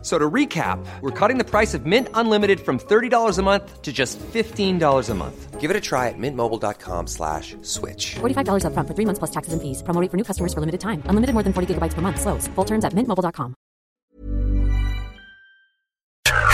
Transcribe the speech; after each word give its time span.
F- 0.00 0.06
So 0.06 0.18
to 0.18 0.30
recap, 0.30 0.78
we're 1.02 1.10
cutting 1.10 1.36
the 1.36 1.44
price 1.44 1.74
of 1.74 1.84
Mint 1.84 2.08
Unlimited 2.14 2.60
from 2.60 2.78
$30 2.78 3.38
a 3.38 3.42
month 3.42 3.82
to 3.82 3.92
just 3.92 4.18
$15 4.32 5.10
a 5.10 5.14
month. 5.14 5.60
Give 5.60 5.70
it 5.70 5.76
a 5.76 5.80
try 5.80 6.08
at 6.08 6.14
mintmobile.com 6.16 7.06
slash 7.06 7.54
switch. 7.60 8.14
$45 8.20 8.64
upfront 8.64 8.86
for 8.88 8.94
three 8.94 9.04
months 9.04 9.18
plus 9.18 9.30
taxes 9.30 9.52
and 9.52 9.60
fees. 9.60 9.82
Promo 9.82 10.00
rate 10.00 10.10
for 10.10 10.16
new 10.16 10.24
customers 10.24 10.54
for 10.54 10.60
limited 10.60 10.80
time. 10.80 11.02
Unlimited 11.04 11.34
more 11.34 11.42
than 11.42 11.52
40 11.52 11.74
gigabytes 11.74 11.92
per 11.92 12.00
month. 12.00 12.18
Slows. 12.18 12.48
Full 12.56 12.64
terms 12.64 12.84
at 12.86 12.94
mintmobile.com. 12.94 13.54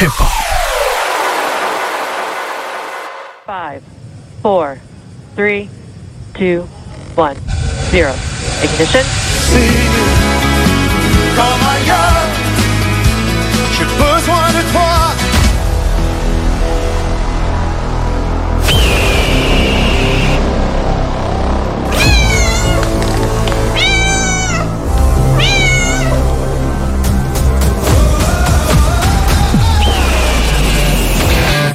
Hip 0.01 0.10
hop. 0.12 0.32
Five, 3.46 3.82
four, 4.43 4.78
three, 5.37 5.71
two, 6.34 6.62
one, 7.15 7.37
zero. 7.95 8.10
Ignition. 8.66 9.04
Comme 11.37 11.62
ailleurs, 11.62 12.34
j'ai 13.79 13.85
besoin 13.85 14.49
de 14.49 14.63
toi. 14.73 14.82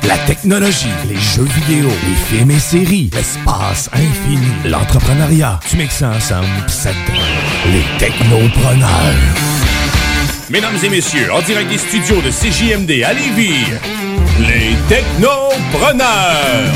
La 0.04 0.18
technologie, 0.26 0.88
les 1.08 1.18
jeux 1.18 1.44
vidéo, 1.44 1.88
les 1.88 2.16
films 2.16 2.52
et 2.52 2.60
séries, 2.60 3.12
l'espace 3.14 3.90
infini, 3.94 4.40
l'entrepreneuriat. 4.66 5.60
Tu 5.70 5.78
mixes 5.78 5.98
ça 5.98 6.10
ensemble, 6.10 6.48
pis 6.66 6.74
ça 6.74 6.90
les 7.72 7.84
technopreneurs. 8.00 9.71
Mesdames 10.52 10.76
et 10.84 10.90
messieurs, 10.90 11.32
en 11.32 11.42
direct 11.42 11.70
des 11.70 11.78
studios 11.78 12.22
de 12.22 12.30
CJMD 12.30 13.04
à 13.06 13.14
Lévis, 13.14 13.64
les 14.40 14.76
Technopreneurs. 14.90 16.74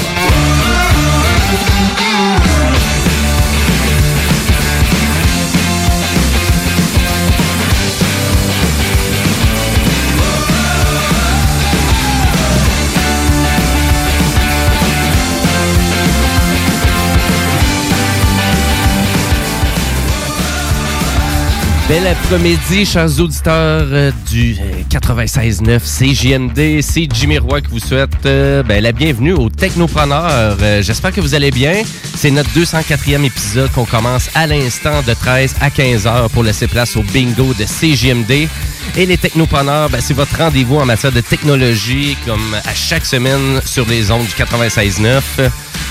Bel 21.87 22.07
après-midi, 22.07 22.83
chers 22.83 23.19
auditeurs 23.19 23.85
euh, 23.91 24.11
du 24.27 24.57
euh, 24.59 24.81
96.9 24.89 25.79
CJMD. 25.81 26.81
C'est 26.81 27.07
Jimmy 27.13 27.37
Roy 27.37 27.61
qui 27.61 27.67
vous 27.69 27.79
souhaite 27.79 28.09
euh, 28.25 28.63
ben, 28.63 28.81
la 28.81 28.91
bienvenue 28.91 29.33
au 29.33 29.49
Technopreneur. 29.51 30.57
Euh, 30.63 30.81
J'espère 30.81 31.11
que 31.11 31.21
vous 31.21 31.35
allez 31.35 31.51
bien. 31.51 31.83
C'est 32.15 32.31
notre 32.31 32.49
204e 32.49 33.23
épisode 33.23 33.71
qu'on 33.71 33.85
commence 33.85 34.31
à 34.33 34.47
l'instant 34.47 35.03
de 35.03 35.13
13 35.13 35.57
à 35.61 35.69
15 35.69 36.07
heures 36.07 36.29
pour 36.31 36.41
laisser 36.41 36.65
place 36.65 36.95
au 36.97 37.03
bingo 37.03 37.53
de 37.53 37.65
CJMD. 37.65 38.49
Et 38.97 39.05
les 39.05 39.17
Technopreneurs, 39.17 39.91
ben, 39.91 40.01
c'est 40.01 40.15
votre 40.15 40.35
rendez-vous 40.37 40.77
en 40.77 40.85
matière 40.85 41.11
de 41.11 41.21
technologie, 41.21 42.17
comme 42.25 42.55
à 42.65 42.73
chaque 42.73 43.05
semaine 43.05 43.61
sur 43.63 43.85
les 43.85 44.09
ondes 44.09 44.25
du 44.25 44.33
96.9. 44.33 45.21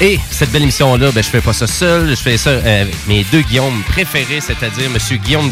Et 0.00 0.19
cette 0.31 0.50
belle 0.50 0.62
émission-là, 0.62 1.12
ben, 1.12 1.22
je 1.22 1.28
fais 1.28 1.41
pas 1.41 1.53
ça 1.53 1.66
seul, 1.66 2.11
je 2.11 2.16
fais 2.16 2.37
ça 2.37 2.50
euh, 2.50 2.82
avec 2.82 2.94
mes 3.06 3.25
deux 3.25 3.43
Guillaume 3.43 3.82
préférés, 3.88 4.41
c'est-à-dire 4.41 4.91
Monsieur 4.91 5.19
Guillaume 5.19 5.50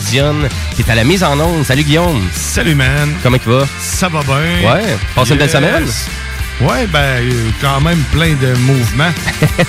Qui 0.75 0.83
est 0.83 0.91
à 0.91 0.95
la 0.95 1.05
mise 1.05 1.23
en 1.23 1.39
onde. 1.39 1.65
Salut 1.65 1.85
Guillaume! 1.85 2.23
Salut 2.35 2.75
man! 2.75 3.13
Comment 3.23 3.39
il 3.45 3.53
va? 3.53 3.65
Ça 3.81 4.09
va 4.09 4.21
bien? 4.23 4.73
Ouais, 4.73 4.97
passe 5.15 5.31
une 5.31 5.37
belle 5.37 5.51
semaine? 5.51 5.85
Ouais, 6.61 6.87
ben, 6.87 6.99
euh, 6.99 7.51
quand 7.61 7.81
même 7.81 7.99
plein 8.13 8.35
de 8.35 8.55
mouvements. 8.59 9.11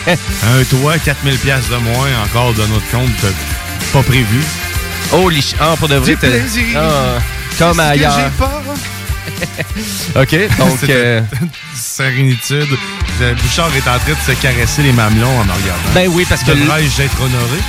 Un 0.44 0.64
toit, 0.66 0.98
4000 1.00 1.38
pièces 1.38 1.70
de 1.70 1.78
moins 1.78 2.10
encore 2.26 2.54
de 2.54 2.62
notre 2.62 2.90
compte, 2.92 3.10
euh, 3.24 3.32
pas 3.92 4.04
prévu. 4.04 4.42
Oh, 5.12 5.30
lich... 5.30 5.56
Ah, 5.60 5.76
pour 5.80 5.88
de 5.88 5.96
vrai, 5.96 6.16
plaisir. 6.16 6.64
Ah, 6.76 7.20
comme 7.58 7.80
ailleurs. 7.80 8.14
j'ai. 8.16 8.44
OK, 10.20 10.58
donc... 10.58 10.80
Euh, 10.90 11.22
Sérénitude. 11.76 12.78
Le 13.20 13.36
Bouchard 13.36 13.70
est 13.76 13.88
en 13.88 14.00
train 14.00 14.14
de 14.14 14.36
se 14.36 14.42
caresser 14.42 14.84
les 14.84 14.92
mamelons 14.92 15.40
en 15.40 15.46
me 15.46 15.52
regardant. 15.52 15.90
Ben 15.94 16.10
oui, 16.12 16.26
parce 16.28 16.44
que... 16.44 16.52
Devrais-je 16.52 17.04
être 17.04 17.22
honoré? 17.22 17.60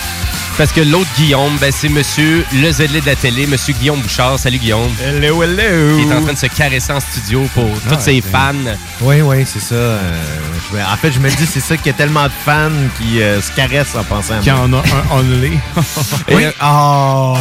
Parce 0.57 0.71
que 0.71 0.81
l'autre 0.83 1.11
Guillaume, 1.17 1.57
ben, 1.61 1.73
c'est 1.73 1.89
Monsieur 1.89 2.45
le 2.55 2.71
zélé 2.71 3.01
de 3.01 3.07
la 3.07 3.17
télé, 3.17 3.45
Monsieur 3.49 3.75
Guillaume 3.75 4.01
Bouchard. 4.01 4.39
Salut 4.39 4.59
Guillaume. 4.59 4.89
Hello, 5.03 5.43
hello. 5.43 5.97
Qui 5.99 6.09
est 6.09 6.15
en 6.15 6.23
train 6.23 6.33
de 6.33 6.39
se 6.39 6.47
caresser 6.47 6.93
en 6.93 7.01
studio 7.01 7.43
pour 7.55 7.69
tous 7.89 7.97
Ah, 7.97 8.01
ses 8.01 8.21
ben. 8.21 8.31
fans. 8.31 8.77
Oui, 9.01 9.21
oui, 9.21 9.45
c'est 9.53 9.59
ça. 9.61 9.75
euh, 9.75 10.23
je 10.71 10.77
me- 10.77 10.83
en 10.85 10.97
fait, 10.97 11.11
je 11.11 11.19
me 11.19 11.29
dis, 11.29 11.45
c'est 11.47 11.59
ça 11.59 11.77
qu'il 11.77 11.87
y 11.87 11.91
a 11.91 11.95
tellement 11.95 12.27
de 12.27 12.33
fans 12.45 12.71
qui 13.01 13.21
euh, 13.21 13.41
se 13.43 13.51
caressent 13.51 13.97
en 13.97 14.05
pensant 14.05 14.35
à 14.35 14.39
Qu'il 14.39 14.53
y 14.53 14.57
moi. 14.57 14.65
en 14.65 14.73
a 14.75 14.79
un 14.79 15.19
only. 15.19 15.59
Oui. 16.31 16.45
Et, 16.45 16.49
Oh! 16.63 17.37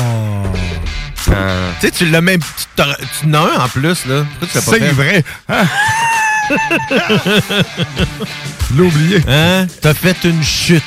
euh, 1.30 1.72
Tu 1.80 1.86
sais, 1.88 1.92
tu 1.92 2.06
l'as 2.08 2.22
même. 2.22 2.40
Tu, 2.40 2.66
tu 2.76 3.28
en 3.28 3.34
as 3.36 3.38
un 3.38 3.66
en 3.66 3.70
plus, 3.70 4.06
là. 4.08 4.26
C'est 4.50 4.80
vrai. 4.92 5.24
Hein? 5.50 5.66
L'oublié. 8.76 9.22
Hein? 9.28 9.68
T'as 9.82 9.94
fait 9.94 10.18
une 10.24 10.44
chute. 10.44 10.82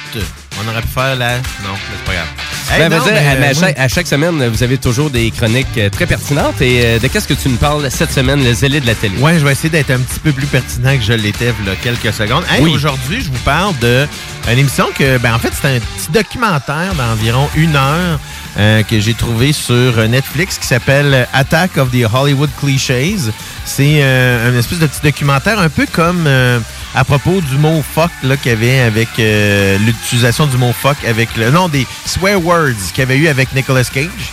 On 0.65 0.69
aurait 0.71 0.83
pu 0.83 0.89
faire 0.89 1.17
la. 1.17 1.37
Non, 1.39 1.73
mais 1.73 1.79
c'est 1.97 2.05
pas 2.05 2.13
grave. 2.15 2.27
Hey, 2.71 2.79
ben, 2.89 2.99
non, 2.99 3.05
vas-y, 3.05 3.13
mais, 3.13 3.19
à, 3.19 3.33
euh, 3.35 3.51
à 3.51 3.55
chaque, 3.55 3.79
à 3.79 3.89
chaque 3.89 4.07
semaine, 4.07 4.49
vous 4.49 4.63
avez 4.63 4.79
toujours 4.79 5.11
des 5.11 5.31
chroniques 5.31 5.67
euh, 5.79 5.89
très 5.91 6.07
pertinentes. 6.07 6.61
Et 6.61 6.81
euh, 6.85 6.99
de 6.99 7.07
qu'est-ce 7.09 7.29
que 7.29 7.35
tu 7.35 7.49
nous 7.49 7.57
parles 7.57 7.89
cette 7.91 8.13
semaine, 8.13 8.43
le 8.43 8.53
zélé 8.55 8.81
de 8.81 8.87
la 8.87 8.95
télé? 8.95 9.17
Ouais, 9.19 9.39
je 9.39 9.45
vais 9.45 9.53
essayer 9.53 9.69
d'être 9.69 9.91
un 9.91 9.99
petit 10.01 10.19
peu 10.21 10.33
plus 10.33 10.47
pertinent 10.47 10.97
que 10.97 11.03
je 11.03 11.13
l'étais 11.13 11.53
il 11.61 11.67
y 11.67 11.71
a 11.71 11.77
quelques 11.77 12.13
secondes. 12.13 12.45
Hey, 12.51 12.63
Oui. 12.63 12.73
Aujourd'hui, 12.75 13.21
je 13.21 13.29
vous 13.31 13.39
parle 13.45 13.79
de 13.79 14.07
une 14.51 14.59
émission 14.59 14.87
que, 14.97 15.19
ben, 15.19 15.35
en 15.35 15.39
fait, 15.39 15.53
c'est 15.61 15.77
un 15.77 15.81
petit 15.81 16.11
documentaire 16.13 16.95
d'environ 16.95 17.49
une 17.57 17.77
heure 17.77 18.19
euh, 18.59 18.83
que 18.83 19.01
j'ai 19.01 19.15
trouvé 19.15 19.53
sur 19.53 20.09
Netflix 20.09 20.59
qui 20.59 20.67
s'appelle 20.67 21.27
Attack 21.33 21.77
of 21.77 21.91
the 21.91 22.07
Hollywood 22.13 22.51
Clichés. 22.59 23.17
C'est 23.65 24.03
euh, 24.03 24.51
un 24.51 24.59
espèce 24.59 24.79
de 24.79 24.87
petit 24.87 25.01
documentaire 25.03 25.59
un 25.59 25.69
peu 25.69 25.87
comme 25.93 26.27
euh, 26.27 26.61
à 26.95 27.05
propos 27.05 27.41
du 27.41 27.59
mot 27.59 27.83
fuck 27.83 28.11
qu'il 28.43 28.53
y 28.53 28.55
avait 28.55 28.79
avec 28.81 29.09
euh, 29.19 29.77
l'utilisation 29.79 30.47
du 30.47 30.57
mot 30.57 30.73
fuck 30.73 30.97
avec 31.07 31.37
le 31.37 31.51
nom 31.51 31.69
des 31.69 31.87
swear 32.07 32.43
words 32.43 32.93
qu'il 32.95 33.01
y 33.01 33.03
avait 33.03 33.17
eu 33.17 33.29
avec 33.29 33.55
Nicolas 33.55 33.85
Cage. 33.85 34.33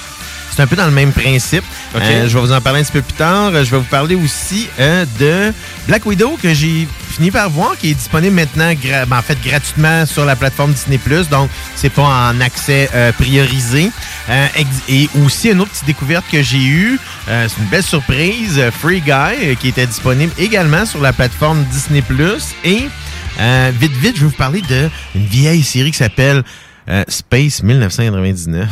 C'est 0.56 0.62
un 0.62 0.68
peu 0.68 0.76
dans 0.76 0.86
le 0.86 0.92
même 0.92 1.12
principe. 1.12 1.64
Ok. 1.96 2.02
Euh, 2.04 2.28
je 2.28 2.34
vais 2.34 2.40
vous 2.40 2.52
en 2.52 2.62
parler 2.62 2.82
un 2.82 2.84
petit 2.84 2.92
peu 2.92 3.02
plus 3.02 3.14
tard. 3.14 3.52
Je 3.52 3.72
vais 3.72 3.78
vous 3.78 3.84
parler 3.84 4.14
aussi 4.14 4.68
euh, 4.80 5.04
de 5.20 5.52
Black 5.88 6.06
Widow 6.06 6.38
que 6.42 6.54
j'ai 6.54 6.88
fini 7.10 7.32
par 7.32 7.50
voir, 7.50 7.78
qui 7.78 7.92
est 7.92 7.94
disponible 7.94 8.36
maintenant 8.36 8.72
ben, 9.08 9.18
en 9.18 9.22
fait 9.22 9.38
gratuitement 9.44 10.06
sur 10.06 10.26
la 10.26 10.36
plateforme 10.36 10.74
Disney+. 10.74 11.00
Donc, 11.32 11.50
c'est 11.76 11.90
pas 11.90 12.04
en 12.04 12.40
accès 12.40 12.90
euh, 12.94 13.12
priorisé. 13.14 13.90
Euh, 14.30 14.48
et 14.88 15.10
aussi, 15.26 15.50
une 15.50 15.62
autre 15.62 15.72
petite 15.72 15.86
découverte 15.86 16.26
que 16.32 16.42
j'ai 16.44 16.64
eue, 16.64 17.00
euh, 17.30 17.48
c'est 17.50 17.62
une 17.62 17.70
belle 17.70 17.84
surprise, 17.84 18.62
Free 18.80 19.02
Guy, 19.02 19.56
qui 19.60 19.70
était 19.70 19.88
disponible 19.88 20.34
également 20.38 20.86
sur 20.86 21.02
la 21.02 21.14
plateforme 21.14 21.64
Disney+. 21.72 22.04
Et 22.64 22.88
euh, 23.40 23.72
vite, 23.80 23.94
vite, 23.94 24.16
je 24.16 24.22
vais 24.22 24.28
vous 24.28 24.32
parler 24.32 24.62
d'une 24.62 25.26
vieille 25.26 25.64
série 25.64 25.92
qui 25.92 25.98
s'appelle 25.98 26.44
euh, 26.90 27.04
Space 27.08 27.64
1999. 27.64 28.70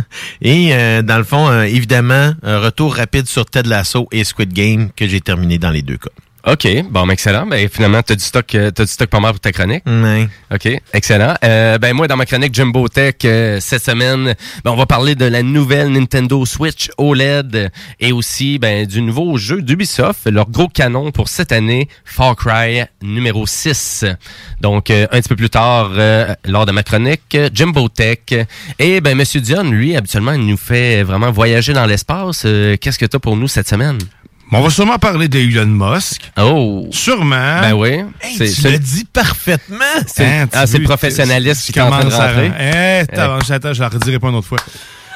et 0.42 0.70
euh, 0.72 1.02
dans 1.02 1.18
le 1.18 1.24
fond, 1.24 1.48
euh, 1.48 1.62
évidemment, 1.62 2.32
un 2.42 2.58
retour 2.58 2.94
rapide 2.94 3.26
sur 3.26 3.46
Ted 3.46 3.68
Lasso 3.68 4.08
et 4.12 4.24
Squid 4.24 4.52
Game 4.52 4.90
que 4.94 5.06
j'ai 5.06 5.20
terminé 5.20 5.58
dans 5.58 5.70
les 5.70 5.82
deux 5.82 5.98
cas. 5.98 6.10
OK, 6.44 6.66
bon, 6.90 7.08
excellent. 7.08 7.46
Ben, 7.46 7.68
finalement, 7.68 8.02
tu 8.02 8.14
as 8.14 8.16
du 8.16 8.24
stock, 8.24 8.52
euh, 8.56 8.72
t'as 8.72 8.84
du 8.84 8.90
stock 8.90 9.08
pas 9.08 9.20
mal 9.20 9.30
pour 9.30 9.40
ta 9.40 9.52
chronique. 9.52 9.84
Ouais. 9.86 10.28
OK, 10.52 10.68
excellent. 10.92 11.34
Euh, 11.44 11.78
ben 11.78 11.94
moi, 11.94 12.08
dans 12.08 12.16
ma 12.16 12.26
chronique 12.26 12.52
Jumbo 12.52 12.88
Tech, 12.88 13.14
euh, 13.24 13.58
cette 13.60 13.84
semaine, 13.84 14.34
ben, 14.64 14.72
on 14.72 14.76
va 14.76 14.86
parler 14.86 15.14
de 15.14 15.24
la 15.24 15.44
nouvelle 15.44 15.92
Nintendo 15.92 16.44
Switch 16.44 16.90
OLED 16.98 17.70
et 18.00 18.10
aussi 18.10 18.58
ben, 18.58 18.86
du 18.86 19.02
nouveau 19.02 19.36
jeu 19.36 19.62
d'Ubisoft, 19.62 20.26
leur 20.26 20.50
gros 20.50 20.66
canon 20.66 21.12
pour 21.12 21.28
cette 21.28 21.52
année, 21.52 21.88
Far 22.04 22.34
Cry 22.34 22.82
numéro 23.02 23.46
6. 23.46 24.04
Donc, 24.60 24.90
euh, 24.90 25.06
un 25.12 25.20
petit 25.20 25.28
peu 25.28 25.36
plus 25.36 25.50
tard, 25.50 25.92
euh, 25.92 26.34
lors 26.44 26.66
de 26.66 26.72
ma 26.72 26.82
chronique, 26.82 27.36
Jumbo 27.54 27.88
Tech. 27.88 28.18
Et 28.80 29.00
ben, 29.00 29.16
Monsieur 29.16 29.40
Dion, 29.40 29.62
lui, 29.70 29.96
habituellement, 29.96 30.32
il 30.32 30.44
nous 30.44 30.56
fait 30.56 31.04
vraiment 31.04 31.30
voyager 31.30 31.72
dans 31.72 31.86
l'espace. 31.86 32.42
Euh, 32.46 32.76
Qu'est-ce 32.80 32.98
que 32.98 33.06
tu 33.06 33.16
as 33.16 33.20
pour 33.20 33.36
nous 33.36 33.46
cette 33.48 33.68
semaine? 33.68 33.98
On 34.54 34.60
va 34.60 34.70
sûrement 34.70 34.98
parler 34.98 35.28
d'Elon 35.28 35.66
Musk. 35.66 36.30
Oh! 36.38 36.86
Sûrement. 36.90 37.60
Ben 37.62 37.72
oui. 37.72 38.02
Hey, 38.20 38.36
C'est- 38.36 38.52
tu 38.52 38.60
c'est- 38.60 38.70
l'as 38.70 38.78
dit 38.78 39.04
parfaitement. 39.04 39.78
c'est- 40.06 40.24
Hein, 40.24 40.48
ah, 40.52 40.64
le 40.66 40.82
professionnaliste 40.84 41.66
qui 41.66 41.72
de 41.72 41.80
commences 41.80 42.12
à- 42.14 42.28
rentrer. 42.28 42.52
Eh, 42.60 43.06
t'as- 43.06 43.38
j'attends, 43.46 43.72
je 43.72 43.80
la 43.80 43.88
redirai 43.88 44.18
pas 44.18 44.28
une 44.28 44.34
autre 44.36 44.48
fois. 44.48 44.58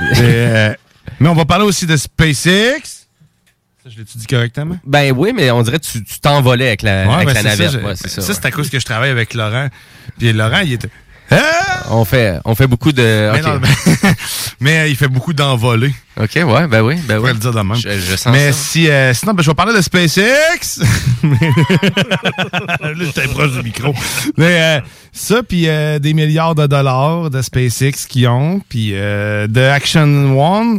mais, 0.00 0.16
euh, 0.22 0.74
mais 1.20 1.28
on 1.28 1.34
va 1.34 1.44
parler 1.44 1.64
aussi 1.64 1.86
de 1.86 1.96
SpaceX. 1.96 2.80
Ça, 3.84 3.90
je 3.90 3.98
l'ai-tu 3.98 4.18
dit 4.18 4.26
correctement? 4.26 4.78
Ben 4.84 5.12
oui, 5.16 5.32
mais 5.34 5.50
on 5.50 5.62
dirait 5.62 5.78
que 5.78 5.84
tu 5.86 6.02
tu 6.02 6.18
t'envolais 6.18 6.68
avec 6.68 6.82
la, 6.82 7.06
Ouais, 7.06 7.14
avec 7.14 7.26
ben, 7.28 7.34
la 7.34 7.40
c'est 7.42 7.46
navette. 7.48 7.70
ça, 7.72 7.78
je- 7.78 7.84
Ouais, 7.84 7.92
c'est 7.94 8.08
ça. 8.08 8.22
ça, 8.22 8.34
c'est 8.34 8.44
à 8.46 8.50
cause 8.50 8.68
que 8.70 8.80
je 8.80 8.84
travaille 8.84 9.10
avec 9.10 9.34
Laurent. 9.34 9.68
Puis 10.18 10.32
Laurent, 10.32 10.60
il 10.64 10.72
était. 10.72 10.88
Ah! 11.30 11.84
On 11.90 12.04
fait, 12.04 12.38
on 12.44 12.54
fait 12.54 12.66
beaucoup 12.66 12.92
de. 12.92 13.30
Mais, 13.32 13.40
ok. 13.40 13.46
non, 13.46 13.60
mais- 13.60 14.10
mais, 14.60 14.78
euh, 14.80 14.88
il 14.88 14.96
fait 14.96 15.08
beaucoup 15.08 15.32
d'envolées. 15.32 15.94
Ok, 16.20 16.30
ouais, 16.36 16.66
ben 16.66 16.82
oui, 16.82 16.96
ben 17.06 17.16
Je 17.16 17.20
oui. 17.20 17.26
vais 17.26 17.32
le 17.34 17.38
dire 17.38 17.52
de 17.52 17.60
même. 17.60 17.74
Je, 17.76 17.90
je 17.90 18.16
sens 18.16 18.32
Mais 18.32 18.50
ça. 18.52 18.58
si, 18.58 18.88
euh, 18.90 19.12
sinon, 19.14 19.34
ben, 19.34 19.42
je 19.42 19.50
vais 19.50 19.54
parler 19.54 19.74
de 19.74 19.80
SpaceX. 19.82 20.80
Là, 21.22 22.92
j'étais 22.98 23.28
proche 23.28 23.52
du 23.52 23.62
micro. 23.62 23.92
Mais 24.36 24.78
euh, 24.78 24.80
ça, 25.12 25.42
puis 25.42 25.68
euh, 25.68 25.98
des 25.98 26.14
milliards 26.14 26.54
de 26.54 26.66
dollars 26.66 27.30
de 27.30 27.42
SpaceX 27.42 28.06
qu'ils 28.08 28.28
ont, 28.28 28.60
puis 28.68 28.90
euh, 28.94 29.46
de 29.46 29.60
Action 29.60 30.38
One. 30.38 30.78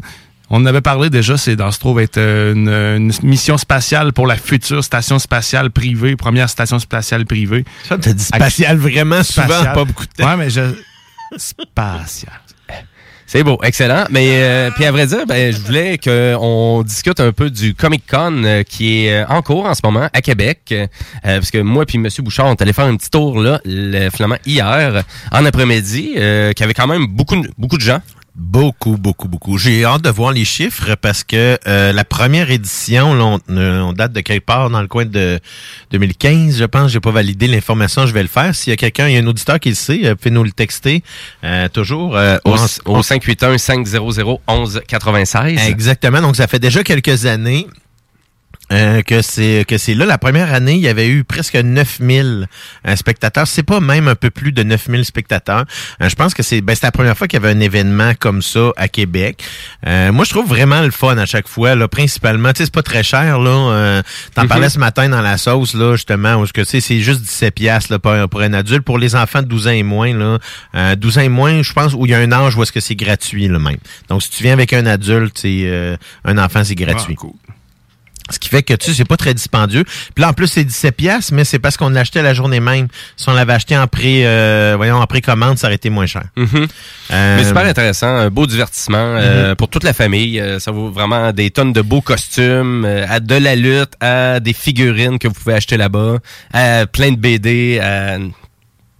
On 0.49 0.61
en 0.61 0.65
avait 0.65 0.81
parlé 0.81 1.09
déjà, 1.09 1.37
c'est 1.37 1.55
dans 1.55 1.71
se 1.71 1.79
trouve 1.79 1.99
être 1.99 2.17
euh, 2.17 2.53
une, 2.53 2.69
une 2.69 3.29
mission 3.29 3.57
spatiale 3.57 4.13
pour 4.13 4.27
la 4.27 4.37
future 4.37 4.83
station 4.83 5.19
spatiale 5.19 5.71
privée, 5.71 6.15
première 6.15 6.49
station 6.49 6.79
spatiale 6.79 7.25
privée. 7.25 7.65
Ça, 7.87 7.97
t'as 7.97 8.13
dit 8.13 8.23
spatial 8.23 8.77
vraiment 8.77 9.23
souvent, 9.23 9.63
pas 9.73 9.83
beaucoup 9.85 10.05
de 10.05 10.11
temps. 10.11 10.29
Ouais, 10.29 10.37
mais 10.37 10.49
je... 10.49 10.61
Spatial. 11.35 12.31
C'est 13.29 13.43
beau, 13.43 13.59
excellent. 13.61 14.05
Mais 14.09 14.41
euh, 14.41 14.71
puis 14.73 14.85
à 14.85 14.91
vrai 14.93 15.05
dire, 15.05 15.25
ben, 15.27 15.51
je 15.53 15.59
voulais 15.59 15.97
qu'on 15.97 16.81
discute 16.87 17.19
un 17.19 17.33
peu 17.33 17.49
du 17.49 17.75
Comic 17.75 18.03
Con 18.09 18.41
euh, 18.45 18.63
qui 18.63 19.05
est 19.05 19.23
euh, 19.23 19.27
en 19.27 19.41
cours 19.41 19.65
en 19.65 19.73
ce 19.73 19.81
moment 19.83 20.07
à 20.13 20.21
Québec, 20.21 20.61
euh, 20.71 20.87
parce 21.21 21.51
que 21.51 21.57
moi 21.57 21.85
puis 21.85 21.97
Monsieur 21.97 22.23
Bouchard, 22.23 22.45
on 22.45 22.51
est 22.53 22.61
allé 22.61 22.71
faire 22.71 22.85
un 22.85 22.95
petit 22.95 23.09
tour 23.09 23.41
là, 23.41 23.59
le, 23.65 24.09
finalement 24.11 24.37
hier 24.45 25.03
en 25.33 25.43
après-midi, 25.43 26.13
euh, 26.15 26.53
qui 26.53 26.63
avait 26.63 26.73
quand 26.73 26.87
même 26.87 27.05
beaucoup, 27.07 27.35
beaucoup 27.57 27.75
de 27.75 27.83
gens. 27.83 27.99
Beaucoup, 28.37 28.97
beaucoup, 28.97 29.27
beaucoup. 29.27 29.57
J'ai 29.57 29.83
hâte 29.83 30.03
de 30.03 30.11
voir 30.11 30.31
les 30.31 30.45
chiffres 30.45 30.93
parce 31.01 31.23
que 31.23 31.57
euh, 31.67 31.91
la 31.91 32.05
première 32.05 32.51
édition, 32.51 33.15
là, 33.15 33.23
on, 33.25 33.39
euh, 33.49 33.81
on 33.81 33.93
date 33.93 34.13
de 34.13 34.21
quelque 34.21 34.45
part 34.45 34.69
dans 34.69 34.79
le 34.79 34.87
coin 34.87 35.05
de 35.05 35.39
2015, 35.89 36.59
je 36.59 36.65
pense. 36.65 36.91
J'ai 36.91 36.99
pas 36.99 37.09
validé 37.09 37.47
l'information, 37.47 38.05
je 38.05 38.13
vais 38.13 38.21
le 38.21 38.27
faire. 38.27 38.53
S'il 38.53 38.69
y 38.69 38.73
a 38.75 38.77
quelqu'un, 38.77 39.07
il 39.07 39.15
y 39.15 39.17
a 39.17 39.21
un 39.21 39.25
auditeur 39.25 39.59
qui 39.59 39.69
le 39.69 39.75
sait, 39.75 40.05
euh, 40.05 40.13
pouvez 40.13 40.29
nous 40.29 40.43
le 40.43 40.51
texter. 40.51 41.03
Euh, 41.43 41.67
toujours 41.67 42.15
euh, 42.15 42.37
Au, 42.45 42.53
au 42.85 43.01
581 43.01 43.57
500 43.57 44.03
1196. 44.47 45.67
Exactement. 45.67 46.21
Donc, 46.21 46.35
ça 46.35 46.45
fait 46.45 46.59
déjà 46.59 46.83
quelques 46.83 47.25
années 47.25 47.65
euh, 48.71 49.01
que 49.01 49.21
c'est 49.21 49.65
que 49.67 49.77
c'est 49.77 49.93
là. 49.93 50.05
La 50.05 50.17
première 50.17 50.53
année, 50.53 50.73
il 50.73 50.81
y 50.81 50.87
avait 50.87 51.07
eu 51.07 51.23
presque 51.23 51.55
9000 51.55 52.47
euh, 52.87 52.95
spectateurs. 52.95 53.47
C'est 53.47 53.63
pas 53.63 53.79
même 53.79 54.07
un 54.07 54.15
peu 54.15 54.29
plus 54.29 54.51
de 54.51 54.63
9000 54.63 55.05
spectateurs. 55.05 55.65
Euh, 56.01 56.09
je 56.09 56.15
pense 56.15 56.33
que 56.33 56.43
c'est 56.43 56.61
ben, 56.61 56.75
c'est 56.75 56.85
la 56.85 56.91
première 56.91 57.17
fois 57.17 57.27
qu'il 57.27 57.41
y 57.41 57.45
avait 57.45 57.53
un 57.55 57.59
événement 57.59 58.13
comme 58.19 58.41
ça 58.41 58.71
à 58.77 58.87
Québec. 58.87 59.43
Euh, 59.85 60.11
moi, 60.11 60.25
je 60.25 60.31
trouve 60.31 60.47
vraiment 60.47 60.81
le 60.81 60.91
fun 60.91 61.17
à 61.17 61.25
chaque 61.25 61.47
fois. 61.47 61.75
Là, 61.75 61.87
principalement, 61.87 62.51
tu 62.53 62.57
sais, 62.59 62.65
c'est 62.65 62.73
pas 62.73 62.83
très 62.83 63.03
cher. 63.03 63.39
Là, 63.39 63.49
euh, 63.49 64.01
t'en 64.35 64.43
Mhm. 64.43 64.47
parlais 64.49 64.69
ce 64.69 64.79
matin 64.79 65.09
dans 65.09 65.21
la 65.21 65.37
sauce 65.37 65.73
là, 65.73 65.93
justement, 65.95 66.35
où 66.35 66.45
ce 66.45 66.53
que 66.53 66.63
sais, 66.63 66.81
c'est 66.81 66.99
juste 66.99 67.21
17 67.21 67.53
pièces 67.55 67.89
là 67.89 67.99
pour, 67.99 68.13
pour 68.29 68.41
un 68.41 68.53
adulte. 68.53 68.83
Pour 68.83 68.97
les 68.97 69.15
enfants 69.15 69.41
de 69.41 69.47
12 69.47 69.67
ans 69.67 69.71
et 69.71 69.83
moins, 69.83 70.13
là, 70.13 70.37
euh, 70.75 70.95
12 70.95 71.17
ans 71.17 71.21
et 71.21 71.29
moins, 71.29 71.61
je 71.63 71.73
pense 71.73 71.93
où 71.93 72.05
il 72.05 72.11
y 72.11 72.15
a 72.15 72.19
un 72.19 72.31
âge 72.31 72.55
où 72.55 72.63
est-ce 72.63 72.71
que 72.71 72.79
c'est 72.79 72.95
gratuit 72.95 73.47
là 73.47 73.59
même. 73.59 73.77
Donc, 74.09 74.23
si 74.23 74.29
tu 74.29 74.43
viens 74.43 74.53
avec 74.53 74.73
un 74.73 74.85
adulte, 74.85 75.37
c'est 75.37 75.61
euh, 75.63 75.95
un 76.25 76.37
enfant, 76.37 76.63
c'est 76.63 76.75
gratuit. 76.75 77.15
Ah, 77.17 77.21
cool. 77.21 77.31
Ce 78.29 78.39
qui 78.39 78.49
fait 78.49 78.63
que 78.63 78.73
tu 78.73 78.87
sais, 78.87 78.93
c'est 78.97 79.05
pas 79.07 79.17
très 79.17 79.33
dispendieux. 79.33 79.83
Puis 79.83 80.21
là, 80.21 80.29
en 80.29 80.33
plus, 80.33 80.47
c'est 80.47 80.63
17 80.63 80.95
pièces, 80.95 81.31
mais 81.31 81.43
c'est 81.45 81.59
parce 81.59 81.77
qu'on 81.77 81.89
l'a 81.89 82.01
acheté 82.01 82.21
la 82.21 82.33
journée 82.33 82.59
même. 82.59 82.87
Si 83.15 83.27
on 83.29 83.33
l'avait 83.33 83.53
acheté 83.53 83.77
en 83.77 83.87
pré, 83.87 84.23
euh, 84.25 84.73
voyons, 84.77 84.97
en 84.97 85.05
précommande, 85.07 85.57
ça 85.57 85.67
aurait 85.67 85.75
été 85.75 85.89
moins 85.89 86.05
cher. 86.05 86.23
Mhm. 86.35 86.67
Euh, 87.11 87.37
Mais 87.37 87.43
super 87.45 87.65
intéressant, 87.65 88.07
un 88.07 88.29
beau 88.29 88.45
divertissement 88.47 88.97
euh, 89.17 89.55
pour 89.55 89.69
toute 89.69 89.83
la 89.83 89.93
famille. 89.93 90.39
Euh, 90.39 90.59
ça 90.59 90.71
vaut 90.71 90.89
vraiment 90.89 91.31
des 91.31 91.51
tonnes 91.51 91.73
de 91.73 91.81
beaux 91.81 92.01
costumes, 92.01 92.83
euh, 92.85 93.05
à 93.09 93.19
de 93.19 93.35
la 93.35 93.55
lutte, 93.55 93.93
à 94.01 94.39
des 94.39 94.53
figurines 94.53 95.19
que 95.19 95.27
vous 95.27 95.33
pouvez 95.33 95.53
acheter 95.55 95.77
là-bas, 95.77 96.17
à 96.53 96.85
plein 96.87 97.11
de 97.11 97.17
BD. 97.17 97.79
à- 97.81 98.17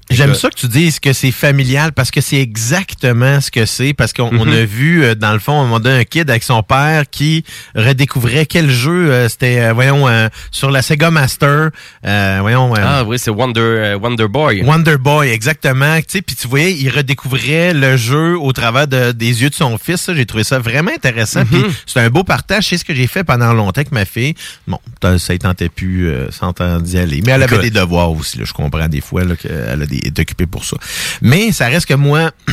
J'aime 0.09 0.33
ça 0.35 0.49
que 0.49 0.55
tu 0.55 0.67
dises 0.67 0.99
que 0.99 1.11
c'est 1.13 1.31
familial 1.31 1.91
parce 1.91 2.11
que 2.11 2.21
c'est 2.21 2.39
exactement 2.39 3.41
ce 3.41 3.51
que 3.51 3.65
c'est. 3.65 3.93
Parce 3.93 4.13
qu'on 4.13 4.29
on 4.37 4.45
Mhm. 4.45 4.53
a 4.53 4.65
vu, 4.65 5.03
euh, 5.03 5.15
dans 5.15 5.33
le 5.33 5.39
fond, 5.39 5.53
moment 5.63 5.79
donné, 5.79 5.99
un 5.99 6.03
kid 6.03 6.29
avec 6.29 6.43
son 6.43 6.63
père 6.63 7.03
qui 7.09 7.43
redécouvrait 7.75 8.45
quel 8.45 8.69
jeu 8.69 9.11
euh, 9.11 9.29
c'était, 9.29 9.59
euh, 9.59 9.73
voyons, 9.73 10.07
euh, 10.07 10.27
sur 10.51 10.71
la 10.71 10.81
Sega 10.81 11.11
Master. 11.11 11.71
euh, 12.05 12.37
voyons, 12.41 12.73
euh, 12.75 12.79
Ah 12.81 13.03
oui, 13.05 13.19
c'est 13.19 13.31
Wonder 13.31 13.95
Wonder 14.01 14.27
Boy. 14.27 14.63
Wonder 14.63 14.97
Boy, 14.97 15.29
exactement. 15.29 15.97
Tu 15.97 16.03
sais, 16.07 16.21
puis 16.21 16.35
tu 16.35 16.47
voyais, 16.47 16.73
il 16.73 16.89
redécouvrait 16.89 17.73
le 17.73 17.97
jeu 17.97 18.37
au 18.37 18.51
travers 18.53 18.87
de- 18.87 19.11
des 19.11 19.41
yeux 19.41 19.49
de 19.49 19.55
son 19.55 19.77
fils. 19.77 20.09
J'ai 20.15 20.25
trouvé 20.25 20.43
ça 20.43 20.59
vraiment 20.59 20.91
intéressant. 20.95 21.45
Puis 21.45 21.61
c'est 21.85 21.99
un 21.99 22.09
beau 22.09 22.23
partage. 22.23 22.67
C'est 22.67 22.77
ce 22.77 22.85
que 22.85 22.93
j'ai 22.95 23.07
fait 23.07 23.23
pendant 23.23 23.53
longtemps 23.53 23.79
avec 23.81 23.91
ma 23.91 24.05
fille. 24.05 24.35
Bon, 24.67 24.79
ça 25.01 25.33
ne 25.33 25.37
tentait 25.37 25.69
plus 25.69 26.07
euh, 26.09 26.31
sans 26.31 26.53
d'y 26.81 26.97
aller. 26.97 27.21
Mais 27.25 27.33
elle 27.33 27.43
avait 27.43 27.55
Écoute. 27.57 27.65
des 27.73 27.79
devoirs 27.79 28.11
aussi. 28.11 28.37
Là, 28.39 28.45
je 28.45 28.53
comprends 28.53 28.87
des 28.87 29.01
fois 29.01 29.23
là, 29.23 29.35
qu'elle 29.35 29.81
a 29.81 29.85
des, 29.85 29.96
est 30.03 30.19
occupée 30.19 30.45
pour 30.47 30.65
ça. 30.65 30.77
Mais 31.21 31.51
ça 31.51 31.67
reste 31.67 31.87
que 31.87 31.93
moi... 31.93 32.31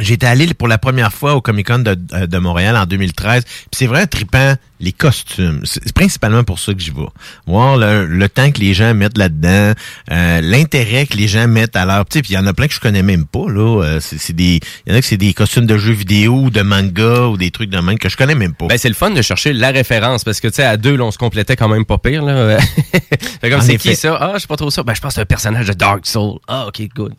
J'étais 0.00 0.26
allé 0.26 0.52
pour 0.54 0.66
la 0.66 0.76
première 0.76 1.12
fois 1.12 1.36
au 1.36 1.40
Comic 1.40 1.68
Con 1.68 1.78
de, 1.78 1.96
euh, 2.14 2.26
de 2.26 2.38
Montréal 2.38 2.76
en 2.76 2.84
2013. 2.84 3.44
Puis 3.44 3.68
c'est 3.72 3.86
vraiment 3.86 4.08
trippant, 4.08 4.56
les 4.80 4.92
costumes. 4.92 5.62
C'est 5.64 5.92
principalement 5.92 6.44
pour 6.44 6.58
ça 6.58 6.74
que 6.74 6.80
j'y 6.80 6.90
vais. 6.90 7.06
Voir 7.46 7.76
le, 7.76 8.06
le 8.06 8.28
temps 8.28 8.50
que 8.50 8.60
les 8.60 8.74
gens 8.74 8.94
mettent 8.94 9.18
là-dedans, 9.18 9.72
euh, 10.10 10.40
l'intérêt 10.40 11.06
que 11.06 11.16
les 11.16 11.28
gens 11.28 11.46
mettent 11.46 11.76
à 11.76 11.84
leur... 11.84 12.04
Puis 12.04 12.22
il 12.28 12.32
y 12.32 12.38
en 12.38 12.46
a 12.46 12.52
plein 12.52 12.66
que 12.66 12.74
je 12.74 12.80
connais 12.80 13.02
même 13.02 13.24
pas, 13.24 13.48
là. 13.48 13.82
Euh, 13.82 14.00
c'est 14.00 14.32
des... 14.32 14.60
Il 14.86 14.92
y 14.92 14.94
en 14.94 14.98
a 14.98 15.00
que 15.00 15.06
c'est 15.06 15.16
des 15.16 15.32
costumes 15.32 15.66
de 15.66 15.78
jeux 15.78 15.92
vidéo 15.92 16.34
ou 16.34 16.50
de 16.50 16.62
manga 16.62 17.26
ou 17.26 17.36
des 17.36 17.50
trucs 17.50 17.70
de 17.70 17.78
même 17.78 17.98
que 17.98 18.08
je 18.08 18.16
connais 18.16 18.34
même 18.34 18.54
pas. 18.54 18.66
Ben, 18.66 18.78
c'est 18.78 18.88
le 18.88 18.94
fun 18.94 19.10
de 19.10 19.22
chercher 19.22 19.52
la 19.52 19.70
référence 19.70 20.24
parce 20.24 20.40
que, 20.40 20.48
tu 20.48 20.54
sais, 20.54 20.64
à 20.64 20.76
deux, 20.76 20.96
là, 20.96 21.04
on 21.04 21.10
se 21.10 21.18
complétait 21.18 21.56
quand 21.56 21.68
même 21.68 21.84
pas 21.84 21.98
pire, 21.98 22.24
là. 22.24 22.58
fait 23.40 23.50
comme, 23.50 23.60
c'est 23.60 23.76
qui 23.76 23.94
ça? 23.94 24.18
Ah, 24.20 24.32
je 24.34 24.40
sais 24.40 24.46
pas 24.46 24.56
trop 24.56 24.70
ça. 24.70 24.82
Ben, 24.82 24.94
je 24.94 25.00
pense 25.00 25.10
que 25.10 25.14
c'est 25.14 25.20
un 25.20 25.26
personnage 25.26 25.66
de 25.66 25.74
Dark 25.74 26.06
Soul. 26.06 26.38
Ah, 26.48 26.66
ok, 26.66 26.82
good. 26.94 27.14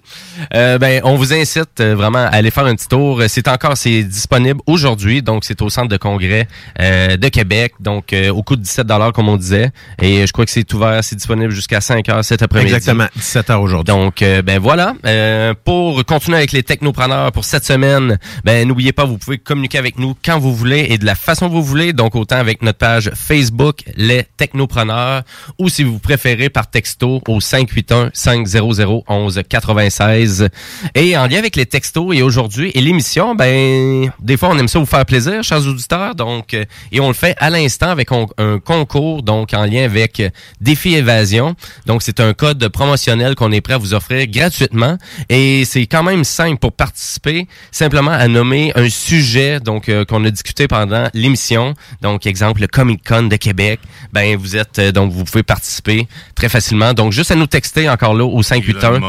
Euh, 0.54 0.78
ben, 0.78 1.02
on 1.04 1.16
vous 1.16 1.34
incite 1.34 1.80
euh, 1.80 1.96
vraiment 1.96 2.20
à 2.20 2.28
aller 2.28 2.52
faire 2.52 2.66
un 2.66 2.76
petit 2.76 2.88
tour. 2.88 3.22
C'est 3.28 3.48
encore, 3.48 3.78
c'est 3.78 4.04
disponible 4.04 4.60
aujourd'hui. 4.68 5.22
Donc, 5.22 5.46
c'est 5.46 5.62
au 5.62 5.70
centre 5.70 5.88
de 5.88 5.98
congrès 5.98 6.48
euh, 6.80 7.18
de 7.18 7.28
Québec. 7.30 7.45
Donc, 7.80 8.14
euh, 8.14 8.30
au 8.30 8.44
coût 8.44 8.56
de 8.56 8.62
17 8.62 8.88
comme 9.14 9.30
on 9.30 9.38
disait. 9.38 9.72
Et 10.02 10.26
je 10.26 10.32
crois 10.32 10.46
que 10.46 10.52
c'est 10.52 10.72
ouvert, 10.74 11.04
c'est 11.04 11.16
disponible 11.16 11.52
jusqu'à 11.52 11.82
5 11.82 12.08
heures 12.10 12.24
cet 12.24 12.42
après-midi. 12.42 12.74
Exactement, 12.74 13.08
17 13.16 13.50
heures 13.50 13.62
aujourd'hui. 13.62 13.94
Donc, 13.94 14.22
euh, 14.22 14.42
ben 14.42 14.60
voilà. 14.60 14.96
Euh, 15.06 15.54
pour 15.64 16.04
continuer 16.06 16.38
avec 16.38 16.52
les 16.52 16.64
technopreneurs 16.64 17.32
pour 17.32 17.46
cette 17.46 17.66
semaine, 17.66 18.18
ben 18.44 18.68
n'oubliez 18.68 18.94
pas, 18.94 19.06
vous 19.06 19.18
pouvez 19.18 19.38
communiquer 19.38 19.78
avec 19.78 20.00
nous 20.00 20.16
quand 20.24 20.40
vous 20.40 20.56
voulez 20.56 20.88
et 20.90 20.98
de 20.98 21.06
la 21.06 21.16
façon 21.16 21.48
que 21.48 21.54
vous 21.54 21.64
voulez. 21.64 21.94
Donc, 21.94 22.16
autant 22.16 22.38
avec 22.38 22.62
notre 22.62 22.78
page 22.78 23.12
Facebook, 23.16 23.84
les 23.96 24.24
technopreneurs, 24.38 25.24
ou 25.60 25.70
si 25.70 25.84
vous 25.84 26.00
préférez 26.00 26.50
par 26.50 26.70
texto 26.70 27.22
au 27.28 27.40
581 27.40 28.12
500 28.14 29.04
11 29.08 29.42
96. 29.48 30.50
Et 30.96 31.18
en 31.18 31.28
lien 31.28 31.40
avec 31.40 31.56
les 31.56 31.66
textos 31.66 32.16
et 32.16 32.22
aujourd'hui 32.22 32.72
et 32.74 32.82
l'émission, 32.82 33.36
ben 33.36 34.12
des 34.20 34.38
fois 34.38 34.50
on 34.50 34.58
aime 34.58 34.68
ça 34.68 34.80
vous 34.80 34.86
faire 34.86 35.06
plaisir, 35.06 35.44
chers 35.44 35.66
auditeurs. 35.68 36.16
Donc, 36.16 36.54
euh, 36.54 36.66
et 36.92 37.00
on 37.00 37.08
le 37.08 37.14
fait 37.14 37.35
à 37.38 37.50
l'instant 37.50 37.90
avec 37.90 38.12
on- 38.12 38.28
un 38.38 38.60
concours, 38.60 39.24
donc 39.24 39.54
en 39.54 39.66
lien 39.66 39.84
avec 39.84 40.20
euh, 40.20 40.30
Défi 40.62 40.96
Évasion. 40.96 41.56
Donc, 41.86 42.02
c'est 42.02 42.20
un 42.20 42.34
code 42.34 42.68
promotionnel 42.70 43.36
qu'on 43.36 43.52
est 43.52 43.62
prêt 43.62 43.74
à 43.74 43.78
vous 43.78 43.94
offrir 43.94 44.28
gratuitement. 44.28 44.98
Et 45.30 45.64
c'est 45.66 45.86
quand 45.88 46.04
même 46.04 46.24
simple 46.24 46.58
pour 46.58 46.72
participer, 46.74 47.48
simplement 47.72 48.12
à 48.12 48.28
nommer 48.28 48.72
un 48.76 48.90
sujet 48.90 49.60
donc 49.60 49.90
euh, 49.90 50.06
qu'on 50.06 50.24
a 50.26 50.30
discuté 50.32 50.68
pendant 50.68 51.10
l'émission. 51.14 51.74
Donc, 52.02 52.26
exemple, 52.26 52.62
le 52.62 52.68
Comic 52.68 53.02
Con 53.08 53.24
de 53.24 53.36
Québec. 53.36 53.80
Ben, 54.14 54.36
vous 54.38 54.56
êtes, 54.56 54.80
euh, 54.80 54.92
donc 54.92 55.12
vous 55.12 55.24
pouvez 55.24 55.44
participer 55.44 56.08
très 56.36 56.50
facilement. 56.50 56.94
Donc, 56.94 57.12
juste 57.12 57.32
à 57.32 57.36
nous 57.36 57.48
texter 57.48 57.90
encore 57.90 58.14
là 58.14 58.26
au 58.26 58.42
581. 58.44 59.00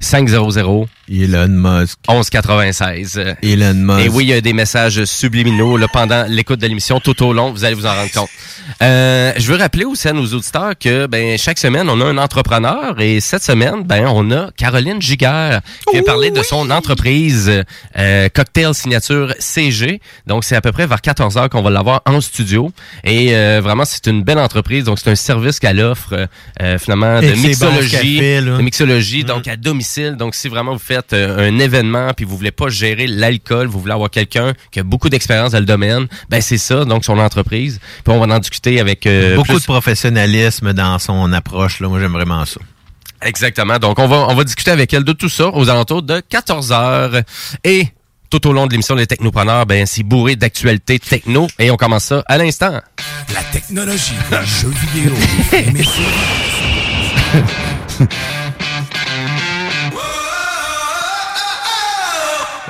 Elon 0.00 0.22
Musk. 0.22 0.38
500 0.50 0.86
Elon 1.08 1.48
Musk. 1.48 1.98
1196. 2.08 3.20
Elon 3.42 3.74
Musk. 3.74 4.04
Et 4.06 4.08
oui, 4.08 4.24
il 4.24 4.28
y 4.28 4.32
a 4.32 4.40
des 4.40 4.52
messages 4.52 5.04
subliminaux 5.04 5.76
là, 5.76 5.86
pendant 5.92 6.24
l'écoute 6.28 6.60
de 6.60 6.66
l'émission 6.66 7.00
tout 7.00 7.22
au 7.24 7.32
long. 7.32 7.52
Vous 7.52 7.64
allez 7.64 7.74
vous 7.74 7.86
en 7.86 7.94
rendre 7.94 8.10
compte. 8.12 8.28
Euh, 8.82 9.32
je 9.36 9.52
veux 9.52 9.56
rappeler 9.58 9.84
aussi 9.84 10.08
à 10.08 10.12
nos 10.12 10.26
auditeurs 10.26 10.72
que 10.78 11.06
ben, 11.06 11.38
chaque 11.38 11.58
semaine, 11.58 11.88
on 11.88 12.00
a 12.00 12.04
un 12.04 12.18
entrepreneur 12.18 13.00
et 13.00 13.20
cette 13.20 13.42
semaine, 13.44 13.82
ben, 13.84 14.06
on 14.08 14.30
a 14.32 14.50
Caroline 14.56 15.00
Giguère 15.00 15.60
qui 15.86 15.94
vient 15.94 16.02
parler 16.02 16.30
de 16.30 16.42
son 16.42 16.70
entreprise 16.70 17.62
euh, 17.96 18.28
Cocktail 18.34 18.74
Signature 18.74 19.34
CG. 19.38 20.00
Donc, 20.26 20.44
c'est 20.44 20.56
à 20.56 20.60
peu 20.60 20.72
près 20.72 20.86
vers 20.86 21.00
14 21.00 21.36
heures 21.36 21.48
qu'on 21.48 21.62
va 21.62 21.70
l'avoir 21.70 22.02
en 22.06 22.20
studio. 22.20 22.70
Et 23.04 23.34
euh, 23.36 23.60
vraiment, 23.62 23.84
c'est 23.84 24.06
une 24.08 24.22
belle 24.22 24.38
entreprise. 24.38 24.84
Donc, 24.84 24.98
c'est 24.98 25.10
un 25.10 25.14
service 25.14 25.60
qu'elle 25.60 25.80
offre 25.80 26.28
euh, 26.60 26.78
finalement 26.78 27.20
de 27.20 27.28
mixologie. 27.34 28.18
de 28.20 28.62
mixologie, 28.62 29.22
Mm. 29.22 29.26
donc 29.26 29.48
à 29.48 29.56
domicile. 29.56 29.85
Donc, 30.16 30.34
si 30.34 30.48
vraiment 30.48 30.72
vous 30.72 30.78
faites 30.78 31.12
euh, 31.12 31.48
un 31.50 31.58
événement 31.58 32.12
puis 32.14 32.24
vous 32.24 32.36
voulez 32.36 32.50
pas 32.50 32.68
gérer 32.68 33.06
l'alcool, 33.06 33.66
vous 33.66 33.80
voulez 33.80 33.92
avoir 33.92 34.10
quelqu'un 34.10 34.52
qui 34.70 34.80
a 34.80 34.82
beaucoup 34.82 35.08
d'expérience 35.08 35.52
dans 35.52 35.58
le 35.60 35.64
domaine, 35.64 36.06
ben 36.28 36.40
c'est 36.40 36.58
ça, 36.58 36.84
donc 36.84 37.04
son 37.04 37.18
entreprise. 37.18 37.78
Puis 38.04 38.12
on 38.14 38.18
va 38.24 38.34
en 38.34 38.38
discuter 38.38 38.80
avec 38.80 39.06
euh, 39.06 39.36
Beaucoup 39.36 39.48
plus- 39.52 39.60
de 39.60 39.64
professionnalisme 39.64 40.72
dans 40.72 40.98
son 40.98 41.32
approche. 41.32 41.80
Là. 41.80 41.88
Moi, 41.88 42.00
j'aime 42.00 42.12
vraiment 42.12 42.44
ça. 42.44 42.60
Exactement. 43.22 43.78
Donc, 43.78 43.98
on 43.98 44.06
va, 44.08 44.26
on 44.28 44.34
va 44.34 44.44
discuter 44.44 44.70
avec 44.70 44.92
elle 44.92 45.04
de 45.04 45.12
tout 45.12 45.28
ça 45.30 45.48
aux 45.48 45.68
alentours 45.70 46.02
de 46.02 46.20
14 46.28 46.72
heures. 46.72 47.20
Et 47.64 47.88
tout 48.28 48.46
au 48.46 48.52
long 48.52 48.66
de 48.66 48.72
l'émission 48.72 48.94
Les 48.94 49.06
Technopreneurs, 49.06 49.66
ben, 49.66 49.86
c'est 49.86 50.02
bourré 50.02 50.36
d'actualités 50.36 50.98
techno. 50.98 51.46
Et 51.58 51.70
on 51.70 51.76
commence 51.76 52.04
ça 52.04 52.22
à 52.26 52.36
l'instant. 52.38 52.80
La 53.34 53.42
technologie, 53.52 54.12
les 54.30 54.46
jeux 54.46 54.72
vidéo, 54.92 55.14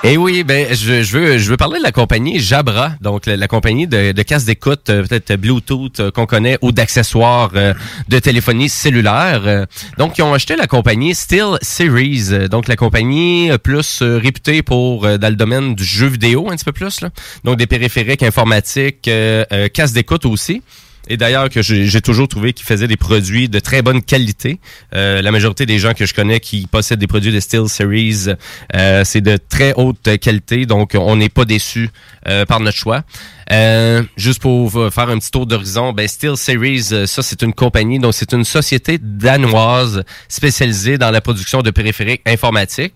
et. 0.07 0.17
Et 0.17 0.19
oui, 0.19 0.45
ben 0.45 0.75
je, 0.75 1.03
veux 1.15 1.37
je 1.37 1.51
veux 1.51 1.59
parler 1.59 1.79
de 1.79 1.83
la 1.83 1.93
compagnie 1.93 2.41
Jabra, 2.41 2.93
donc 3.03 3.27
la, 3.27 3.49
compagnie 3.49 3.87
de, 3.87 4.13
casques 4.23 4.47
d'écoute 4.47 4.89
euh, 4.89 5.03
peut-être 5.03 5.35
Bluetooth 5.37 6.01
euh, 6.01 6.11
qu'on 6.11 6.25
connaît 6.25 6.57
ou 6.63 6.73
d'accessoires 6.73 7.51
euh, 7.55 7.75
de 8.09 8.19
téléphonie 8.19 8.71
cellulaire. 8.71 9.67
Donc 9.99 10.17
ils 10.17 10.23
ont 10.23 10.33
acheté 10.33 10.57
la 10.57 10.67
compagnie 10.67 11.15
Steel 11.15 11.59
Series, 11.61 12.49
donc 12.49 12.67
la 12.67 12.77
compagnie 12.77 13.51
plus 13.63 14.01
réputée 14.01 14.63
pour 14.63 15.03
dans 15.03 15.29
le 15.29 15.37
domaine 15.37 15.75
du 15.75 15.85
jeu 15.85 16.07
vidéo 16.07 16.51
un 16.51 16.57
petit 16.57 16.65
peu 16.65 16.73
plus 16.73 17.03
là. 17.03 17.11
Donc 17.45 17.59
des 17.59 17.67
périphériques 17.67 18.23
informatiques, 18.23 19.11
casques 19.75 19.95
d'écoute 19.95 20.25
aussi. 20.25 20.63
Et 21.09 21.17
d'ailleurs 21.17 21.51
que 21.51 21.63
j'ai 21.63 22.01
toujours 22.01 22.29
trouvé 22.29 22.53
qu'ils 22.53 22.67
faisaient 22.67 22.89
des 22.89 22.97
produits 22.97 23.49
de 23.49 23.59
très 23.59 23.83
bonne 23.83 24.03
qualité. 24.03 24.59
Euh, 24.95 25.23
la 25.23 25.31
majorité 25.31 25.67
des 25.67 25.79
gens 25.79 25.95
que 25.95 26.07
je 26.07 26.15
connais 26.15 26.41
qui 26.41 26.67
possèdent 26.67 26.99
des 26.99 27.07
produits 27.07 27.33
de 27.33 27.41
Steel 27.41 27.69
Series, 27.69 28.27
euh, 28.75 29.03
c'est 29.05 29.21
de 29.21 29.37
très 29.37 29.73
haute 29.75 30.19
qualité, 30.19 30.67
donc 30.67 30.93
on 30.95 31.17
n'est 31.17 31.29
pas 31.29 31.45
déçu 31.45 31.91
euh, 32.29 32.45
par 32.45 32.61
notre 32.61 32.77
choix. 32.77 33.05
Euh, 33.53 34.03
juste 34.17 34.41
pour 34.41 34.73
faire 34.73 35.09
un 35.09 35.19
petit 35.19 35.31
tour 35.31 35.47
d'horizon, 35.47 35.93
ben 35.93 36.09
Steel 36.09 36.37
Series, 36.37 36.89
euh, 36.93 37.07
ça 37.07 37.23
c'est 37.23 37.43
une 37.43 37.53
compagnie, 37.53 38.01
donc 38.01 38.15
c'est 38.15 38.33
une 38.33 38.45
société 38.45 38.99
danoise 39.01 40.03
spécialisée 40.29 40.99
dans 40.99 41.11
la 41.11 41.21
production 41.21 41.63
de 41.63 41.71
périphériques 41.71 42.23
informatiques. 42.27 42.95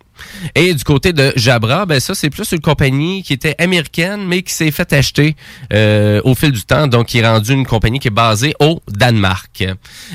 Et 0.55 0.75
du 0.75 0.85
côté 0.85 1.13
de 1.13 1.33
Jabra, 1.37 1.87
ben 1.87 2.01
ça 2.01 2.15
c'est 2.15 2.31
plus 2.31 2.53
une 2.53 2.61
compagnie 2.61 3.23
qui 3.23 3.33
était 3.33 3.55
américaine, 3.59 4.25
mais 4.27 4.43
qui 4.43 4.53
s'est 4.53 4.71
fait 4.71 4.93
acheter 4.93 5.37
euh, 5.73 6.21
au 6.25 6.35
fil 6.35 6.53
du 6.53 6.63
temps, 6.63 6.87
donc 6.87 7.07
qui 7.07 7.19
est 7.19 7.27
rendue 7.27 7.53
une 7.53 7.67
compagnie 7.67 7.99
qui 7.99 8.09
est 8.09 8.13
basée 8.13 8.55
au 8.61 8.81
Danemark. 8.89 9.65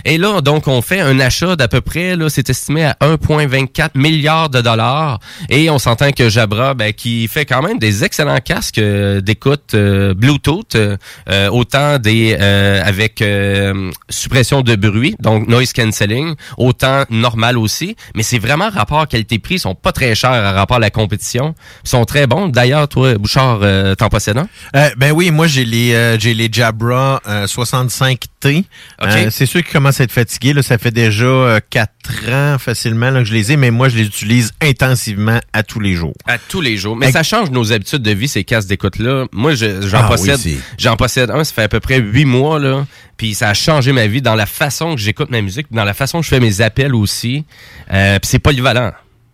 Et 0.04 0.18
là, 0.18 0.42
donc 0.42 0.68
on 0.68 0.82
fait 0.82 1.00
un 1.00 1.20
achat 1.20 1.56
d'à 1.56 1.68
peu 1.68 1.82
près, 1.82 2.16
là, 2.16 2.30
c'est 2.30 2.50
estimé 2.50 2.86
à 2.86 2.98
1,24 3.02 3.92
milliards 3.96 4.50
de 4.50 4.62
dollars. 4.62 5.20
Et 5.50 5.70
on 5.70 5.80
s'entend 5.80 6.12
que 6.12 6.30
Jabra, 6.30 6.74
ben, 6.74 6.94
qui 6.94 7.28
fait 7.28 7.46
quand 7.46 7.62
même 7.62 7.80
des 7.80 8.04
excellents 8.04 8.40
casques 8.40 8.78
euh, 8.78 9.22
d'écoute 9.22 9.74
euh, 9.74 10.14
Bluetooth, 10.26 10.76
euh, 10.76 10.98
euh, 11.30 11.50
autant 11.50 12.00
des 12.00 12.36
euh, 12.40 12.82
avec 12.84 13.22
euh, 13.22 13.92
suppression 14.10 14.62
de 14.62 14.76
bruit, 14.76 15.16
donc 15.20 15.48
noise 15.48 15.72
cancelling, 15.74 16.36
autant 16.58 17.04
normal 17.10 17.58
aussi. 17.58 17.96
Mais 18.16 18.24
c'est 18.24 18.40
vraiment 18.40 18.70
rapport 18.70 19.08
qualité-prix, 19.08 19.56
ils 19.56 19.60
sont 19.60 19.76
pas 19.76 19.92
très 19.92 20.16
chers 20.16 20.32
à 20.32 20.52
rapport 20.54 20.78
à 20.78 20.80
la 20.80 20.90
compétition. 20.90 21.54
Ils 21.84 21.90
sont 21.90 22.06
très 22.06 22.26
bons. 22.28 22.48
D'ailleurs, 22.48 22.88
toi, 22.88 23.16
Bouchard, 23.18 23.60
euh, 23.62 23.94
t'en 23.96 24.10
possèdes 24.10 24.38
un? 24.38 24.48
Euh, 24.76 24.90
ben 24.98 25.12
oui, 25.12 25.30
moi 25.32 25.46
j'ai 25.48 25.66
les 25.66 25.94
euh, 25.94 26.18
j'ai 26.20 26.34
les 26.34 26.50
Jabra 26.52 27.22
euh, 27.28 27.46
65T. 27.46 28.60
OK. 28.60 28.66
Euh, 29.02 29.28
c'est 29.32 29.46
sûr 29.46 29.62
qu'ils 29.64 29.72
commencent 29.72 30.00
à 30.02 30.04
être 30.06 30.12
fatigués. 30.12 30.54
Là, 30.54 30.62
ça 30.64 30.78
fait 30.78 30.92
déjà 30.92 31.26
euh, 31.26 31.60
quatre 31.70 31.92
ans 32.32 32.58
facilement 32.60 33.10
là, 33.10 33.20
que 33.20 33.26
je 33.26 33.34
les 33.34 33.52
ai, 33.52 33.58
mais 33.58 33.72
moi 33.72 33.90
je 33.90 33.98
les 33.98 34.04
utilise 34.06 34.54
intensivement 34.62 35.40
à 35.54 35.64
tous 35.64 35.80
les 35.80 35.94
jours. 35.94 36.14
À 36.28 36.38
tous 36.38 36.62
les 36.62 36.78
jours. 36.78 36.96
Mais 36.96 37.12
ça 37.12 37.24
change 37.24 37.50
nos 37.52 37.72
habitudes 37.74 38.02
de 38.02 38.12
vie, 38.12 38.28
ces 38.28 38.44
casques 38.44 38.70
d'écoute-là. 38.70 39.26
Moi, 39.34 39.54
je- 39.56 39.88
j'en 39.88 40.00
Ah 40.04 40.08
possède, 40.16 40.58
j'en 40.78 40.96
possède 40.96 41.32
un, 41.32 41.44
ça 41.44 41.54
fait 41.54 41.64
à 41.64 41.70
peu 41.70 41.80
près 41.80 42.00
huit 42.00 42.26
mois, 42.26 42.60
là. 42.60 42.86
Puis 43.18 43.34
ça 43.34 43.50
a 43.50 43.54
changé 43.54 43.92
ma 43.92 44.08
vie 44.08 44.22
dans 44.22 44.36
la 44.36 44.46
façon 44.46 44.96
que 44.96 45.02
j'écoute 45.02 45.30
ma 45.30 45.42
musique, 45.42 45.68
dans 45.72 45.86
la 45.86 45.94
façon 45.94 46.20
que 46.20 46.26
je 46.26 46.30
fais 46.30 46.40
mes 46.40 46.62
appels 46.62 46.94
aussi. 46.94 47.46
Euh, 47.92 48.20
puis 48.20 48.30
c'est 48.30 48.40
polyvalent. 48.40 48.92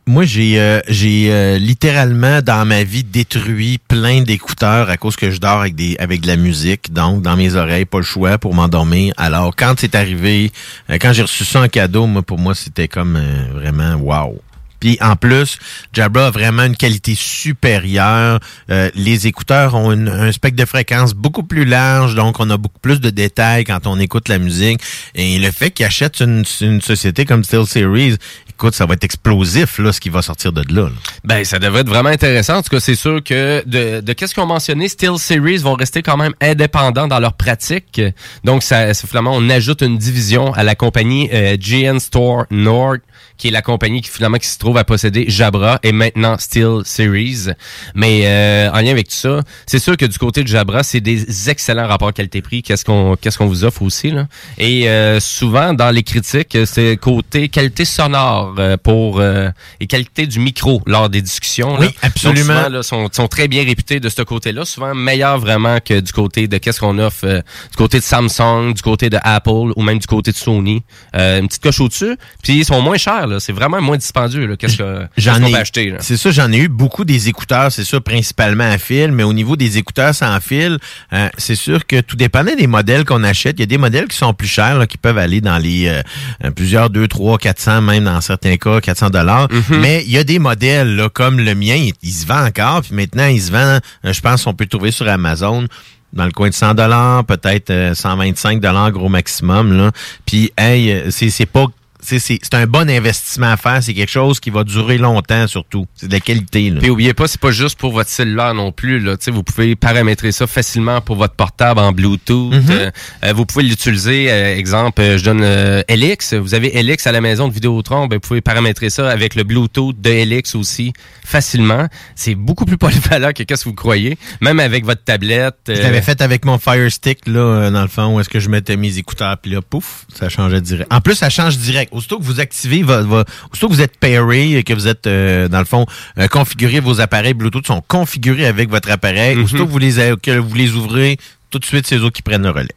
Moi, 0.07 0.25
j'ai 0.25 0.59
euh, 0.59 0.81
j'ai 0.87 1.31
euh, 1.31 1.59
littéralement 1.59 2.41
dans 2.41 2.65
ma 2.65 2.83
vie 2.83 3.03
détruit 3.03 3.77
plein 3.87 4.23
d'écouteurs 4.23 4.89
à 4.89 4.97
cause 4.97 5.15
que 5.15 5.29
je 5.29 5.39
dors 5.39 5.61
avec 5.61 5.75
des 5.75 5.95
avec 5.99 6.21
de 6.21 6.27
la 6.27 6.37
musique, 6.37 6.91
donc 6.91 7.21
dans 7.21 7.35
mes 7.35 7.55
oreilles, 7.55 7.85
pas 7.85 7.99
le 7.99 8.03
choix 8.03 8.39
pour 8.39 8.55
m'endormir. 8.55 9.13
Alors 9.17 9.55
quand 9.55 9.75
c'est 9.77 9.93
arrivé, 9.93 10.51
euh, 10.89 10.97
quand 10.99 11.13
j'ai 11.13 11.21
reçu 11.21 11.45
ça 11.45 11.61
en 11.61 11.67
cadeau, 11.67 12.07
moi 12.07 12.23
pour 12.23 12.39
moi 12.39 12.55
c'était 12.55 12.87
comme 12.87 13.21
vraiment 13.53 13.93
wow. 13.95 14.41
Puis 14.81 14.97
en 14.99 15.15
plus, 15.15 15.57
Jabra 15.93 16.27
a 16.27 16.31
vraiment 16.31 16.63
une 16.63 16.75
qualité 16.75 17.15
supérieure. 17.15 18.39
Euh, 18.69 18.89
les 18.95 19.27
écouteurs 19.27 19.75
ont 19.75 19.91
une- 19.93 20.09
un 20.09 20.31
spectre 20.33 20.57
de 20.61 20.65
fréquence 20.67 21.13
beaucoup 21.13 21.43
plus 21.43 21.63
large, 21.63 22.15
donc 22.15 22.39
on 22.39 22.49
a 22.49 22.57
beaucoup 22.57 22.79
plus 22.79 22.99
de 22.99 23.09
détails 23.09 23.63
quand 23.63 23.87
on 23.87 23.97
écoute 23.99 24.27
la 24.27 24.39
musique. 24.39 24.81
Et 25.15 25.39
le 25.39 25.51
fait 25.51 25.71
qu'ils 25.71 25.85
achètent 25.85 26.19
une, 26.19 26.43
une 26.59 26.81
société 26.81 27.23
comme 27.25 27.43
Steel 27.45 27.65
Series, 27.65 28.17
écoute, 28.49 28.75
ça 28.75 28.85
va 28.85 28.95
être 28.95 29.03
explosif 29.03 29.79
là, 29.79 29.93
ce 29.93 29.99
qui 30.01 30.09
va 30.09 30.21
sortir 30.21 30.51
de 30.51 30.63
là. 30.73 30.89
Ben, 31.23 31.45
ça 31.45 31.59
devrait 31.59 31.81
être 31.81 31.89
vraiment 31.89 32.09
intéressant. 32.09 32.57
En 32.57 32.61
tout 32.61 32.69
cas, 32.69 32.79
c'est 32.79 32.95
sûr 32.95 33.23
que 33.23 33.63
de, 33.65 34.01
de 34.01 34.13
qu'est-ce 34.13 34.35
qu'on 34.35 34.45
mentionné, 34.45 34.87
Steel 34.89 35.17
Series 35.17 35.57
vont 35.59 35.75
rester 35.75 36.01
quand 36.01 36.17
même 36.17 36.33
indépendants 36.41 37.07
dans 37.07 37.19
leur 37.19 37.33
pratique. 37.33 38.01
Donc, 38.43 38.63
ça, 38.63 38.87
on 39.25 39.49
ajoute 39.49 39.81
une 39.81 39.97
division 39.97 40.53
à 40.53 40.63
la 40.63 40.75
compagnie 40.75 41.29
euh, 41.33 41.55
GN 41.57 41.99
Store 41.99 42.45
Nord, 42.51 42.97
qui 43.41 43.47
est 43.47 43.51
la 43.51 43.63
compagnie 43.63 44.01
qui 44.01 44.11
finalement 44.11 44.37
qui 44.37 44.47
se 44.47 44.59
trouve 44.59 44.77
à 44.77 44.83
posséder 44.83 45.25
Jabra 45.27 45.79
et 45.81 45.91
maintenant 45.91 46.37
Steel 46.37 46.81
Series. 46.85 47.47
Mais 47.95 48.21
euh, 48.25 48.69
en 48.71 48.81
lien 48.81 48.91
avec 48.91 49.07
tout 49.07 49.15
ça, 49.15 49.41
c'est 49.65 49.79
sûr 49.79 49.97
que 49.97 50.05
du 50.05 50.19
côté 50.19 50.43
de 50.43 50.47
Jabra, 50.47 50.83
c'est 50.83 51.01
des 51.01 51.49
excellents 51.49 51.87
rapports 51.87 52.13
qualité-prix. 52.13 52.61
Qu'est-ce 52.61 52.85
qu'on 52.85 53.15
qu'est-ce 53.19 53.39
qu'on 53.39 53.47
vous 53.47 53.63
offre 53.63 53.81
aussi 53.81 54.11
là? 54.11 54.27
Et 54.59 54.87
euh, 54.87 55.19
souvent 55.19 55.73
dans 55.73 55.89
les 55.89 56.03
critiques, 56.03 56.55
c'est 56.65 56.97
côté 56.97 57.49
qualité 57.49 57.83
sonore 57.83 58.53
euh, 58.59 58.77
pour 58.77 59.19
euh, 59.19 59.49
et 59.79 59.87
qualité 59.87 60.27
du 60.27 60.39
micro 60.39 60.83
lors 60.85 61.09
des 61.09 61.23
discussions. 61.23 61.77
Oui, 61.79 61.87
là. 61.87 61.91
absolument. 62.03 62.53
Donc, 62.53 62.63
souvent, 62.63 62.69
là, 62.69 62.83
sont, 62.83 63.09
sont 63.11 63.27
très 63.27 63.47
bien 63.47 63.63
réputés 63.63 63.99
de 63.99 64.09
ce 64.09 64.21
côté-là, 64.21 64.65
souvent 64.65 64.93
meilleurs 64.93 65.39
vraiment 65.39 65.79
que 65.79 65.99
du 65.99 66.11
côté 66.11 66.47
de 66.47 66.57
qu'est-ce 66.59 66.79
qu'on 66.79 66.99
offre 66.99 67.25
euh, 67.25 67.41
du 67.71 67.77
côté 67.77 67.97
de 67.97 68.03
Samsung, 68.03 68.73
du 68.75 68.81
côté 68.83 69.09
de 69.09 69.17
Apple 69.23 69.71
ou 69.75 69.81
même 69.81 69.97
du 69.97 70.07
côté 70.07 70.31
de 70.31 70.37
Sony. 70.37 70.83
Euh, 71.15 71.39
une 71.39 71.47
petite 71.47 71.63
coche 71.63 71.79
au-dessus, 71.79 72.17
puis 72.43 72.59
ils 72.59 72.65
sont 72.65 72.81
moins 72.81 72.97
chers. 72.97 73.30
C'est 73.39 73.53
vraiment 73.53 73.81
moins 73.81 73.97
dispendieux. 73.97 74.45
là. 74.45 74.57
Qu'est-ce 74.57 74.77
que 74.77 75.07
qu'est-ce 75.15 75.29
qu'on 75.39 75.47
ai, 75.47 75.51
peut 75.51 75.57
acheter 75.57 75.89
là? 75.89 75.97
C'est 75.99 76.17
ça, 76.17 76.31
j'en 76.31 76.51
ai 76.51 76.57
eu 76.57 76.67
beaucoup 76.67 77.05
des 77.05 77.29
écouteurs, 77.29 77.71
c'est 77.71 77.83
ça, 77.83 77.99
principalement 78.01 78.69
à 78.69 78.77
fil, 78.77 79.11
mais 79.11 79.23
au 79.23 79.33
niveau 79.33 79.55
des 79.55 79.77
écouteurs 79.77 80.13
sans 80.13 80.39
fil, 80.39 80.77
euh, 81.13 81.29
c'est 81.37 81.55
sûr 81.55 81.85
que 81.85 82.01
tout 82.01 82.15
dépendait 82.15 82.55
des 82.55 82.67
modèles 82.67 83.05
qu'on 83.05 83.23
achète. 83.23 83.57
Il 83.57 83.61
y 83.61 83.63
a 83.63 83.67
des 83.67 83.77
modèles 83.77 84.07
qui 84.07 84.17
sont 84.17 84.33
plus 84.33 84.47
chers, 84.47 84.77
là, 84.77 84.87
qui 84.87 84.97
peuvent 84.97 85.17
aller 85.17 85.41
dans 85.41 85.57
les 85.57 85.87
euh, 85.87 86.01
euh, 86.43 86.51
plusieurs 86.51 86.89
2, 86.89 87.07
3, 87.07 87.37
400, 87.37 87.81
même 87.81 88.05
dans 88.05 88.21
certains 88.21 88.57
cas, 88.57 88.81
400 88.81 89.09
dollars. 89.09 89.47
Mm-hmm. 89.47 89.79
Mais 89.79 90.03
il 90.05 90.11
y 90.11 90.17
a 90.17 90.23
des 90.23 90.39
modèles, 90.39 90.95
là, 90.95 91.09
comme 91.09 91.39
le 91.39 91.55
mien, 91.55 91.75
il, 91.75 91.93
il 92.01 92.11
se 92.11 92.25
vend 92.25 92.45
encore, 92.45 92.81
puis 92.81 92.95
maintenant, 92.95 93.27
il 93.27 93.41
se 93.41 93.51
vend, 93.51 93.79
euh, 94.05 94.13
je 94.13 94.21
pense 94.21 94.43
qu'on 94.43 94.53
peut 94.53 94.65
le 94.65 94.69
trouver 94.69 94.91
sur 94.91 95.07
Amazon 95.07 95.67
dans 96.13 96.25
le 96.25 96.31
coin 96.31 96.49
de 96.49 96.53
100 96.53 96.73
dollars, 96.75 97.23
peut-être 97.25 97.69
euh, 97.69 97.93
125 97.93 98.59
dollars 98.59 98.91
gros 98.91 99.09
maximum 99.09 99.77
là. 99.77 99.91
Puis 100.25 100.51
hey, 100.57 100.91
euh, 100.91 101.11
c'est 101.11 101.29
c'est 101.29 101.45
pas 101.45 101.65
c'est 102.01 102.53
un 102.53 102.65
bon 102.65 102.89
investissement 102.89 103.51
à 103.51 103.57
faire, 103.57 103.81
c'est 103.81 103.93
quelque 103.93 104.11
chose 104.11 104.39
qui 104.39 104.49
va 104.49 104.63
durer 104.63 104.97
longtemps 104.97 105.47
surtout. 105.47 105.85
C'est 105.95 106.07
de 106.07 106.13
la 106.13 106.19
qualité 106.19 106.69
là. 106.69 106.79
Puis 106.79 106.89
oubliez 106.89 107.13
pas, 107.13 107.27
c'est 107.27 107.39
pas 107.39 107.51
juste 107.51 107.77
pour 107.77 107.91
votre 107.91 108.09
cellulaire 108.09 108.53
non 108.53 108.71
plus. 108.71 108.99
Là. 108.99 109.17
Tu 109.17 109.25
sais, 109.25 109.31
vous 109.31 109.43
pouvez 109.43 109.75
paramétrer 109.75 110.31
ça 110.31 110.47
facilement 110.47 111.01
pour 111.01 111.15
votre 111.15 111.35
portable 111.35 111.79
en 111.79 111.91
Bluetooth. 111.91 112.53
Mhm. 112.53 112.63
Euh, 112.69 112.91
euh, 113.23 113.33
vous 113.33 113.45
pouvez 113.45 113.63
l'utiliser, 113.63 114.31
euh, 114.31 114.55
exemple, 114.57 115.01
euh, 115.01 115.17
je 115.17 115.23
donne 115.23 115.41
euh, 115.43 115.83
Helix. 115.87 116.33
Vous 116.33 116.53
avez 116.53 116.77
Helix 116.77 117.05
à 117.07 117.11
la 117.11 117.21
maison 117.21 117.47
de 117.47 117.53
Vidéotron, 117.53 118.07
ben, 118.07 118.15
vous 118.15 118.27
pouvez 118.27 118.41
paramétrer 118.41 118.89
ça 118.89 119.09
avec 119.09 119.35
le 119.35 119.43
Bluetooth 119.43 119.99
de 119.99 120.09
Helix 120.09 120.55
aussi 120.55 120.93
facilement. 121.25 121.87
C'est 122.15 122.35
beaucoup 122.35 122.65
plus 122.65 122.77
polyvalent 122.81 123.31
que 123.33 123.43
qu'est-ce 123.43 123.63
que 123.63 123.69
vous 123.69 123.75
croyez. 123.75 124.17
Même 124.41 124.59
avec 124.59 124.85
votre 124.85 125.03
tablette. 125.03 125.55
Je 125.67 125.73
euh, 125.73 125.83
l'avais 125.83 126.01
fait 126.01 126.21
avec 126.21 126.45
mon 126.45 126.57
Fire 126.57 126.91
Stick 126.91 127.27
là 127.27 127.69
dans 127.69 127.81
le 127.81 127.87
fond 127.87 128.15
où 128.15 128.19
est-ce 128.19 128.29
que 128.29 128.39
je 128.39 128.49
mettais 128.49 128.75
mes 128.77 128.97
écouteurs 128.97 129.37
puis 129.37 129.51
là 129.51 129.61
pouf, 129.61 130.05
ça 130.13 130.29
changeait 130.29 130.61
direct. 130.61 130.91
En 130.91 131.01
plus 131.01 131.15
ça 131.15 131.29
change 131.29 131.57
direct. 131.57 131.90
Aussitôt 131.91 132.19
que 132.19 132.23
vous 132.23 132.39
activez, 132.39 132.83
votre, 132.83 133.07
votre- 133.07 133.31
aussitôt 133.51 133.67
que 133.69 133.73
vous 133.73 133.81
êtes 133.81 133.97
pairé, 133.97 134.57
et 134.57 134.63
que 134.63 134.73
vous 134.73 134.87
êtes, 134.87 135.07
euh, 135.07 135.47
dans 135.47 135.59
le 135.59 135.65
fond, 135.65 135.85
euh, 136.17 136.27
configuré, 136.27 136.79
vos 136.79 137.01
appareils 137.01 137.33
Bluetooth 137.33 137.65
sont 137.67 137.81
configurés 137.87 138.45
avec 138.45 138.69
votre 138.69 138.89
appareil, 138.91 139.35
Mhm. 139.35 139.43
aussitôt 139.43 139.65
que 139.65 139.71
vous 139.71 139.77
les, 139.79 139.99
a- 139.99 140.15
que 140.15 140.37
vous 140.37 140.55
les 140.55 140.73
ouvrez, 140.75 141.17
tout 141.49 141.59
de 141.59 141.65
suite, 141.65 141.85
c'est 141.87 141.97
eux 141.97 142.09
qui 142.09 142.21
prennent 142.21 142.43
le 142.43 142.49
relais. 142.51 142.69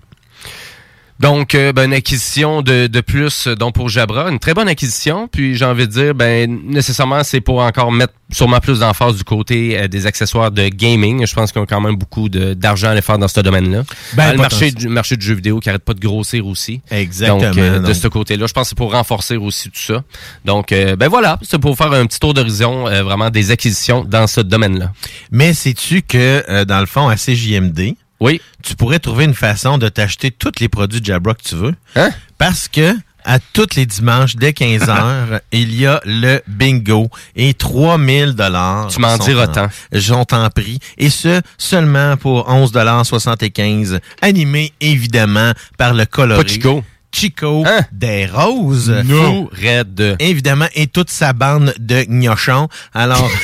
Donc, 1.20 1.54
euh, 1.54 1.72
ben, 1.72 1.84
une 1.84 1.92
acquisition 1.94 2.60
de, 2.60 2.88
de 2.88 3.00
plus 3.00 3.46
euh, 3.46 3.54
donc 3.54 3.74
pour 3.74 3.88
Jabra, 3.88 4.28
une 4.30 4.40
très 4.40 4.52
bonne 4.52 4.68
acquisition. 4.68 5.28
Puis 5.28 5.54
j'ai 5.54 5.64
envie 5.64 5.86
de 5.86 5.92
dire, 5.92 6.14
ben 6.14 6.60
nécessairement, 6.66 7.22
c'est 7.22 7.40
pour 7.40 7.60
encore 7.60 7.92
mettre 7.92 8.12
sûrement 8.32 8.58
plus 8.58 8.80
d'emphase 8.80 9.16
du 9.16 9.22
côté 9.24 9.78
euh, 9.78 9.86
des 9.86 10.06
accessoires 10.06 10.50
de 10.50 10.68
gaming. 10.68 11.24
Je 11.24 11.32
pense 11.34 11.52
qu'ils 11.52 11.62
ont 11.62 11.66
quand 11.66 11.80
même 11.80 11.94
beaucoup 11.94 12.28
de- 12.28 12.54
d'argent 12.54 12.88
à 12.88 12.90
aller 12.90 13.00
faire 13.00 13.18
dans 13.18 13.28
ce 13.28 13.40
domaine-là. 13.40 13.84
Ben, 14.14 14.30
Euh, 14.30 14.32
le 14.32 14.38
marché 14.38 14.72
du 14.72 14.88
marché 14.88 15.16
du 15.16 15.24
jeu 15.24 15.34
vidéo 15.34 15.60
qui 15.60 15.68
arrête 15.68 15.84
pas 15.84 15.94
de 15.94 16.00
grossir 16.00 16.46
aussi. 16.48 16.80
Exactement. 16.90 17.38
Donc, 17.50 17.58
euh, 17.58 17.78
de 17.78 17.86
Donc- 17.86 17.94
ce 17.94 18.08
côté-là, 18.08 18.46
je 18.48 18.52
pense 18.52 18.64
que 18.64 18.68
c'est 18.70 18.76
pour 18.76 18.92
renforcer 18.92 19.36
aussi 19.36 19.70
tout 19.70 19.80
ça. 19.80 20.02
Donc, 20.44 20.72
euh, 20.72 20.96
ben 20.96 21.06
voilà, 21.08 21.38
c'est 21.42 21.58
pour 21.60 21.76
faire 21.76 21.92
un 21.92 22.06
petit 22.06 22.18
tour 22.18 22.34
d'horizon 22.34 22.88
euh, 22.88 23.04
vraiment 23.04 23.30
des 23.30 23.52
acquisitions 23.52 24.04
dans 24.04 24.26
ce 24.26 24.40
domaine-là. 24.40 24.90
Mais 25.30 25.54
sais-tu 25.54 26.02
que, 26.02 26.42
euh, 26.48 26.64
dans 26.64 26.80
le 26.80 26.86
fond, 26.86 27.08
à 27.08 27.16
CJMD, 27.16 27.94
oui. 28.20 28.40
tu 28.62 28.74
pourrais 28.76 28.98
trouver 28.98 29.24
une 29.24 29.34
façon 29.34 29.78
de 29.78 29.88
t'acheter 29.88 30.30
tous 30.30 30.52
les 30.60 30.68
produits 30.68 31.00
de 31.00 31.06
Jabra 31.06 31.34
que 31.34 31.42
tu 31.42 31.54
veux. 31.56 31.74
Hein? 31.96 32.10
Parce 32.38 32.68
que, 32.68 32.94
à 33.24 33.38
tous 33.38 33.74
les 33.76 33.86
dimanches, 33.86 34.36
dès 34.36 34.52
15 34.52 34.82
heures, 34.88 35.40
il 35.52 35.74
y 35.74 35.86
a 35.86 36.00
le 36.04 36.40
bingo 36.46 37.08
et 37.36 37.54
3000 37.54 38.34
dollars. 38.34 38.88
Tu 38.88 39.00
m'en 39.00 39.16
diras 39.18 39.46
tant. 39.48 39.68
J'en 39.92 40.24
t'en 40.24 40.48
prie. 40.50 40.78
Et 40.98 41.08
ce, 41.10 41.40
seulement 41.58 42.16
pour 42.16 42.48
11 42.48 42.70
dollars 42.72 43.06
75. 43.06 44.00
Animé, 44.20 44.72
évidemment, 44.80 45.52
par 45.78 45.94
le 45.94 46.04
coloré. 46.06 46.46
Chico. 46.46 46.84
Chico 47.12 47.62
Hein? 47.64 47.82
des 47.92 48.26
Roses. 48.26 48.92
Fou, 49.08 49.48
raide. 49.52 50.16
Évidemment, 50.18 50.66
et 50.74 50.88
toute 50.88 51.10
sa 51.10 51.32
bande 51.32 51.72
de 51.78 52.02
gnochons. 52.08 52.68
Alors, 52.92 53.30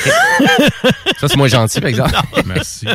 Ça, 1.19 1.27
c'est 1.29 1.37
moins 1.37 1.47
gentil, 1.47 1.79
par 1.79 1.89
exemple. 1.89 2.13
Merci. 2.45 2.85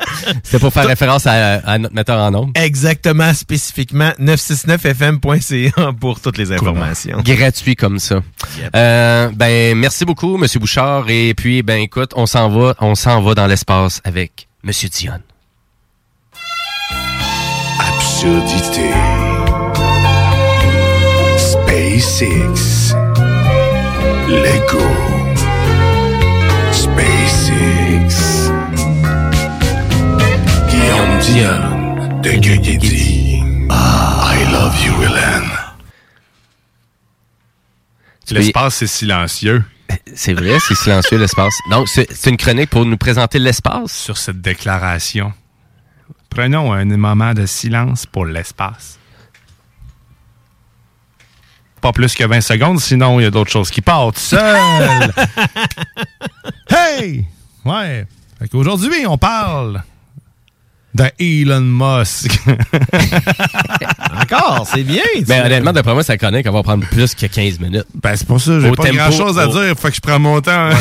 C'était 0.42 0.58
pour 0.58 0.72
faire 0.72 0.86
référence 0.86 1.26
à, 1.26 1.56
à 1.56 1.78
notre 1.78 1.94
metteur 1.94 2.18
en 2.20 2.30
nombre. 2.30 2.52
exactement, 2.54 3.32
spécifiquement, 3.34 4.10
969fm.ca 4.20 5.92
pour 6.00 6.20
toutes 6.20 6.38
les 6.38 6.52
informations. 6.52 7.18
gratuit 7.24 7.76
comme 7.76 7.98
ça. 7.98 8.16
Yep. 8.58 8.70
Euh, 8.76 9.30
ben 9.34 9.76
merci 9.76 10.04
beaucoup 10.04 10.36
monsieur 10.36 10.60
Bouchard 10.60 11.08
et 11.08 11.34
puis 11.34 11.62
ben 11.62 11.80
écoute, 11.80 12.12
on 12.16 12.26
s'en 12.26 12.48
va, 12.48 12.74
on 12.80 12.94
s'en 12.94 13.20
va 13.22 13.34
dans 13.34 13.46
l'espace 13.46 14.00
avec 14.04 14.48
monsieur 14.62 14.88
Dion. 14.88 15.12
Absurdité. 17.78 18.90
SpaceX. 21.38 22.94
Lego. 24.28 25.09
De 31.30 32.32
Guigui. 32.40 33.40
Ah, 33.70 34.32
I 34.34 34.52
love 34.52 34.84
you, 34.84 35.00
Hélène. 35.00 35.48
L'espace, 38.32 38.74
c'est 38.74 38.88
silencieux. 38.88 39.62
C'est 40.14 40.34
vrai, 40.34 40.58
c'est 40.60 40.74
silencieux 40.74 41.18
l'espace. 41.18 41.54
Donc 41.70 41.88
c'est 41.88 42.26
une 42.26 42.36
chronique 42.36 42.70
pour 42.70 42.84
nous 42.84 42.96
présenter 42.96 43.38
l'espace. 43.38 43.92
Sur 43.92 44.16
cette 44.16 44.40
déclaration, 44.40 45.32
prenons 46.30 46.72
un 46.72 46.84
moment 46.84 47.32
de 47.32 47.46
silence 47.46 48.06
pour 48.06 48.26
l'espace. 48.26 48.98
Pas 51.80 51.92
plus 51.92 52.14
que 52.14 52.24
20 52.24 52.40
secondes, 52.40 52.80
sinon 52.80 53.20
il 53.20 53.24
y 53.24 53.26
a 53.26 53.30
d'autres 53.30 53.50
choses 53.50 53.70
qui 53.70 53.80
partent 53.80 54.18
seules. 54.18 55.12
hey! 56.70 57.24
Ouais. 57.64 58.06
Fait 58.38 58.48
qu'aujourd'hui, 58.48 59.06
on 59.06 59.18
parle 59.18 59.82
de 60.94 61.04
Elon 61.20 61.60
Musk. 61.60 62.32
Encore, 64.22 64.66
c'est 64.72 64.82
bien. 64.82 65.02
Ben 65.26 65.44
honnêtement, 65.46 65.72
d'après 65.72 65.92
moi, 65.94 66.02
sa 66.02 66.16
chronique, 66.16 66.44
elle 66.46 66.52
va 66.52 66.62
prendre 66.62 66.84
plus 66.86 67.14
que 67.14 67.26
15 67.26 67.60
minutes. 67.60 67.86
Ben, 67.94 68.16
c'est 68.16 68.26
pour 68.26 68.40
ça, 68.40 68.58
j'ai 68.60 68.70
pas 68.72 68.84
tempo, 68.84 68.96
grand 68.96 69.10
chose 69.12 69.38
à 69.38 69.48
au- 69.48 69.52
dire, 69.52 69.74
faut 69.78 69.88
que 69.88 69.94
je 69.94 70.00
prends 70.00 70.18
mon 70.18 70.40
temps. 70.40 70.70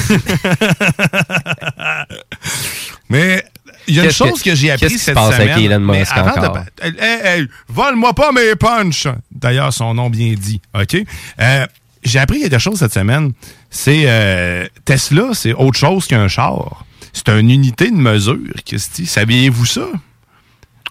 Mais 3.09 3.43
il 3.87 3.95
y 3.95 3.99
a 3.99 4.03
une 4.05 4.11
chose 4.11 4.41
que- 4.43 4.49
que, 4.51 4.55
j'ai 4.55 4.71
appris 4.71 4.81
qu'est-ce 4.87 4.93
qui 4.93 4.99
se 4.99 5.05
cette 5.05 5.15
passe 5.15 5.33
semaine. 5.35 5.49
avec 5.51 5.65
Elon 5.65 5.79
mais 5.79 5.99
Musk 5.99 6.11
avant 6.15 6.41
de- 6.41 6.47
encore? 6.47 6.63
Hey, 6.81 6.93
hey, 6.99 7.19
hey, 7.39 7.47
vole-moi 7.67 8.13
pas 8.13 8.31
mes 8.31 8.55
punchs. 8.55 9.07
D'ailleurs, 9.31 9.73
son 9.73 9.93
nom 9.93 10.09
bien 10.09 10.33
dit. 10.33 10.61
OK? 10.79 10.97
Euh, 11.39 11.65
j'ai 12.03 12.19
appris 12.19 12.41
quelque 12.41 12.59
chose 12.59 12.79
cette 12.79 12.93
semaine. 12.93 13.31
C'est 13.69 14.03
euh, 14.05 14.67
Tesla, 14.85 15.29
c'est 15.33 15.53
autre 15.53 15.77
chose 15.77 16.07
qu'un 16.07 16.27
char. 16.27 16.85
C'est 17.13 17.29
une 17.29 17.49
unité 17.51 17.89
de 17.91 17.95
mesure, 17.95 18.37
Christy. 18.65 19.05
Saviez-vous 19.05 19.65
ça? 19.65 19.87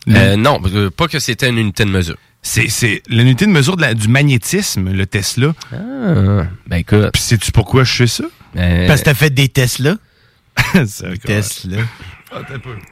Euh, 0.08 0.36
non, 0.36 0.60
pas 0.96 1.06
que 1.08 1.18
c'était 1.18 1.48
une 1.50 1.58
unité 1.58 1.84
de 1.84 1.90
mesure. 1.90 2.16
C'est, 2.40 3.02
l'unité 3.08 3.44
de 3.46 3.50
mesure 3.50 3.76
de 3.76 3.82
la- 3.82 3.94
du 3.94 4.08
magnétisme, 4.08 4.90
le 4.92 5.06
Tesla. 5.06 5.54
Ah, 5.72 6.46
ben 6.66 6.76
écoute. 6.78 7.10
Puis 7.12 7.20
sais-tu 7.22 7.52
pourquoi 7.52 7.84
je 7.84 7.92
sais 7.92 8.06
ça? 8.06 8.24
euh, 8.56 8.86
Parce 8.86 9.00
que 9.00 9.06
t'as 9.06 9.14
fait 9.14 9.30
des 9.30 9.48
Tesla. 9.48 9.96
C'est 10.86 11.18
Tesla. 11.20 11.78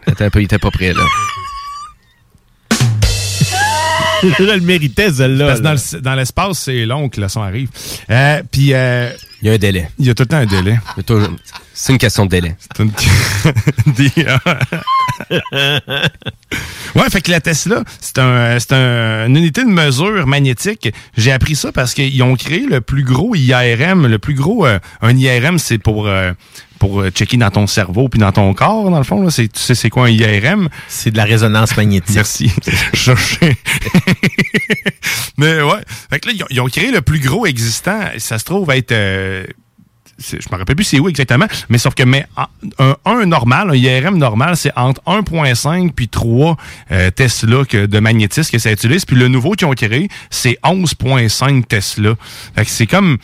Attends 0.06 0.24
un 0.24 0.30
peu, 0.30 0.40
il 0.40 0.44
était 0.44 0.58
pas 0.58 0.70
prêt 0.70 0.92
là. 0.92 1.02
Je 4.38 4.42
le 4.42 4.60
méritais, 4.60 5.12
celle-là. 5.12 5.46
Parce 5.46 5.58
que 5.60 5.64
dans, 5.64 5.72
le- 5.72 6.00
dans 6.00 6.14
l'espace, 6.14 6.58
c'est 6.58 6.84
long 6.86 7.08
que 7.08 7.20
le 7.20 7.28
son 7.28 7.42
arrive. 7.42 7.68
Euh, 8.10 8.42
Puis, 8.50 8.72
euh, 8.72 9.10
Il 9.42 9.48
y 9.48 9.50
a 9.50 9.54
un 9.54 9.58
délai. 9.58 9.88
il 9.98 10.06
y 10.06 10.10
a 10.10 10.14
tout 10.14 10.22
le 10.22 10.28
temps 10.28 10.36
un 10.38 10.46
délai. 10.46 10.78
Toujours- 11.06 11.28
C'est 11.74 11.92
une 11.92 11.98
question 11.98 12.24
de 12.24 12.30
délai. 12.30 12.56
C'est 12.76 12.82
une... 12.82 12.90
Ouais, 16.94 17.10
fait 17.10 17.20
que 17.20 17.30
la 17.30 17.40
Tesla, 17.40 17.82
c'est 18.00 18.18
un, 18.18 18.58
c'est 18.58 18.72
un- 18.72 19.26
une 19.26 19.36
unité 19.36 19.62
de 19.62 19.68
mesure 19.68 20.26
magnétique. 20.26 20.88
J'ai 21.16 21.30
appris 21.32 21.54
ça 21.54 21.70
parce 21.72 21.92
qu'ils 21.92 22.22
ont 22.22 22.34
créé 22.36 22.66
le 22.66 22.80
plus 22.80 23.02
gros 23.04 23.34
IRM. 23.34 24.06
Le 24.06 24.18
plus 24.18 24.32
gros, 24.34 24.66
euh, 24.66 24.78
un 25.02 25.14
IRM, 25.16 25.58
c'est 25.58 25.76
pour, 25.78 26.06
euh, 26.06 26.32
pour 26.86 27.00
euh, 27.00 27.10
checker 27.10 27.36
dans 27.36 27.50
ton 27.50 27.66
cerveau 27.66 28.08
puis 28.08 28.18
dans 28.20 28.32
ton 28.32 28.52
corps, 28.54 28.90
dans 28.90 28.98
le 28.98 29.04
fond. 29.04 29.22
Là. 29.22 29.30
C'est- 29.30 29.48
Tu 29.52 29.60
sais, 29.60 29.74
c'est 29.74 29.90
quoi 29.90 30.06
un 30.06 30.10
IRM? 30.10 30.68
C'est 30.88 31.10
de 31.10 31.16
la 31.16 31.24
résonance 31.24 31.76
magnétique. 31.76 32.14
Merci. 32.16 32.50
Chercher. 32.94 33.56
Mais 35.38 35.60
ouais. 35.62 35.80
Fait 36.10 36.20
que 36.20 36.28
là, 36.28 36.34
ils 36.34 36.42
ont, 36.42 36.46
ils 36.50 36.60
ont 36.60 36.66
créé 36.66 36.90
le 36.90 37.02
plus 37.02 37.20
gros 37.20 37.46
existant. 37.46 38.00
Ça 38.18 38.38
se 38.38 38.44
trouve 38.44 38.70
être. 38.70 38.92
euh, 38.92 39.44
je 40.18 40.36
me 40.50 40.56
rappelle 40.56 40.76
plus 40.76 40.84
c'est 40.84 40.98
où 40.98 41.10
exactement, 41.10 41.44
mais 41.68 41.76
sauf 41.76 41.94
que 41.94 42.02
mais 42.02 42.24
en- 42.38 42.46
un, 42.78 42.96
un 43.04 43.26
normal, 43.26 43.68
un 43.68 43.74
IRM 43.74 44.16
normal, 44.16 44.56
c'est 44.56 44.72
entre 44.74 45.02
1.5 45.04 45.92
puis 45.92 46.08
3 46.08 46.56
euh, 46.90 47.10
Tesla 47.10 47.64
que, 47.68 47.84
de 47.84 47.98
magnétisme 48.00 48.50
que 48.50 48.58
ça 48.58 48.72
utilise. 48.72 49.04
Puis 49.04 49.14
le 49.16 49.28
nouveau 49.28 49.50
qu'ils 49.52 49.66
ont 49.66 49.74
créé, 49.74 50.08
c'est 50.30 50.58
11.5 50.64 51.66
Tesla. 51.66 52.14
Fait 52.54 52.64
que 52.64 52.70
c'est 52.70 52.86
comme 52.86 53.18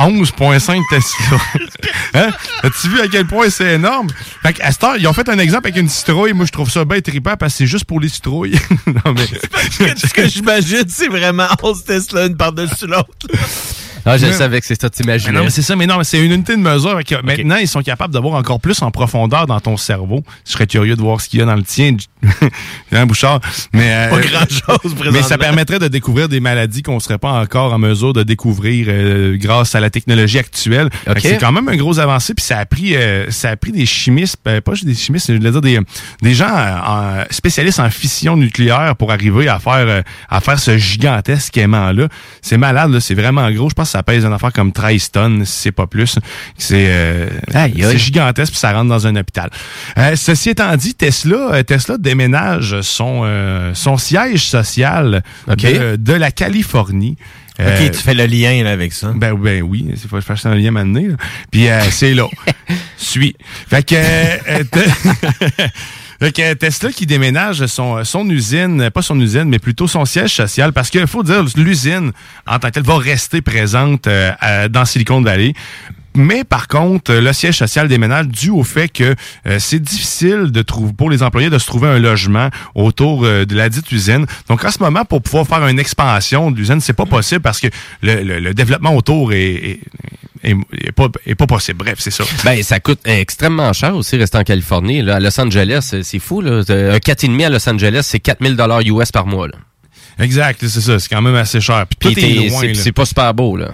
11.5 0.00 0.80
Tesla. 0.88 1.38
hein? 2.14 2.30
As-tu 2.62 2.88
vu 2.88 3.00
à 3.00 3.08
quel 3.08 3.26
point 3.26 3.50
c'est 3.50 3.74
énorme? 3.74 4.08
Fait 4.42 4.54
qu'à 4.54 4.72
cette 4.72 4.82
heure, 4.82 4.96
ils 4.96 5.06
ont 5.06 5.12
fait 5.12 5.28
un 5.28 5.38
exemple 5.38 5.68
avec 5.68 5.76
une 5.76 5.88
citrouille. 5.88 6.32
Moi, 6.32 6.46
je 6.46 6.52
trouve 6.52 6.70
ça 6.70 6.84
bien 6.84 7.00
trippant 7.00 7.36
parce 7.36 7.52
que 7.52 7.58
c'est 7.58 7.66
juste 7.66 7.84
pour 7.84 8.00
les 8.00 8.08
citrouilles. 8.08 8.58
non, 8.86 9.14
mais... 9.14 9.94
Ce 9.96 10.12
que 10.12 10.26
j'imagine, 10.26 10.84
c'est 10.88 11.08
vraiment 11.08 11.48
11 11.62 11.84
Tesla 11.84 12.26
une 12.26 12.36
par-dessus 12.36 12.86
l'autre. 12.86 13.26
Ah, 14.06 14.16
je 14.18 14.26
Mais- 14.26 14.32
savais 14.32 14.60
que 14.60 14.66
c'est 14.66 14.80
ça 14.80 14.88
t'imaginais. 14.90 15.32
non, 15.32 15.44
mais 15.44 15.50
c'est 15.50 15.62
ça, 15.62 15.76
mais 15.76 15.86
non, 15.86 15.98
mais 15.98 16.04
c'est 16.04 16.24
une 16.24 16.32
unité 16.32 16.56
de 16.56 16.60
mesure. 16.60 16.98
Maintenant, 17.24 17.56
ils 17.56 17.68
sont 17.68 17.82
capables 17.82 18.12
de 18.14 18.18
voir 18.18 18.34
encore 18.34 18.60
plus 18.60 18.80
en 18.82 18.90
profondeur 18.90 19.46
dans 19.46 19.60
ton 19.60 19.76
cerveau. 19.76 20.22
Je 20.46 20.52
serais 20.52 20.66
curieux 20.66 20.96
de 20.96 21.00
voir 21.00 21.20
ce 21.20 21.28
qu'il 21.28 21.40
y 21.40 21.42
a 21.42 21.46
dans 21.46 21.54
le 21.56 21.62
tien, 21.62 21.96
hein, 22.92 23.06
Bouchard? 23.06 23.40
Mais, 23.72 23.92
euh, 23.92 24.10
Pas 24.10 24.20
grand-chose, 24.20 24.94
Mais 25.12 25.22
ça 25.22 25.38
permettrait 25.38 25.78
de 25.78 25.88
découvrir 25.88 26.28
des 26.28 26.40
maladies 26.40 26.82
qu'on 26.82 27.00
serait 27.00 27.18
pas 27.18 27.32
encore 27.32 27.72
en 27.72 27.78
mesure 27.78 28.12
de 28.12 28.22
découvrir 28.22 28.86
euh, 28.88 29.36
grâce 29.36 29.74
à 29.74 29.80
la 29.80 29.90
technologie 29.90 30.38
actuelle. 30.38 30.88
Fait 31.04 31.14
que 31.14 31.18
Ok. 31.20 31.20
C'est 31.22 31.38
quand 31.38 31.52
même 31.52 31.68
un 31.68 31.76
gros 31.76 31.98
avancé. 31.98 32.34
Puis 32.34 32.44
ça 32.44 32.58
a 32.58 32.66
pris, 32.66 32.96
euh, 32.96 33.30
ça 33.30 33.50
a 33.50 33.56
pris 33.56 33.72
des 33.72 33.86
chimistes, 33.86 34.36
euh, 34.48 34.60
pas 34.60 34.72
juste 34.74 34.86
des 34.86 34.94
chimistes, 34.94 35.28
je 35.28 35.32
veux 35.34 35.38
dire 35.50 35.60
des, 35.60 35.78
des 36.22 36.34
gens 36.34 36.48
en- 36.50 37.24
spécialistes 37.30 37.80
en 37.80 37.90
fission 37.90 38.36
nucléaire 38.36 38.94
pour 38.96 39.12
arriver 39.12 39.48
à 39.48 39.58
faire, 39.58 40.02
à 40.28 40.40
faire 40.40 40.58
ce 40.58 40.76
gigantesque 40.78 41.56
aimant-là. 41.56 42.08
C'est 42.42 42.56
malade, 42.58 42.98
c'est 43.00 43.14
vraiment 43.14 43.50
gros. 43.50 43.68
Je 43.68 43.74
pense 43.74 43.89
que 43.90 43.98
ça 43.98 44.02
pèse 44.02 44.24
une 44.24 44.32
affaire 44.32 44.52
comme 44.52 44.72
13 44.72 45.10
tonnes, 45.10 45.44
si 45.44 45.52
c'est 45.62 45.72
pas 45.72 45.86
plus. 45.86 46.18
C'est 46.56 46.86
euh, 46.88 47.28
c'est 47.90 47.98
gigantesque, 47.98 48.52
puis 48.52 48.60
ça 48.60 48.72
rentre 48.72 48.88
dans 48.88 49.06
un 49.06 49.16
hôpital. 49.16 49.50
Euh, 49.98 50.16
ceci 50.16 50.50
étant 50.50 50.74
dit, 50.76 50.94
Tesla, 50.94 51.52
euh, 51.54 51.62
Tesla 51.62 51.98
déménage 51.98 52.80
son, 52.82 53.22
euh, 53.24 53.72
son 53.74 53.96
siège 53.96 54.44
social 54.46 55.22
de, 55.48 55.96
de 55.96 56.12
la 56.12 56.30
Californie. 56.30 57.16
OK, 57.58 57.66
Euh, 57.66 57.90
tu 57.90 57.98
fais 57.98 58.14
le 58.14 58.24
lien 58.24 58.62
là, 58.64 58.70
avec 58.72 58.92
ça. 58.94 59.12
ben, 59.14 59.34
ben 59.34 59.60
oui, 59.62 59.84
il 59.90 59.96
faut 59.98 60.16
que 60.16 60.22
je 60.22 60.26
fasse 60.26 60.46
un 60.46 60.54
lien 60.54 60.70
maintenant. 60.70 61.02
Puis 61.50 61.68
euh, 61.68 61.80
c'est 61.90 62.14
là. 62.14 62.26
Suis. 62.96 63.36
Fait 63.68 63.82
que 63.86 63.96
euh, 63.96 64.36
euh, 64.48 64.64
Donc, 66.20 66.34
Tesla 66.34 66.92
qui 66.92 67.06
déménage 67.06 67.64
son, 67.66 68.28
usine, 68.28 68.90
pas 68.90 69.00
son 69.00 69.18
usine, 69.18 69.44
mais 69.44 69.58
plutôt 69.58 69.88
son 69.88 70.04
siège 70.04 70.34
social, 70.34 70.72
parce 70.72 70.90
qu'il 70.90 71.06
faut 71.06 71.22
dire, 71.22 71.44
l'usine, 71.56 72.12
en 72.46 72.58
tant 72.58 72.68
que 72.68 72.74
telle, 72.74 72.82
va 72.82 72.98
rester 72.98 73.40
présente 73.40 74.06
euh, 74.06 74.68
dans 74.68 74.84
Silicon 74.84 75.22
Valley. 75.22 75.54
Mais 76.14 76.42
par 76.44 76.66
contre, 76.66 77.12
le 77.14 77.32
siège 77.32 77.56
social 77.58 77.86
déménage 77.86 78.26
dû 78.28 78.50
au 78.50 78.64
fait 78.64 78.88
que 78.88 79.14
euh, 79.46 79.58
c'est 79.60 79.78
difficile 79.78 80.50
de 80.50 80.62
trouver 80.62 80.92
pour 80.92 81.08
les 81.08 81.22
employés 81.22 81.50
de 81.50 81.58
se 81.58 81.66
trouver 81.66 81.88
un 81.88 81.98
logement 81.98 82.48
autour 82.74 83.24
euh, 83.24 83.44
de 83.44 83.54
la 83.54 83.68
dite 83.68 83.90
usine. 83.92 84.26
Donc 84.48 84.64
en 84.64 84.70
ce 84.70 84.80
moment, 84.80 85.04
pour 85.04 85.22
pouvoir 85.22 85.46
faire 85.46 85.66
une 85.68 85.78
expansion 85.78 86.50
de 86.50 86.56
l'usine, 86.56 86.80
c'est 86.80 86.92
pas 86.94 87.06
possible 87.06 87.40
parce 87.40 87.60
que 87.60 87.68
le, 88.02 88.22
le- 88.22 88.40
le 88.40 88.54
développement 88.54 88.94
autour 88.96 89.32
est, 89.32 89.38
est, 89.38 89.80
est- 90.42 90.56
est 90.86 90.92
pas, 90.92 91.08
est 91.26 91.34
pas 91.36 91.46
possible. 91.46 91.78
Bref, 91.78 91.96
c'est 91.98 92.10
ça. 92.10 92.24
Ben, 92.44 92.60
ça 92.62 92.80
coûte 92.80 93.00
extrêmement 93.04 93.72
cher 93.72 93.94
aussi, 93.94 94.16
rester 94.16 94.38
en 94.38 94.42
Californie. 94.44 95.02
Là. 95.02 95.16
À 95.16 95.20
Los 95.20 95.38
Angeles, 95.40 95.94
c'est- 96.02 96.18
fou. 96.18 96.40
Là. 96.40 96.62
Un 96.68 96.98
4,5 96.98 97.44
à 97.46 97.50
Los 97.50 97.68
Angeles, 97.68 98.00
c'est 98.04 98.18
4000 98.20 98.56
dollars 98.56 98.80
US 98.80 99.12
par 99.12 99.26
mois. 99.26 99.46
Là. 99.46 99.54
Exact, 100.20 100.58
c'est 100.66 100.80
ça. 100.80 100.98
C'est 100.98 101.08
quand 101.08 101.22
même 101.22 101.34
assez 101.34 101.60
cher. 101.60 101.84
Puis 101.86 101.96
tout 102.14 102.20
est 102.20 102.48
loin. 102.50 102.60
c'est- 102.74 102.92
pas 102.92 103.04
super 103.04 103.32
beau. 103.34 103.56
Là. 103.56 103.68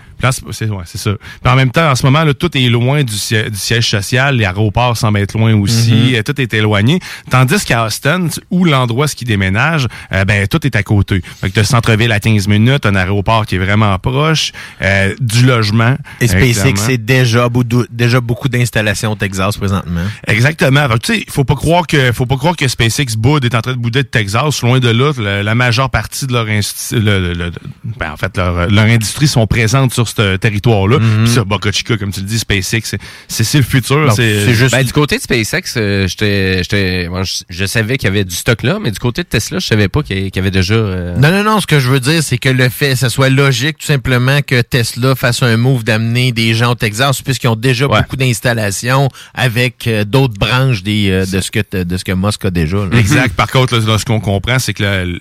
C'est 0.50 0.68
ouais, 0.68 0.82
c'est 0.86 0.98
ça. 0.98 1.10
Puis 1.42 1.52
en 1.52 1.56
même 1.56 1.70
temps, 1.70 1.90
en 1.90 1.94
ce 1.94 2.04
moment, 2.04 2.24
là, 2.24 2.32
tout 2.34 2.56
est 2.56 2.68
loin 2.68 3.02
du, 3.04 3.12
siè- 3.14 3.50
du 3.50 3.56
siège 3.58 3.88
social. 3.88 4.36
Les 4.36 4.44
aéroports 4.44 4.96
semblent 4.96 5.18
être 5.18 5.38
loin 5.38 5.54
aussi. 5.54 5.92
Mhm. 5.92 6.14
Euh, 6.14 6.22
Tout 6.22 6.40
est 6.40 6.52
éloigné. 6.54 6.98
Tandis 7.30 7.64
qu'à 7.64 7.84
Austin, 7.84 8.26
où 8.50 8.64
l'endroit 8.64 9.06
ce 9.08 9.14
qui 9.14 9.24
déménage, 9.24 9.86
euh, 10.12 10.24
ben 10.24 10.46
tout 10.48 10.66
est 10.66 10.74
à 10.74 10.82
côté. 10.82 11.20
Fait 11.40 11.50
que 11.50 11.60
le 11.60 11.64
centre-ville 11.66 12.10
à 12.12 12.18
15 12.20 12.48
minutes, 12.48 12.86
un 12.86 12.94
aéroport 12.96 13.46
qui 13.46 13.56
est 13.56 13.58
vraiment 13.58 13.96
proche, 13.98 14.52
euh, 14.82 15.14
du 15.20 15.44
logement. 15.44 15.96
Et 16.20 16.26
SpaceX, 16.28 16.80
c'est 16.86 16.98
déjà, 17.04 17.48
beaucoup- 17.48 17.84
déjà 17.90 18.20
beaucoup 18.20 18.48
d'installations 18.48 19.12
au 19.12 19.16
Texas 19.16 19.56
présentement. 19.56 20.00
Exactement. 20.26 20.88
Fait 20.88 20.94
que, 20.94 20.98
Tu 21.06 21.14
sais, 21.14 21.24
faut 21.28 21.44
pas 21.44 21.54
croire 21.54 21.86
que 21.86 22.10
faut 22.12 22.26
pas 22.26 22.36
croire 22.36 22.56
que 22.56 22.66
SpaceX 22.66 23.16
boude 23.16 23.44
est 23.44 23.54
en 23.54 23.60
train 23.60 23.72
de 23.72 23.78
bouder 23.78 24.02
de 24.02 24.08
Texas. 24.08 24.62
Loin 24.62 24.80
de 24.80 24.88
là, 24.88 25.12
la, 25.18 25.42
la 25.42 25.54
majeure 25.54 25.90
partie 25.90 26.26
de 26.26 26.32
leur 26.36 26.46
insti- 26.46 26.94
le- 26.98 27.20
le- 27.20 27.32
le- 27.34 27.50
ben, 27.98 28.12
en 28.12 28.16
fait 28.16 28.36
leur, 28.36 28.68
leur 28.70 28.84
industrie 28.84 29.28
sont 29.28 29.46
présentes 29.46 29.92
sur 29.92 30.06
ce 30.08 30.36
territoire-là. 30.36 30.98
Puis 30.98 31.28
ça, 31.32 31.44
Boca 31.44 31.72
Chica, 31.72 31.96
comme 31.96 32.12
tu 32.12 32.20
le 32.20 32.26
dis, 32.26 32.38
SpaceX, 32.38 32.96
c'est- 33.28 33.54
le 33.56 33.62
futur. 33.64 34.12
C'est 34.14 34.68
Ben, 34.70 34.84
du 34.84 34.92
côté 34.92 35.16
de 35.16 35.22
SpaceX, 35.22 35.74
euh, 35.76 36.06
j'étais, 36.06 36.62
je, 36.62 37.42
je 37.48 37.64
savais 37.66 37.96
qu'il 37.98 38.06
y 38.08 38.10
avait 38.12 38.24
du 38.24 38.34
stock 38.34 38.62
là, 38.62 38.78
mais 38.80 38.90
du 38.90 38.98
côté 38.98 39.22
de 39.22 39.28
Tesla, 39.28 39.58
je 39.58 39.66
savais 39.66 39.88
pas 39.88 40.02
qu'il 40.02 40.30
y 40.34 40.38
avait 40.38 40.50
déjà. 40.50 40.74
euh, 40.74 41.16
Non, 41.16 41.30
non, 41.30 41.42
non. 41.42 41.60
Ce 41.60 41.66
que 41.66 41.78
je 41.80 41.88
veux 41.90 42.00
dire, 42.00 42.22
c'est 42.22 42.38
que 42.38 42.48
le 42.48 42.68
fait, 42.68 42.96
ça 42.96 43.08
soit 43.08 43.28
logique, 43.30 43.78
tout 43.78 43.86
simplement, 43.86 44.40
que 44.42 44.60
Tesla 44.62 45.14
fasse 45.14 45.42
un 45.42 45.56
move 45.56 45.84
d'amener 45.84 46.32
des 46.32 46.54
gens 46.54 46.72
au 46.72 46.74
Texas, 46.74 47.22
puisqu'ils 47.22 47.48
ont 47.48 47.56
déjà 47.56 47.86
Ouais. 47.86 48.00
beaucoup 48.02 48.16
d'installations 48.16 49.08
avec 49.34 49.86
euh, 49.86 50.04
d'autres 50.04 50.34
branches 50.38 50.82
des, 50.82 51.10
euh, 51.10 51.24
de 51.26 51.40
ce 51.40 51.50
que 51.50 51.60
de 51.84 51.96
ce 51.96 52.04
que 52.04 52.12
Musk 52.12 52.44
a 52.44 52.50
déjà. 52.50 52.78
là. 52.78 52.98
Exact. 52.98 53.34
Par 53.34 53.50
contre, 53.50 53.76
là, 53.78 53.98
ce 53.98 54.04
qu'on 54.04 54.20
comprend, 54.20 54.58
c'est 54.58 54.74
que 54.74 55.18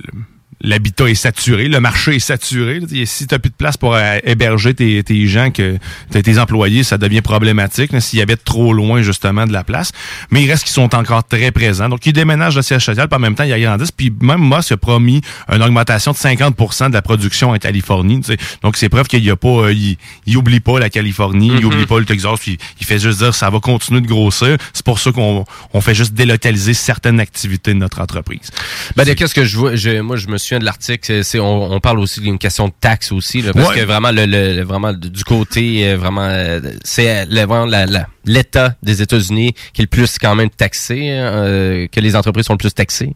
l'habitat 0.61 1.09
est 1.09 1.15
saturé, 1.15 1.67
le 1.67 1.79
marché 1.79 2.15
est 2.15 2.19
saturé. 2.19 2.79
Si 3.05 3.27
tu 3.27 3.39
plus 3.39 3.49
de 3.49 3.55
place 3.55 3.77
pour 3.77 3.93
euh, 3.95 4.17
héberger 4.23 4.73
tes, 4.73 5.03
tes 5.03 5.27
gens, 5.27 5.51
que 5.51 5.77
tes- 6.11 6.23
tes 6.23 6.39
employés, 6.39 6.83
ça 6.83 6.97
devient 6.97 7.21
problématique 7.21 7.91
s'ils 8.01 8.21
habitent 8.21 8.43
trop 8.43 8.73
loin 8.73 9.01
justement 9.01 9.45
de 9.45 9.53
la 9.53 9.63
place. 9.63 9.91
Mais 10.31 10.43
il 10.43 10.49
reste 10.49 10.63
qu'ils 10.63 10.73
sont 10.73 10.95
encore 10.95 11.23
très 11.27 11.51
présents. 11.51 11.89
Donc, 11.89 12.05
ils 12.05 12.13
déménagent 12.13 12.55
le 12.55 12.61
siège 12.61 12.83
social, 12.85 13.07
puis 13.07 13.15
en 13.17 13.19
même 13.19 13.35
temps, 13.35 13.43
ils 13.43 13.53
agrandissent. 13.53 13.91
Puis 13.91 14.13
même 14.21 14.41
Musk 14.47 14.71
a 14.71 14.77
promis 14.77 15.21
une 15.51 15.61
augmentation 15.61 16.11
de 16.13 16.17
50% 16.17 16.89
de 16.89 16.93
la 16.93 17.01
production 17.01 17.51
en 17.51 17.57
Californie. 17.57 18.21
Donc, 18.63 18.77
c'est 18.77 18.89
preuve 18.89 19.07
qu'il 19.07 19.23
y 19.23 19.29
a 19.29 19.35
pas, 19.35 19.47
euh, 19.49 19.73
il, 19.73 19.97
il 20.25 20.37
oublie 20.37 20.59
pas 20.61 20.79
la 20.79 20.89
Californie, 20.89 21.47
il 21.47 21.59
Mhm. 21.59 21.65
oublie 21.65 21.85
pas 21.85 21.99
le 21.99 22.05
Texas, 22.05 22.39
puis 22.39 22.57
il 22.79 22.85
fait 22.85 22.99
juste 22.99 23.19
dire 23.19 23.35
ça 23.35 23.49
va 23.49 23.59
continuer 23.59 24.01
de 24.01 24.07
grossir. 24.07 24.57
C'est 24.73 24.85
pour 24.85 24.99
ça 24.99 25.11
qu'on 25.11 25.43
on 25.73 25.81
fait 25.81 25.95
juste 25.95 26.13
délocaliser 26.13 26.73
certaines 26.73 27.19
activités 27.19 27.73
de 27.73 27.79
notre 27.79 28.01
entreprise. 28.01 28.49
Ben, 28.95 29.03
de 29.05 29.13
qu'est-ce 29.13 29.35
que 29.35 29.43
je 29.45 29.57
vois, 29.57 29.75
je- 29.75 29.99
moi, 30.01 30.15
je 30.15 30.27
me 30.27 30.37
souviens 30.45 30.59
de 30.59 30.65
l'article, 30.65 31.23
c'est, 31.23 31.39
on, 31.39 31.71
on 31.71 31.79
parle 31.79 31.99
aussi 31.99 32.21
d'une 32.21 32.37
question 32.37 32.67
de 32.67 32.73
taxe 32.79 33.11
aussi, 33.11 33.41
là, 33.41 33.51
parce 33.53 33.69
Ouais. 33.69 33.75
que 33.81 33.85
vraiment, 33.85 34.11
le, 34.11 34.25
le- 34.25 34.63
vraiment, 34.63 34.93
du 34.93 35.23
côté, 35.23 35.87
euh, 35.89 35.97
vraiment, 35.97 36.21
euh, 36.29 36.59
c'est 36.83 37.25
vraiment 37.25 37.65
la- 37.65 37.85
la- 37.85 38.07
l'État 38.25 38.75
des 38.81 39.01
États-Unis 39.01 39.53
qui 39.73 39.81
est 39.81 39.85
le 39.85 39.89
plus 39.89 40.17
quand 40.19 40.35
même 40.35 40.49
taxé, 40.49 41.09
euh, 41.11 41.87
que 41.91 41.99
les 41.99 42.15
entreprises 42.15 42.45
sont 42.45 42.53
le 42.53 42.57
plus 42.57 42.73
taxées. 42.73 43.15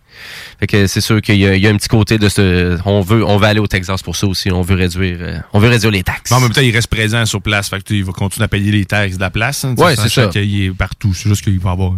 Fait 0.60 0.68
que 0.68 0.88
c'est 0.88 1.02
sûr 1.02 1.22
qu'il 1.22 1.36
y 1.38 1.48
a, 1.48 1.56
il 1.56 1.62
y 1.64 1.68
a 1.68 1.70
un 1.72 1.78
petit 1.78 1.88
côté 1.88 2.18
de 2.18 2.30
ce, 2.30 2.78
on 2.86 3.02
veut, 3.02 3.26
on 3.26 3.38
veut 3.38 3.48
aller 3.48 3.60
au 3.60 3.68
Texas 3.68 4.02
pour 4.04 4.16
ça 4.16 4.28
aussi, 4.28 4.52
on 4.52 4.62
veut 4.62 4.76
réduire, 4.76 5.18
euh, 5.22 5.40
on 5.54 5.60
veut 5.60 5.70
réduire 5.70 5.92
les 5.92 6.04
taxes. 6.04 6.30
Mais 6.32 6.38
en 6.38 6.42
même 6.42 6.52
temps, 6.52 6.62
il 6.62 6.72
reste 6.72 6.88
présent 6.90 7.26
sur 7.26 7.42
place. 7.42 7.70
Fait 7.70 7.82
que, 7.84 7.94
il 7.94 8.04
va 8.04 8.12
continuer 8.14 8.46
à 8.46 8.48
payer 8.48 8.72
les 8.72 8.86
taxes 8.86 9.16
de 9.16 9.22
la 9.22 9.30
place. 9.30 9.66
hein, 9.66 9.74
Ouais, 9.78 9.96
c'est 9.96 10.10
ça. 10.10 10.28
qu'il 10.28 10.64
est 10.64 10.72
partout. 10.72 11.14
C'est 11.14 11.30
juste 11.30 11.44
qu'il 11.44 11.60
va 11.60 11.72
avoir 11.72 11.94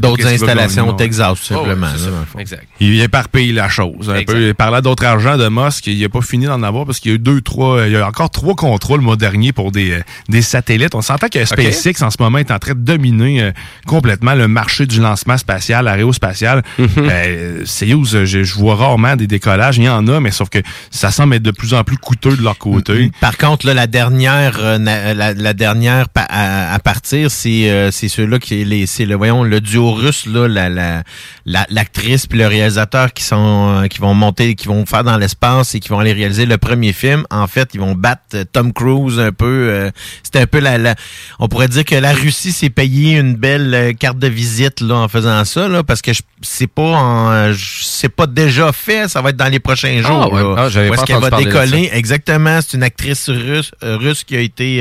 D'autres 0.00 0.26
installations 0.26 0.88
au. 0.90 0.92
Texas, 0.92 1.38
tout 1.46 1.54
Oh, 1.54 1.56
simplement. 1.58 1.86
là, 1.86 1.92
dans 1.92 2.20
le 2.20 2.26
fond. 2.26 2.38
Exact. 2.38 2.64
Il 2.80 3.00
éparpille 3.00 3.52
la 3.52 3.68
chose. 3.68 4.10
Un 4.10 4.22
peu. 4.24 4.48
Il 4.48 4.54
parlait 4.54 4.82
d'autres 4.82 5.04
argent 5.04 5.36
de 5.36 5.48
Musk. 5.48 5.86
Il 5.86 6.00
n'a 6.00 6.08
pas 6.08 6.20
fini 6.22 6.46
d'en 6.46 6.62
avoir 6.62 6.84
parce 6.86 7.00
qu'il 7.00 7.10
y 7.10 7.14
a 7.14 7.16
eu 7.16 7.18
deux, 7.18 7.40
trois. 7.40 7.86
Il 7.86 7.92
y 7.92 7.96
a 7.96 8.06
encore 8.06 8.30
trois 8.30 8.54
contrôles 8.54 9.00
le 9.00 9.04
mois 9.06 9.16
dernier 9.16 9.52
pour 9.52 9.72
des, 9.72 9.90
euh, 9.92 10.00
des 10.28 10.42
satellites. 10.42 10.94
On 10.94 11.02
s'entend 11.02 11.28
que 11.28 11.44
SpaceX 11.44 12.02
en 12.02 12.10
ce 12.10 12.16
moment 12.20 12.38
est 12.38 12.50
en 12.50 12.58
train 12.58 12.74
de 12.74 12.80
dominer 12.80 13.42
euh, 13.42 13.52
complètement 13.86 14.34
le 14.34 14.48
marché 14.48 14.86
du 14.86 15.00
lancement 15.00 15.36
spatial, 15.38 15.86
aérospatial. 15.88 16.62
Mhm. 16.78 16.88
Euh, 16.98 17.62
Soyuz, 17.64 18.24
je, 18.24 18.42
je 18.44 18.54
vois 18.54 18.76
rarement 18.76 19.16
des 19.16 19.26
décollages. 19.26 19.76
Il 19.78 19.84
y 19.84 19.88
en 19.88 20.06
a, 20.08 20.20
mais 20.20 20.30
sauf 20.30 20.48
que 20.48 20.58
ça 20.90 21.10
semble 21.10 21.34
être 21.34 21.42
de 21.42 21.50
plus 21.50 21.74
en 21.74 21.84
plus 21.84 21.98
coûteux 21.98 22.36
de 22.36 22.42
leur 22.42 22.58
côté. 22.58 23.10
Par 23.20 23.36
contre, 23.36 23.66
là, 23.66 23.74
la 23.74 23.86
dernière, 23.86 24.56
euh, 24.58 24.78
la, 24.78 25.32
la 25.34 25.54
dernière 25.54 26.08
pa- 26.08 26.26
à, 26.28 26.72
à 26.74 26.78
partir, 26.78 27.30
c'est 27.30 27.70
euh, 27.70 27.90
ceux-là 27.90 28.38
qui 28.38 28.64
les, 28.64 28.86
c'est 28.86 29.04
le 29.04 29.14
voyons 29.16 29.42
le 29.46 29.60
duo 29.60 29.92
russe 29.92 30.26
là, 30.26 30.48
la 30.48 30.68
la 30.68 31.02
la- 31.44 31.66
l'actrice 31.70 32.26
puis 32.26 32.38
le 32.38 32.46
réalisateur 32.46 33.12
qui 33.12 33.22
sont 33.24 33.82
euh, 33.82 33.86
qui 33.88 33.98
vont 34.00 34.14
monter, 34.14 34.54
qui 34.54 34.66
vont 34.68 34.84
faire 34.86 35.04
dans 35.04 35.16
l'espace 35.16 35.74
et 35.74 35.80
qui 35.80 35.88
vont 35.88 35.98
aller 36.00 36.12
réaliser 36.12 36.46
le 36.46 36.58
premier 36.58 36.92
film. 36.92 37.24
En 37.30 37.46
fait, 37.46 37.70
ils 37.74 37.80
vont 37.80 37.94
battre 37.94 38.22
euh, 38.34 38.44
Tom 38.50 38.72
Cruise 38.72 39.18
un 39.20 39.32
peu. 39.32 39.46
euh, 39.70 39.90
C'était 40.22 40.40
un 40.40 40.46
peu 40.46 40.58
la, 40.58 40.78
la, 40.78 40.94
on 41.38 41.48
pourrait 41.48 41.68
dire 41.68 41.84
que 41.84 41.94
la 41.94 42.12
Russie 42.12 42.52
s'est 42.52 42.70
payé 42.70 43.16
une 43.18 43.34
belle 43.36 43.72
euh, 43.74 43.92
carte 43.92 44.18
de 44.18 44.28
visite 44.28 44.80
là 44.80 44.96
en 44.96 45.08
faisant 45.08 45.44
ça 45.44 45.68
là, 45.68 45.82
parce 45.82 46.02
que 46.02 46.12
je- 46.12 46.22
c'est 46.42 46.66
pas 46.66 46.82
en, 46.82 47.52
je- 47.52 47.82
c'est 47.84 48.08
pas 48.08 48.26
déjà 48.26 48.72
fait, 48.72 49.08
ça 49.08 49.22
va 49.22 49.30
être 49.30 49.36
dans 49.36 49.48
les 49.50 49.60
prochains 49.60 50.00
Ah, 50.04 50.06
jours. 50.08 50.32
ouais. 50.32 50.42
là. 50.42 50.54
Ah, 50.58 50.68
j'avais 50.68 50.90
Où 50.90 50.94
est-ce 50.94 51.04
qu'elle 51.04 51.20
va 51.20 51.30
décoller? 51.30 51.90
Exactement, 51.92 52.60
c'est 52.60 52.76
une 52.76 52.82
actrice 52.82 53.28
russe, 53.30 53.70
euh, 53.82 53.96
russe 53.96 54.24
qui 54.24 54.36
a 54.36 54.40
été, 54.40 54.80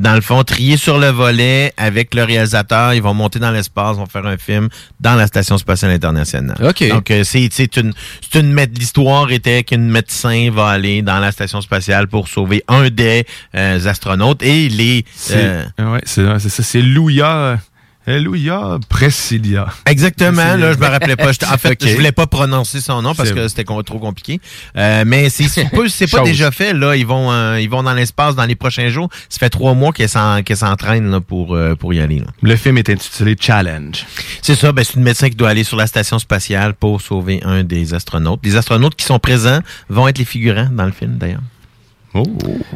dans 0.00 0.14
le 0.14 0.20
fond, 0.20 0.42
triée 0.44 0.76
sur 0.76 0.98
le 0.98 1.08
volet 1.08 1.72
avec 1.76 2.14
le 2.14 2.24
réalisateur. 2.24 2.94
Ils 2.94 3.02
vont 3.02 3.14
monter 3.14 3.38
dans 3.38 3.50
l'espace, 3.50 3.63
vont 3.74 4.06
faire 4.06 4.26
un 4.26 4.36
film 4.36 4.68
dans 5.00 5.14
la 5.14 5.26
Station 5.26 5.58
spatiale 5.58 5.92
internationale. 5.92 6.56
OK. 6.62 6.88
Donc, 6.88 7.10
euh, 7.10 7.24
c'est 7.24 7.48
c'est 7.50 7.76
une, 7.76 7.92
c'est 8.20 8.40
une 8.40 8.54
l'histoire 8.78 9.30
était 9.30 9.64
qu'une 9.64 9.88
médecin 9.88 10.50
va 10.50 10.68
aller 10.68 11.02
dans 11.02 11.18
la 11.18 11.32
Station 11.32 11.60
spatiale 11.60 12.08
pour 12.08 12.28
sauver 12.28 12.62
un 12.68 12.90
des 12.90 13.26
euh, 13.54 13.86
astronautes 13.86 14.42
et 14.42 14.68
les... 14.68 15.04
C'est 15.14 15.34
euh, 15.36 15.64
ouais, 15.78 16.00
c'est 16.04 16.38
c'est 16.38 16.48
ça. 16.48 16.62
C'est 16.62 16.82
Louia. 16.82 17.58
Euh, 18.08 18.20
Louia 18.20 18.78
Presilia. 18.88 19.66
Exactement, 19.86 20.56
là, 20.56 20.72
je 20.72 20.78
me 20.78 20.86
rappelais 20.86 21.16
pas. 21.16 21.30
En 21.30 21.58
fait, 21.58 21.70
Ok. 21.82 21.88
je 21.88 21.94
voulais 21.94 22.12
pas 22.12 22.26
prononcer 22.26 22.80
son 22.80 23.02
nom 23.02 23.14
parce 23.14 23.32
que 23.32 23.48
c'était 23.48 23.64
trop 23.64 23.82
compliqué. 23.98 24.40
Euh, 24.76 25.04
mais 25.06 25.30
c'est 25.30 25.44
c'est 25.48 25.70
pas, 26.10 26.22
déjà 26.22 26.50
fait, 26.50 26.72
là. 26.74 26.96
Ils 26.96 27.06
vont, 27.06 27.32
euh, 27.32 27.60
ils 27.60 27.68
vont 27.70 27.82
dans 27.82 27.94
l'espace 27.94 28.34
dans 28.36 28.44
les 28.44 28.54
prochains 28.56 28.88
jours. 28.88 29.08
Ça 29.28 29.38
fait 29.38 29.50
trois 29.50 29.74
mois 29.74 29.92
qu'elle 29.92 30.08
s'en- 30.08 30.42
qu'elle 30.42 30.56
s'entraîne, 30.56 31.10
là, 31.10 31.20
pour, 31.20 31.54
euh, 31.54 31.74
pour 31.74 31.92
y 31.94 32.00
aller, 32.00 32.18
là. 32.20 32.26
Le 32.42 32.56
film 32.56 32.78
est 32.78 32.88
intitulé 32.90 33.36
Challenge. 33.38 34.04
C'est 34.42 34.54
ça, 34.54 34.72
ben, 34.72 34.84
c'est 34.84 34.94
une 34.94 35.02
médecin 35.02 35.28
qui 35.28 35.36
doit 35.36 35.48
aller 35.50 35.64
sur 35.64 35.76
la 35.76 35.86
station 35.86 36.18
spatiale 36.18 36.74
pour 36.74 37.00
sauver 37.00 37.40
un 37.44 37.64
des 37.64 37.94
astronautes. 37.94 38.40
Les 38.44 38.56
astronautes 38.56 38.96
qui 38.96 39.04
sont 39.04 39.18
présents 39.18 39.60
vont 39.88 40.08
être 40.08 40.18
les 40.18 40.24
figurants 40.24 40.68
dans 40.72 40.86
le 40.86 40.92
film, 40.92 41.16
d'ailleurs. 41.16 41.40
Oh, 42.16 42.22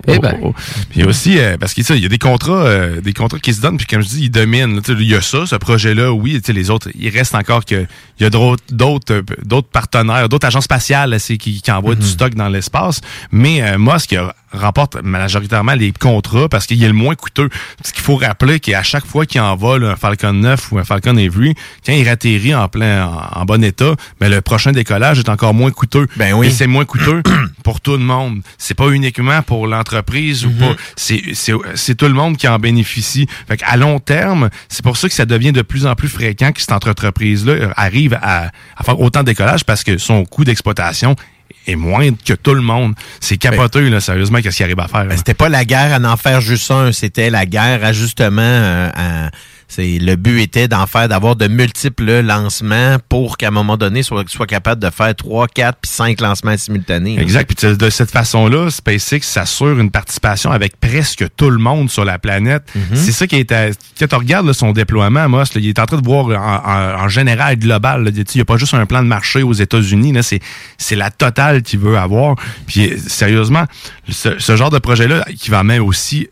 Eh 0.08 0.18
ben. 0.18 0.36
oh, 0.42 0.48
oh. 0.48 0.54
Puis 0.90 1.02
a 1.02 1.06
aussi, 1.06 1.38
euh, 1.38 1.56
parce 1.58 1.72
qu'il 1.72 1.84
y 1.96 2.04
a 2.04 2.08
des 2.08 2.18
contrats, 2.18 2.64
euh, 2.66 3.00
des 3.00 3.12
contrats 3.12 3.38
qui 3.38 3.54
se 3.54 3.60
donnent, 3.60 3.76
puis 3.76 3.86
comme 3.86 4.02
je 4.02 4.08
dis, 4.08 4.24
ils 4.24 4.30
dominent. 4.30 4.74
là. 4.74 4.80
Tu 4.84 4.92
sais, 4.92 4.98
Il 5.00 5.06
y 5.08 5.14
a 5.14 5.20
ça, 5.20 5.46
ce 5.46 5.54
projet-là, 5.54 6.12
oui. 6.12 6.34
tu 6.40 6.46
sais, 6.46 6.52
Les 6.52 6.70
autres, 6.70 6.88
il 6.98 7.08
reste 7.10 7.34
encore 7.36 7.64
que 7.64 7.86
il 8.18 8.22
y 8.24 8.26
a 8.26 8.30
d'autres, 8.30 8.64
d'autres, 8.70 9.14
euh, 9.14 9.22
d'autres 9.44 9.68
partenaires, 9.68 10.28
d'autres 10.28 10.46
agences 10.48 10.64
spatiales 10.64 11.10
là, 11.10 11.18
c'est 11.20 11.36
qui, 11.38 11.62
qui 11.62 11.70
envoient 11.70 11.94
du 11.94 12.06
stock 12.06 12.34
dans 12.34 12.48
l'espace. 12.48 13.00
Mais 13.30 13.62
euh, 13.62 13.78
Musk 13.78 14.10
il 14.12 14.20
remporte 14.52 14.96
majoritairement 15.02 15.74
les 15.74 15.92
contrats 15.92 16.48
parce 16.48 16.66
qu'il 16.66 16.82
est 16.82 16.88
le 16.88 16.92
moins 16.92 17.14
coûteux. 17.14 17.48
Ce 17.84 17.92
qu'il 17.92 18.02
faut 18.02 18.16
rappeler 18.16 18.60
qu'à 18.60 18.82
chaque 18.82 19.06
fois 19.06 19.26
qu'il 19.26 19.40
envole 19.40 19.84
un 19.84 19.96
Falcon 19.96 20.32
9 20.32 20.72
ou 20.72 20.78
un 20.78 20.84
Falcon 20.84 21.16
Heavy, 21.16 21.54
quand 21.84 21.92
il 21.92 22.08
atterrit 22.08 22.54
en 22.54 22.68
plein 22.68 23.06
en, 23.06 23.40
en 23.40 23.44
bon 23.44 23.62
état, 23.62 23.94
ben 24.20 24.30
le 24.30 24.40
prochain 24.40 24.72
décollage 24.72 25.18
est 25.18 25.28
encore 25.28 25.54
moins 25.54 25.70
coûteux. 25.70 26.06
Ben 26.16 26.34
oui. 26.34 26.48
Et 26.48 26.50
c'est 26.50 26.66
moins 26.66 26.84
coûteux 26.84 27.22
pour 27.64 27.80
tout 27.80 27.92
le 27.92 27.98
monde. 27.98 28.40
C'est 28.56 28.74
pas 28.74 28.88
uniquement 28.90 29.42
pour 29.42 29.66
l'entreprise 29.66 30.44
ou 30.44 30.50
pas. 30.50 30.74
C'est, 30.96 31.22
c'est, 31.34 31.52
c'est 31.74 31.94
tout 31.94 32.06
le 32.06 32.14
monde 32.14 32.36
qui 32.36 32.48
en 32.48 32.58
bénéficie. 32.58 33.26
Fait 33.46 33.60
à 33.64 33.76
long 33.76 33.98
terme, 33.98 34.50
c'est 34.68 34.82
pour 34.82 34.96
ça 34.96 35.08
que 35.08 35.14
ça 35.14 35.26
devient 35.26 35.52
de 35.52 35.62
plus 35.62 35.86
en 35.86 35.94
plus 35.94 36.08
fréquent 36.08 36.52
que 36.52 36.60
cette 36.60 36.72
entreprise-là 36.72 37.72
arrive 37.76 38.18
à, 38.22 38.50
à 38.76 38.84
faire 38.84 39.00
autant 39.00 39.20
de 39.20 39.26
décollage 39.26 39.64
parce 39.64 39.84
que 39.84 39.98
son 39.98 40.24
coût 40.24 40.44
d'exploitation 40.44 41.16
est 41.68 41.76
moindre 41.76 42.16
que 42.24 42.34
tout 42.34 42.54
le 42.54 42.62
monde. 42.62 42.94
C'est 43.20 43.36
capoteux, 43.36 43.88
là, 43.88 44.00
sérieusement, 44.00 44.40
qu'est-ce 44.40 44.56
qu'il 44.56 44.64
arrive 44.64 44.80
à 44.80 44.88
faire. 44.88 45.04
Ben, 45.04 45.16
c'était 45.16 45.34
pas 45.34 45.48
la 45.48 45.64
guerre 45.64 45.92
à 45.92 46.12
en 46.12 46.16
faire 46.16 46.40
juste 46.40 46.70
un, 46.70 46.92
c'était 46.92 47.30
la 47.30 47.46
guerre 47.46 47.84
à 47.84 47.92
justement 47.92 48.42
euh, 48.42 48.90
à 48.94 49.30
c'est 49.70 49.98
le 49.98 50.16
but 50.16 50.40
était 50.40 50.66
d'en 50.66 50.86
faire, 50.86 51.08
d'avoir 51.08 51.36
de 51.36 51.46
multiples 51.46 52.20
lancements 52.22 52.96
pour 53.08 53.36
qu'à 53.36 53.48
un 53.48 53.50
moment 53.50 53.76
donné, 53.76 54.02
soit, 54.02 54.24
soit 54.28 54.46
capable 54.46 54.82
de 54.82 54.88
faire 54.90 55.14
3, 55.14 55.46
4 55.48 55.78
puis 55.82 55.90
5 55.90 56.20
lancements 56.22 56.56
simultanés. 56.56 57.20
Exact. 57.20 57.52
Puis 57.54 57.76
de 57.76 57.90
cette 57.90 58.10
façon-là, 58.10 58.70
SpaceX 58.70 59.20
s'assure 59.22 59.78
une 59.78 59.90
participation 59.90 60.50
avec 60.50 60.80
presque 60.80 61.26
tout 61.36 61.50
le 61.50 61.58
monde 61.58 61.90
sur 61.90 62.04
la 62.04 62.18
planète. 62.18 62.62
Mhm. 62.74 62.82
C'est 62.96 63.12
ça 63.12 63.26
qui 63.26 63.36
est. 63.36 63.52
à- 63.52 63.68
Quand 63.98 64.06
tu 64.08 64.14
regardes 64.14 64.46
là, 64.46 64.52
son 64.54 64.72
déploiement, 64.72 65.28
Moss, 65.28 65.54
là, 65.54 65.60
il 65.60 65.68
est 65.68 65.78
en 65.78 65.86
train 65.86 65.98
de 66.00 66.04
voir 66.06 66.26
en, 66.26 67.00
en- 67.00 67.04
en 67.04 67.08
général 67.08 67.56
global. 67.58 68.04
là. 68.04 68.10
Il 68.14 68.24
n'y 68.34 68.40
a 68.40 68.44
pas 68.46 68.56
juste 68.56 68.72
un 68.74 68.86
plan 68.86 69.02
de 69.02 69.08
marché 69.08 69.42
aux 69.42 69.52
États-Unis. 69.52 70.12
là, 70.12 70.22
C'est 70.22 70.40
c'est 70.78 70.96
la 70.96 71.10
totale 71.10 71.62
qu'il 71.62 71.78
veut 71.80 71.98
avoir. 71.98 72.36
Puis 72.66 72.90
euh, 72.92 72.96
sérieusement, 73.06 73.64
ce, 74.08 74.38
ce 74.38 74.56
genre 74.56 74.70
de 74.70 74.78
projet-là 74.78 75.24
qui 75.38 75.50
va 75.50 75.62
même 75.62 75.82
aussi 75.82 76.28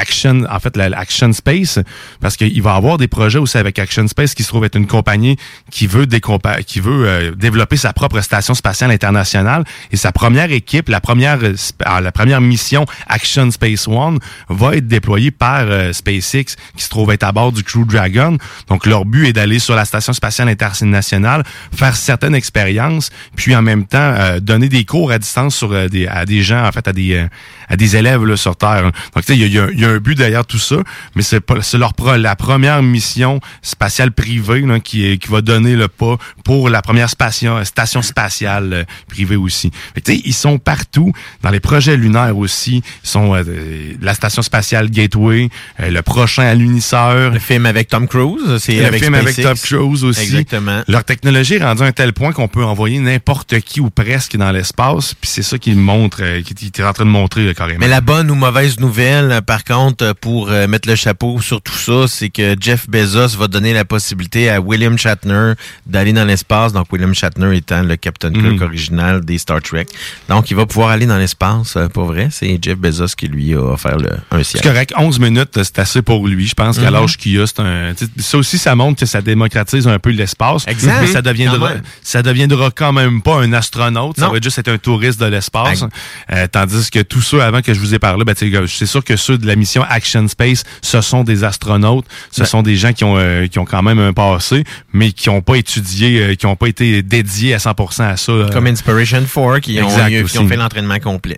Action, 0.00 0.44
en 0.50 0.58
fait, 0.58 0.76
la, 0.76 0.88
la 0.88 0.98
Action 0.98 1.32
Space, 1.32 1.78
parce 2.20 2.36
qu'il 2.36 2.62
va 2.62 2.74
avoir 2.74 2.98
des 2.98 3.08
projets 3.08 3.38
aussi 3.38 3.58
avec 3.58 3.78
Action 3.78 4.06
Space 4.08 4.34
qui 4.34 4.42
se 4.42 4.48
trouve 4.48 4.64
être 4.64 4.76
une 4.76 4.86
compagnie 4.86 5.36
qui 5.70 5.86
veut 5.86 6.06
euh, 6.10 7.34
développer 7.34 7.76
sa 7.76 7.92
propre 7.92 8.20
station 8.20 8.54
spatiale 8.54 8.90
internationale 8.90 9.64
et 9.92 9.96
sa 9.96 10.12
première 10.12 10.50
équipe, 10.52 10.88
la 10.88 11.00
première 11.00 11.38
ah, 11.84 12.00
la 12.00 12.12
première 12.12 12.40
mission 12.40 12.86
Action 13.08 13.50
Space 13.50 13.86
One 13.88 14.18
va 14.48 14.76
être 14.76 14.86
déployée 14.86 15.30
par 15.30 15.62
euh, 15.62 15.92
SpaceX 15.92 16.56
qui 16.76 16.84
se 16.84 16.88
trouve 16.88 17.10
être 17.12 17.24
à 17.24 17.32
bord 17.32 17.52
du 17.52 17.62
Crew 17.62 17.84
Dragon. 17.86 18.36
Donc 18.68 18.86
leur 18.86 19.04
but 19.04 19.26
est 19.26 19.32
d'aller 19.32 19.58
sur 19.58 19.74
la 19.74 19.84
station 19.84 20.12
spatiale 20.12 20.48
internationale, 20.48 21.44
faire 21.72 21.96
certaines 21.96 22.34
expériences, 22.34 23.10
puis 23.36 23.54
en 23.54 23.62
même 23.62 23.86
temps 23.86 23.98
euh, 23.98 24.40
donner 24.40 24.68
des 24.68 24.84
cours 24.84 25.12
à 25.12 25.18
distance 25.18 25.56
sur 25.56 25.74
à 25.74 26.24
des 26.26 26.42
gens 26.42 26.64
en 26.66 26.72
fait 26.72 26.88
à 26.88 26.92
des 26.92 27.26
à 27.70 27.76
des 27.76 27.96
élèves 27.96 28.24
là, 28.26 28.36
sur 28.36 28.56
Terre. 28.56 28.82
Donc 28.82 29.24
tu 29.24 29.32
sais 29.32 29.38
il 29.38 29.46
y 29.46 29.50
y, 29.50 29.80
y 29.80 29.84
a 29.84 29.88
un 29.88 29.98
but 29.98 30.16
derrière 30.18 30.44
tout 30.44 30.58
ça, 30.58 30.76
mais 31.14 31.22
c'est 31.22 31.40
leur 31.78 31.94
pro- 31.94 32.16
la 32.16 32.36
première 32.36 32.82
mission 32.82 33.40
spatiale 33.62 34.12
privée 34.12 34.60
là, 34.60 34.80
qui 34.80 35.06
est, 35.06 35.16
qui 35.16 35.28
va 35.28 35.40
donner 35.40 35.76
le 35.76 35.88
pas 35.88 36.16
pour 36.44 36.68
la 36.68 36.82
première 36.82 37.08
station 37.08 37.64
station 37.64 38.02
spatiale 38.02 38.72
euh, 38.72 38.84
privée 39.08 39.36
aussi. 39.36 39.70
Tu 39.70 40.02
sais, 40.04 40.22
ils 40.24 40.34
sont 40.34 40.58
partout 40.58 41.12
dans 41.42 41.50
les 41.50 41.60
projets 41.60 41.96
lunaires 41.96 42.36
aussi, 42.36 42.82
ils 43.04 43.08
sont 43.08 43.34
euh, 43.34 43.94
la 44.00 44.14
station 44.14 44.42
spatiale 44.42 44.90
Gateway, 44.90 45.48
euh, 45.80 45.90
le 45.90 46.02
prochain 46.02 46.42
à 46.42 46.54
l'unisseur, 46.54 47.32
Le 47.32 47.38
film 47.38 47.66
avec 47.66 47.88
Tom 47.88 48.08
Cruise, 48.08 48.58
c'est 48.58 48.74
le 48.80 48.86
avec 48.86 49.02
film 49.02 49.14
avec. 49.14 49.40
Tom 49.40 49.56
Cruise 49.56 50.04
aussi. 50.04 50.22
Exactement. 50.22 50.82
Leur 50.88 51.04
technologie 51.04 51.54
est 51.54 51.64
rendue 51.64 51.82
à 51.82 51.86
un 51.86 51.92
tel 51.92 52.12
point 52.12 52.32
qu'on 52.32 52.48
peut 52.48 52.64
envoyer 52.64 52.98
n'importe 52.98 53.60
qui 53.60 53.80
ou 53.80 53.90
presque 53.90 54.36
dans 54.36 54.50
l'espace, 54.50 55.14
puis 55.14 55.30
c'est 55.30 55.42
ça 55.42 55.58
qu'il 55.58 55.76
montre, 55.76 56.18
euh, 56.22 56.42
qu'il 56.42 56.56
qu'il 56.56 56.70
est 56.82 56.86
en 56.86 56.92
train 56.92 57.04
de 57.04 57.10
montrer 57.10 57.46
là, 57.46 57.54
carrément. 57.60 57.78
Mais 57.80 57.88
la 57.88 58.00
bonne 58.00 58.30
ou 58.30 58.34
mauvaise 58.34 58.80
nouvelle, 58.80 59.30
euh, 59.32 59.40
par 59.40 59.64
contre, 59.64 60.04
euh, 60.04 60.12
pour 60.18 60.50
euh, 60.50 60.66
mettre 60.66 60.88
le 60.88 60.94
chapeau 60.96 61.40
sur 61.40 61.60
tout 61.60 61.74
ça, 61.74 62.06
c'est 62.08 62.30
que 62.30 62.56
Jeff 62.58 62.88
Bezos 62.88 63.36
va 63.38 63.48
donner 63.48 63.72
la 63.72 63.84
possibilité 63.84 64.48
à 64.50 64.60
William 64.60 64.96
Shatner 64.98 65.52
d'aller 65.86 66.12
dans 66.12 66.24
l'espace. 66.24 66.72
Donc, 66.72 66.92
William 66.92 67.14
Shatner 67.14 67.56
étant 67.56 67.82
le 67.82 67.96
Captain 67.96 68.32
Kirk 68.32 68.54
Mhm. 68.54 68.62
original 68.62 69.24
des 69.24 69.38
Star 69.38 69.60
Trek. 69.62 69.86
Donc, 70.28 70.50
il 70.50 70.56
va 70.56 70.66
pouvoir 70.66 70.90
aller 70.90 71.06
dans 71.06 71.18
l'espace, 71.18 71.76
euh, 71.76 71.88
pour 71.88 72.04
vrai. 72.06 72.28
C'est 72.30 72.58
Jeff 72.62 72.78
Bezos 72.78 73.14
qui 73.16 73.28
lui 73.28 73.54
a 73.54 73.60
offert 73.60 73.98
le, 73.98 74.10
un 74.30 74.38
C'est 74.38 74.58
siège. 74.58 74.62
correct, 74.62 74.92
11 74.96 75.18
minutes, 75.20 75.62
c'est 75.62 75.78
assez 75.78 76.02
pour 76.02 76.26
lui. 76.26 76.46
Je 76.46 76.54
pense 76.54 76.78
qu'à 76.78 76.90
Mhm. 76.90 76.94
l'âge 76.94 77.16
qu'il 77.18 77.40
a, 77.40 77.46
c'est 77.46 77.60
un. 77.60 77.92
Ça 78.18 78.38
aussi, 78.38 78.58
ça 78.58 78.74
montre 78.74 79.00
que 79.00 79.06
ça 79.06 79.20
démocratise 79.20 79.86
un 79.86 79.98
peu 79.98 80.10
l'espace. 80.10 80.64
Exact. 80.66 81.00
Mais 81.02 81.06
ça 81.08 81.22
deviendra, 81.22 81.72
ça 82.02 82.22
deviendra 82.22 82.70
quand 82.70 82.92
même 82.92 83.20
pas 83.22 83.36
un 83.42 83.52
astronaute. 83.52 84.16
Ça 84.18 84.26
Non. 84.26 84.32
va 84.32 84.38
juste 84.40 84.58
être 84.58 84.68
un 84.68 84.78
touriste 84.78 85.20
de 85.20 85.26
l'espace. 85.26 85.84
Euh, 86.32 86.46
tandis 86.50 86.90
que 86.90 87.00
tous 87.00 87.20
ceux 87.20 87.42
avant 87.50 87.62
que 87.62 87.74
je 87.74 87.80
vous 87.80 87.94
ai 87.94 87.98
parlé, 87.98 88.24
ben, 88.24 88.34
c'est 88.36 88.86
sûr 88.86 89.04
que 89.04 89.16
ceux 89.16 89.36
de 89.38 89.46
la 89.46 89.56
mission 89.56 89.84
Action 89.88 90.26
Space, 90.28 90.64
ce 90.82 91.00
sont 91.00 91.24
des 91.24 91.44
astronautes. 91.44 92.06
Ce 92.30 92.40
Ben- 92.40 92.46
sont 92.46 92.62
des 92.62 92.76
gens 92.76 92.92
qui 92.92 93.04
ont, 93.04 93.16
euh, 93.18 93.46
qui 93.46 93.58
ont 93.58 93.64
quand 93.64 93.82
même 93.82 93.98
un 93.98 94.12
passé, 94.12 94.64
mais 94.92 95.12
qui 95.12 95.28
n'ont 95.28 95.42
pas 95.42 95.56
étudié, 95.56 96.20
euh, 96.20 96.34
qui 96.34 96.46
n'ont 96.46 96.56
pas 96.56 96.68
été 96.68 97.02
dédiés 97.02 97.54
à 97.54 97.58
100% 97.58 98.04
à 98.08 98.16
ça. 98.16 98.32
euh. 98.32 98.48
Comme 98.50 98.66
Inspiration 98.66 99.20
4 99.24 99.60
qui 99.60 99.80
ont, 99.82 99.88
qui 100.26 100.38
ont 100.38 100.48
fait 100.48 100.56
l'entraînement 100.56 100.98
complet. 100.98 101.36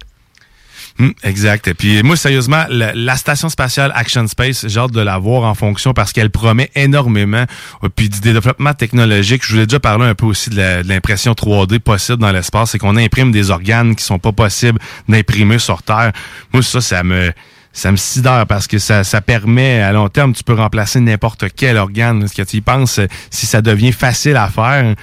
Hum, 1.03 1.13
exact. 1.25 1.67
Et 1.67 1.75
puis 1.75 2.01
moi, 2.05 2.17
sérieusement, 2.17 2.65
la, 2.69 2.93
la 2.95 3.17
station 3.17 3.49
spatiale 3.49 3.91
Action 3.97 4.25
Space, 4.29 4.69
j'ai 4.69 4.79
hâte 4.79 4.93
de 4.93 5.01
la 5.01 5.19
voir 5.19 5.43
en 5.43 5.55
fonction 5.55 5.93
parce 5.95 6.13
qu'elle 6.13 6.31
promet 6.31 6.71
énormément. 6.77 7.45
Euh, 7.83 7.89
Puis 7.89 8.09
du 8.09 8.21
développement 8.21 8.73
technologique, 8.73 9.43
je 9.45 9.57
vous 9.57 9.63
ai 9.63 9.67
déjà 9.67 9.81
parlé 9.81 10.05
un 10.07 10.15
peu 10.15 10.27
aussi 10.27 10.51
de 10.51 10.87
l'impression 10.87 11.33
3D 11.33 11.81
possible 11.81 12.19
dans 12.19 12.31
l'espace, 12.31 12.71
c'est 12.71 12.79
qu'on 12.79 12.97
imprime 12.97 13.33
des 13.33 13.51
organes 13.51 13.97
qui 13.97 14.05
sont 14.05 14.21
pas 14.21 14.31
possibles 14.31 14.79
d'imprimer 15.09 15.59
sur 15.59 15.83
Terre. 15.83 16.13
Moi, 16.53 16.63
ça, 16.63 16.81
ça 16.81 17.03
me 17.03 17.33
ça 17.73 17.91
me 17.91 17.97
sidère 17.97 18.47
parce 18.47 18.67
que 18.67 18.79
ça, 18.79 19.03
ça 19.03 19.21
permet, 19.23 19.81
à 19.81 19.93
long 19.93 20.09
terme, 20.09 20.35
tu 20.35 20.45
peux 20.45 20.53
remplacer 20.55 21.01
n'importe 21.01 21.47
quel 21.57 21.77
organe. 21.79 22.27
Ce 22.29 22.35
que 22.35 22.43
tu 22.43 22.59
y 22.59 22.61
penses, 22.61 22.99
euh, 22.99 23.07
si 23.31 23.47
ça 23.47 23.63
devient 23.63 23.93
facile 23.93 24.37
à 24.37 24.49
faire, 24.49 24.95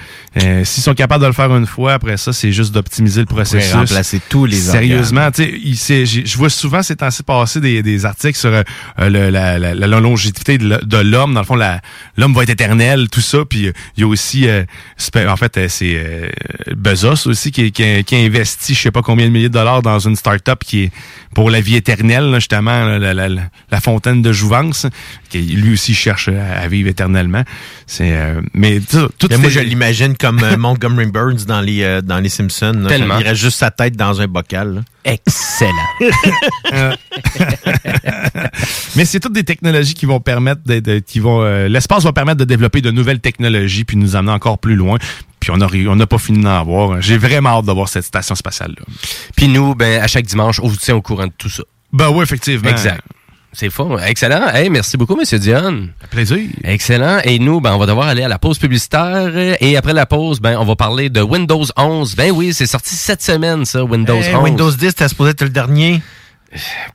euh, 0.42 0.64
s'ils 0.64 0.82
sont 0.82 0.94
capables 0.94 1.22
de 1.22 1.26
le 1.26 1.32
faire 1.32 1.54
une 1.56 1.66
fois, 1.66 1.94
après 1.94 2.16
ça, 2.16 2.32
c'est 2.32 2.52
juste 2.52 2.72
d'optimiser 2.72 3.20
le 3.20 3.26
processus. 3.26 3.72
remplacer 3.90 4.20
tous 4.28 4.44
les 4.46 4.56
Sérieusement, 4.72 5.30
tu 5.32 5.74
sais, 5.74 6.06
je 6.06 6.36
vois 6.38 6.48
souvent 6.50 6.82
ces 6.82 6.94
temps-ci 6.96 7.22
passer 7.24 7.60
des, 7.60 7.82
des 7.82 8.04
articles 8.06 8.38
sur 8.38 8.50
euh, 8.52 8.62
le- 8.98 9.30
la, 9.30 9.58
la- 9.58 9.74
la 9.74 10.00
longévité 10.00 10.58
de 10.58 10.96
l'homme. 10.98 11.34
Dans 11.34 11.40
le 11.40 11.46
fond, 11.46 11.58
l'homme 12.16 12.34
va 12.34 12.42
être 12.44 12.50
éternel, 12.50 13.08
tout 13.10 13.20
ça. 13.20 13.38
Puis 13.48 13.66
euh, 13.66 13.72
il 13.96 14.02
y 14.02 14.04
a 14.04 14.06
aussi, 14.06 14.48
euh, 14.48 14.64
en 15.28 15.36
fait, 15.36 15.56
euh, 15.56 15.66
c'est 15.68 15.94
euh, 15.96 16.28
Bezos 16.76 17.26
aussi 17.26 17.50
qui, 17.50 17.72
qui, 17.72 17.82
a- 17.82 18.02
qui 18.02 18.14
a 18.14 18.18
investi, 18.18 18.74
je 18.74 18.80
sais 18.80 18.90
pas 18.90 19.02
combien 19.02 19.26
de 19.26 19.30
milliers 19.32 19.48
de 19.48 19.54
dollars 19.54 19.82
dans 19.82 19.98
une 19.98 20.14
start-up 20.16 20.60
qui 20.64 20.84
est 20.84 20.90
pour 21.34 21.50
la 21.50 21.60
vie 21.60 21.76
éternelle, 21.76 22.30
là, 22.30 22.38
justement, 22.40 22.84
là, 22.84 22.98
la, 22.98 23.14
la- 23.14 23.28
la- 23.28 23.42
la 23.70 23.80
fontaine 23.80 24.20
de 24.22 24.32
jouvence. 24.32 24.86
Qui, 25.28 25.42
lui 25.42 25.74
aussi 25.74 25.94
cherche 25.94 26.28
à, 26.28 26.60
à 26.62 26.66
vivre 26.68 26.88
éternellement. 26.88 27.44
C'est, 27.86 28.16
euh, 28.16 28.40
mais 28.52 28.80
tout, 28.80 29.08
tout 29.16 29.28
Mais 29.30 29.38
moi, 29.38 29.48
je 29.48 29.60
l'imagine 29.60 30.16
comme 30.16 30.40
euh, 30.42 30.56
Montgomery 30.56 31.06
Burns 31.06 31.44
dans 31.46 31.60
les, 31.60 31.82
euh, 31.84 32.00
dans 32.02 32.18
les 32.18 32.28
Simpsons. 32.28 32.72
là. 32.82 32.88
Tellement. 32.88 33.18
Il 33.20 33.26
reste 33.28 33.40
juste 33.40 33.58
sa 33.58 33.70
tête 33.70 33.94
dans 33.96 34.20
un 34.20 34.26
bocal. 34.26 34.74
là. 34.74 34.80
Excellent. 35.04 35.70
Mais 38.96 39.04
c'est 39.04 39.20
toutes 39.20 39.32
des 39.32 39.44
technologies 39.44 39.94
qui 39.94 40.06
vont 40.06 40.20
permettre 40.20 40.62
de, 40.66 40.80
de- 40.80 40.98
qui 40.98 41.20
vont 41.20 41.42
euh, 41.42 41.68
l'espace 41.68 42.04
va 42.04 42.12
permettre 42.12 42.38
de 42.38 42.44
développer 42.44 42.80
de 42.80 42.90
nouvelles 42.90 43.20
technologies 43.20 43.84
puis 43.84 43.96
nous 43.96 44.16
amener 44.16 44.32
encore 44.32 44.58
plus 44.58 44.74
loin. 44.74 44.98
Puis 45.40 45.50
on 45.52 45.60
a 45.60 45.66
ri- 45.66 45.88
on 45.88 45.96
n'a 45.96 46.06
pas 46.06 46.18
fini 46.18 46.42
d'en 46.42 46.62
voir. 46.64 47.00
J'ai 47.00 47.16
vraiment 47.18 47.58
hâte 47.58 47.64
de 47.66 47.72
voir 47.72 47.88
cette 47.88 48.04
station 48.04 48.34
spatiale 48.34 48.74
là. 48.78 48.84
Puis 49.36 49.48
nous, 49.48 49.74
ben, 49.74 50.02
à 50.02 50.06
chaque 50.06 50.26
dimanche, 50.26 50.60
on 50.62 50.68
vous 50.68 50.76
tient 50.76 50.94
au 50.96 51.02
courant 51.02 51.26
de 51.26 51.32
tout 51.36 51.48
ça. 51.48 51.62
Ben 51.92 52.08
oui, 52.10 52.22
effectivement. 52.22 52.68
Exact. 52.70 53.00
C'est 53.52 53.68
fort. 53.70 54.00
Excellent. 54.00 54.46
Hey, 54.54 54.70
merci 54.70 54.96
beaucoup, 54.96 55.16
Monsieur 55.16 55.40
Dion. 55.40 55.88
Plaisir. 56.10 56.38
Excellent. 56.62 57.18
Et 57.24 57.40
nous, 57.40 57.60
ben, 57.60 57.72
on 57.72 57.78
va 57.78 57.86
devoir 57.86 58.06
aller 58.06 58.22
à 58.22 58.28
la 58.28 58.38
pause 58.38 58.58
publicitaire. 58.58 59.56
Et 59.60 59.76
après 59.76 59.92
la 59.92 60.06
pause, 60.06 60.38
ben, 60.40 60.56
on 60.56 60.64
va 60.64 60.76
parler 60.76 61.08
de 61.10 61.20
Windows 61.20 61.64
11. 61.76 62.14
Ben 62.14 62.30
oui, 62.30 62.52
c'est 62.54 62.66
sorti 62.66 62.94
cette 62.94 63.22
semaine, 63.22 63.64
ça, 63.64 63.82
Windows 63.82 64.20
Eh, 64.22 64.36
11. 64.36 64.44
Windows 64.44 64.70
10, 64.70 64.86
c'était 64.90 65.08
supposé 65.08 65.30
être 65.32 65.42
le 65.42 65.48
dernier. 65.50 66.00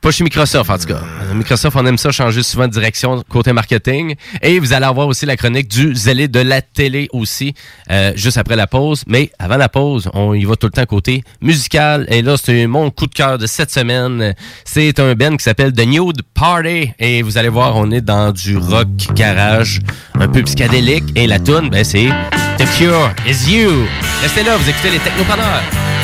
Pas 0.00 0.10
chez 0.10 0.22
Microsoft, 0.24 0.70
en 0.70 0.78
tout 0.78 0.86
cas. 0.86 1.00
Microsoft, 1.34 1.76
on 1.76 1.86
aime 1.86 1.96
ça 1.96 2.10
changer 2.10 2.42
souvent 2.42 2.68
de 2.68 2.72
direction 2.72 3.22
côté 3.28 3.52
marketing. 3.52 4.14
Et 4.42 4.58
vous 4.58 4.72
allez 4.72 4.84
avoir 4.84 5.06
aussi 5.08 5.24
la 5.24 5.36
chronique 5.36 5.68
du 5.68 5.94
zélé 5.94 6.28
de 6.28 6.40
la 6.40 6.60
télé 6.60 7.08
aussi, 7.12 7.54
euh, 7.90 8.12
juste 8.16 8.36
après 8.36 8.56
la 8.56 8.66
pause. 8.66 9.02
Mais 9.06 9.30
avant 9.38 9.56
la 9.56 9.68
pause, 9.68 10.10
on 10.12 10.34
y 10.34 10.44
va 10.44 10.56
tout 10.56 10.66
le 10.66 10.72
temps 10.72 10.84
côté 10.84 11.22
musical. 11.40 12.06
Et 12.08 12.22
là, 12.22 12.36
c'est 12.42 12.66
mon 12.66 12.90
coup 12.90 13.06
de 13.06 13.14
cœur 13.14 13.38
de 13.38 13.46
cette 13.46 13.70
semaine. 13.70 14.34
C'est 14.64 14.98
un 15.00 15.14
band 15.14 15.36
qui 15.36 15.44
s'appelle 15.44 15.72
The 15.72 15.86
Nude 15.86 16.22
Party. 16.34 16.92
Et 16.98 17.22
vous 17.22 17.38
allez 17.38 17.48
voir, 17.48 17.76
on 17.76 17.90
est 17.90 18.02
dans 18.02 18.32
du 18.32 18.56
rock 18.58 18.88
garage, 19.14 19.80
un 20.14 20.28
peu 20.28 20.42
psychédélique. 20.42 21.04
Et 21.14 21.26
la 21.26 21.38
tune, 21.38 21.70
ben, 21.70 21.84
c'est 21.84 22.08
The 22.58 22.64
Cure 22.76 23.10
Is 23.26 23.50
You. 23.50 23.86
Restez 24.22 24.42
là, 24.42 24.56
vous 24.56 24.68
écoutez 24.68 24.90
les 24.90 24.98
Technopreneurs. 24.98 25.95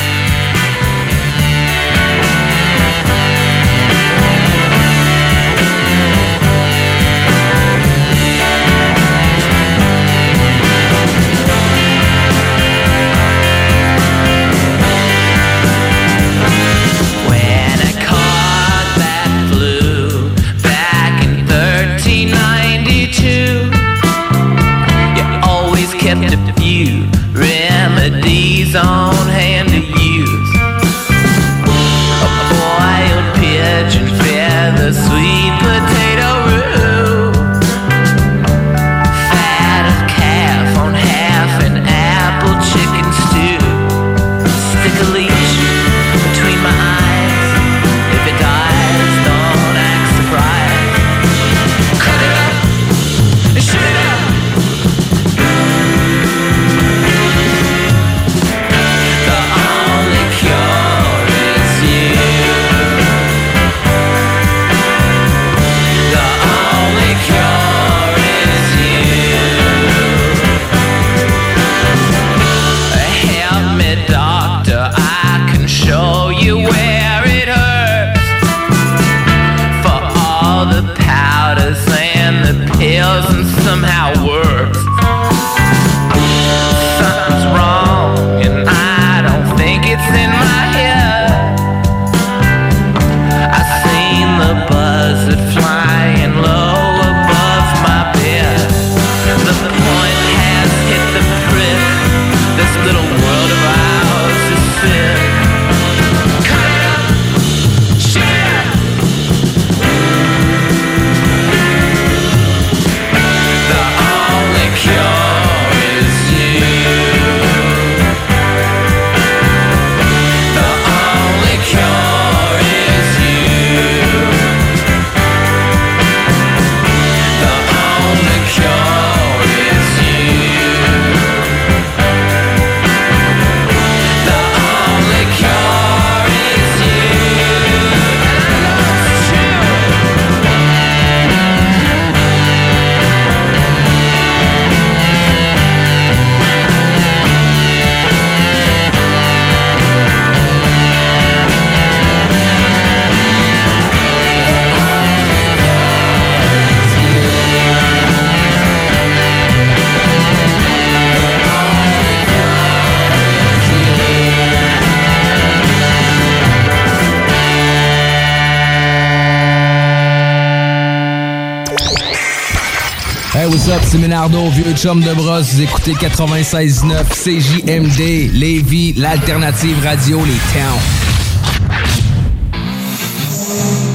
C'est 173.93 173.99
Ménardo, 173.99 174.49
vieux 174.49 174.73
chum 174.75 175.01
de 175.01 175.13
brosse. 175.13 175.53
Vous 175.53 175.61
écoutez 175.61 175.93
96.9 175.93 177.03
CJMD, 177.09 178.33
Lévis, 178.33 178.93
l'alternative 178.93 179.77
radio, 179.83 180.19
les 180.25 180.39
towns. 180.51 180.79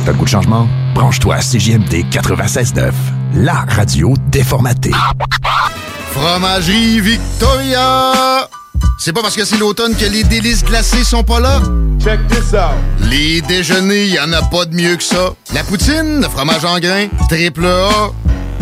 T'as 0.04 0.12
le 0.12 0.16
goût 0.16 0.24
de 0.24 0.30
changement? 0.30 0.68
Branche-toi 0.94 1.34
à 1.34 1.40
CJMD 1.40 2.04
96.9, 2.12 2.92
la 3.34 3.64
radio 3.68 4.14
déformatée. 4.28 4.92
Fromagerie 6.12 7.00
Victoria! 7.00 8.48
C'est 9.00 9.12
pas 9.12 9.22
parce 9.22 9.34
que 9.34 9.44
c'est 9.44 9.58
l'automne 9.58 9.96
que 9.96 10.06
les 10.06 10.22
délices 10.22 10.64
glacées 10.64 11.02
sont 11.02 11.24
pas 11.24 11.40
là? 11.40 11.60
Check 12.00 12.20
this 12.28 12.52
out! 12.52 12.76
Les 13.10 13.40
déjeuners, 13.42 14.06
y 14.06 14.20
en 14.20 14.32
a 14.32 14.42
pas 14.42 14.64
de 14.64 14.76
mieux 14.76 14.94
que 14.94 15.02
ça. 15.02 15.30
La 15.52 15.64
poutine, 15.64 16.20
le 16.20 16.28
fromage 16.28 16.64
en 16.64 16.78
grains, 16.78 17.08
triple 17.28 17.66
A. 17.66 18.27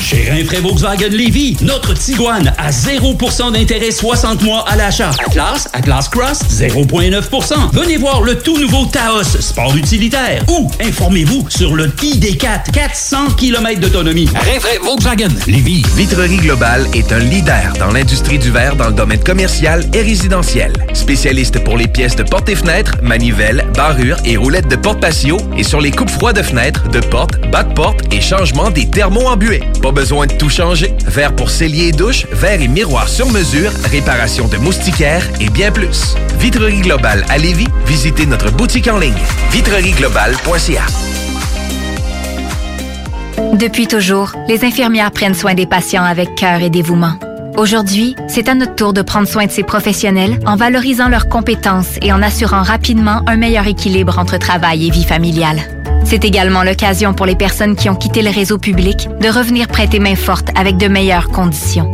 Chez 0.00 0.30
Rinfraie 0.30 0.60
Volkswagen 0.60 1.10
Lévy, 1.10 1.56
notre 1.60 1.92
Tiguan 1.92 2.52
à 2.56 2.70
0% 2.70 3.52
d'intérêt 3.52 3.90
60 3.90 4.42
mois 4.42 4.64
à 4.66 4.74
l'achat. 4.74 5.10
Atlas, 5.26 5.68
Atlas 5.74 6.08
Cross, 6.08 6.40
0,9%. 6.50 7.70
Venez 7.72 7.98
voir 7.98 8.22
le 8.22 8.38
tout 8.38 8.58
nouveau 8.58 8.86
Taos, 8.86 9.24
sport 9.40 9.76
utilitaire. 9.76 10.42
Ou 10.48 10.70
informez-vous 10.82 11.46
sur 11.50 11.76
le 11.76 11.88
ID4, 11.88 12.70
400 12.72 13.32
km 13.36 13.78
d'autonomie. 13.78 14.28
Rinfraie 14.34 14.78
Volkswagen 14.82 15.28
Lévy. 15.46 15.82
Vitrerie 15.94 16.38
Globale 16.38 16.86
est 16.94 17.12
un 17.12 17.18
leader 17.18 17.74
dans 17.78 17.92
l'industrie 17.92 18.38
du 18.38 18.50
verre 18.50 18.76
dans 18.76 18.88
le 18.88 18.94
domaine 18.94 19.22
commercial 19.22 19.84
et 19.92 20.00
résidentiel. 20.00 20.72
Spécialiste 20.94 21.62
pour 21.62 21.76
les 21.76 21.88
pièces 21.88 22.16
de 22.16 22.22
portes 22.22 22.48
et 22.48 22.56
fenêtres, 22.56 22.96
manivelles, 23.02 23.66
barrures 23.74 24.16
et 24.24 24.38
roulettes 24.38 24.68
de 24.68 24.76
porte 24.76 25.00
patio 25.00 25.36
et 25.58 25.62
sur 25.62 25.80
les 25.80 25.90
coupes 25.90 26.10
froides 26.10 26.36
de 26.36 26.42
fenêtres, 26.42 26.88
de 26.88 27.00
portes, 27.00 27.38
bas 27.50 27.64
de 27.64 27.74
porte 27.74 28.00
et 28.12 28.20
changement 28.22 28.70
des 28.70 28.88
thermos 28.88 29.26
embués. 29.26 29.62
Pas 29.90 30.02
besoin 30.02 30.26
de 30.28 30.34
tout 30.34 30.48
changer. 30.48 30.94
Verre 31.04 31.34
pour 31.34 31.50
cellier 31.50 31.88
et 31.88 31.92
douche, 31.92 32.24
verre 32.30 32.62
et 32.62 32.68
miroir 32.68 33.08
sur 33.08 33.28
mesure, 33.28 33.72
réparation 33.90 34.46
de 34.46 34.56
moustiquaires 34.56 35.26
et 35.40 35.48
bien 35.50 35.72
plus. 35.72 36.14
Vitrerie 36.38 36.80
Globale 36.80 37.24
à 37.28 37.38
Lévis, 37.38 37.66
visitez 37.86 38.24
notre 38.24 38.52
boutique 38.52 38.86
en 38.86 39.00
ligne 39.00 39.18
vitrerieglobale.ca. 39.50 40.82
Depuis 43.54 43.88
toujours, 43.88 44.30
les 44.46 44.64
infirmières 44.64 45.10
prennent 45.10 45.34
soin 45.34 45.54
des 45.54 45.66
patients 45.66 46.04
avec 46.04 46.36
cœur 46.36 46.60
et 46.62 46.70
dévouement. 46.70 47.14
Aujourd'hui, 47.56 48.14
c'est 48.28 48.48
à 48.48 48.54
notre 48.54 48.76
tour 48.76 48.92
de 48.92 49.02
prendre 49.02 49.26
soin 49.26 49.46
de 49.46 49.50
ces 49.50 49.64
professionnels 49.64 50.38
en 50.46 50.54
valorisant 50.54 51.08
leurs 51.08 51.28
compétences 51.28 51.98
et 52.00 52.12
en 52.12 52.22
assurant 52.22 52.62
rapidement 52.62 53.22
un 53.26 53.36
meilleur 53.36 53.66
équilibre 53.66 54.20
entre 54.20 54.38
travail 54.38 54.86
et 54.86 54.90
vie 54.90 55.02
familiale. 55.02 55.79
C'est 56.10 56.24
également 56.24 56.64
l'occasion 56.64 57.14
pour 57.14 57.24
les 57.24 57.36
personnes 57.36 57.76
qui 57.76 57.88
ont 57.88 57.94
quitté 57.94 58.22
le 58.22 58.30
réseau 58.30 58.58
public 58.58 59.08
de 59.20 59.28
revenir 59.28 59.68
prêter 59.68 60.00
main 60.00 60.16
forte 60.16 60.48
avec 60.56 60.76
de 60.76 60.88
meilleures 60.88 61.28
conditions. 61.28 61.88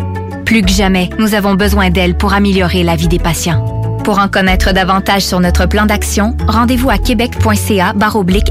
Plus 0.46 0.62
que 0.62 0.70
jamais, 0.70 1.10
nous 1.18 1.34
avons 1.34 1.52
besoin 1.52 1.90
d'elles 1.90 2.16
pour 2.16 2.32
améliorer 2.32 2.82
la 2.82 2.96
vie 2.96 3.08
des 3.08 3.18
patients. 3.18 3.62
Pour 4.04 4.18
en 4.18 4.28
connaître 4.28 4.72
davantage 4.72 5.20
sur 5.20 5.38
notre 5.38 5.66
plan 5.66 5.84
d'action, 5.84 6.34
rendez-vous 6.48 6.88
à 6.88 6.96
québec.ca 6.96 7.92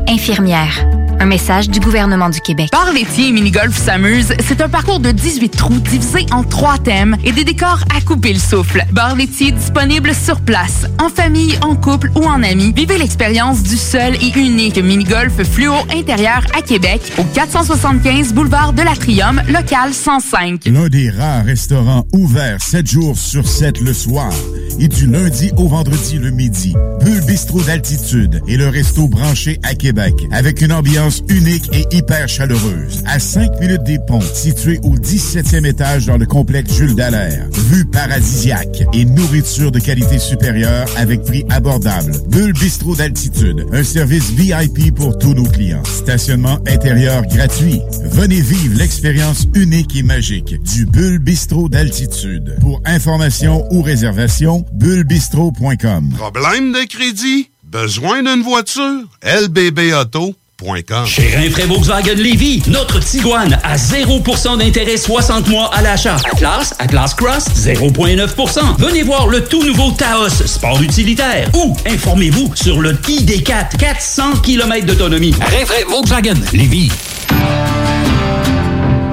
infirmière. 0.07 1.04
Un 1.19 1.25
message 1.25 1.69
du 1.69 1.79
gouvernement 1.79 2.29
du 2.29 2.39
Québec. 2.41 2.69
Bar 2.71 2.91
laitier 2.93 3.29
et 3.29 3.31
mini-golf 3.31 3.75
s'amuse, 3.75 4.33
c'est 4.45 4.61
un 4.61 4.69
parcours 4.69 4.99
de 4.99 5.11
18 5.11 5.49
trous 5.49 5.79
divisé 5.79 6.25
en 6.31 6.43
trois 6.43 6.77
thèmes 6.77 7.15
et 7.23 7.31
des 7.31 7.43
décors 7.43 7.83
à 7.95 8.01
couper 8.01 8.33
le 8.33 8.39
souffle. 8.39 8.83
Bar 8.91 9.15
laitier 9.15 9.51
disponible 9.51 10.13
sur 10.13 10.41
place, 10.41 10.85
en 10.99 11.09
famille, 11.09 11.57
en 11.61 11.75
couple 11.75 12.11
ou 12.15 12.25
en 12.25 12.43
amis. 12.43 12.73
Vivez 12.75 12.97
l'expérience 12.97 13.63
du 13.63 13.77
seul 13.77 14.15
et 14.15 14.37
unique 14.37 14.77
mini-golf 14.77 15.43
fluo 15.43 15.73
intérieur 15.93 16.45
à 16.57 16.61
Québec 16.61 17.01
au 17.17 17.23
475 17.23 18.33
boulevard 18.33 18.73
de 18.73 18.81
l'Atrium, 18.81 19.41
local 19.49 19.93
105. 19.93 20.65
L'un 20.65 20.87
des 20.89 21.09
rares 21.09 21.45
restaurants 21.45 22.05
ouverts 22.13 22.61
7 22.61 22.87
jours 22.87 23.17
sur 23.17 23.47
7 23.47 23.81
le 23.81 23.93
soir 23.93 24.31
et 24.79 24.87
du 24.87 25.07
lundi 25.07 25.51
au 25.57 25.67
vendredi 25.67 26.19
le 26.19 26.31
midi. 26.31 26.75
Bulle 27.03 27.24
Bistrot 27.35 27.63
d'altitude 27.63 28.41
et 28.47 28.55
le 28.55 28.69
resto 28.69 29.09
branché 29.09 29.59
à 29.61 29.75
Québec 29.75 30.13
avec 30.31 30.61
une 30.61 30.71
ambiance 30.71 31.21
unique 31.27 31.69
et 31.73 31.85
hyper 31.93 32.29
chaleureuse. 32.29 33.03
À 33.05 33.19
5 33.19 33.59
minutes 33.59 33.83
des 33.83 33.99
ponts, 33.99 34.21
situé 34.21 34.79
au 34.83 34.95
17e 34.95 35.65
étage 35.65 36.05
dans 36.05 36.15
le 36.15 36.25
complexe 36.25 36.73
Jules 36.73 36.95
Dallaire. 36.95 37.45
Vue 37.51 37.83
paradisiaque 37.83 38.85
et 38.93 39.03
nourriture 39.03 39.73
de 39.73 39.79
qualité 39.79 40.17
supérieure 40.17 40.87
avec 40.95 41.23
prix 41.23 41.43
abordable. 41.49 42.13
Bulle 42.29 42.53
Bistrot 42.53 42.95
d'altitude, 42.95 43.65
un 43.73 43.83
service 43.83 44.29
VIP 44.29 44.95
pour 44.95 45.17
tous 45.17 45.33
nos 45.33 45.43
clients. 45.43 45.83
Stationnement 45.83 46.59
intérieur 46.69 47.23
gratuit. 47.23 47.81
Venez 48.11 48.39
vivre 48.39 48.77
l'expérience 48.77 49.45
unique 49.55 49.93
et 49.97 50.03
magique 50.03 50.55
du 50.63 50.85
Bulle 50.85 51.19
Bistrot 51.19 51.67
d'altitude. 51.67 52.55
Pour 52.61 52.81
information 52.85 53.67
ou 53.73 53.81
réservation, 53.81 54.65
bullebistro.com. 54.71 56.13
Problème 56.17 56.71
de 56.71 56.87
crédit? 56.87 57.24
Besoin 57.63 58.23
d'une 58.23 58.41
voiture? 58.43 59.03
LBBauto.com. 59.21 61.05
Chez 61.05 61.35
Rinfraie 61.35 61.65
Volkswagen 61.65 62.13
Lévy, 62.15 62.63
notre 62.67 62.99
Tiguan 62.99 63.59
à 63.63 63.75
0% 63.75 64.57
d'intérêt 64.57 64.95
60 64.97 65.47
mois 65.49 65.69
à 65.73 65.81
l'achat. 65.81 66.15
Atlas, 66.31 66.73
Atlas 66.79 67.13
Cross, 67.13 67.45
0,9%. 67.57 68.77
Venez 68.79 69.03
voir 69.03 69.27
le 69.27 69.43
tout 69.43 69.63
nouveau 69.63 69.91
Taos, 69.91 70.29
sport 70.45 70.81
utilitaire. 70.81 71.49
Ou 71.55 71.75
informez-vous 71.85 72.51
sur 72.55 72.79
le 72.79 72.93
ID4, 72.93 73.75
400 73.77 74.37
km 74.43 74.85
d'autonomie. 74.85 75.33
Rinfraie 75.33 75.83
Volkswagen 75.89 76.39
Lévy. 76.53 76.89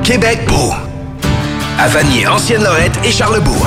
Québec 0.05 0.41
beau. 0.47 0.73
À 1.79 1.89
Vanier, 1.89 2.27
Ancienne-Lorette 2.29 2.99
et 3.05 3.11
Charlebourg. 3.11 3.67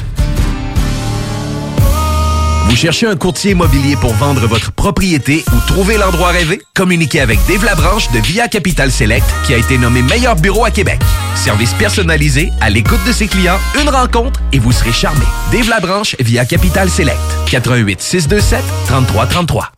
Vous 2.71 2.77
cherchez 2.77 3.05
un 3.05 3.17
courtier 3.17 3.51
immobilier 3.51 3.97
pour 3.97 4.13
vendre 4.13 4.47
votre 4.47 4.71
propriété 4.71 5.43
ou 5.51 5.59
trouver 5.67 5.97
l'endroit 5.97 6.29
rêvé? 6.29 6.61
Communiquez 6.73 7.19
avec 7.19 7.37
Dave 7.45 7.65
Labranche 7.65 8.09
de 8.13 8.19
Via 8.19 8.47
Capital 8.47 8.89
Select 8.89 9.25
qui 9.45 9.53
a 9.53 9.57
été 9.57 9.77
nommé 9.77 10.01
meilleur 10.01 10.37
bureau 10.37 10.63
à 10.63 10.71
Québec. 10.71 11.01
Service 11.35 11.73
personnalisé, 11.73 12.49
à 12.61 12.69
l'écoute 12.69 13.03
de 13.05 13.11
ses 13.11 13.27
clients, 13.27 13.59
une 13.81 13.89
rencontre 13.89 14.39
et 14.53 14.59
vous 14.59 14.71
serez 14.71 14.93
charmé. 14.93 15.25
Dave 15.51 15.67
Labranche 15.67 16.15
via 16.21 16.45
Capital 16.45 16.89
Select. 16.89 17.19
88 17.47 18.01
627 18.01 18.63
3333. 18.87 19.71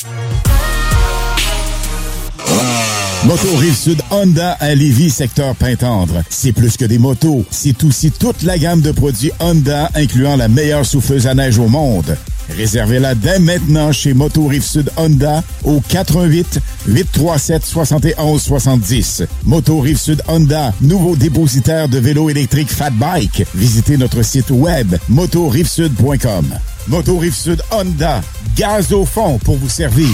Moto 3.26 3.56
Rive-Sud 3.56 4.02
Honda 4.12 4.52
à 4.60 4.76
Lévis, 4.76 5.10
secteur 5.10 5.56
Pintendre. 5.56 6.24
C'est 6.30 6.52
plus 6.52 6.76
que 6.76 6.84
des 6.84 6.98
motos, 6.98 7.46
c'est 7.50 7.82
aussi 7.86 8.12
toute 8.12 8.44
la 8.44 8.58
gamme 8.58 8.82
de 8.82 8.92
produits 8.92 9.32
Honda, 9.40 9.90
incluant 9.96 10.36
la 10.36 10.50
meilleure 10.50 10.86
souffleuse 10.86 11.26
à 11.26 11.34
neige 11.34 11.58
au 11.58 11.70
monde. 11.70 12.18
Réservez-la 12.58 13.16
dès 13.16 13.40
maintenant 13.40 13.94
chez 13.94 14.14
Moto 14.14 14.48
Rive-Sud 14.48 14.90
Honda 14.98 15.42
au 15.64 15.80
88 15.80 16.60
837 16.88 17.66
71 17.66 18.42
70. 18.42 19.24
Moto 19.46 19.80
Rive-Sud 19.80 20.22
Honda, 20.28 20.74
nouveau 20.82 21.16
dépositaire 21.16 21.88
de 21.88 22.00
vélos 22.00 22.30
électriques 22.30 22.72
Fat 22.72 22.92
Bike. 22.92 23.46
Visitez 23.56 23.96
notre 23.96 24.22
site 24.24 24.52
web 24.52 24.96
motorivesud.com. 25.08 26.46
Moto 26.88 27.18
Rive-Sud 27.18 27.62
Honda, 27.72 28.22
gaz 28.56 28.92
au 28.92 29.06
fond 29.06 29.38
pour 29.40 29.58
vous 29.58 29.70
servir. 29.70 30.10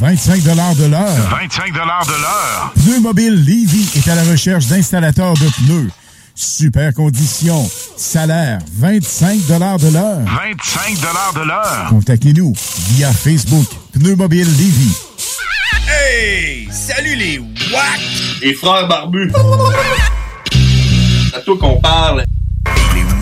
25 0.00 0.42
de 0.42 0.50
l'heure. 0.50 1.08
25 1.30 1.72
de 1.72 1.78
l'heure. 1.78 2.72
Pneu 2.74 3.00
Mobile 3.00 3.34
Levy 3.34 3.88
est 3.96 4.08
à 4.08 4.14
la 4.14 4.24
recherche 4.24 4.66
d'installateurs 4.66 5.34
de 5.34 5.48
pneus. 5.64 5.90
Super 6.34 6.92
conditions. 6.94 7.70
Salaire 7.96 8.58
25 8.78 9.46
de 9.46 9.54
l'heure. 9.58 9.78
25 9.78 10.98
de 11.34 11.46
l'heure. 11.46 11.86
Contactez-nous 11.90 12.52
via 12.90 13.12
Facebook 13.12 13.66
Pneu 13.92 14.16
Mobile 14.16 14.48
Levy. 14.48 14.92
Hey! 15.88 16.68
Salut 16.70 17.16
les 17.16 17.38
WAC! 17.38 18.00
Les 18.42 18.54
frères 18.54 18.88
barbus! 18.88 19.30
C'est 21.30 21.36
à 21.36 21.40
toi 21.40 21.56
qu'on 21.58 21.80
parle. 21.80 22.24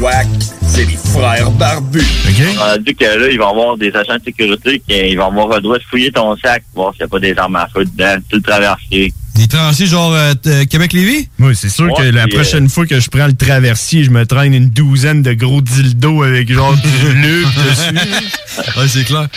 WAC, 0.01 0.26
c'est 0.66 0.84
les 0.86 0.96
frères 0.96 1.51
barbus. 1.53 2.01
OK? 2.01 2.57
On 2.59 2.62
a 2.62 2.78
dit 2.78 2.94
que 2.94 3.05
là, 3.05 3.28
il 3.30 3.38
va 3.38 3.44
y 3.46 3.48
avoir 3.48 3.76
des 3.76 3.92
agents 3.94 4.16
de 4.16 4.24
sécurité 4.24 4.82
qui 4.86 5.14
vont 5.16 5.26
avoir 5.26 5.48
le 5.57 5.61
droit 5.61 5.78
de 5.78 5.82
fouiller 5.84 6.11
ton 6.11 6.36
sac, 6.36 6.62
voir 6.74 6.92
s'il 6.92 7.01
n'y 7.03 7.05
a 7.05 7.09
pas 7.09 7.18
des 7.20 7.36
armes 7.36 7.57
à 7.57 7.68
feu 7.68 7.84
dedans, 7.84 8.16
tout 8.30 8.36
le 8.36 8.42
traversier. 8.42 9.12
Des 9.36 9.46
traversiers 9.46 9.86
genre 9.86 10.12
euh, 10.14 10.32
euh, 10.46 10.64
Québec-Lévis? 10.64 11.28
Oui, 11.38 11.55
c'est 11.55 11.68
sûr 11.68 11.92
que 11.94 12.03
la 12.03 12.26
prochaine 12.28 12.68
fois 12.68 12.86
que 12.86 12.98
je 13.01 13.09
prends 13.11 13.26
le 13.26 13.34
traversier, 13.34 14.05
je 14.05 14.11
me 14.11 14.24
traîne 14.26 14.55
une 14.55 14.68
douzaine 14.70 15.22
de 15.22 15.32
gros 15.34 15.61
dildos 15.61 16.22
avec 16.22 16.51
genre 16.53 16.74
du 16.74 16.88
bleu 17.14 17.42
dessus. 17.44 18.78
ouais, 18.78 18.88
c'est 18.88 19.05
clair. 19.05 19.28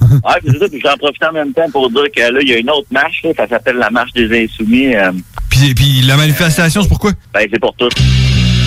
Ouais, 0.00 0.34
puis 0.42 0.52
c'est 0.52 0.58
ça, 0.58 0.68
puis 0.68 0.80
j'en 0.84 0.96
profite 0.96 1.22
en 1.24 1.32
même 1.32 1.52
temps 1.52 1.70
pour 1.72 1.90
dire 1.90 2.04
que 2.14 2.20
là, 2.20 2.38
il 2.42 2.48
y 2.48 2.52
a 2.54 2.58
une 2.58 2.70
autre 2.70 2.86
marche, 2.90 3.22
là, 3.24 3.30
ça 3.36 3.48
s'appelle 3.48 3.76
la 3.76 3.90
marche 3.90 4.12
des 4.12 4.44
insoumis. 4.44 4.94
euh, 4.94 5.12
Puis, 5.50 5.74
puis 5.74 6.02
la 6.02 6.16
manifestation, 6.16 6.82
c'est 6.82 6.88
pourquoi? 6.88 7.12
ben, 7.32 7.46
c'est 7.52 7.60
pour 7.60 7.74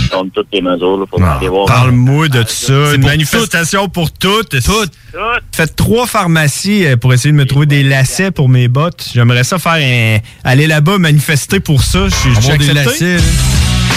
tous. 0.09 0.15
Contre 0.15 0.31
toutes 0.33 0.47
les 0.53 0.61
mesures, 0.61 0.97
là, 0.97 1.05
faut 1.09 1.21
aller 1.23 1.47
voir. 1.49 1.65
Parle-moi 1.65 2.27
de 2.27 2.43
ça. 2.47 2.93
Une 2.93 3.01
pour 3.01 3.09
manifestation 3.09 3.89
pour 3.89 4.11
toutes. 4.11 4.49
Toutes. 4.61 4.91
Faites 5.53 5.75
trois 5.75 6.07
pharmacies 6.07 6.85
euh, 6.85 6.97
pour 6.97 7.13
essayer 7.13 7.31
de 7.31 7.37
me 7.37 7.45
trouver 7.45 7.65
des 7.65 7.83
lacets 7.83 8.31
pour 8.31 8.49
mes 8.49 8.67
bottes? 8.67 9.09
J'aimerais 9.13 9.43
ça 9.43 9.57
faire 9.59 9.73
un... 9.73 10.17
aller 10.43 10.67
là-bas 10.67 10.97
manifester 10.97 11.59
pour 11.59 11.81
ça. 11.83 12.07
Je 12.07 12.41
suis 12.41 12.57
des 12.57 12.73
lacets, 12.73 13.17
là. 13.17 13.23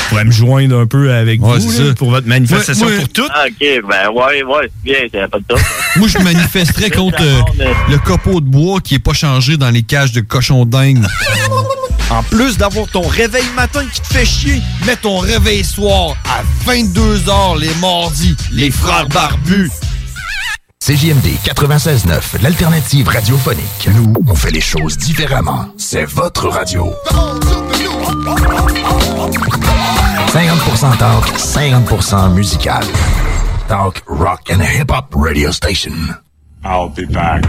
Je 0.02 0.08
pourrais 0.08 0.24
me 0.24 0.32
joindre 0.32 0.76
un 0.76 0.86
peu 0.86 1.12
avec 1.12 1.40
Ouais, 1.40 1.58
vous 1.58 1.70
là, 1.84 1.94
pour 1.94 2.10
votre 2.10 2.26
manifestation 2.26 2.86
Ouais, 2.86 2.92
ouais. 2.92 2.98
pour 2.98 3.08
toutes. 3.10 3.30
Ah, 3.32 3.44
OK, 3.46 3.58
ben 3.60 4.10
ouais, 4.12 4.42
ouais, 4.42 4.68
c'est 4.68 4.82
bien, 4.82 4.96
c'est 5.12 5.30
pas 5.30 5.38
de 5.38 5.44
temps. 5.44 5.54
Moi, 5.96 6.08
je 6.08 6.18
manifesterais 6.18 6.90
contre 6.90 7.22
euh, 7.22 7.40
le 7.88 7.98
copeau 7.98 8.40
de 8.40 8.46
bois 8.46 8.80
qui 8.80 8.96
est 8.96 8.98
pas 9.00 9.12
changé 9.12 9.56
dans 9.56 9.70
les 9.70 9.82
cages 9.82 10.12
de 10.12 10.20
cochons 10.20 10.64
dingues. 10.64 11.04
En 12.10 12.22
plus 12.24 12.58
d'avoir 12.58 12.88
ton 12.88 13.02
réveil 13.02 13.44
matin 13.54 13.84
qui 13.92 14.00
te 14.00 14.06
fait 14.08 14.24
chier, 14.24 14.60
mets 14.84 14.96
ton 14.96 15.18
réveil 15.18 15.64
soir 15.64 16.16
à 16.28 16.42
22h 16.68 17.58
les 17.60 17.74
mardis. 17.80 18.36
Les 18.52 18.70
frères 18.70 19.08
barbus. 19.08 19.70
CJMD 20.84 21.26
96.9, 21.44 22.42
l'alternative 22.42 23.06
radiophonique. 23.08 23.88
Nous, 23.94 24.12
on 24.26 24.34
fait 24.34 24.50
les 24.50 24.60
choses 24.60 24.96
différemment. 24.96 25.66
C'est 25.76 26.04
votre 26.04 26.48
radio. 26.48 26.92
50% 30.32 30.96
talk, 30.98 31.24
50% 31.38 32.32
musical. 32.32 32.82
Talk, 33.68 34.02
rock 34.08 34.50
and 34.50 34.60
hip-hop 34.62 35.14
radio 35.14 35.52
station. 35.52 36.16
I'll 36.64 36.88
be 36.88 37.06
back. 37.06 37.44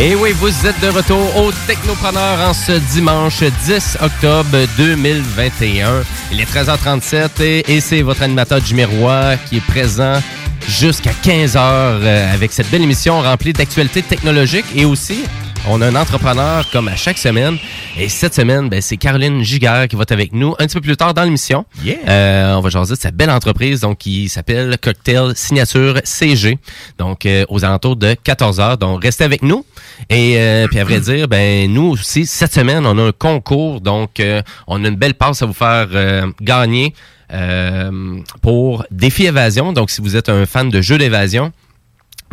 Et 0.00 0.14
oui, 0.14 0.30
vous 0.30 0.64
êtes 0.64 0.80
de 0.80 0.86
retour 0.90 1.36
au 1.36 1.50
Technopreneur 1.66 2.48
en 2.48 2.52
ce 2.52 2.70
dimanche 2.92 3.42
10 3.42 3.98
octobre 4.00 4.56
2021. 4.76 6.04
Il 6.30 6.40
est 6.40 6.44
13h37 6.44 7.42
et, 7.42 7.74
et 7.74 7.80
c'est 7.80 8.02
votre 8.02 8.22
animateur 8.22 8.60
Jimmy 8.64 8.84
Roy 8.84 9.36
qui 9.48 9.56
est 9.56 9.66
présent 9.66 10.20
jusqu'à 10.68 11.10
15h 11.10 11.56
euh, 11.56 12.32
avec 12.32 12.52
cette 12.52 12.70
belle 12.70 12.82
émission 12.82 13.20
remplie 13.20 13.52
d'actualités 13.52 14.02
technologiques 14.02 14.66
et 14.76 14.84
aussi 14.84 15.24
on 15.66 15.80
a 15.80 15.86
un 15.86 15.94
entrepreneur 15.94 16.68
comme 16.70 16.88
à 16.88 16.96
chaque 16.96 17.18
semaine. 17.18 17.56
Et 17.98 18.08
cette 18.08 18.34
semaine, 18.34 18.68
ben, 18.68 18.80
c'est 18.80 18.96
Caroline 18.96 19.42
Giguère 19.42 19.88
qui 19.88 19.96
va 19.96 20.02
être 20.02 20.12
avec 20.12 20.32
nous 20.32 20.54
un 20.58 20.66
petit 20.66 20.74
peu 20.74 20.80
plus 20.80 20.96
tard 20.96 21.14
dans 21.14 21.24
l'émission. 21.24 21.64
Euh, 21.86 22.54
on 22.54 22.60
va 22.60 22.70
jaser 22.70 22.94
de 22.94 23.00
sa 23.00 23.10
belle 23.10 23.30
entreprise 23.30 23.80
donc 23.80 23.98
qui 23.98 24.28
s'appelle 24.28 24.76
Cocktail 24.80 25.32
Signature 25.34 26.00
CG. 26.04 26.58
Donc 26.98 27.26
euh, 27.26 27.44
aux 27.48 27.64
alentours 27.64 27.96
de 27.96 28.14
14 28.14 28.60
heures. 28.60 28.78
Donc 28.78 29.02
restez 29.02 29.24
avec 29.24 29.42
nous. 29.42 29.64
Et 30.10 30.38
euh, 30.38 30.68
puis 30.68 30.78
à 30.78 30.84
vrai 30.84 31.00
dire, 31.00 31.28
ben 31.28 31.72
nous 31.72 31.90
aussi 31.90 32.26
cette 32.26 32.54
semaine, 32.54 32.86
on 32.86 32.96
a 32.98 33.02
un 33.02 33.12
concours. 33.12 33.80
Donc 33.80 34.20
euh, 34.20 34.42
on 34.66 34.84
a 34.84 34.88
une 34.88 34.96
belle 34.96 35.14
passe 35.14 35.42
à 35.42 35.46
vous 35.46 35.52
faire 35.52 35.88
euh, 35.92 36.26
gagner 36.40 36.94
euh, 37.32 38.20
pour 38.42 38.84
Défi 38.90 39.26
Évasion. 39.26 39.72
Donc 39.72 39.90
si 39.90 40.00
vous 40.00 40.16
êtes 40.16 40.28
un 40.28 40.46
fan 40.46 40.70
de 40.70 40.80
jeux 40.80 40.98
d'évasion, 40.98 41.52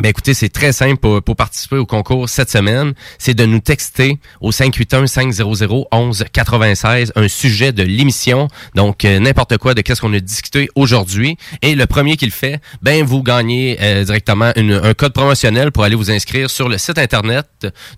ben 0.00 0.10
écoutez, 0.10 0.34
c'est 0.34 0.50
très 0.50 0.72
simple 0.72 1.20
pour, 1.20 1.36
participer 1.36 1.76
au 1.76 1.86
concours 1.86 2.28
cette 2.28 2.50
semaine. 2.50 2.92
C'est 3.18 3.34
de 3.34 3.46
nous 3.46 3.60
texter 3.60 4.18
au 4.40 4.50
581-500-1196 4.50 7.12
un 7.16 7.28
sujet 7.28 7.72
de 7.72 7.82
l'émission. 7.82 8.48
Donc, 8.74 9.04
euh, 9.04 9.18
n'importe 9.18 9.58
quoi 9.58 9.74
de 9.74 9.80
qu'est-ce 9.80 10.00
qu'on 10.00 10.12
a 10.12 10.20
discuté 10.20 10.68
aujourd'hui. 10.74 11.36
Et 11.62 11.74
le 11.74 11.86
premier 11.86 12.16
qui 12.16 12.26
le 12.26 12.32
fait, 12.32 12.60
ben 12.82 13.02
vous 13.04 13.22
gagnez 13.22 13.78
euh, 13.80 14.04
directement 14.04 14.52
un 14.56 14.94
code 14.94 15.14
promotionnel 15.14 15.72
pour 15.72 15.82
aller 15.84 15.96
vous 15.96 16.10
inscrire 16.10 16.50
sur 16.50 16.68
le 16.68 16.76
site 16.78 16.98
Internet. 16.98 17.46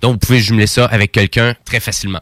Donc, 0.01 0.12
vous 0.12 0.18
pouvez 0.18 0.38
jumeler 0.40 0.68
ça 0.68 0.86
avec 0.86 1.12
quelqu'un 1.12 1.55
très 1.64 1.80
facilement. 1.80 2.20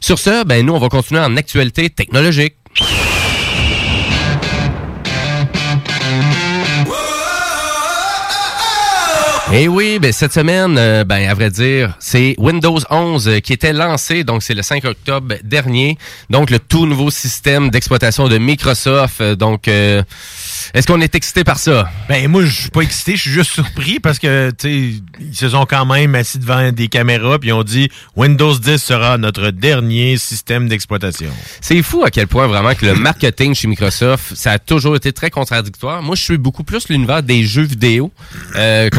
Sur 0.00 0.18
ce, 0.18 0.44
ben 0.44 0.64
nous, 0.64 0.72
on 0.74 0.78
va 0.78 0.88
continuer 0.88 1.20
en 1.20 1.36
actualité 1.36 1.90
technologique. 1.90 2.54
Et 9.50 9.66
oui, 9.66 9.98
ben 9.98 10.12
cette 10.12 10.34
semaine, 10.34 10.76
euh, 10.76 11.04
ben 11.04 11.26
à 11.26 11.32
vrai 11.32 11.50
dire, 11.50 11.96
c'est 12.00 12.34
Windows 12.36 12.78
11 12.90 13.28
euh, 13.28 13.38
qui 13.40 13.54
était 13.54 13.72
lancé, 13.72 14.22
donc 14.22 14.42
c'est 14.42 14.52
le 14.52 14.60
5 14.60 14.84
octobre 14.84 15.36
dernier. 15.42 15.96
Donc 16.28 16.50
le 16.50 16.58
tout 16.58 16.84
nouveau 16.84 17.10
système 17.10 17.70
d'exploitation 17.70 18.28
de 18.28 18.36
Microsoft. 18.36 19.22
Euh, 19.22 19.36
Donc, 19.36 19.66
est-ce 19.66 20.86
qu'on 20.86 21.00
est 21.00 21.14
excité 21.14 21.44
par 21.44 21.58
ça? 21.58 21.88
Ben 22.10 22.28
moi, 22.28 22.44
je 22.44 22.60
suis 22.60 22.68
pas 22.68 22.82
excité, 22.82 23.16
je 23.16 23.22
suis 23.22 23.30
juste 23.30 23.50
surpris 23.52 24.00
parce 24.00 24.18
que 24.18 24.50
tu 24.50 24.68
sais, 24.68 25.02
ils 25.20 25.34
se 25.34 25.48
sont 25.48 25.64
quand 25.64 25.86
même 25.86 26.14
assis 26.14 26.38
devant 26.38 26.70
des 26.70 26.88
caméras 26.88 27.38
puis 27.38 27.48
ils 27.48 27.54
ont 27.54 27.64
dit 27.64 27.88
Windows 28.16 28.54
10 28.54 28.76
sera 28.76 29.16
notre 29.16 29.50
dernier 29.50 30.18
système 30.18 30.68
d'exploitation. 30.68 31.30
C'est 31.62 31.82
fou 31.82 32.04
à 32.04 32.10
quel 32.10 32.26
point 32.26 32.48
vraiment 32.48 32.74
que 32.74 32.84
le 32.84 32.94
marketing 32.94 33.54
chez 33.54 33.66
Microsoft, 33.66 34.34
ça 34.36 34.52
a 34.52 34.58
toujours 34.58 34.96
été 34.96 35.14
très 35.14 35.30
contradictoire. 35.30 36.02
Moi, 36.02 36.16
je 36.16 36.22
suis 36.22 36.38
beaucoup 36.38 36.64
plus 36.64 36.90
l'univers 36.90 37.22
des 37.22 37.44
jeux 37.44 37.62
vidéo 37.62 38.12
euh, 38.56 38.90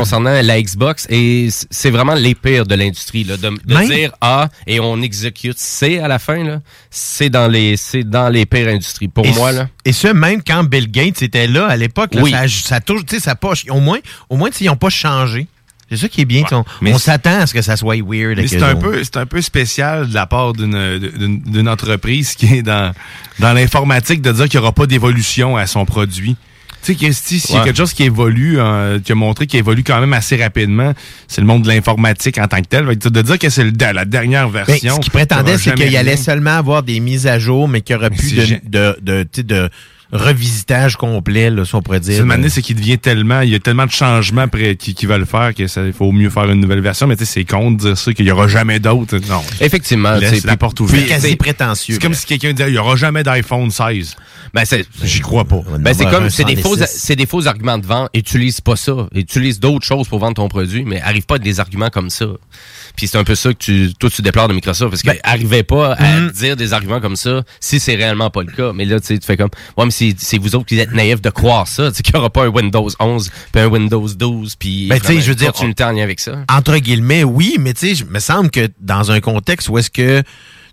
la 0.44 0.62
Xbox 0.62 1.06
et 1.10 1.50
c'est 1.70 1.90
vraiment 1.90 2.14
les 2.16 2.36
pires 2.36 2.66
de 2.66 2.76
l'industrie 2.76 3.24
là, 3.24 3.38
de, 3.38 3.50
de 3.50 3.74
Même- 3.74 3.88
dire 3.88 4.12
A 4.22 4.50
et 4.68 4.80
on 4.80 5.02
exécute 5.02 5.58
C 5.58 6.00
à 6.00 6.08
la 6.08 6.20
fin 6.20 6.44
là. 6.44 6.62
C'est 6.90 7.30
dans 7.30 7.48
les 7.48 7.78
c'est 7.78 8.04
dans 8.04 8.30
les 8.30 8.46
pires 8.46 8.68
industries 8.70 9.08
pour 9.08 9.26
et 9.26 9.32
moi 9.34 9.52
là. 9.52 9.68
Et 9.86 9.92
ce, 9.94 10.08
même 10.08 10.42
quand 10.46 10.64
Bill 10.64 10.90
Gates 10.92 11.22
était 11.22 11.48
là 11.48 11.68
à 11.68 11.76
l'époque, 11.78 12.12
Oui. 12.22 12.34
ça, 12.50 12.80
toujours, 12.82 13.06
tu 13.06 13.16
sais, 13.16 13.22
ça 13.22 13.32
a 13.32 13.36
pas, 13.36 13.54
au 13.70 13.80
moins, 13.80 14.00
au 14.30 14.38
moins, 14.38 14.50
ils 14.60 14.68
n'ont 14.68 14.76
pas 14.76 14.90
changé. 14.90 15.48
C'est 15.90 15.98
ça 15.98 16.08
qui 16.08 16.22
est 16.22 16.26
bien. 16.26 16.44
tu 16.44 16.50
sais, 16.50 16.56
On, 16.56 16.64
Mais 16.82 16.94
on 16.94 17.00
c'est- 17.00 17.06
s'attend 17.06 17.40
à 17.42 17.48
ce 17.48 17.54
que 17.54 17.64
ça 17.64 17.76
soit 17.76 17.96
weird. 18.06 18.46
C'est 18.46 18.62
un 18.62 18.76
peu, 18.76 19.04
c'est 19.04 19.18
un 19.18 19.26
peu 19.26 19.42
spécial 19.42 20.08
de 20.08 20.14
la 20.14 20.28
part 20.28 20.54
d'une 20.54 21.68
entreprise 21.68 22.36
qui 22.36 22.58
est 22.58 22.62
dans, 22.62 22.94
dans 23.40 23.54
l'informatique 23.54 24.22
de 24.22 24.32
dire 24.32 24.48
qu'il 24.48 24.60
n'y 24.60 24.64
aura 24.64 24.74
pas 24.74 24.86
d'évolution 24.86 25.58
à 25.58 25.66
son 25.66 25.86
produit. 25.86 26.36
Tu 26.84 26.94
sais, 26.94 26.96
Christy, 26.96 27.40
s'il 27.40 27.56
y 27.56 27.58
a 27.58 27.64
quelque 27.64 27.78
chose 27.78 27.94
qui 27.94 28.04
évolue, 28.04 28.58
euh, 28.60 29.00
qui 29.00 29.12
a 29.12 29.16
montré 29.16 29.48
qu'il 29.48 29.60
évolue 29.60 29.84
quand 29.84 30.00
même 30.00 30.14
assez 30.14 30.42
rapidement, 30.42 30.94
c'est 31.28 31.42
le 31.42 31.48
monde 31.48 31.64
de 31.64 31.68
l'informatique 31.68 32.38
en 32.38 32.48
tant 32.48 32.62
que 32.62 32.68
tel. 32.68 32.88
Fait 32.88 32.96
que 32.96 33.10
De 33.10 33.22
dire 33.22 33.38
que 33.38 33.50
c'est 33.50 33.66
le- 33.66 33.74
la 33.94 34.06
dernière 34.06 34.50
Ben, 34.50 34.64
version. 34.64 34.96
ce 34.96 35.00
qu'il 35.02 35.12
prétendait, 35.12 35.56
y 35.56 35.60
c'est 35.60 35.76
qu'il 35.76 35.96
allait 35.98 36.16
seulement 36.18 36.58
avoir 36.58 36.84
des 36.84 37.00
mises 37.02 37.28
à 37.28 37.38
jour, 37.38 37.68
mais 37.68 37.82
qu'il 37.82 37.96
n'y 37.96 38.00
aurait 38.02 38.10
plus 38.12 38.30
c'est 38.30 38.70
de, 38.70 38.98
de, 39.02 39.24
de, 39.24 39.28
sais, 39.32 39.44
de 39.44 39.70
revisitage 40.12 40.96
complet, 40.96 41.50
là, 41.52 41.66
si 41.66 41.76
on 41.76 41.82
pourrait 41.82 42.00
dire. 42.00 42.16
C'est 42.18 42.24
manière, 42.24 42.50
c'est 42.50 42.62
qu'il 42.62 42.76
devient 42.76 42.98
tellement, 42.98 43.42
il 43.42 43.50
y 43.50 43.56
a 43.56 43.60
tellement 43.60 43.86
de 43.86 43.92
changements 43.92 44.48
qui, 44.80 44.94
qui 44.96 45.06
veulent 45.06 45.26
faire 45.26 45.54
que 45.54 45.68
ça, 45.68 45.86
il 45.86 45.94
faut 45.94 46.12
mieux 46.12 46.30
faire 46.32 46.50
une 46.50 46.60
nouvelle 46.62 46.82
version. 46.82 47.06
Mais 47.08 47.16
tu 47.16 47.26
sais, 47.26 47.32
c'est 47.32 47.46
con 47.46 47.72
de 47.72 47.78
dire 47.78 47.98
ça, 47.98 48.12
qu'il 48.14 48.26
n'y 48.26 48.32
aura 48.32 48.48
jamais 48.48 48.80
d'autres. 48.80 49.18
Non. 49.30 49.42
Effectivement, 49.62 50.18
c'est- 50.20 50.46
la 50.46 50.58
porte 50.58 50.80
ouverte. 50.80 51.06
quasi 51.08 51.36
prétentieux. 51.36 51.94
C'est 51.96 52.02
comme 52.02 52.14
si 52.16 52.26
quelqu'un 52.26 52.54
disait, 52.54 52.70
il 52.70 52.74
n'y 52.74 52.78
aura 52.80 52.96
jamais 52.96 53.24
d'iPhone 53.24 53.70
16. 53.70 54.16
Ben, 54.54 54.66
c'est, 54.66 54.86
J'y 55.04 55.20
crois 55.22 55.46
pas. 55.46 55.62
Ben, 55.80 55.94
c'est 55.94 56.06
comme, 56.06 56.30
c'est 56.30 56.44
des, 56.44 56.56
faux, 56.56 56.78
106. 56.78 56.88
c'est 56.88 57.16
des 57.16 57.26
faux 57.26 57.48
arguments 57.48 57.78
de 57.78 57.86
vente. 57.86 58.10
Utilise 58.14 58.62
pas 58.62 58.76
ça. 58.76 59.08
Utilise 59.14 59.60
d'autres 59.60 59.86
choses 59.86 60.08
pour 60.08 60.20
vendre 60.20 60.36
ton 60.36 60.48
produit, 60.48 60.84
mais 60.86 61.02
arrive 61.02 61.26
pas 61.26 61.36
avec 61.36 61.44
des 61.44 61.60
arguments 61.60 61.90
comme 61.90 62.10
ça. 62.10 62.28
Puis 62.96 63.08
c'est 63.08 63.18
un 63.18 63.24
peu 63.24 63.36
ça 63.36 63.54
que 63.54 63.60
tu, 63.60 63.94
toi, 64.00 64.10
tu 64.10 64.22
déplores 64.22 64.48
de 64.48 64.54
Microsoft, 64.54 64.92
parce 64.92 65.02
qu'ils 65.02 65.20
arrivaient 65.24 65.64
pas 65.64 65.94
à 65.94 66.20
dire 66.32 66.56
des 66.56 66.74
arguments 66.74 67.00
comme 67.00 67.16
ça 67.16 67.44
si 67.60 67.80
c'est 67.80 67.96
réellement 67.96 68.30
pas 68.30 68.42
le 68.44 68.52
cas. 68.52 68.74
Mais 68.74 68.86
là, 68.86 69.00
tu 69.00 69.08
sais, 69.08 69.20
tu 69.20 69.26
fais 69.26 69.38
comme, 69.38 69.50
ouais, 69.78 69.86
mais 69.86 69.92
c'est, 69.92 70.16
c'est 70.18 70.38
vous 70.38 70.56
autres 70.56 70.66
qui 70.66 70.80
êtes 70.80 70.92
naïfs 70.92 71.22
de 71.22 71.30
croire 71.30 71.68
ça, 71.68 71.90
tu 71.92 71.98
sais, 71.98 72.04
qu'il 72.04 72.16
y 72.16 72.18
aura 72.18 72.30
pas 72.30 72.46
un 72.46 72.50
Windows 72.50 72.90
11 73.00 73.32
puis 73.52 73.62
un 73.62 73.68
Windows 73.68 74.08
12 74.08 74.56
puis 74.56 74.88
Ben, 74.88 75.00
tu 75.00 75.08
sais, 75.08 75.22
je 75.22 75.30
veux 75.30 75.36
dire, 75.36 75.52
continuité 75.54 75.84
en 75.84 75.92
lien 75.92 76.04
avec 76.04 76.20
ça. 76.20 76.44
Entre 76.50 76.78
guillemets, 76.78 77.24
oui, 77.24 77.58
mais 77.60 77.74
tu 77.74 77.96
sais, 77.96 78.06
me 78.06 78.20
semble 78.20 78.50
que 78.50 78.70
dans 78.80 79.12
un 79.12 79.20
contexte 79.20 79.70
où 79.70 79.78
est-ce 79.78 79.90
que 79.90 80.24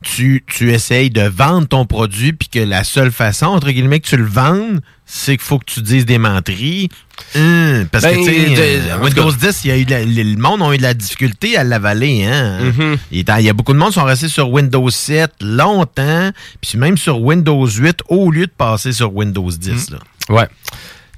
tu, 0.03 0.44
tu 0.47 0.72
essayes 0.72 1.11
de 1.11 1.22
vendre 1.22 1.66
ton 1.68 1.86
produit 1.86 2.32
puis 2.32 2.49
que 2.49 2.59
la 2.59 2.84
seule 2.84 3.11
façon, 3.12 3.47
entre 3.47 3.70
guillemets, 3.70 4.01
que 4.01 4.09
tu 4.09 4.16
le 4.16 4.24
vendes, 4.26 4.80
c'est 5.05 5.36
qu'il 5.36 5.47
faut 5.47 5.59
que 5.59 5.64
tu 5.66 5.80
dises 5.82 6.05
des 6.05 6.18
menteries. 6.18 6.88
Hum, 7.34 7.86
parce 7.90 8.05
Ben, 8.05 8.16
que, 8.16 8.24
tu 8.24 8.55
sais, 8.55 8.55
de- 8.57 8.90
euh, 8.90 8.99
Windows 9.03 9.30
cas- 9.30 9.36
10, 9.51 9.64
il 9.64 9.68
y 9.68 9.70
a 9.70 9.76
eu 9.78 9.84
la- 9.84 10.05
le 10.05 10.36
monde 10.36 10.62
a 10.62 10.74
eu 10.74 10.78
de 10.78 10.82
la 10.82 10.94
difficulté 10.94 11.57
à 11.57 11.64
l'avaler, 11.64 12.24
hein. 12.24 12.59
Mm-hmm. 12.70 12.99
Il 13.12 13.44
y 13.44 13.49
a 13.49 13.53
beaucoup 13.53 13.72
de 13.72 13.78
monde 13.78 13.88
qui 13.88 13.94
sont 13.94 14.05
restés 14.05 14.28
sur 14.28 14.51
Windows 14.51 14.90
7 14.90 15.32
longtemps, 15.40 16.30
puis 16.61 16.76
même 16.78 16.99
sur 16.99 17.20
Windows 17.20 17.66
8 17.66 18.01
au 18.09 18.30
lieu 18.30 18.47
de 18.47 18.53
passer 18.57 18.92
sur 18.92 19.14
Windows 19.14 19.51
10, 19.51 19.90
là. 19.90 19.99
Ouais. 20.28 20.49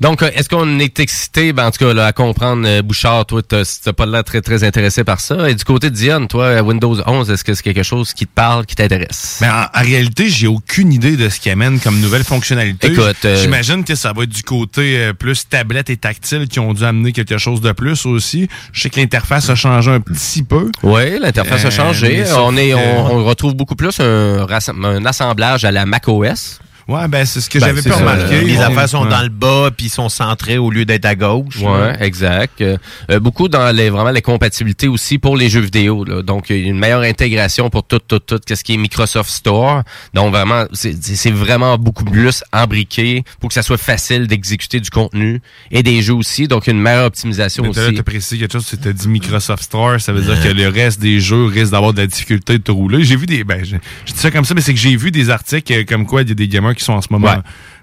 Donc, 0.01 0.23
euh, 0.23 0.31
est-ce 0.35 0.49
qu'on 0.49 0.79
est 0.79 1.01
excité, 1.01 1.53
ben, 1.53 1.67
en 1.67 1.71
tout 1.71 1.85
cas, 1.85 1.93
là, 1.93 2.07
à 2.07 2.13
comprendre, 2.13 2.63
euh, 2.67 2.83
Bouchard, 2.83 3.27
toi, 3.27 3.43
t'as 3.43 3.65
pas 3.93 4.07
l'air 4.07 4.23
très, 4.23 4.41
très 4.41 4.63
intéressé 4.63 5.03
par 5.03 5.19
ça. 5.21 5.51
Et 5.51 5.55
du 5.55 5.65
côté 5.65 5.91
de 5.91 5.95
Diane, 5.95 6.29
toi, 6.29 6.61
Windows 6.63 6.97
11, 7.05 7.31
est-ce 7.31 7.43
que 7.43 7.53
c'est 7.55 7.63
quelque 7.65 7.83
chose 7.83 8.13
qui 8.13 8.27
te 8.27 8.33
parle, 8.33 8.65
qui 8.65 8.77
t'intéresse? 8.77 9.39
Mais 9.41 9.49
en, 9.49 9.63
en 9.75 9.83
réalité, 9.83 10.29
j'ai 10.29 10.47
aucune 10.47 10.93
idée 10.93 11.17
de 11.17 11.29
ce 11.29 11.41
qu'il 11.41 11.51
amène 11.51 11.81
comme 11.81 11.99
nouvelle 12.01 12.23
fonctionnalité. 12.25 12.93
Écoute, 12.93 13.25
euh, 13.25 13.37
J'imagine 13.43 13.83
que 13.85 13.95
ça 13.97 14.13
va 14.13 14.23
être 14.23 14.31
du 14.31 14.43
côté 14.45 14.99
euh, 14.99 15.13
plus 15.13 15.49
tablette 15.49 15.91
et 15.91 15.97
tactile 15.97 16.47
qui 16.49 16.61
ont 16.61 16.73
dû 16.75 16.85
amener 16.85 17.13
quelque 17.13 17.39
chose 17.39 17.61
de 17.61 17.73
plus 17.73 18.07
aussi. 18.07 18.49
Je 18.73 18.83
sais 18.83 18.91
que 18.91 19.01
l'interface 19.01 19.51
a 19.51 19.57
changé 19.57 19.91
un 19.91 20.01
petit 20.01 20.43
peu. 20.45 20.71
Oui, 20.85 21.19
l'interface 21.21 21.65
Euh, 21.65 21.69
a 21.69 21.71
changé. 21.71 22.25
On, 22.37 22.57
est, 22.57 22.73
on, 22.75 23.17
on 23.17 23.25
retrouve 23.25 23.55
beaucoup 23.55 23.75
plus 23.75 23.99
un, 24.01 24.47
un 24.49 25.05
assemblage 25.05 25.65
à 25.65 25.73
la 25.73 25.87
macOS. 25.87 26.61
Ouais, 26.89 27.07
ben 27.07 27.27
c'est 27.27 27.43
ce 27.43 27.51
que 27.51 27.59
Ben, 27.59 27.67
j'avais 27.67 27.83
pas 27.83 27.97
remarqué. 27.97 28.41
Les 28.41 28.57
Ouais. 28.57 28.63
affaires 28.63 28.89
sont 28.89 29.03
Ouais. 29.05 29.11
dans 29.11 29.23
le 29.23 29.29
bas, 29.29 29.71
puis 29.77 29.87
ils 29.87 29.91
sont 29.91 30.09
centrés 30.09 30.57
au 30.57 30.71
lieu 30.71 30.87
d'être 30.87 31.05
à 31.05 31.15
gauche. 31.15 31.59
Ouais, 31.61 31.95
exact. 32.01 32.63
Euh, 32.63 32.79
euh, 33.11 33.21
beaucoup 33.21 33.49
dans 33.49 33.71
les 33.77 33.91
vraiment 33.91 34.11
les 34.11 34.23
compatibilités 34.23 34.89
aussi 34.89 35.19
pour 35.19 35.37
les 35.37 35.51
jeux 35.51 35.61
vidéo. 35.61 36.05
Là. 36.05 36.23
Donc, 36.23 36.47
il 36.49 36.57
y 36.57 36.65
a 36.65 36.69
une 36.71 36.79
meilleure 36.79 37.03
intégration 37.03 37.69
pour 37.69 37.83
tout, 37.85 37.99
tout, 37.99 38.21
tout, 38.21 38.41
qu'est-ce 38.47 38.65
qui 38.65 38.73
est 38.73 38.77
Microsoft 38.79 39.31
Store. 39.31 39.83
Donc, 40.15 40.33
vraiment, 40.33 40.65
c'est 40.73 40.97
c'est 41.05 41.31
vraiment 41.31 41.77
beaucoup 41.77 42.05
plus 42.05 42.43
embriqué 42.55 43.23
pour 43.39 43.49
que 43.49 43.55
ça 43.55 43.63
soit 43.63 43.77
facile 43.77 44.27
d'exécuter 44.27 44.81
du 44.81 44.89
contenu 44.89 45.43
et 45.71 45.83
des 45.83 46.01
jeux 46.01 46.15
aussi. 46.15 46.49
Donc, 46.49 46.69
une 46.69 46.81
meilleure 46.81 47.05
optimisation 47.05 47.65
Mais 47.65 47.69
aussi. 47.69 47.81
là, 47.81 47.91
t'as 47.97 48.03
précisé 48.03 48.39
quelque 48.39 48.53
chose, 48.53 48.67
tu 48.67 48.79
t'as 48.79 48.93
dit 48.93 49.09
Microsoft 49.09 49.63
Store, 49.63 50.01
ça 50.01 50.13
veut 50.15 50.23
dire 50.23 50.43
que 50.43 50.49
le 50.49 50.69
reste 50.69 51.01
des 51.01 51.21
jeux 51.21 51.45
risque 51.45 51.73
d'avoir 51.73 51.93
de 51.93 52.01
la 52.01 52.07
difficulté 52.07 52.55
de 52.55 52.63
te 52.63 52.71
rouler. 52.71 53.05
J'ai 53.05 53.17
vu 53.17 53.27
des, 53.27 53.45
ben, 53.45 53.63
je, 53.63 53.77
je 54.07 54.13
dis 54.15 54.19
ça 54.19 54.31
comme 54.31 54.47
ça, 54.47 54.55
mais 54.55 54.63
c'est 54.63 54.73
que 54.73 54.81
j'ai 54.81 54.97
vu 54.97 55.11
des 55.11 55.29
articles 55.29 55.71
euh, 55.73 55.85
comme 55.85 56.07
quoi 56.07 56.23
il 56.23 56.29
y 56.29 56.33
a 56.33 56.35
des 56.35 56.49
gamers 56.49 56.78
qui 56.79 56.85
sont 56.85 56.95
en 56.95 57.03
ce 57.03 57.09
moment 57.11 57.29
Ouais. 57.29 57.39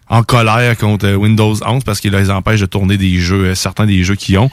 en 0.09 0.23
colère 0.23 0.77
contre 0.77 1.13
Windows 1.15 1.55
11 1.65 1.83
parce 1.83 1.99
qu'il 1.99 2.11
les 2.13 2.29
empêche 2.31 2.59
de 2.61 2.65
tourner 2.65 2.97
des 2.97 3.19
jeux, 3.19 3.45
euh, 3.47 3.55
certains 3.55 3.85
des 3.85 4.03
jeux 4.03 4.15
qu'ils 4.15 4.37
ont. 4.39 4.49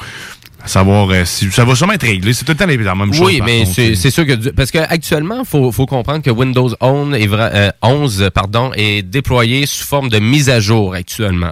À 0.65 0.69
savoir 0.69 1.11
euh, 1.11 1.25
si 1.25 1.51
ça 1.51 1.65
va 1.65 1.75
sûrement 1.75 1.95
être 1.95 2.07
réglé. 2.07 2.33
C'est 2.33 2.45
tout 2.45 2.53
le 2.53 2.57
temps 2.59 2.67
la 2.67 2.95
même 2.95 3.13
chose. 3.13 3.27
Oui, 3.27 3.41
mais 3.45 3.65
c'est 3.67 3.95
c'est 3.97 4.11
sûr 4.11 4.25
que 4.25 4.35
du- 4.35 4.53
parce 4.53 4.71
que 4.71 4.79
actuellement, 4.79 5.45
faut 5.45 5.73
faut 5.73 5.87
comprendre 5.87 6.23
que 6.23 6.31
Windows 6.31 6.71
11 6.81 7.15
est 7.17 7.29
euh, 7.33 7.71
11 7.83 8.31
pardon 8.33 8.71
est 8.77 9.03
déployé 9.03 9.67
sous 9.67 9.85
forme 9.85 10.09
de 10.09 10.19
mise 10.21 10.49
à 10.51 10.61
jour 10.61 10.95
actuellement. 10.95 11.51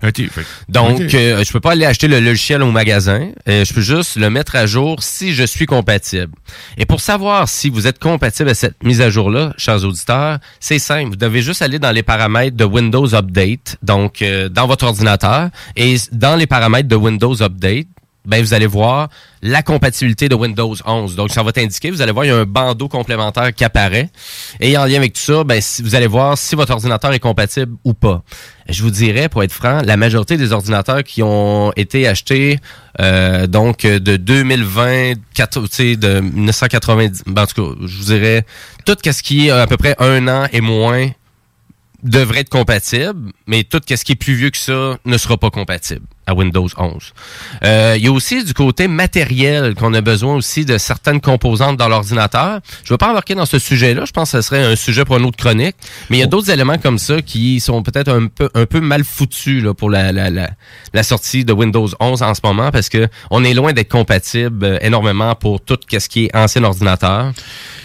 Donc 0.68 1.00
Ok. 1.00 1.14
euh, 1.14 1.42
je 1.44 1.52
peux 1.52 1.60
pas 1.60 1.72
aller 1.72 1.84
acheter 1.86 2.06
le 2.08 2.20
logiciel 2.20 2.62
au 2.62 2.70
magasin, 2.70 3.30
euh, 3.48 3.64
je 3.64 3.74
peux 3.74 3.80
juste 3.80 4.16
le 4.16 4.30
mettre 4.30 4.54
à 4.56 4.66
jour 4.66 5.02
si 5.02 5.32
je 5.34 5.44
suis 5.44 5.66
compatible. 5.66 6.32
Et 6.78 6.86
pour 6.86 7.00
savoir 7.00 7.48
si 7.48 7.68
vous 7.68 7.86
êtes 7.86 7.98
compatible 7.98 8.50
à 8.50 8.54
cette 8.54 8.82
mise 8.84 9.00
à 9.00 9.10
jour 9.10 9.30
là, 9.30 9.52
chers 9.56 9.84
auditeurs, 9.84 10.38
c'est 10.60 10.78
simple, 10.78 11.10
vous 11.10 11.16
devez 11.16 11.42
juste 11.42 11.62
aller 11.62 11.78
dans 11.78 11.90
les 11.92 12.02
paramètres 12.02 12.56
de 12.56 12.64
Windows 12.64 13.12
Update, 13.14 13.76
donc 13.82 14.22
euh, 14.22 14.48
dans 14.48 14.66
votre 14.68 14.86
ordinateur 14.86 15.48
et 15.76 15.96
dans 16.12 16.36
les 16.36 16.46
paramètres 16.46 16.88
de 16.88 16.96
Windows 16.96 17.42
Update 17.42 17.88
ben 18.26 18.42
vous 18.42 18.52
allez 18.54 18.66
voir 18.66 19.08
la 19.42 19.62
compatibilité 19.62 20.28
de 20.28 20.34
Windows 20.34 20.74
11. 20.84 21.16
Donc, 21.16 21.30
ça 21.30 21.42
va 21.42 21.52
t'indiquer, 21.52 21.90
vous 21.90 22.02
allez 22.02 22.12
voir, 22.12 22.24
il 22.26 22.28
y 22.28 22.30
a 22.30 22.36
un 22.36 22.44
bandeau 22.44 22.88
complémentaire 22.88 23.54
qui 23.54 23.64
apparaît. 23.64 24.10
Et 24.60 24.76
en 24.76 24.84
lien 24.84 24.96
avec 24.96 25.14
tout 25.14 25.20
ça, 25.22 25.42
ben, 25.44 25.60
si- 25.60 25.82
vous 25.82 25.94
allez 25.94 26.06
voir 26.06 26.36
si 26.36 26.54
votre 26.54 26.72
ordinateur 26.72 27.12
est 27.14 27.18
compatible 27.18 27.76
ou 27.84 27.94
pas. 27.94 28.22
Je 28.68 28.82
vous 28.82 28.90
dirais, 28.90 29.28
pour 29.28 29.42
être 29.42 29.52
franc, 29.52 29.80
la 29.84 29.96
majorité 29.96 30.36
des 30.36 30.52
ordinateurs 30.52 31.02
qui 31.02 31.22
ont 31.22 31.72
été 31.76 32.06
achetés 32.06 32.58
euh, 33.00 33.46
donc 33.46 33.82
de 33.86 34.16
2020, 34.16 35.14
quatre- 35.34 35.62
tu 35.68 35.74
sais, 35.74 35.96
de 35.96 36.20
1990, 36.20 37.22
ben, 37.26 37.42
en 37.42 37.46
tout 37.46 37.54
cas, 37.74 37.78
je 37.86 37.96
vous 37.96 38.04
dirais, 38.04 38.44
tout 38.84 38.96
ce 39.02 39.22
qui 39.22 39.46
est 39.46 39.50
à 39.50 39.66
peu 39.66 39.76
près 39.78 39.96
un 39.98 40.28
an 40.28 40.46
et 40.52 40.60
moins 40.60 41.08
devrait 42.02 42.40
être 42.40 42.48
compatible, 42.48 43.32
mais 43.46 43.64
tout 43.64 43.80
ce 43.88 44.04
qui 44.04 44.12
est 44.12 44.16
plus 44.16 44.34
vieux 44.34 44.50
que 44.50 44.56
ça 44.58 44.96
ne 45.04 45.18
sera 45.18 45.36
pas 45.36 45.50
compatible 45.50 46.02
à 46.30 46.34
Windows 46.34 46.68
11. 46.76 47.12
Euh, 47.64 47.94
il 47.96 48.04
y 48.04 48.08
a 48.08 48.12
aussi 48.12 48.44
du 48.44 48.54
côté 48.54 48.88
matériel 48.88 49.74
qu'on 49.74 49.92
a 49.94 50.00
besoin 50.00 50.36
aussi 50.36 50.64
de 50.64 50.78
certaines 50.78 51.20
composantes 51.20 51.76
dans 51.76 51.88
l'ordinateur. 51.88 52.60
Je 52.84 52.92
ne 52.92 52.94
vais 52.94 52.98
pas 52.98 53.10
embarquer 53.10 53.34
dans 53.34 53.46
ce 53.46 53.58
sujet-là, 53.58 54.04
je 54.04 54.12
pense 54.12 54.32
que 54.32 54.40
ce 54.40 54.46
serait 54.46 54.64
un 54.64 54.76
sujet 54.76 55.04
pour 55.04 55.16
une 55.16 55.24
autre 55.24 55.36
chronique, 55.36 55.76
mais 56.08 56.18
il 56.18 56.20
y 56.20 56.22
a 56.22 56.26
d'autres 56.26 56.50
éléments 56.50 56.78
comme 56.78 56.98
ça 56.98 57.20
qui 57.20 57.60
sont 57.60 57.82
peut-être 57.82 58.08
un 58.08 58.26
peu 58.26 58.48
un 58.54 58.66
peu 58.66 58.80
mal 58.80 59.04
foutus 59.04 59.62
là, 59.62 59.74
pour 59.74 59.90
la, 59.90 60.12
la, 60.12 60.30
la, 60.30 60.50
la 60.92 61.02
sortie 61.02 61.44
de 61.44 61.52
Windows 61.52 61.88
11 61.98 62.22
en 62.22 62.34
ce 62.34 62.40
moment 62.44 62.70
parce 62.70 62.88
que 62.88 63.08
on 63.30 63.44
est 63.44 63.54
loin 63.54 63.72
d'être 63.72 63.90
compatible 63.90 64.64
euh, 64.64 64.78
énormément 64.80 65.34
pour 65.34 65.60
tout 65.60 65.78
ce 65.90 66.08
qui 66.08 66.26
est 66.26 66.36
ancien 66.36 66.62
ordinateur. 66.64 67.32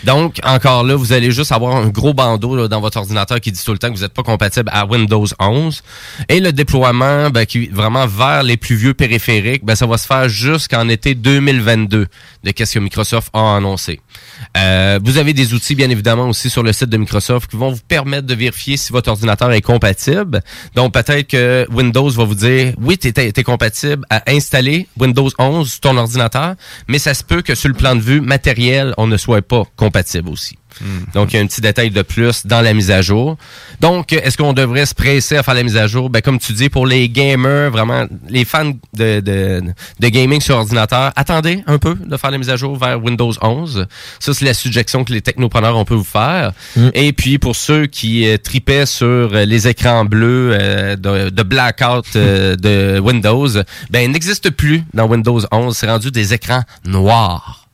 Donc, 0.03 0.39
encore 0.43 0.83
là, 0.83 0.95
vous 0.95 1.13
allez 1.13 1.31
juste 1.31 1.51
avoir 1.51 1.75
un 1.75 1.87
gros 1.87 2.13
bandeau 2.13 2.55
là, 2.55 2.67
dans 2.67 2.81
votre 2.81 2.97
ordinateur 2.97 3.39
qui 3.39 3.51
dit 3.51 3.63
tout 3.63 3.71
le 3.71 3.79
temps 3.79 3.89
que 3.89 3.95
vous 3.95 4.03
n'êtes 4.03 4.13
pas 4.13 4.23
compatible 4.23 4.69
à 4.71 4.85
Windows 4.85 5.25
11. 5.39 5.81
Et 6.29 6.39
le 6.39 6.51
déploiement, 6.51 7.29
ben, 7.29 7.45
qui 7.45 7.67
vraiment 7.67 8.05
vers 8.05 8.34
les 8.43 8.57
plus 8.57 8.75
vieux 8.75 8.93
périphériques, 8.93 9.65
ben, 9.65 9.75
ça 9.75 9.85
va 9.85 9.97
se 9.97 10.07
faire 10.07 10.29
jusqu'en 10.29 10.87
été 10.89 11.15
2022 11.15 12.07
de 12.43 12.51
qu'est-ce 12.51 12.75
que 12.75 12.79
Microsoft 12.79 13.29
a 13.33 13.55
annoncé. 13.55 13.99
Euh, 14.57 14.99
vous 15.03 15.17
avez 15.17 15.33
des 15.33 15.53
outils, 15.53 15.75
bien 15.75 15.89
évidemment, 15.89 16.29
aussi 16.29 16.49
sur 16.49 16.63
le 16.63 16.73
site 16.73 16.89
de 16.89 16.97
Microsoft 16.97 17.49
qui 17.49 17.57
vont 17.57 17.71
vous 17.71 17.81
permettre 17.87 18.27
de 18.27 18.35
vérifier 18.35 18.77
si 18.77 18.91
votre 18.91 19.09
ordinateur 19.09 19.51
est 19.51 19.61
compatible. 19.61 20.41
Donc, 20.75 20.93
peut-être 20.93 21.27
que 21.27 21.67
Windows 21.71 22.09
va 22.09 22.23
vous 22.23 22.35
dire, 22.35 22.73
oui, 22.81 22.97
tu 22.97 23.07
es, 23.15 23.43
compatible 23.43 24.05
à 24.09 24.23
installer 24.27 24.87
Windows 24.99 25.29
11 25.37 25.69
sur 25.69 25.79
ton 25.79 25.97
ordinateur, 25.97 26.55
mais 26.87 26.99
ça 26.99 27.13
se 27.13 27.23
peut 27.23 27.41
que 27.41 27.55
sur 27.55 27.69
le 27.69 27.75
plan 27.75 27.95
de 27.95 28.01
vue 28.01 28.21
matériel, 28.21 28.93
on 28.97 29.07
ne 29.07 29.17
soit 29.17 29.41
pas 29.41 29.63
compatible 29.75 30.29
aussi. 30.29 30.57
Donc, 31.13 31.33
il 31.33 31.37
y 31.37 31.39
a 31.39 31.41
un 31.41 31.47
petit 31.47 31.61
détail 31.61 31.89
de 31.89 32.01
plus 32.01 32.45
dans 32.45 32.61
la 32.61 32.73
mise 32.73 32.91
à 32.91 33.01
jour. 33.01 33.37
Donc, 33.81 34.13
est-ce 34.13 34.37
qu'on 34.37 34.53
devrait 34.53 34.85
se 34.85 34.93
presser 34.93 35.37
à 35.37 35.43
faire 35.43 35.53
la 35.53 35.63
mise 35.63 35.77
à 35.77 35.87
jour? 35.87 36.09
Ben, 36.09 36.21
comme 36.21 36.39
tu 36.39 36.53
dis, 36.53 36.69
pour 36.69 36.85
les 36.87 37.09
gamers, 37.09 37.71
vraiment, 37.71 38.05
les 38.29 38.45
fans 38.45 38.71
de, 38.93 39.19
de, 39.19 39.63
de 39.99 40.07
gaming 40.07 40.41
sur 40.41 40.57
ordinateur, 40.57 41.11
attendez 41.15 41.63
un 41.67 41.77
peu 41.77 41.95
de 41.95 42.17
faire 42.17 42.31
la 42.31 42.37
mise 42.37 42.49
à 42.49 42.55
jour 42.55 42.77
vers 42.77 43.01
Windows 43.03 43.33
11. 43.41 43.87
Ça, 44.19 44.33
c'est 44.33 44.45
la 44.45 44.53
suggestion 44.53 45.03
que 45.03 45.13
les 45.13 45.21
technopreneurs, 45.21 45.77
on 45.77 45.85
peut 45.85 45.95
vous 45.95 46.03
faire. 46.03 46.51
Et 46.93 47.13
puis, 47.13 47.37
pour 47.39 47.55
ceux 47.55 47.85
qui 47.87 48.27
euh, 48.27 48.37
tripaient 48.37 48.85
sur 48.85 49.05
euh, 49.05 49.45
les 49.45 49.67
écrans 49.67 50.05
bleus 50.05 50.51
euh, 50.53 50.95
de, 50.95 51.29
de 51.29 51.43
blackout 51.43 52.05
euh, 52.15 52.55
de 52.55 52.99
Windows, 52.99 53.47
ben, 53.89 53.99
il 54.03 54.11
n'existe 54.11 54.49
plus 54.51 54.83
dans 54.93 55.07
Windows 55.07 55.39
11. 55.51 55.75
C'est 55.75 55.87
rendu 55.89 56.11
des 56.11 56.33
écrans 56.33 56.63
noirs. 56.85 57.64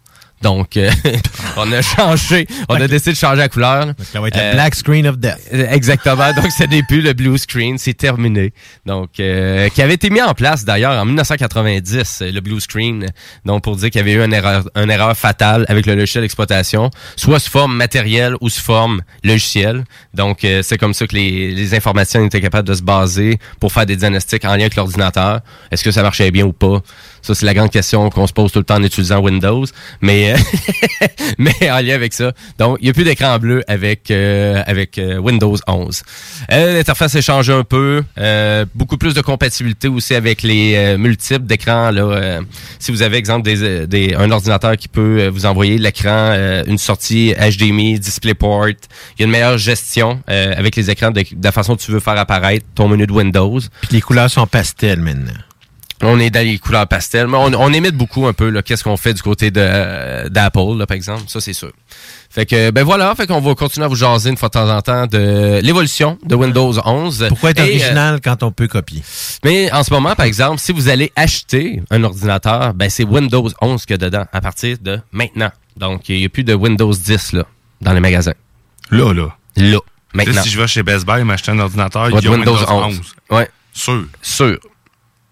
Donc, 0.42 0.78
euh, 0.78 0.90
on 1.58 1.72
a 1.72 1.82
changé, 1.82 2.48
on 2.68 2.76
a 2.76 2.88
décidé 2.88 3.12
de 3.12 3.18
changer 3.18 3.38
la 3.38 3.50
couleur. 3.50 3.94
Ça 4.12 4.20
va 4.20 4.28
être 4.28 4.38
le 4.38 4.54
black 4.54 4.76
screen 4.76 5.08
of 5.08 5.18
death. 5.18 5.40
Euh, 5.54 5.68
Exactement. 5.70 6.34
Donc, 6.34 6.52
ce 6.52 6.64
n'est 6.64 6.84
plus 6.84 7.02
le 7.02 7.14
blue 7.14 7.38
screen, 7.38 7.78
c'est 7.78 7.94
terminé. 7.94 8.54
Donc, 8.86 9.20
euh, 9.20 9.70
qui 9.70 9.82
avait 9.82 9.94
été 9.94 10.10
mis 10.10 10.22
en 10.22 10.34
place 10.34 10.66
d'ailleurs 10.66 10.94
en 10.94 11.06
1990, 11.06 12.22
euh, 12.22 12.32
le 12.32 12.42
blue 12.42 12.60
screen. 12.60 13.06
Donc, 13.46 13.64
pour 13.64 13.76
dire 13.76 13.90
qu'il 13.90 14.00
y 14.00 14.02
avait 14.02 14.14
eu 14.14 14.22
une 14.24 14.34
erreur, 14.34 14.64
une 14.76 14.90
erreur 14.90 15.16
fatale 15.16 15.66
avec 15.68 15.86
le 15.86 15.96
logiciel 15.96 16.24
d'exploitation, 16.24 16.90
soit 17.16 17.40
sous 17.40 17.52
forme 17.52 17.76
matérielle 17.76 18.36
ou 18.42 18.50
sous 18.50 18.62
forme 18.62 19.02
logicielle. 19.24 19.84
Donc, 20.14 20.44
euh, 20.44 20.62
c'est 20.64 20.78
comme 20.78 20.94
ça 20.94 21.08
que 21.08 21.16
les, 21.16 21.52
les 21.54 21.76
informaticiens 21.76 22.24
étaient 22.26 22.42
capables 22.42 22.68
de 22.68 22.74
se 22.74 22.84
baser 22.84 23.38
pour 23.60 23.72
faire 23.72 23.86
des 23.86 23.96
diagnostics 23.96 24.46
en 24.46 24.56
lien 24.56 24.62
avec 24.62 24.76
l'ordinateur. 24.76 25.42
Est-ce 25.72 25.84
que 25.84 25.92
ça 25.92 26.02
marchait 26.02 26.32
bien 26.32 26.46
ou 26.46 26.54
pas? 26.54 26.82
Ça, 27.22 27.36
c'est 27.36 27.46
la 27.46 27.54
grande 27.54 27.70
question 27.70 28.10
qu'on 28.10 28.28
se 28.28 28.34
pose 28.34 28.52
tout 28.52 28.60
le 28.60 28.66
temps 28.66 28.76
en 28.76 28.84
utilisant 28.84 29.20
Windows. 29.20 29.66
Mais, 30.02 30.34
euh, 30.34 30.38
mais 31.38 31.54
en 31.72 31.80
lien 31.80 31.96
avec 31.96 32.14
ça. 32.14 32.32
Donc, 32.58 32.78
il 32.82 32.86
n'y 32.86 32.90
a 32.90 32.94
plus 32.94 33.04
d'écran 33.04 33.38
bleu 33.40 33.64
avec, 33.68 34.10
euh, 34.12 34.62
avec 34.66 34.98
euh, 34.98 35.18
Windows 35.18 35.56
11. 35.68 36.04
Euh, 36.52 36.74
L'interface 36.78 37.16
a 37.16 37.22
changé 37.22 37.54
un 37.54 37.64
peu. 37.64 38.04
Euh, 38.18 38.66
beaucoup 38.76 38.98
plus 38.98 39.14
de 39.14 39.22
compatibilité 39.22 39.88
aussi 39.88 40.16
avec 40.16 40.42
les 40.44 40.98
multiples 40.98 41.46
d'écrans. 41.46 41.92
Là, 41.92 42.40
si 42.80 42.92
vous 42.92 43.02
avez, 43.02 43.18
exemple, 43.18 43.44
des, 43.44 43.86
des- 43.88 44.16
un 44.16 44.32
ordinateur 44.32 44.76
qui 44.78 44.88
peut 44.88 45.28
vous 45.28 45.46
envoyer 45.46 45.78
l'écran, 45.78 46.34
une 46.68 46.78
sortie 46.78 47.34
HDMI, 47.40 48.00
DisplayPort, 48.00 48.70
il 48.70 48.76
y 49.20 49.24
a 49.24 49.26
une 49.26 49.32
meilleure 49.32 49.58
gestion 49.58 50.22
avec 50.28 50.76
les 50.76 50.90
écrans 50.90 51.12
de, 51.12 51.22
de 51.22 51.44
la 51.44 51.52
façon 51.52 51.76
que 51.76 51.82
tu 51.82 51.92
veux 51.92 52.00
faire 52.00 52.18
apparaître 52.18 52.66
ton 52.76 52.88
menu 52.88 53.06
de 53.08 53.12
Windows. 53.12 53.60
Puis 53.60 53.90
les 53.92 54.02
couleurs 54.02 54.30
sont 54.30 54.48
pastel 54.48 55.00
maintenant. 55.02 55.34
On 56.04 56.20
est 56.20 56.30
dans 56.30 56.46
les 56.46 56.58
couleurs 56.58 56.88
pastel, 56.88 57.28
mais 57.28 57.38
on, 57.38 57.54
on 57.54 57.74
imite 57.74 57.96
beaucoup 57.96 58.26
un 58.26 58.34
peu 58.34 58.50
là, 58.50 58.62
qu'est-ce 58.62 58.84
qu'on 58.84 58.98
fait 58.98 59.14
du 59.14 59.22
côté 59.22 59.52
de 59.52 60.28
d'Apple, 60.30 60.78
là, 60.78 60.86
par 60.88 60.96
exemple. 60.96 61.24
Ça, 61.28 61.40
c'est 61.42 61.54
sûr. 61.54 61.72
Fait 62.30 62.46
que 62.46 62.72
ben 62.72 62.84
voilà, 62.84 63.14
fait 63.16 63.28
qu'on 63.28 63.42
va 63.42 63.54
continuer 63.56 63.86
à 63.86 63.88
vous 63.90 63.96
jaser 63.96 64.30
une 64.30 64.38
fois 64.38 64.48
de 64.50 64.54
temps 64.54 64.70
en 64.70 64.82
temps 64.82 65.06
de 65.06 65.60
l'évolution 65.62 66.18
de 66.26 66.34
Windows 66.34 66.74
11. 66.84 67.26
Pourquoi 67.28 67.52
être 67.52 67.60
Et, 67.60 67.62
euh, 67.62 67.66
original 67.66 68.20
quand 68.24 68.42
on 68.44 68.52
peut 68.52 68.68
copier? 68.68 69.04
mais 69.44 69.72
en 69.72 69.84
ce 69.84 69.92
moment, 69.94 70.16
par 70.16 70.26
exemple, 70.26 70.60
si 70.60 70.72
vous 70.72 70.88
allez 70.88 71.12
acheter 71.16 71.84
un 71.92 72.04
ordinateur, 72.04 72.74
ben 72.74 72.90
c'est 72.90 73.04
Windows 73.04 73.50
11 73.62 73.86
qu'il 73.86 73.94
y 73.94 73.96
a 73.96 73.98
dedans 73.98 74.26
à 74.32 74.42
partir 74.42 74.78
de 74.82 75.00
maintenant. 75.12 75.52
Donc, 75.76 76.08
il 76.10 76.20
n'y 76.20 76.26
a 76.26 76.30
plus 76.30 76.44
de 76.44 76.54
Windows 76.54 76.94
10 76.94 77.34
là, 77.34 77.44
dans 77.82 77.94
les 77.94 78.00
magasins. 78.00 78.34
Là, 78.92 79.14
là. 79.14 79.36
Là, 79.58 79.80
maintenant. 80.14 80.42
Si 80.42 80.50
je 80.50 80.60
vais 80.60 80.68
chez 80.68 80.84
Best 80.84 81.06
Buy 81.06 81.20
et 81.20 81.24
m'acheter 81.24 81.52
un 81.52 81.60
ordinateur, 81.60 82.10
il 82.10 82.24
y 82.24 82.28
a 82.28 82.32
Windows, 82.32 82.54
Windows 82.56 82.72
11. 82.72 82.98
11. 82.98 83.38
Ouais. 83.38 83.50
Sûr. 83.74 84.06
Sûr. 84.22 84.58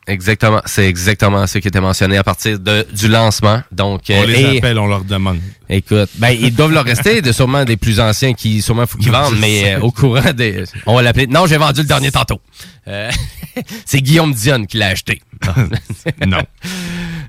Exactement. 0.10 0.62
C'est 0.66 0.86
exactement 0.88 1.45
ce 1.47 1.60
qui 1.60 1.68
était 1.68 1.80
mentionné 1.80 2.18
à 2.18 2.24
partir 2.24 2.60
de, 2.60 2.86
du 2.93 3.07
lancement. 3.07 3.62
Donc, 3.72 4.01
On 4.10 4.14
euh, 4.14 4.26
les 4.26 4.41
et- 4.41 4.57
appelle, 4.57 4.80
on 4.80 4.88
leur 4.88 5.03
demande. 5.03 5.39
Écoute, 5.70 6.10
ben 6.16 6.30
ils 6.30 6.53
doivent 6.53 6.72
leur 6.74 6.84
rester, 6.84 7.22
de 7.22 7.32
sûrement 7.32 7.64
des 7.64 7.78
plus 7.78 7.99
anciens 7.99 8.34
qui 8.34 8.62
sûrement 8.64 8.88
faut 8.88 8.97
qu'ils 8.97 9.12
vendent, 9.12 9.38
mais 9.39 9.76
euh, 9.76 9.80
au 9.82 9.91
courant 9.91 10.34
des, 10.34 10.64
on 10.88 10.95
va 10.95 11.03
l'appeler. 11.03 11.28
Non, 11.28 11.45
j'ai 11.45 11.57
vendu 11.57 11.82
le 11.82 11.88
dernier 11.88 12.12
tantôt. 12.12 12.41
Euh, 12.88 13.12
c'est 13.86 14.01
Guillaume 14.01 14.34
Dionne 14.34 14.66
qui 14.66 14.78
l'a 14.78 14.88
acheté. 14.88 15.22
non. 16.26 16.39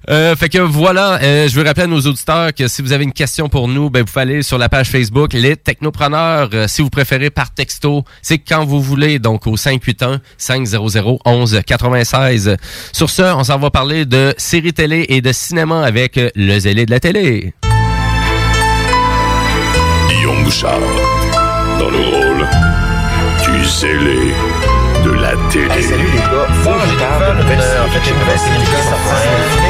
Euh, 0.09 0.35
fait 0.35 0.49
que 0.49 0.59
voilà, 0.59 1.21
euh, 1.23 1.49
je 1.49 1.55
veux 1.55 1.65
rappeler 1.65 1.85
à 1.85 1.87
nos 1.87 2.01
auditeurs 2.01 2.55
que 2.55 2.69
si 2.69 2.81
vous 2.81 2.93
avez 2.93 3.05
une 3.05 3.13
question 3.13 3.49
pour 3.49 3.69
nous, 3.69 3.91
ben 3.91 4.01
vous 4.01 4.07
pouvez 4.07 4.23
aller 4.23 4.43
sur 4.43 4.57
la 4.57 4.69
page 4.69 4.89
Facebook 4.89 5.33
Les 5.35 5.57
Technopreneurs. 5.57 6.49
Euh, 6.55 6.67
si 6.69 6.81
vous 6.81 6.91
préférez 6.91 7.31
par 7.31 7.53
texto, 7.53 8.05
c'est 8.23 8.39
quand 8.39 8.65
vous 8.65 8.81
voulez, 8.81 9.19
donc 9.19 9.47
au 9.47 9.57
581 9.57 10.21
500 10.39 11.19
11 11.25 11.61
96. 11.67 12.57
Sur 12.93 13.11
ce, 13.11 13.23
on 13.23 13.45
s'en 13.45 13.59
va 13.59 13.71
parler 13.71 14.07
de 14.07 14.35
séries 14.39 14.73
télé 14.73 15.07
et 15.09 15.21
de 15.21 15.33
cinéma 15.33 15.85
avec 15.85 16.17
euh, 16.17 16.31
le 16.35 16.59
zélé 16.59 16.87
de 16.87 16.91
la 16.91 17.01
télé. 17.01 17.53
Guillaume 20.09 20.45
Bouchard, 20.45 20.81
dans 21.79 21.91
le 21.91 21.99
rôle 21.99 22.49
du 23.45 23.65
zélé 23.67 24.35
de 25.05 25.11
la 25.11 25.33
télé. 25.51 25.83
salut 25.83 26.05
les 26.05 26.19
gars, 26.19 26.49
série. 26.59 27.81
En 27.81 27.89
fait, 27.89 28.01
j'ai 28.05 28.11
une 28.11 28.19
nouvelle 28.19 28.39
série 28.39 28.65
qui 28.65 28.75
est 28.75 28.89
sortie. 28.91 29.70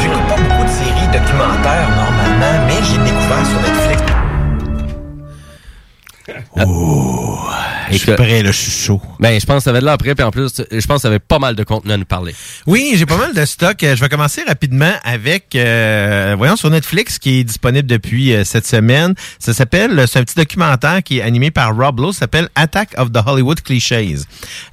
J'écoute 0.00 0.28
pas 0.28 0.36
beaucoup 0.36 0.64
de 0.64 0.68
séries 0.68 1.08
documentaires 1.12 1.88
normalement, 1.90 2.64
mais 2.66 2.82
j'ai 2.82 2.98
découvert 2.98 3.46
sur 3.46 3.60
Netflix. 3.60 4.25
Oh, 6.64 7.38
je 7.90 7.98
suis 7.98 8.12
prêt, 8.14 8.42
là, 8.42 8.50
je 8.50 8.56
suis 8.56 8.70
chaud. 8.72 9.00
Ben, 9.20 9.38
je 9.38 9.46
pense 9.46 9.58
que 9.58 9.62
ça 9.64 9.70
avait 9.70 9.80
de 9.80 9.84
l'air 9.84 9.98
prêt, 9.98 10.14
puis 10.14 10.24
en 10.24 10.30
plus, 10.30 10.50
je 10.70 10.86
pense 10.86 10.96
que 10.96 11.02
ça 11.02 11.08
avait 11.08 11.18
pas 11.18 11.38
mal 11.38 11.54
de 11.54 11.62
contenu 11.62 11.92
à 11.92 11.96
nous 11.96 12.04
parler. 12.04 12.34
Oui, 12.66 12.94
j'ai 12.96 13.06
pas 13.06 13.16
mal 13.16 13.32
de 13.34 13.44
stock. 13.44 13.82
Euh, 13.84 13.94
Je 13.94 14.00
vais 14.00 14.08
commencer 14.08 14.42
rapidement 14.46 14.92
avec, 15.04 15.54
euh, 15.54 16.34
voyons, 16.36 16.56
sur 16.56 16.70
Netflix, 16.70 17.18
qui 17.18 17.40
est 17.40 17.44
disponible 17.44 17.86
depuis 17.86 18.34
euh, 18.34 18.42
cette 18.44 18.66
semaine. 18.66 19.14
Ça 19.38 19.52
s'appelle, 19.54 20.02
c'est 20.08 20.18
un 20.18 20.24
petit 20.24 20.34
documentaire 20.34 21.02
qui 21.02 21.18
est 21.18 21.22
animé 21.22 21.50
par 21.50 21.76
Rob 21.76 22.00
Lowe, 22.00 22.12
ça 22.12 22.20
s'appelle 22.20 22.48
Attack 22.54 22.90
of 22.96 23.12
the 23.12 23.18
Hollywood 23.24 23.60
Clichés. 23.60 24.16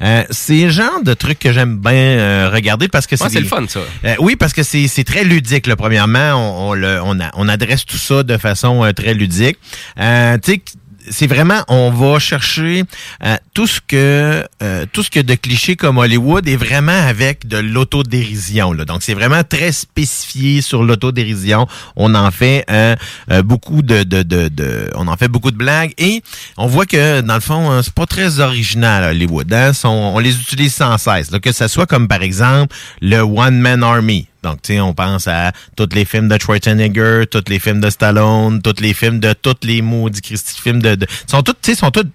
Euh, 0.01 0.23
c'est 0.31 0.63
le 0.63 0.69
genre 0.69 1.03
de 1.03 1.13
truc 1.13 1.37
que 1.39 1.51
j'aime 1.51 1.77
bien 1.77 1.91
euh, 1.93 2.49
regarder 2.51 2.87
parce 2.87 3.05
que 3.07 3.15
c'est 3.15 3.25
Ouais, 3.25 3.29
c'est 3.29 3.39
le 3.41 3.45
fun, 3.45 3.65
ça. 3.67 3.81
Euh, 4.05 4.15
oui, 4.19 4.35
parce 4.35 4.53
que 4.53 4.63
c'est 4.63 4.87
c'est 4.87 5.03
très 5.03 5.23
ludique. 5.23 5.67
Là. 5.67 5.75
Premièrement, 5.75 6.33
on, 6.35 6.69
on, 6.69 6.73
le- 6.73 6.99
on, 7.03 7.19
a- 7.19 7.31
on 7.35 7.47
adresse 7.47 7.85
tout 7.85 7.97
ça 7.97 8.23
de 8.23 8.37
façon 8.37 8.91
très 8.95 9.13
ludique. 9.13 9.57
Euh, 9.99 10.37
tu 10.43 10.53
sais, 10.53 10.61
c'est 11.09 11.27
vraiment, 11.27 11.63
on 11.67 11.91
va 11.91 12.19
chercher 12.19 12.83
euh, 13.23 13.35
tout 13.53 13.67
ce 13.67 13.79
que 13.85 14.43
euh, 14.61 14.85
tout 14.91 15.03
ce 15.03 15.09
que 15.09 15.19
de 15.19 15.35
clichés 15.35 15.75
comme 15.75 15.97
Hollywood 15.97 16.47
est 16.47 16.55
vraiment 16.55 16.91
avec 17.07 17.47
de 17.47 17.57
l'autodérision. 17.57 18.73
là. 18.73 18.85
Donc, 18.85 19.03
c'est 19.03 19.13
vraiment 19.13 19.43
très 19.43 19.71
spécifié 19.71 20.61
sur 20.61 20.83
l'autodérision. 20.83 21.67
On 21.95 22.15
en 22.15 22.31
fait 22.31 22.65
euh, 22.69 22.95
euh, 23.31 23.43
beaucoup 23.43 23.81
de, 23.81 24.03
de, 24.03 24.23
de, 24.23 24.47
de- 24.49 24.89
on 24.95 25.07
en 25.07 25.17
fait 25.17 25.27
beaucoup 25.27 25.51
de 25.51 25.57
blagues 25.57 25.93
et 25.97 26.21
on 26.57 26.67
voit 26.67 26.85
que 26.85 27.21
dans 27.21 27.35
le 27.35 27.39
fond, 27.41 27.71
euh, 27.71 27.81
c'est 27.83 27.93
pas 27.93 28.05
très 28.05 28.39
original 28.39 29.03
Hollywood. 29.15 29.51
Hein? 29.53 29.71
On 29.83 30.19
les 30.19 30.35
utilise 30.39 30.73
sans 30.73 30.97
cesse. 30.97 31.29
Que 31.41 31.51
ça 31.51 31.67
soit 31.67 31.85
comme 31.85 32.07
par 32.07 32.21
exemple 32.21 32.75
le 33.01 33.19
One 33.19 33.59
Man 33.59 33.83
Army. 33.83 34.27
Donc, 34.43 34.61
tu 34.61 34.73
sais, 34.73 34.79
on 34.79 34.93
pense 34.93 35.27
à 35.27 35.51
tous 35.75 35.89
les 35.93 36.05
films 36.05 36.27
de 36.27 36.37
Schwarzenegger, 36.39 37.23
tous 37.31 37.43
les 37.47 37.59
films 37.59 37.79
de 37.81 37.89
Stallone, 37.89 38.61
tous 38.61 38.81
les 38.81 38.93
films 38.93 39.19
de 39.19 39.33
tous 39.33 39.55
les 39.63 39.81
maudits 39.81 40.21
Christy 40.21 40.61
films 40.61 40.81
de, 40.81 40.95
de 40.95 41.07
sont 41.27 41.41
tous, 41.43 41.53
tu 41.61 41.71
sais, 41.71 41.75
sont 41.75 41.91
tous 41.91 42.05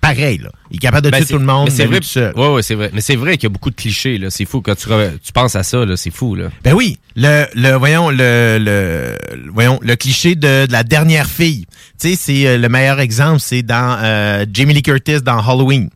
pareils, 0.00 0.38
là. 0.38 0.50
Il 0.70 0.76
est 0.76 0.78
capable 0.80 1.06
de 1.06 1.10
Ben, 1.10 1.18
tuer 1.24 1.34
tout 1.34 1.38
le 1.38 1.44
monde, 1.46 1.70
c'est 1.70 1.84
vrai, 1.86 1.98
seul. 2.02 2.32
ouais, 2.36 2.62
c'est 2.62 2.74
vrai. 2.74 2.90
Mais 2.92 3.00
c'est 3.00 3.16
vrai 3.16 3.36
qu'il 3.36 3.44
y 3.44 3.46
a 3.46 3.50
beaucoup 3.50 3.70
de 3.70 3.74
clichés, 3.76 4.18
là. 4.18 4.30
C'est 4.30 4.44
fou. 4.44 4.60
Quand 4.60 4.74
tu, 4.76 4.88
tu 5.24 5.32
penses 5.32 5.56
à 5.56 5.62
ça, 5.62 5.84
là, 5.84 5.96
c'est 5.96 6.10
fou, 6.10 6.34
là. 6.34 6.48
Ben 6.64 6.74
oui, 6.74 6.98
le, 7.16 7.46
le 7.54 7.72
voyons 7.76 8.10
le, 8.10 8.58
le 8.60 9.16
le- 9.36 9.50
voyons 9.52 9.78
le 9.82 9.96
cliché 9.96 10.34
de, 10.34 10.66
de 10.66 10.72
la 10.72 10.82
dernière 10.84 11.26
fille. 11.26 11.66
Tu 12.00 12.10
sais, 12.10 12.16
c'est 12.16 12.46
euh, 12.46 12.58
le 12.58 12.68
meilleur 12.68 13.00
exemple, 13.00 13.40
c'est 13.40 13.62
dans 13.62 13.98
euh, 14.02 14.44
Jamie 14.52 14.74
Lee 14.74 14.82
Curtis 14.82 15.22
dans 15.22 15.38
Halloween. 15.40 15.88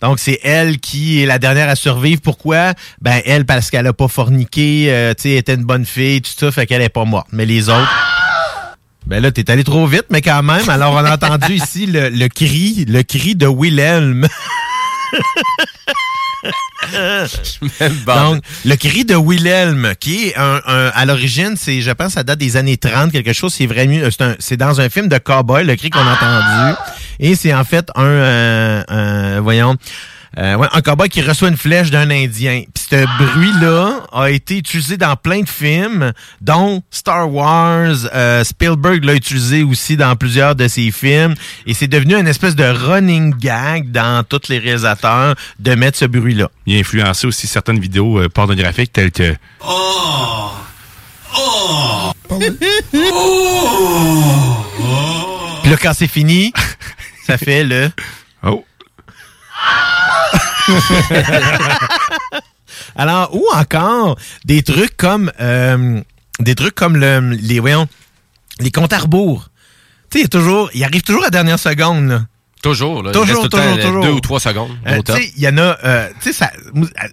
Donc 0.00 0.18
c'est 0.18 0.38
elle 0.42 0.78
qui 0.78 1.22
est 1.22 1.26
la 1.26 1.38
dernière 1.38 1.68
à 1.68 1.74
survivre. 1.76 2.20
Pourquoi? 2.20 2.74
Ben 3.00 3.20
elle 3.24 3.46
parce 3.46 3.70
qu'elle 3.70 3.86
a 3.86 3.92
pas 3.92 4.08
forniqué, 4.08 4.86
euh, 4.90 5.14
tu 5.14 5.22
sais, 5.22 5.30
elle 5.30 5.36
était 5.38 5.54
une 5.54 5.64
bonne 5.64 5.86
fille, 5.86 6.20
tout 6.22 6.30
ça, 6.38 6.50
fait 6.52 6.66
qu'elle 6.66 6.82
est 6.82 6.88
pas 6.88 7.04
morte. 7.04 7.28
Mais 7.32 7.46
les 7.46 7.68
autres 7.68 7.88
ben 9.06 9.22
là, 9.22 9.30
t'es 9.30 9.48
allé 9.52 9.62
trop 9.62 9.86
vite, 9.86 10.06
mais 10.10 10.20
quand 10.20 10.42
même. 10.42 10.68
Alors, 10.68 10.92
on 10.94 10.96
a 10.98 11.14
entendu 11.14 11.52
ici 11.54 11.86
le, 11.86 12.08
le 12.08 12.26
cri, 12.28 12.84
le 12.88 13.02
cri 13.04 13.36
de 13.36 13.46
Wilhelm. 13.46 14.26
Donc, 18.06 18.42
le 18.64 18.74
cri 18.76 19.04
de 19.04 19.14
Wilhelm, 19.14 19.92
qui 19.98 20.28
est 20.28 20.36
un, 20.36 20.60
un- 20.66 20.88
à 20.94 21.04
l'origine, 21.04 21.54
c'est, 21.56 21.80
je 21.80 21.90
pense, 21.90 22.12
ça 22.14 22.22
date 22.22 22.38
des 22.38 22.56
années 22.56 22.76
30, 22.76 23.12
quelque 23.12 23.32
chose, 23.32 23.54
c'est 23.54 23.66
vraiment, 23.66 24.08
c'est, 24.10 24.22
un- 24.22 24.36
c'est 24.38 24.56
dans 24.56 24.80
un 24.80 24.88
film 24.88 25.08
de 25.08 25.18
cowboy, 25.18 25.64
le 25.64 25.74
cri 25.76 25.90
qu'on 25.90 26.00
a 26.00 26.12
entendu. 26.14 26.76
Et 27.20 27.34
c'est 27.34 27.54
en 27.54 27.64
fait 27.64 27.88
un, 27.94 28.02
euh, 28.04 28.82
un- 28.88 29.40
voyons, 29.40 29.76
euh, 30.38 30.54
ouais, 30.56 30.68
un 30.72 30.80
cowboy 30.82 31.08
qui 31.08 31.22
reçoit 31.22 31.48
une 31.48 31.56
flèche 31.56 31.90
d'un 31.90 32.10
Indien. 32.10 32.64
Puis 32.74 32.84
ce 32.90 33.06
bruit-là 33.22 34.02
a 34.12 34.28
été 34.30 34.58
utilisé 34.58 34.98
dans 34.98 35.16
plein 35.16 35.40
de 35.40 35.48
films, 35.48 36.12
dont 36.42 36.82
Star 36.90 37.32
Wars. 37.32 37.94
euh, 38.14 38.44
Spielberg 38.44 39.02
l'a 39.04 39.14
utilisé 39.14 39.62
aussi 39.62 39.96
dans 39.96 40.14
plusieurs 40.14 40.54
de 40.54 40.68
ses 40.68 40.90
films. 40.90 41.34
Et 41.66 41.72
c'est 41.72 41.88
devenu 41.88 42.14
une 42.16 42.28
espèce 42.28 42.54
de 42.54 42.64
running 42.64 43.34
gag 43.38 43.90
dans 43.90 44.22
tous 44.28 44.48
les 44.50 44.58
réalisateurs 44.58 45.34
de 45.58 45.74
mettre 45.74 45.96
ce 45.98 46.04
bruit-là. 46.04 46.50
Il 46.66 46.76
a 46.76 46.80
influencé 46.80 47.26
aussi 47.26 47.46
certaines 47.46 47.80
vidéos 47.80 48.18
euh, 48.20 48.28
pornographiques 48.28 48.92
telles 48.92 49.12
que 49.12 49.34
Oh! 49.66 50.50
Oh! 51.38 52.12
Puis 55.62 55.70
là, 55.70 55.76
quand 55.82 55.92
c'est 55.94 56.06
fini, 56.08 56.52
ça 57.26 57.38
fait 57.38 57.64
le... 57.64 57.90
Oh! 58.42 58.64
Alors, 62.96 63.34
ou 63.34 63.44
encore 63.52 64.18
des 64.44 64.62
trucs 64.62 64.96
comme 64.96 65.32
euh, 65.40 66.00
des 66.38 66.54
trucs 66.54 66.74
comme 66.74 66.96
le, 66.96 67.30
les 67.30 67.58
voyons, 67.58 67.88
les 68.60 68.70
comptes 68.70 68.92
à 68.92 68.98
rebours. 68.98 69.48
Tu 70.10 70.20
sais, 70.20 70.28
toujours, 70.28 70.70
il 70.74 70.84
arrive 70.84 71.02
toujours 71.02 71.22
à 71.22 71.26
la 71.26 71.30
dernière 71.30 71.58
seconde. 71.58 72.08
Là. 72.08 72.26
Toujours, 72.66 73.02
là. 73.02 73.10
Il 73.14 73.18
Toujours, 73.20 73.42
reste 73.42 73.50
tout 73.50 73.56
le 73.56 73.62
temps, 73.62 73.74
toujours, 73.74 73.78
euh, 73.78 73.82
toujours. 73.86 74.02
Deux 74.04 74.10
ou 74.10 74.20
trois 74.20 74.40
secondes. 74.40 74.70
Euh, 74.86 75.00
tu 75.04 75.12
sais, 75.12 75.32
il 75.36 75.42
y 75.42 75.48
en 75.48 75.58
a, 75.58 75.76
euh, 75.84 76.08
tu 76.22 76.32
sais, 76.32 76.32
ça, 76.32 76.50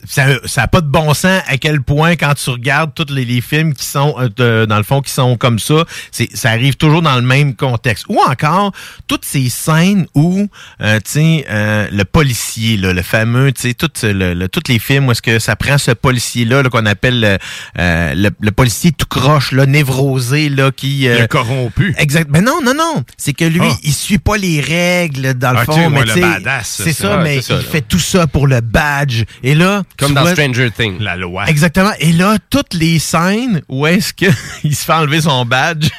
ça, 0.07 0.25
ça 0.45 0.63
a 0.63 0.67
pas 0.67 0.81
de 0.81 0.87
bon 0.87 1.13
sens 1.13 1.41
à 1.47 1.57
quel 1.57 1.81
point 1.81 2.15
quand 2.15 2.33
tu 2.33 2.49
regardes 2.49 2.93
tous 2.93 3.13
les, 3.13 3.25
les 3.25 3.41
films 3.41 3.73
qui 3.73 3.85
sont, 3.85 4.15
euh, 4.39 4.65
dans 4.65 4.77
le 4.77 4.83
fond, 4.83 5.01
qui 5.01 5.11
sont 5.11 5.37
comme 5.37 5.59
ça, 5.59 5.85
c'est, 6.11 6.29
ça 6.35 6.49
arrive 6.49 6.75
toujours 6.75 7.01
dans 7.01 7.15
le 7.15 7.21
même 7.21 7.55
contexte. 7.55 8.05
Ou 8.09 8.19
encore, 8.27 8.71
toutes 9.07 9.25
ces 9.25 9.49
scènes 9.49 10.07
où, 10.15 10.47
euh, 10.81 10.97
tu 11.03 11.11
sais, 11.11 11.45
euh, 11.49 11.87
le 11.91 12.03
policier, 12.05 12.77
là, 12.77 12.93
le 12.93 13.01
fameux, 13.01 13.51
tu 13.51 13.61
sais, 13.61 13.73
tout 13.73 13.89
le, 14.03 14.33
le- 14.33 14.47
tous 14.49 14.63
les 14.69 14.79
films 14.79 15.07
où 15.07 15.11
est-ce 15.11 15.21
que 15.21 15.39
ça 15.39 15.55
prend 15.55 15.77
ce 15.77 15.91
policier-là, 15.91 16.63
là, 16.63 16.69
qu'on 16.69 16.85
appelle 16.85 17.19
le, 17.19 17.37
euh, 17.79 18.13
le, 18.15 18.29
le 18.39 18.51
policier 18.51 18.91
tout 18.91 19.05
croche, 19.07 19.51
là, 19.51 19.65
névrosé, 19.65 20.49
là, 20.49 20.71
qui... 20.71 21.07
euh, 21.07 21.21
Le 21.21 21.27
corrompu. 21.27 21.93
Exact. 21.97 22.29
Mais 22.31 22.41
non, 22.41 22.59
non, 22.63 22.73
non. 22.73 23.03
C'est 23.17 23.33
que 23.33 23.45
lui, 23.45 23.59
Ah. 23.63 23.77
il 23.83 23.93
suit 23.93 24.17
pas 24.17 24.37
les 24.37 24.59
règles 24.61 25.33
dans 25.43 25.59
le 25.59 25.65
fond, 25.65 25.73
tu 25.73 25.79
sais, 25.81 25.89
mais 25.89 26.03
le 26.05 26.21
badass, 26.21 26.81
c'est 26.83 26.93
ça. 26.93 27.17
Ouais, 27.17 27.23
mais 27.23 27.41
ça, 27.41 27.55
il 27.55 27.61
fait 27.65 27.81
tout 27.81 27.99
ça 27.99 28.25
pour 28.27 28.47
le 28.47 28.61
badge. 28.61 29.23
Et 29.43 29.53
là, 29.55 29.83
Comme 29.97 30.13
dans 30.13 30.21
vois- 30.21 30.31
Stranger 30.33 30.71
Things. 30.71 30.99
La 30.99 31.15
loi. 31.15 31.45
Exactement. 31.47 31.91
Et 31.99 32.11
là, 32.13 32.37
toutes 32.49 32.73
les 32.73 32.97
scènes 32.99 33.61
où 33.69 33.85
est-ce 33.85 34.13
qu'il 34.13 34.33
se 34.75 34.85
fait 34.85 34.93
enlever 34.93 35.21
son 35.21 35.45
badge, 35.45 35.89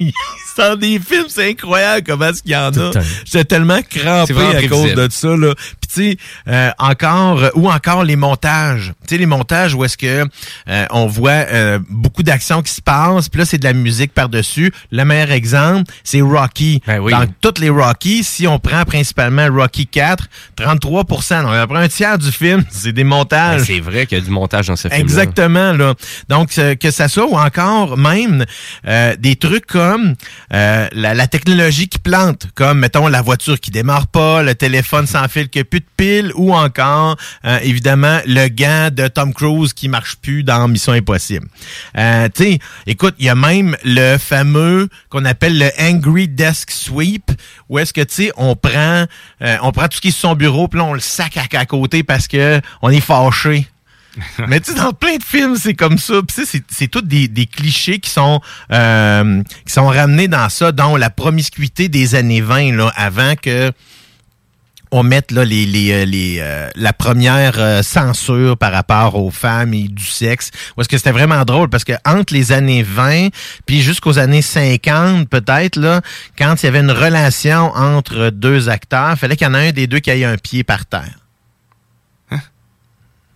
sort 0.56 0.76
des 0.76 0.98
films, 0.98 1.26
c'est 1.28 1.50
incroyable 1.50 2.04
comment 2.06 2.26
est-ce 2.26 2.42
qu'il 2.42 2.52
y 2.52 2.56
en 2.56 2.70
a. 2.70 2.90
J'étais 3.24 3.44
tellement 3.44 3.80
crampé 3.82 4.56
à 4.56 4.68
cause 4.68 4.94
de 4.94 5.08
ça. 5.10 5.36
Là. 5.36 5.54
Puis 5.54 5.88
tu 5.92 6.10
sais, 6.10 6.16
euh, 6.48 6.70
encore, 6.78 7.42
ou 7.54 7.70
encore 7.70 8.04
les 8.04 8.16
montages. 8.16 8.92
Tu 9.02 9.14
sais, 9.14 9.18
les 9.18 9.26
montages 9.26 9.74
où 9.74 9.84
est-ce 9.84 9.96
que 9.96 10.26
euh, 10.68 10.86
on 10.90 11.06
voit 11.06 11.30
euh, 11.30 11.78
beaucoup 11.88 12.22
d'actions 12.22 12.62
qui 12.62 12.72
se 12.72 12.82
passent, 12.82 13.28
puis 13.28 13.38
là, 13.38 13.44
c'est 13.44 13.58
de 13.58 13.64
la 13.64 13.72
musique 13.72 14.12
par-dessus. 14.12 14.72
Le 14.90 15.04
meilleur 15.04 15.30
exemple, 15.30 15.92
c'est 16.04 16.20
Rocky. 16.20 16.82
Ben 16.86 16.98
oui. 16.98 17.12
Dans 17.12 17.26
toutes 17.40 17.58
les 17.58 17.70
Rocky, 17.70 18.24
si 18.24 18.46
on 18.46 18.58
prend 18.58 18.84
principalement 18.84 19.46
Rocky 19.50 19.86
4, 19.86 20.28
33% 20.56 21.42
donc 21.42 21.54
après 21.54 21.78
un 21.78 21.88
tiers 21.88 22.18
du 22.18 22.30
film, 22.30 22.64
c'est 22.70 22.92
des 22.92 23.04
montages. 23.04 23.60
Ben, 23.60 23.66
c'est 23.66 23.80
vrai 23.80 24.06
qu'il 24.06 24.18
y 24.18 24.20
a 24.20 24.24
du 24.24 24.30
montage 24.30 24.68
dans 24.68 24.76
ce 24.76 24.88
film. 24.88 25.00
Exactement, 25.00 25.72
là. 25.72 25.94
Donc, 26.28 26.56
euh, 26.58 26.74
que 26.74 26.90
ça 26.90 27.08
soit, 27.08 27.26
ou 27.26 27.36
encore 27.36 27.96
même 27.96 28.44
euh, 28.86 29.16
des 29.16 29.36
trucs 29.36 29.66
comme 29.66 29.87
euh, 30.52 30.88
la, 30.92 31.26
technologie 31.26 31.88
qui 31.88 31.98
plante, 31.98 32.46
comme, 32.54 32.80
mettons, 32.80 33.08
la 33.08 33.22
voiture 33.22 33.60
qui 33.60 33.70
démarre 33.70 34.06
pas, 34.06 34.42
le 34.42 34.54
téléphone 34.54 35.06
sans 35.06 35.28
fil 35.28 35.48
qui 35.48 35.60
a 35.60 35.64
plus 35.64 35.80
de 35.80 35.86
pile, 35.96 36.32
ou 36.34 36.54
encore, 36.54 37.16
euh, 37.44 37.58
évidemment, 37.62 38.20
le 38.26 38.48
gant 38.48 38.90
de 38.92 39.08
Tom 39.08 39.32
Cruise 39.34 39.72
qui 39.72 39.88
marche 39.88 40.16
plus 40.16 40.42
dans 40.42 40.68
Mission 40.68 40.92
Impossible. 40.92 41.46
Euh, 41.96 42.28
tu 42.34 42.58
écoute, 42.86 43.14
il 43.18 43.26
y 43.26 43.28
a 43.28 43.34
même 43.34 43.76
le 43.84 44.16
fameux 44.18 44.88
qu'on 45.10 45.24
appelle 45.24 45.58
le 45.58 45.70
Angry 45.78 46.28
Desk 46.28 46.70
Sweep, 46.70 47.30
où 47.68 47.78
est-ce 47.78 47.92
que, 47.92 48.00
tu 48.00 48.14
sais, 48.14 48.32
on 48.36 48.56
prend 48.56 49.06
euh, 49.42 49.56
on 49.62 49.72
prend 49.72 49.88
tout 49.88 49.96
ce 49.96 50.00
qui 50.00 50.08
est 50.08 50.12
sur 50.12 50.30
son 50.30 50.34
bureau, 50.34 50.68
puis 50.68 50.78
là, 50.78 50.86
on 50.86 50.94
le 50.94 51.00
sac 51.00 51.36
à, 51.36 51.58
à 51.58 51.66
côté 51.66 52.02
parce 52.02 52.28
que 52.28 52.60
on 52.82 52.90
est 52.90 53.00
fâché. 53.00 53.66
Mais 54.48 54.60
tu 54.60 54.72
sais, 54.72 54.78
dans 54.78 54.92
plein 54.92 55.16
de 55.16 55.22
films, 55.22 55.56
c'est 55.56 55.74
comme 55.74 55.98
ça. 55.98 56.14
Puis 56.26 56.46
c'est- 56.46 56.88
tous 56.88 57.02
des, 57.02 57.28
clichés 57.46 57.98
qui 57.98 58.10
sont 58.10 58.40
euh, 58.72 59.42
qui 59.66 59.72
sont 59.72 59.86
ramenés 59.86 60.28
dans 60.28 60.48
ça, 60.48 60.72
dont 60.72 60.96
la 60.96 61.10
promiscuité 61.10 61.88
des 61.88 62.14
années 62.14 62.40
20, 62.40 62.72
là, 62.72 62.92
avant 62.96 63.34
que 63.36 63.72
on 64.90 65.02
mette 65.02 65.32
là, 65.32 65.44
les, 65.44 65.66
les, 65.66 65.92
euh, 65.92 66.04
les, 66.06 66.38
euh, 66.40 66.70
la 66.74 66.94
première 66.94 67.84
censure 67.84 68.56
par 68.56 68.72
rapport 68.72 69.16
aux 69.16 69.30
femmes 69.30 69.74
et 69.74 69.86
du 69.86 70.04
sexe. 70.04 70.50
Est-ce 70.78 70.88
que 70.88 70.96
c'était 70.96 71.12
vraiment 71.12 71.44
drôle? 71.44 71.68
Parce 71.68 71.84
que 71.84 71.92
entre 72.06 72.32
les 72.32 72.52
années 72.52 72.82
20 72.82 73.28
puis 73.66 73.82
jusqu'aux 73.82 74.18
années 74.18 74.40
50, 74.40 75.28
peut-être, 75.28 76.00
quand 76.38 76.62
il 76.62 76.66
y 76.66 76.68
avait 76.70 76.80
une 76.80 76.90
relation 76.90 77.70
entre 77.74 78.30
deux 78.30 78.70
acteurs, 78.70 79.10
il 79.12 79.18
fallait 79.18 79.36
qu'il 79.36 79.46
y 79.46 79.50
en 79.50 79.54
ait 79.54 79.68
un 79.68 79.72
des 79.72 79.86
deux 79.86 79.98
qui 79.98 80.08
ait 80.08 80.24
un 80.24 80.38
pied 80.38 80.64
par 80.64 80.86
terre. 80.86 81.18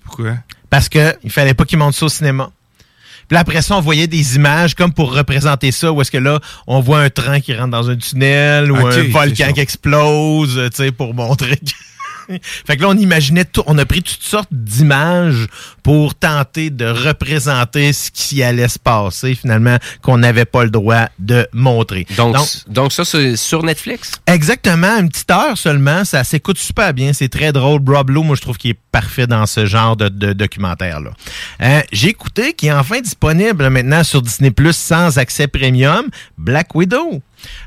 Pourquoi? 0.04 0.36
Parce 0.72 0.88
que 0.88 1.14
il 1.22 1.30
fallait 1.30 1.52
pas 1.52 1.66
qu'il 1.66 1.76
monte 1.76 1.92
ça 1.92 2.06
au 2.06 2.08
cinéma. 2.08 2.50
Puis 3.28 3.36
après 3.36 3.60
ça, 3.60 3.76
on 3.76 3.82
voyait 3.82 4.06
des 4.06 4.36
images 4.36 4.74
comme 4.74 4.94
pour 4.94 5.14
représenter 5.14 5.70
ça, 5.70 5.92
où 5.92 6.00
est-ce 6.00 6.10
que 6.10 6.16
là, 6.16 6.40
on 6.66 6.80
voit 6.80 7.00
un 7.00 7.10
train 7.10 7.40
qui 7.40 7.54
rentre 7.54 7.72
dans 7.72 7.90
un 7.90 7.96
tunnel 7.96 8.72
ou 8.72 8.76
un 8.76 9.02
volcan 9.08 9.52
qui 9.52 9.60
explose, 9.60 10.54
tu 10.70 10.76
sais, 10.84 10.90
pour 10.90 11.12
montrer 11.12 11.58
que... 11.58 11.72
fait 12.66 12.76
que 12.76 12.82
là, 12.82 12.88
on 12.88 12.96
imaginait 12.96 13.44
tout, 13.44 13.62
on 13.66 13.78
a 13.78 13.84
pris 13.84 14.02
toutes 14.02 14.22
sortes 14.22 14.48
d'images 14.50 15.46
pour 15.82 16.14
tenter 16.14 16.70
de 16.70 16.86
représenter 16.86 17.92
ce 17.92 18.10
qui 18.10 18.42
allait 18.42 18.68
se 18.68 18.78
passer, 18.78 19.34
finalement, 19.34 19.76
qu'on 20.02 20.18
n'avait 20.18 20.44
pas 20.44 20.64
le 20.64 20.70
droit 20.70 21.06
de 21.18 21.46
montrer. 21.52 22.06
Donc, 22.16 22.36
donc, 22.68 22.92
ça, 22.92 23.04
c'est 23.04 23.36
sur 23.36 23.62
Netflix? 23.62 24.12
Exactement, 24.26 24.98
une 24.98 25.08
petite 25.08 25.30
heure 25.30 25.56
seulement, 25.58 26.04
ça 26.04 26.24
s'écoute 26.24 26.58
super 26.58 26.94
bien, 26.94 27.12
c'est 27.12 27.28
très 27.28 27.52
drôle. 27.52 27.80
Rob 27.86 28.10
Lowe, 28.10 28.22
moi 28.22 28.36
je 28.36 28.42
trouve 28.42 28.58
qu'il 28.58 28.70
est 28.72 28.78
parfait 28.90 29.26
dans 29.26 29.46
ce 29.46 29.66
genre 29.66 29.96
de, 29.96 30.08
de 30.08 30.32
documentaire-là. 30.32 31.10
Euh, 31.62 31.80
J'ai 31.92 32.08
écouté 32.08 32.52
qui 32.52 32.68
est 32.68 32.72
enfin 32.72 33.00
disponible 33.00 33.68
maintenant 33.70 34.04
sur 34.04 34.22
Disney 34.22 34.50
Plus 34.50 34.76
sans 34.76 35.18
accès 35.18 35.46
premium, 35.48 36.06
Black 36.38 36.74
Widow. 36.74 37.22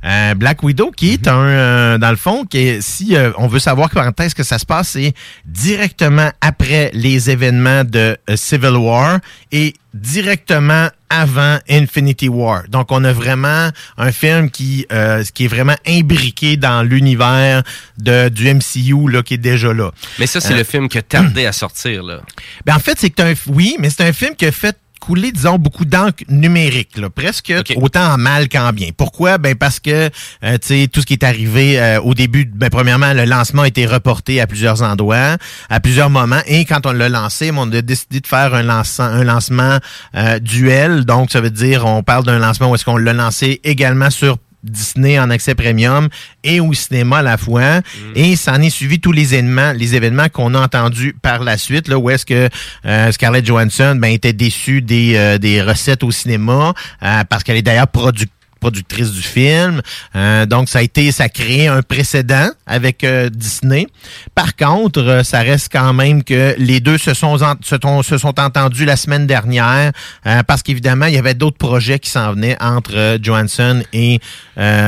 Euh, 0.06 0.34
Black 0.36 0.64
Widow, 0.64 0.92
qui 0.92 1.14
est 1.14 1.28
un, 1.28 1.46
euh, 1.46 1.98
dans 1.98 2.10
le 2.12 2.16
fond, 2.16 2.46
qui 2.46 2.58
est, 2.60 2.82
si 2.82 3.16
euh, 3.16 3.32
on 3.38 3.48
veut 3.48 3.60
savoir 3.60 3.90
quand 3.90 4.20
est-ce 4.20 4.36
que 4.36 4.44
ça 4.44 4.60
se 4.60 4.66
passe, 4.66 4.90
c'est 4.90 5.14
directement 5.46 6.30
après 6.42 6.92
les 6.94 7.30
événements 7.30 7.84
de 7.84 8.18
euh, 8.30 8.36
Civil 8.36 8.76
War 8.76 9.20
et 9.52 9.74
directement 9.94 10.90
avant 11.10 11.60
Infinity 11.70 12.28
War. 12.28 12.64
Donc, 12.68 12.92
on 12.92 13.04
a 13.06 13.14
vraiment 13.14 13.70
un 13.98 14.12
film 14.12 14.50
qui, 14.52 14.86
euh, 14.92 15.24
qui 15.34 15.46
est 15.46 15.48
vraiment 15.48 15.76
imbriqué 15.88 16.58
dans 16.58 16.84
l'univers 16.84 17.64
de, 17.98 18.28
du 18.30 18.54
MCU 18.54 19.10
là, 19.10 19.24
qui 19.24 19.36
est 19.36 19.38
déjà 19.38 19.74
là. 19.74 19.92
Mais 20.20 20.28
ça, 20.28 20.42
c'est 20.42 20.54
Euh, 20.54 20.58
le 20.58 20.64
film 20.64 20.90
qui 20.90 20.98
a 20.98 21.02
tardé 21.02 21.46
à 21.46 21.54
sortir, 21.54 22.04
là. 22.04 22.20
ben 22.66 22.76
en 22.76 22.80
fait, 22.80 22.98
c'est 23.00 23.20
un, 23.22 23.34
oui, 23.48 23.76
mais 23.80 23.90
c'est 23.90 24.04
un 24.04 24.14
film 24.14 24.36
qui 24.36 24.46
a 24.46 24.52
fait 24.52 24.78
couler, 25.00 25.32
disons, 25.32 25.58
beaucoup 25.58 25.86
d'encre 25.86 26.24
numérique, 26.30 26.98
là, 26.98 27.10
presque 27.10 27.54
autant 27.76 28.14
en 28.14 28.18
mal 28.18 28.50
qu'en 28.50 28.74
bien. 28.74 28.90
Pourquoi? 28.96 29.38
Ben 29.38 29.56
parce 29.56 29.80
que, 29.80 30.10
euh, 30.44 30.58
tu 30.58 30.68
sais, 30.68 30.88
tout 30.92 31.02
ce 31.02 31.06
qui 31.06 31.14
est 31.14 31.24
arrivé 31.24 31.80
euh, 31.80 32.02
au 32.02 32.14
début, 32.14 32.46
ben 32.46 32.70
premièrement, 32.70 33.14
le 33.14 33.26
lancement 33.26 33.64
a 33.64 33.68
été 33.68 33.86
reporté 33.86 34.42
à 34.42 34.48
plusieurs 34.48 34.82
endroits, 34.82 35.38
à 35.70 35.80
plusieurs 35.80 36.10
moments, 36.10 36.42
et 36.48 36.66
quand 36.66 36.86
on 36.86 36.92
l'a 36.92 37.10
lancé, 37.10 37.52
on 37.56 37.72
a 37.72 37.82
décidé 37.82 38.20
de 38.20 38.28
faire 38.28 38.54
un, 38.54 38.64
lancement, 38.64 39.06
un 39.06 39.24
lancement 39.24 39.78
euh, 40.16 40.40
duel, 40.40 41.06
donc 41.06 41.32
ça 41.32 41.42
veut 41.42 41.52
dire, 41.52 41.86
on 41.86 42.04
parle 42.04 42.26
d'un 42.26 42.40
lancement 42.40 42.70
où 42.70 42.76
est-ce 42.76 42.86
qu'on 42.86 42.98
l'a 42.98 43.14
lancé 43.14 43.62
également 43.64 44.10
sur 44.10 44.38
Disney 44.70 45.20
en 45.20 45.30
accès 45.30 45.56
premium 45.56 46.10
et 46.44 46.60
au 46.60 46.74
cinéma 46.74 47.20
à 47.20 47.22
la 47.22 47.38
fois. 47.38 47.82
Et 48.16 48.36
ça 48.36 48.54
en 48.54 48.62
est 48.62 48.70
suivi 48.70 49.00
tous 49.00 49.12
les 49.12 49.34
événements, 49.34 49.72
les 49.74 49.96
événements 49.96 50.30
qu'on 50.30 50.54
a 50.54 50.60
entendus 50.62 51.16
par 51.22 51.44
la 51.44 51.58
suite, 51.58 51.88
là, 51.88 51.98
où 51.98 52.10
est-ce 52.10 52.26
que 52.26 52.50
euh, 52.86 53.12
Scarlett 53.12 53.46
Johansson 53.46 53.98
ben, 54.00 54.12
était 54.12 54.34
déçue 54.34 54.82
des, 54.82 55.16
euh, 55.16 55.38
des 55.38 55.62
recettes 55.62 56.04
au 56.04 56.12
cinéma, 56.12 56.74
euh, 57.04 57.24
parce 57.30 57.44
qu'elle 57.44 57.58
est 57.58 57.62
d'ailleurs 57.62 57.88
productrice 57.88 58.35
productrice 58.60 59.12
du 59.12 59.22
film. 59.22 59.82
Euh, 60.16 60.46
donc, 60.46 60.70
ça 60.70 60.80
a 60.80 60.82
été, 60.82 61.12
ça 61.12 61.26
a 61.26 61.30
créé 61.30 61.68
un 61.68 61.82
précédent 61.82 62.50
avec 62.66 63.04
euh, 63.04 63.30
Disney. 63.30 63.88
Par 64.34 64.56
contre, 64.56 65.02
euh, 65.02 65.24
ça 65.24 65.40
reste 65.42 65.70
quand 65.72 65.94
même 65.94 66.24
que 66.24 66.56
les 66.58 66.80
deux 66.80 66.98
se 66.98 67.14
sont, 67.14 67.38
se, 67.38 67.76
se 68.04 68.18
sont 68.18 68.40
entendus 68.40 68.86
la 68.86 68.96
semaine 68.96 69.28
dernière 69.28 69.92
euh, 70.26 70.44
parce 70.44 70.64
qu'évidemment, 70.64 71.06
il 71.06 71.16
y 71.16 71.18
avait 71.18 71.34
d'autres 71.34 71.58
projets 71.58 72.00
qui 72.00 72.10
s'en 72.10 72.34
venaient 72.34 72.58
entre 72.62 73.18
Johansson 73.22 73.84
et, 73.94 74.20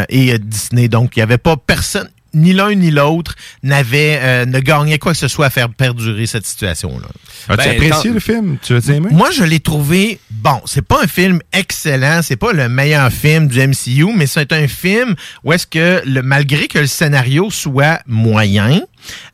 et 0.10 0.40
Disney. 0.40 0.88
Donc, 0.88 1.16
il 1.16 1.20
n'y 1.20 1.24
avait 1.24 1.38
pas 1.38 1.56
personne, 1.58 2.10
ni 2.38 2.54
l'un 2.54 2.74
ni 2.76 2.92
l'autre 2.92 3.36
n'avait 3.64 4.20
euh, 4.22 4.46
ne 4.46 4.60
gagnait 4.60 5.00
quoi 5.00 5.14
que 5.14 5.18
ce 5.18 5.28
soit 5.28 5.48
à 5.48 5.50
faire 5.50 5.70
perdurer 5.70 6.26
cette 6.26 6.46
situation-là. 6.46 7.08
As-tu 7.50 7.70
Ben, 7.70 7.76
apprécié 7.76 8.12
le 8.12 8.20
film? 8.20 8.58
Tu 8.62 8.76
as 8.76 8.88
aimé? 8.90 9.10
moi, 9.12 9.30
je 9.32 9.44
l'ai 9.44 9.60
trouvé 9.60 10.20
bon. 10.30 10.62
C'est 10.66 10.82
pas 10.86 11.04
un 11.04 11.08
film 11.08 11.40
excellent, 11.54 12.22
c'est 12.22 12.36
pas 12.36 12.54
le 12.54 12.70
meilleur 12.70 13.12
film 13.12 13.48
du 13.48 13.60
MCU, 13.60 14.14
mais 14.16 14.28
c'est 14.28 14.54
un 14.54 14.68
film 14.68 15.16
où 15.44 15.54
est-ce 15.54 15.68
que, 15.68 16.02
le, 16.06 16.22
malgré 16.22 16.68
que 16.68 16.80
le 16.80 16.88
scénario 16.88 17.50
soit 17.50 18.02
moyen, 18.06 18.82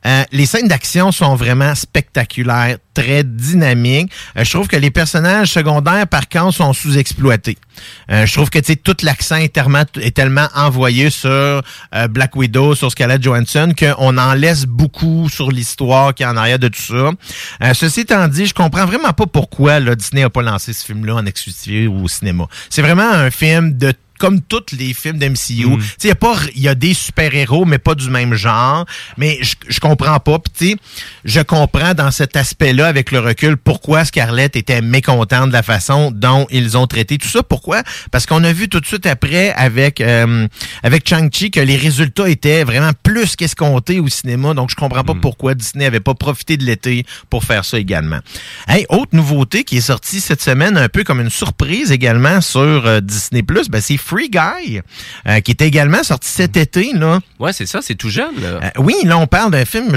euh, 0.06 0.22
les 0.32 0.46
scènes 0.46 0.68
d'action 0.68 1.12
sont 1.12 1.34
vraiment 1.34 1.74
spectaculaires, 1.74 2.78
très 2.92 3.24
dynamiques. 3.24 4.12
Euh, 4.36 4.44
je 4.44 4.50
trouve 4.50 4.68
que 4.68 4.76
les 4.76 4.90
personnages 4.90 5.50
secondaires, 5.52 6.06
par 6.06 6.28
contre, 6.28 6.54
sont 6.54 6.72
sous-exploités. 6.72 7.58
Euh, 8.10 8.24
je 8.24 8.32
trouve 8.32 8.50
que 8.50 8.58
tout 8.74 8.96
l'accent 9.02 9.36
est 9.36 9.52
tellement, 9.52 9.84
est 10.00 10.14
tellement 10.14 10.46
envoyé 10.54 11.10
sur 11.10 11.62
Black 12.10 12.36
Widow, 12.36 12.74
sur 12.74 12.90
Scarlett 12.90 13.22
Johansson, 13.22 13.72
qu'on 13.76 14.18
en 14.18 14.34
laisse 14.34 14.64
beaucoup 14.66 15.28
sur 15.28 15.50
l'histoire 15.50 16.14
qui 16.14 16.22
est 16.22 16.26
en 16.26 16.36
arrière 16.36 16.58
de 16.58 16.68
tout 16.68 16.80
ça. 16.80 17.72
Ceci 17.74 18.00
étant 18.00 18.28
dit, 18.28 18.46
je 18.46 18.54
comprends 18.54 18.86
vraiment 18.86 19.12
pas 19.12 19.26
pourquoi 19.26 19.80
Disney 19.80 20.22
a 20.22 20.30
pas 20.30 20.42
lancé 20.42 20.72
ce 20.72 20.84
film-là 20.84 21.16
en 21.16 21.26
exclusivité 21.26 21.88
au 21.88 22.06
cinéma. 22.08 22.46
C'est 22.70 22.82
vraiment 22.82 23.10
un 23.10 23.30
film 23.30 23.76
de 23.76 23.92
comme 24.18 24.40
tous 24.40 24.76
les 24.76 24.94
films 24.94 25.18
d'MCU. 25.18 25.80
Sais, 25.98 26.04
il 26.04 26.08
y 26.08 26.10
a 26.10 26.14
pas 26.14 26.36
y 26.54 26.68
a 26.68 26.74
des 26.74 26.94
super-héros 26.94 27.64
mais 27.64 27.78
pas 27.78 27.94
du 27.94 28.10
même 28.10 28.34
genre, 28.34 28.86
mais 29.16 29.38
je, 29.42 29.54
je 29.68 29.80
comprends 29.80 30.18
pas 30.20 30.38
Puis, 30.38 30.76
je 31.24 31.40
comprends 31.40 31.94
dans 31.94 32.10
cet 32.10 32.36
aspect-là 32.36 32.86
avec 32.86 33.10
le 33.10 33.20
recul 33.20 33.56
pourquoi 33.56 34.04
Scarlett 34.04 34.56
était 34.56 34.80
mécontente 34.82 35.48
de 35.48 35.52
la 35.52 35.62
façon 35.62 36.10
dont 36.10 36.46
ils 36.50 36.76
ont 36.76 36.86
traité 36.86 37.18
tout 37.18 37.28
ça. 37.28 37.42
Pourquoi? 37.42 37.82
Parce 38.10 38.26
qu'on 38.26 38.44
a 38.44 38.52
vu 38.52 38.68
tout 38.68 38.80
de 38.80 38.86
suite 38.86 39.06
après 39.06 39.52
avec 39.52 40.00
euh, 40.00 40.46
avec 40.82 41.08
Chang-Chi 41.08 41.50
que 41.50 41.60
les 41.60 41.76
résultats 41.76 42.28
étaient 42.28 42.64
vraiment 42.64 42.92
plus 43.02 43.36
qu'escomptés 43.36 44.00
au 44.00 44.08
cinéma. 44.08 44.54
Donc 44.54 44.70
je 44.70 44.76
comprends 44.76 45.04
pas 45.04 45.14
pourquoi 45.14 45.54
Disney 45.54 45.86
avait 45.86 46.00
pas 46.00 46.14
profité 46.14 46.56
de 46.56 46.64
l'été 46.64 47.04
pour 47.30 47.44
faire 47.44 47.64
ça 47.64 47.78
également. 47.78 48.18
Hey, 48.68 48.86
autre 48.88 49.14
nouveauté 49.14 49.64
qui 49.64 49.78
est 49.78 49.82
sortie 49.82 50.20
cette 50.20 50.42
semaine 50.42 50.76
un 50.76 50.88
peu 50.88 51.04
comme 51.04 51.20
une 51.20 51.30
surprise 51.30 51.92
également 51.92 52.40
sur 52.40 52.86
euh, 52.86 53.00
Disney 53.00 53.42
Plus, 53.42 53.68
ben 53.68 53.80
c'est 53.80 53.96
Free 54.14 54.28
Guy, 54.30 54.80
euh, 55.26 55.40
qui 55.40 55.50
est 55.50 55.62
également 55.62 56.04
sorti 56.04 56.28
cet 56.28 56.56
été. 56.56 56.92
Là. 56.94 57.18
Ouais, 57.40 57.52
c'est 57.52 57.66
ça, 57.66 57.80
c'est 57.82 57.96
tout 57.96 58.10
jeune. 58.10 58.40
Là. 58.40 58.48
Euh, 58.62 58.70
oui, 58.78 58.94
là, 59.04 59.18
on 59.18 59.26
parle 59.26 59.50
d'un 59.50 59.64
film. 59.64 59.96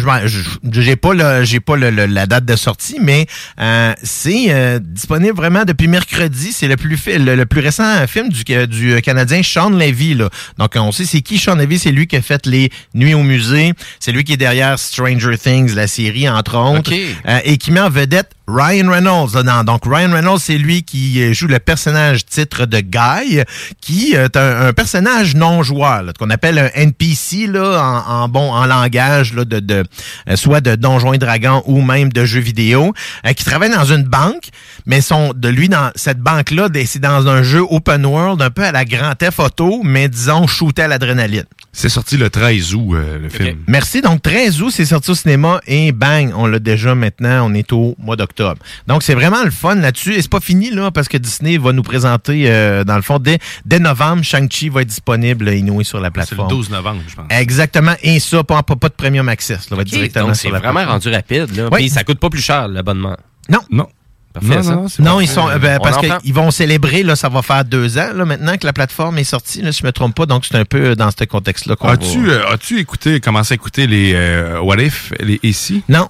J'ai 0.72 0.95
pas, 0.95 1.13
le, 1.13 1.43
j'ai 1.43 1.59
pas 1.59 1.76
le- 1.76 1.91
le- 1.91 2.05
la 2.07 2.26
date 2.26 2.45
de 2.45 2.55
sortie, 2.55 2.97
mais 2.99 3.28
euh, 3.59 3.93
c'est 4.01 4.80
disponible 4.82 5.36
vraiment 5.36 5.65
depuis 5.65 5.88
mercredi. 5.88 6.51
C'est 6.51 6.68
le 6.68 6.78
plus 6.78 6.97
le, 7.05 7.36
le 7.36 7.45
plus 7.45 7.61
récent 7.61 8.07
film 8.07 8.30
du, 8.30 8.43
du 8.68 9.01
Canadien 9.03 9.41
Sean 9.43 9.70
Levy. 9.70 10.15
Là. 10.15 10.30
Donc, 10.57 10.72
on 10.76 10.91
sait 10.91 11.05
c'est 11.05 11.22
qui 11.22 11.38
Sean 11.38 11.55
Levy. 11.55 11.78
C'est 11.78 11.91
lui 11.91 12.07
qui 12.07 12.15
a 12.15 12.22
fait 12.22 12.45
les 12.47 12.72
Nuits 12.95 13.13
au 13.13 13.22
musée. 13.24 13.74
C'est 13.99 14.11
lui 14.11 14.24
qui 14.24 14.34
est 14.34 14.38
derrière 14.38 14.80
Stranger 14.80 15.38
Things, 15.38 15.76
la 15.76 15.88
série, 15.88 16.28
entre 16.28 16.57
autres. 16.57 16.91
Ok. 16.91 16.99
Euh, 17.28 17.39
et 17.43 17.57
qui 17.57 17.72
met 17.72 17.82
en 17.82 17.89
vedette 17.89 18.32
Ryan 18.47 18.89
Reynolds 18.89 19.32
dedans. 19.34 19.63
Donc, 19.65 19.82
Ryan 19.86 20.11
Reynolds, 20.13 20.39
c'est 20.41 20.57
lui 20.57 20.84
qui 20.84 21.34
joue 21.34 21.47
le 21.47 21.59
personnage 21.59 22.26
titre 22.26 22.65
de 22.65 22.80
Guy, 22.80 23.41
qui 23.82 23.96
est 24.13 24.37
un, 24.37 24.67
un 24.67 24.73
personnage 24.73 25.35
non-joueur, 25.35 26.03
qu'on 26.19 26.29
appelle 26.29 26.59
un 26.59 26.69
NPC 26.73 27.47
là, 27.47 28.03
en, 28.07 28.23
en 28.23 28.29
bon 28.29 28.51
en 28.51 28.65
langage 28.65 29.33
là, 29.33 29.45
de, 29.45 29.59
de 29.59 29.83
euh, 30.29 30.35
soit 30.35 30.61
de 30.61 30.75
Donjons 30.75 31.13
et 31.13 31.17
Dragons 31.17 31.63
ou 31.65 31.81
même 31.81 32.11
de 32.11 32.25
jeux 32.25 32.39
vidéo, 32.39 32.93
euh, 33.25 33.33
qui 33.33 33.43
travaille 33.45 33.71
dans 33.71 33.85
une 33.85 34.03
banque, 34.03 34.49
mais 34.85 35.01
son 35.01 35.33
de 35.33 35.49
lui 35.49 35.69
dans 35.69 35.91
cette 35.95 36.19
banque-là, 36.19 36.69
c'est 36.85 36.99
dans 36.99 37.27
un 37.27 37.43
jeu 37.43 37.61
open 37.69 38.05
world, 38.05 38.41
un 38.41 38.49
peu 38.49 38.63
à 38.63 38.71
la 38.71 38.85
Grand 38.85 39.15
Theft 39.15 39.39
Auto, 39.39 39.81
mais 39.83 40.09
disons 40.09 40.47
shooté 40.47 40.83
à 40.83 40.87
l'adrénaline. 40.87 41.45
C'est 41.79 41.89
sorti 41.89 42.17
le 42.17 42.31
13 42.31 42.73
août, 42.73 42.95
euh, 42.95 43.19
le 43.19 43.29
film. 43.29 43.59
Merci. 43.67 44.01
Donc, 44.01 44.23
13 44.23 44.63
août, 44.63 44.71
c'est 44.75 44.85
sorti 44.85 45.11
au 45.11 45.15
cinéma 45.15 45.61
et 45.67 45.91
bang, 45.91 46.31
on 46.35 46.47
l'a 46.47 46.57
déjà 46.57 46.95
maintenant. 46.95 47.47
On 47.47 47.53
est 47.53 47.71
au 47.71 47.95
mois 47.99 48.15
d'octobre. 48.15 48.59
Donc, 48.87 49.03
c'est 49.03 49.13
vraiment 49.13 49.43
le 49.43 49.51
fun 49.51 49.75
là-dessus. 49.75 50.15
Et 50.15 50.21
c'est 50.23 50.31
pas 50.31 50.39
fini, 50.39 50.71
là, 50.71 50.89
parce 50.89 51.07
que 51.07 51.17
Disney 51.17 51.59
va 51.59 51.73
nous 51.73 51.83
présenter, 51.83 52.45
euh, 52.47 52.83
dans 52.83 52.95
le 52.95 53.03
fond, 53.03 53.19
dès, 53.19 53.37
dès 53.65 53.77
novembre, 53.88 54.23
Shang-Chi 54.23 54.69
va 54.69 54.81
être 54.81 54.88
disponible, 54.89 55.49
inouï, 55.49 55.83
sur 55.85 55.99
la 55.99 56.05
C'est 56.05 56.07
le 56.07 56.13
plateforme. 56.13 56.49
12 56.49 56.69
novembre, 56.69 57.01
je 57.07 57.15
pense. 57.15 57.25
Exactement. 57.29 57.93
Et 58.01 58.19
ça, 58.19 58.43
pas, 58.43 58.61
pas, 58.63 58.75
pas 58.75 58.89
de 58.89 58.93
premium 58.93 59.27
access. 59.29 59.69
Là, 59.69 59.75
va 59.77 59.81
être 59.83 59.88
Ok, 59.89 59.93
directement 59.93 60.27
donc 60.27 60.35
sur 60.35 60.43
c'est 60.49 60.51
la 60.53 60.59
vraiment 60.59 60.73
plateforme. 60.85 60.93
rendu 61.03 61.09
rapide. 61.15 61.55
Là. 61.55 61.69
Oui. 61.71 61.79
Puis 61.79 61.89
ça 61.89 62.03
coûte 62.03 62.19
pas 62.19 62.29
plus 62.29 62.41
cher, 62.41 62.67
l'abonnement. 62.67 63.15
Non. 63.49 63.59
Non. 63.71 63.88
Parfait, 64.33 64.61
non, 64.69 64.81
non, 64.83 64.88
non, 64.99 65.19
ils 65.21 65.27
sont 65.27 65.49
euh, 65.49 65.57
ben, 65.57 65.79
parce 65.81 65.97
qu'ils 66.21 66.33
vont 66.33 66.51
célébrer 66.51 67.01
là, 67.01 67.15
ça 67.15 67.27
va 67.27 67.41
faire 67.41 67.65
deux 67.65 67.97
ans 67.97 68.11
là 68.13 68.23
maintenant 68.23 68.55
que 68.57 68.67
la 68.67 68.73
plateforme 68.73 69.17
est 69.17 69.23
sortie 69.23 69.63
là, 69.63 69.71
si 69.71 69.79
je 69.81 69.85
me 69.88 69.91
trompe 69.91 70.13
pas, 70.15 70.27
donc 70.27 70.45
c'est 70.45 70.55
un 70.57 70.65
peu 70.65 70.95
dans 70.95 71.09
ce 71.09 71.23
contexte-là 71.23 71.75
qu'on 71.75 71.88
As-tu 71.88 72.27
va- 72.27 72.33
euh, 72.33 72.53
as-tu 72.53 72.77
écouté, 72.79 73.19
commencé 73.19 73.53
à 73.53 73.55
écouter 73.55 73.88
les 73.88 74.11
euh, 74.13 74.59
What 74.61 74.77
If, 74.79 75.11
les 75.21 75.39
ici? 75.41 75.81
Non. 75.89 76.07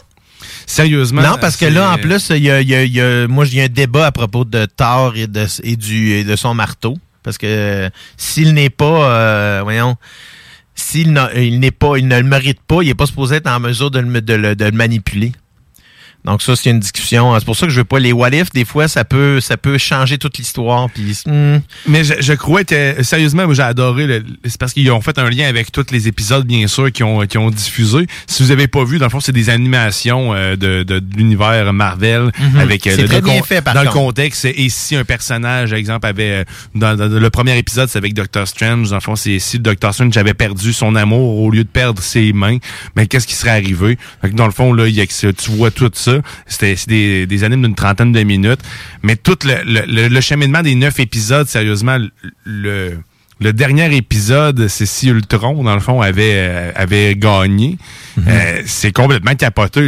Sérieusement? 0.66 1.22
Non, 1.22 1.38
parce 1.40 1.56
que 1.56 1.66
là, 1.66 1.92
en 1.94 1.98
plus, 1.98 2.30
il 2.32 2.44
y 2.44 2.52
a, 2.52 2.62
y 2.62 3.00
a- 3.00 3.28
moi, 3.30 3.46
j'ai 3.46 3.64
un 3.64 3.68
débat 3.70 4.08
à 4.08 4.12
propos 4.12 4.44
de 4.44 4.66
Thor 4.66 5.16
et 5.16 5.28
de, 5.28 5.46
et 5.64 5.78
du, 5.78 6.12
et 6.12 6.24
de 6.26 6.36
son 6.36 6.54
marteau. 6.54 6.98
Parce 7.28 7.38
que 7.38 7.90
s'il 8.16 8.54
n'est 8.54 8.70
pas, 8.70 9.12
euh, 9.12 9.60
voyons, 9.62 9.98
s'il 10.76 11.12
ne 11.12 11.20
le 11.28 12.24
mérite 12.24 12.62
pas, 12.66 12.82
il 12.82 12.88
n'est 12.88 12.96
pas 12.96 13.06
supposé 13.06 13.36
être 13.36 13.48
en 13.48 13.60
mesure 13.60 13.92
de 13.92 14.00
le 14.00 14.72
manipuler. 14.72 15.34
Donc 16.26 16.42
ça, 16.42 16.58
c'est 16.58 16.70
une 16.72 16.80
discussion. 16.82 17.34
C'est 17.40 17.46
pour 17.46 17.56
ça 17.56 17.68
que 17.68 17.72
je 17.72 17.78
veux 17.80 17.86
pas 17.86 18.00
les 18.00 18.12
what 18.12 18.32
if. 18.32 18.52
Des 18.52 18.66
fois, 18.66 18.90
ça 18.90 19.06
peut, 19.06 19.40
ça 19.40 19.56
peut 19.56 19.78
changer 19.78 20.18
toute 20.18 20.38
l'histoire. 20.38 20.90
Puis, 20.90 21.18
hmm, 21.26 21.60
Mais 21.88 22.04
je, 22.04 22.16
je 22.20 22.34
crois 22.34 22.66
que, 22.66 23.02
sérieusement, 23.04 23.52
j'ai 23.54 23.62
adoré. 23.62 24.22
C'est 24.44 24.58
parce 24.60 24.74
qu'ils 24.74 24.92
ont 24.92 25.00
fait 25.00 25.18
un 25.20 25.30
lien 25.30 25.48
avec 25.48 25.72
tous 25.72 25.86
les 25.92 26.10
épisodes, 26.10 26.46
bien 26.46 26.68
sûr, 26.68 26.92
qui 26.92 27.04
ont, 27.04 27.26
qui 27.26 27.38
ont 27.38 27.50
diffusé. 27.50 28.08
Si 28.28 28.44
vous 28.44 28.52
avez 28.52 28.68
pas 28.68 28.84
vu, 28.84 28.98
dans 29.00 29.06
le 29.06 29.10
fond, 29.10 29.22
c'est 29.22 29.32
des 29.32 29.50
animations 29.50 30.34
euh, 30.34 30.58
de, 30.58 30.84
de, 30.84 31.00
de 31.00 31.16
l'univers 31.18 31.72
Marvel. 31.72 32.30
Mhm. 32.40 32.60
avec 32.60 32.86
euh, 32.88 32.98
le- 32.98 33.08
très 33.08 33.22
bien 33.22 33.42
fait, 33.44 33.62
par 33.62 33.74
Dans 33.74 33.84
contre. 33.84 33.94
le 33.96 34.00
contexte, 34.02 34.46
et 34.46 34.68
si 34.70 34.96
un 34.98 35.06
personnage, 35.06 35.72
exemple, 35.72 36.08
avait... 36.08 36.30
euh, 36.32 36.44
Dans, 36.76 36.98
dans 36.98 37.08
le 37.08 37.30
premier 37.30 37.58
épisode, 37.58 37.88
c'est 37.88 37.98
avec 38.00 38.14
Doctor 38.14 38.46
Strange. 38.48 38.90
Dans 38.90 38.96
le 38.98 39.02
fond, 39.02 39.16
c'est 39.16 39.40
si 39.40 39.60
Doctor 39.60 39.94
Strange 39.94 40.18
avait 40.18 40.34
perdu 40.34 40.74
son 40.74 40.96
amour 40.96 41.40
au 41.40 41.52
lieu 41.52 41.64
de 41.64 41.70
perdre 41.70 42.02
ses 42.02 42.34
mains, 42.34 42.58
mais 42.98 43.08
qu'est-ce 43.08 43.28
qui 43.28 43.36
serait 43.36 43.52
arrivé? 43.52 43.98
Dans 44.34 44.46
le 44.46 44.52
fond, 44.52 44.74
là, 44.74 44.88
il 44.88 44.96
y 44.96 45.02
a 45.02 45.06
tu 45.08 45.52
vois 45.52 45.72
tout 45.72 45.90
ça. 45.94 46.07
C'était 46.46 46.76
des, 46.88 47.26
des 47.28 47.44
animes 47.44 47.64
d'une 47.64 47.76
trentaine 47.76 48.12
de 48.12 48.24
minutes. 48.24 48.62
Mais 49.04 49.16
tout 49.16 49.38
le, 49.46 49.56
le, 49.66 49.82
le- 49.88 50.08
le 50.08 50.22
cheminement 50.22 50.62
des 50.62 50.76
neuf 50.76 51.00
épisodes, 51.00 51.48
sérieusement, 51.48 51.98
le- 52.44 52.98
dernier 53.54 53.96
épisode, 53.96 54.68
c'est 54.68 54.88
si 54.88 55.10
Ultron, 55.10 55.64
dans 55.64 55.76
le 55.76 55.80
fond, 55.80 56.02
avait, 56.02 56.34
euh, 56.36 56.72
avait 56.76 57.16
gagné. 57.16 57.78
Euh, 58.28 58.64
c'est 58.66 58.92
complètement 58.92 59.36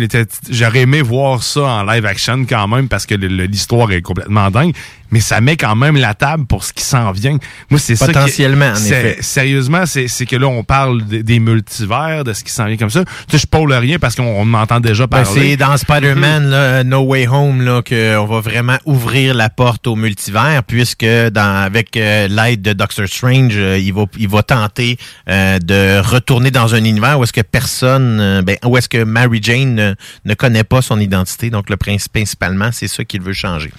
était- 0.03 0.28
J'aurais 0.51 0.82
aimé 0.82 1.01
voir 1.01 1.41
ça 1.41 1.61
en 1.61 1.84
live 1.84 2.05
action 2.05 2.45
quand 2.47 2.67
même 2.67 2.88
parce 2.88 3.07
que 3.07 3.15
l'histoire 3.15 3.91
est 3.91 4.03
complètement 4.03 4.51
dingue. 4.51 4.76
Mais 5.12 5.20
ça 5.20 5.41
met 5.41 5.57
quand 5.57 5.76
même 5.76 5.95
la 5.95 6.14
table 6.14 6.45
pour 6.45 6.64
ce 6.64 6.74
qui 6.74 6.84
s'en 6.84 7.12
vient. 7.12 7.38
Moi, 7.70 7.80
c'est 7.80 7.95
ça. 7.95 8.05
Potentiellement, 8.07 8.72
en 8.72 8.76
effet. 8.76 9.18
Sérieusement, 9.22 9.86
c'est 9.86 10.07
c'est 10.07 10.26
que 10.26 10.36
là, 10.36 10.47
on 10.47 10.64
parle 10.64 11.03
des, 11.05 11.24
des 11.24 11.39
multivers, 11.39 12.24
de 12.24 12.34
ce 12.34 12.43
qui 12.43 12.51
s'en 12.51 12.66
vient 12.66 12.78
comme 12.78 12.89
ça. 12.89 13.03
Tu 13.05 13.12
sais, 13.32 13.38
je 13.39 13.47
pôle 13.47 13.72
rien 13.74 13.99
parce 13.99 14.16
qu'on 14.16 14.24
on 14.24 14.45
m'entend 14.45 14.80
déjà 14.80 15.07
Ben, 15.07 15.24
parler. 15.24 15.51
c'est 15.51 15.57
dans 15.57 15.76
Spider-Man 15.78 16.49
là, 16.49 16.84
No 16.84 17.01
Way 17.01 17.28
Home 17.28 17.62
là 17.62 17.82
qu'on 17.82 18.26
va 18.26 18.39
vraiment 18.41 18.78
ouvrir 18.86 19.34
la 19.34 19.49
porte 19.49 19.88
au 19.88 19.95
multivers 19.95 20.64
puisque 20.68 21.05
dans 21.05 21.64
avec 21.64 21.95
euh, 21.97 22.28
l'aide 22.28 22.62
de 22.62 22.74
Doctor 22.74 23.07
Strange, 23.07 23.53
euh, 23.55 23.78
il 23.78 23.93
va 23.93 24.05
il 24.18 24.28
va 24.28 24.43
tenter 24.43 24.97
euh, 25.30 25.60
de 25.60 25.99
retourner 25.99 26.51
dans 26.51 26.76
un 26.76 26.84
univers 26.84 27.20
où 27.20 27.24
est-ce 27.24 27.34
que 27.34 27.41
personne 27.41 28.20
euh, 28.20 28.41
ben, 28.41 28.57
où 28.66 28.78
est-ce 28.78 28.89
que 28.89 29.03
Mary 29.03 29.39
Jane 29.41 29.76
ne, 29.76 29.93
ne 30.26 30.34
connaît 30.34 30.64
pas 30.64 30.82
son 30.82 30.99
identité. 30.99 31.49
Donc 31.49 31.70
le 31.70 31.78
principe 31.78 32.14
principalement, 32.14 32.70
c'est 32.72 32.88
ça 32.88 33.03
qu'il 33.05 33.22
veut 33.22 33.34
changer. 33.34 33.72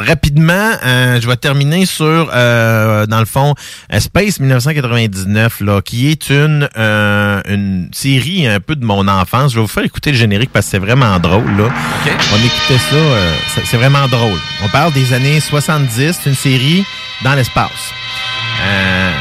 Rapidement, 0.00 0.70
euh, 0.84 1.20
je 1.20 1.26
vais 1.28 1.36
terminer 1.36 1.84
sur, 1.84 2.30
euh, 2.32 3.06
dans 3.06 3.18
le 3.20 3.26
fond, 3.26 3.54
euh, 3.92 4.00
Space 4.00 4.40
1999, 4.40 5.60
là, 5.60 5.82
qui 5.82 6.10
est 6.10 6.30
une, 6.30 6.68
euh, 6.78 7.42
une 7.46 7.90
série 7.92 8.46
un 8.46 8.60
peu 8.60 8.76
de 8.76 8.84
mon 8.86 9.06
enfance. 9.08 9.50
Je 9.52 9.56
vais 9.56 9.60
vous 9.62 9.68
faire 9.68 9.84
écouter 9.84 10.10
le 10.12 10.16
générique 10.16 10.50
parce 10.54 10.64
que 10.66 10.70
c'est 10.70 10.78
vraiment 10.78 11.18
drôle. 11.18 11.44
Là. 11.58 11.68
On 12.32 12.36
écoutait 12.36 12.78
ça, 12.90 12.96
euh, 12.96 13.32
c'est- 13.66 13.76
vraiment 13.76 14.08
drôle. 14.08 14.38
On 14.64 14.68
parle 14.68 14.92
des 14.94 15.12
années 15.12 15.38
70, 15.38 16.18
c'est 16.22 16.30
une 16.30 16.36
série 16.36 16.84
dans 17.22 17.34
l'espace. 17.34 17.70
Euh, 18.62 19.12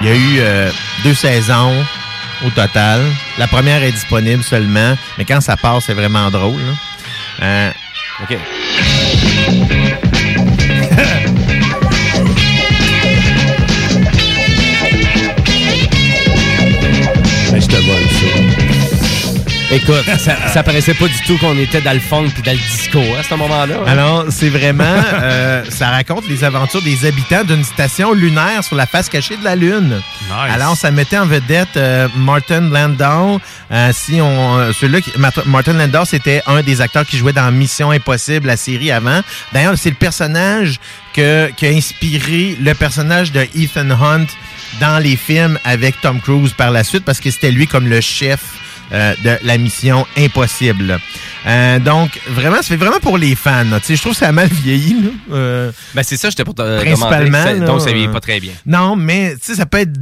Il 0.00 0.06
y 0.06 0.10
a 0.10 0.14
eu 0.14 0.36
euh, 0.40 0.70
deux 1.04 1.14
saisons 1.14 1.74
au 2.46 2.50
total. 2.50 3.00
La 3.38 3.48
première 3.48 3.82
est 3.82 3.90
disponible 3.90 4.44
seulement, 4.44 4.94
mais 5.18 5.24
quand 5.24 5.40
ça 5.40 5.56
passe, 5.56 5.86
c'est 5.86 5.94
vraiment 5.94 6.30
drôle. 6.30 6.60
là. 7.40 7.42
Euh, 7.42 7.70
OK. 8.22 8.38
Ben, 10.98 11.06
je 17.60 17.66
te 17.68 17.76
vole 17.76 18.02
ça. 18.02 18.07
Écoute, 19.70 20.04
ça, 20.18 20.48
ça 20.48 20.62
paraissait 20.62 20.94
pas 20.94 21.08
du 21.08 21.20
tout 21.26 21.36
qu'on 21.36 21.56
était 21.58 21.82
dans 21.82 21.92
le 21.92 22.00
funk 22.00 22.28
puis 22.32 22.42
dans 22.42 22.52
le 22.52 22.56
disco 22.56 23.00
à 23.18 23.22
ce 23.22 23.34
moment-là. 23.34 23.74
hein. 23.80 23.86
Alors, 23.86 24.24
c'est 24.30 24.48
vraiment, 24.48 24.84
euh, 25.22 25.62
ça 25.68 25.90
raconte 25.90 26.26
les 26.26 26.42
aventures 26.42 26.80
des 26.80 27.04
habitants 27.04 27.44
d'une 27.44 27.62
station 27.64 28.14
lunaire 28.14 28.64
sur 28.64 28.76
la 28.76 28.86
face 28.86 29.10
cachée 29.10 29.36
de 29.36 29.44
la 29.44 29.56
Lune. 29.56 30.00
Alors, 30.54 30.74
ça 30.74 30.90
mettait 30.90 31.18
en 31.18 31.26
vedette 31.26 31.76
euh, 31.76 32.08
Martin 32.16 32.62
Landau. 32.70 33.42
Euh, 33.70 33.90
si 33.92 34.22
on, 34.22 34.58
euh, 34.58 34.72
celui-là, 34.72 35.02
qui- 35.02 35.12
Mart- 35.18 35.44
Martin 35.44 35.74
Landau, 35.74 36.06
c'était 36.06 36.42
un 36.46 36.62
des 36.62 36.80
acteurs 36.80 37.04
qui 37.04 37.18
jouait 37.18 37.34
dans 37.34 37.50
Mission 37.52 37.90
Impossible, 37.90 38.46
la 38.46 38.56
série 38.56 38.90
avant. 38.90 39.20
D'ailleurs, 39.52 39.74
c'est 39.76 39.90
le 39.90 39.96
personnage 39.96 40.80
que, 41.12 41.50
qui 41.58 41.66
a 41.66 41.70
inspiré 41.70 42.56
le 42.58 42.72
personnage 42.72 43.32
de 43.32 43.46
Ethan 43.54 43.90
Hunt 43.90 44.26
dans 44.80 44.98
les 44.98 45.16
films 45.16 45.58
avec 45.64 46.00
Tom 46.00 46.22
Cruise 46.22 46.54
par 46.54 46.70
la 46.70 46.84
suite, 46.84 47.04
parce 47.04 47.20
que 47.20 47.30
c'était 47.30 47.50
lui 47.50 47.66
comme 47.66 47.86
le 47.86 48.00
chef 48.00 48.40
de 48.90 49.38
la 49.42 49.58
mission 49.58 50.06
impossible. 50.16 50.98
Euh, 51.48 51.78
donc, 51.78 52.10
vraiment, 52.28 52.56
ça 52.56 52.62
fait 52.64 52.76
vraiment 52.76 53.00
pour 53.00 53.16
les 53.18 53.34
fans. 53.34 53.64
Je 53.88 53.94
trouve 54.00 54.12
que 54.12 54.18
ça 54.18 54.28
a 54.28 54.32
mal 54.32 54.48
vieilli. 54.48 54.94
là. 55.02 55.10
Euh, 55.32 55.72
Ben, 55.94 56.02
c'est 56.02 56.16
ça, 56.16 56.28
j'étais 56.30 56.44
pour 56.44 56.54
te 56.54 56.80
Principalement. 56.80 57.42
Ça- 57.42 57.54
Donc, 57.54 57.80
ça 57.80 57.90
vieillit 57.90 58.06
euh, 58.08 58.12
pas 58.12 58.20
très 58.20 58.38
bien. 58.40 58.52
Non, 58.66 58.96
mais 58.96 59.34
ça 59.40 59.64
peut 59.66 59.78
être 59.78 59.92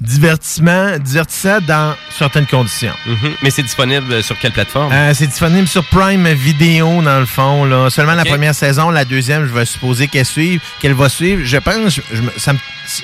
divertissement, 0.00 0.98
divertissant 0.98 1.58
dans 1.66 1.94
certaines 2.16 2.46
conditions. 2.46 2.92
Mhm. 3.06 3.32
Mais 3.42 3.50
c'est 3.50 3.62
disponible 3.62 4.22
sur 4.22 4.38
quelle 4.38 4.52
plateforme? 4.52 4.92
Euh, 4.92 5.12
c'est 5.14 5.26
disponible 5.26 5.68
sur 5.68 5.84
Prime 5.84 6.26
Video, 6.32 7.02
dans 7.02 7.18
le 7.20 7.26
fond. 7.26 7.64
Là. 7.64 7.90
Seulement 7.90 8.14
la 8.14 8.24
première 8.24 8.54
saison, 8.54 8.90
la 8.90 9.04
deuxième, 9.04 9.46
je 9.46 9.52
vais 9.52 9.64
supposer 9.66 10.06
qu'elle 10.08 10.24
suive, 10.26 10.60
qu'elle 10.80 10.94
va 10.94 11.08
suivre. 11.08 11.42
Je 11.44 11.56
pense, 11.58 11.94
je, 11.96 12.00
je 12.12 12.22
ça 12.40 12.52
me, 12.52 12.58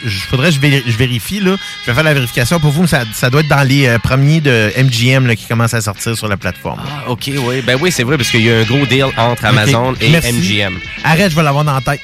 je 0.07 0.21
faudrait 0.21 0.49
que 0.49 0.55
je, 0.55 0.61
véri- 0.61 0.83
je 0.87 0.97
vérifie. 0.97 1.41
Là. 1.41 1.57
Je 1.83 1.91
vais 1.91 1.95
faire 1.95 2.05
la 2.05 2.15
vérification 2.15 2.59
pour 2.61 2.71
vous, 2.71 2.83
mais 2.83 2.89
ça, 2.89 3.03
ça 3.13 3.29
doit 3.29 3.41
être 3.43 3.49
dans 3.49 3.67
les 3.67 3.87
euh, 3.87 3.99
premiers 3.99 4.41
de 4.41 4.73
MGM 4.79 5.27
là, 5.27 5.37
qui 5.37 5.47
commencent 5.47 5.75
à 5.75 5.81
sortir 5.81 6.17
sur 6.17 6.29
la 6.29 6.37
plateforme. 6.37 6.81
Ah, 6.87 7.11
OK, 7.11 7.31
oui. 7.37 7.61
Ben 7.63 7.77
oui, 7.81 7.84
c'est 7.91 8.03
vrai, 8.05 8.17
parce 8.17 8.31
qu'il 8.31 8.43
y 8.43 8.51
a 8.51 8.59
un 8.59 8.63
gros 8.65 8.85
deal 8.87 9.07
entre 9.17 9.45
Amazon 9.45 9.95
et 10.01 10.11
Merci. 10.11 10.33
MGM. 10.33 10.79
Arrête, 11.05 11.31
je 11.31 11.37
vais 11.37 11.43
l'avoir 11.43 11.65
dans 11.65 11.75
la 11.75 11.81
tête. 11.81 12.01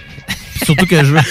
Surtout 0.64 0.86
que 0.86 1.04
je 1.04 1.12
veux. 1.14 1.20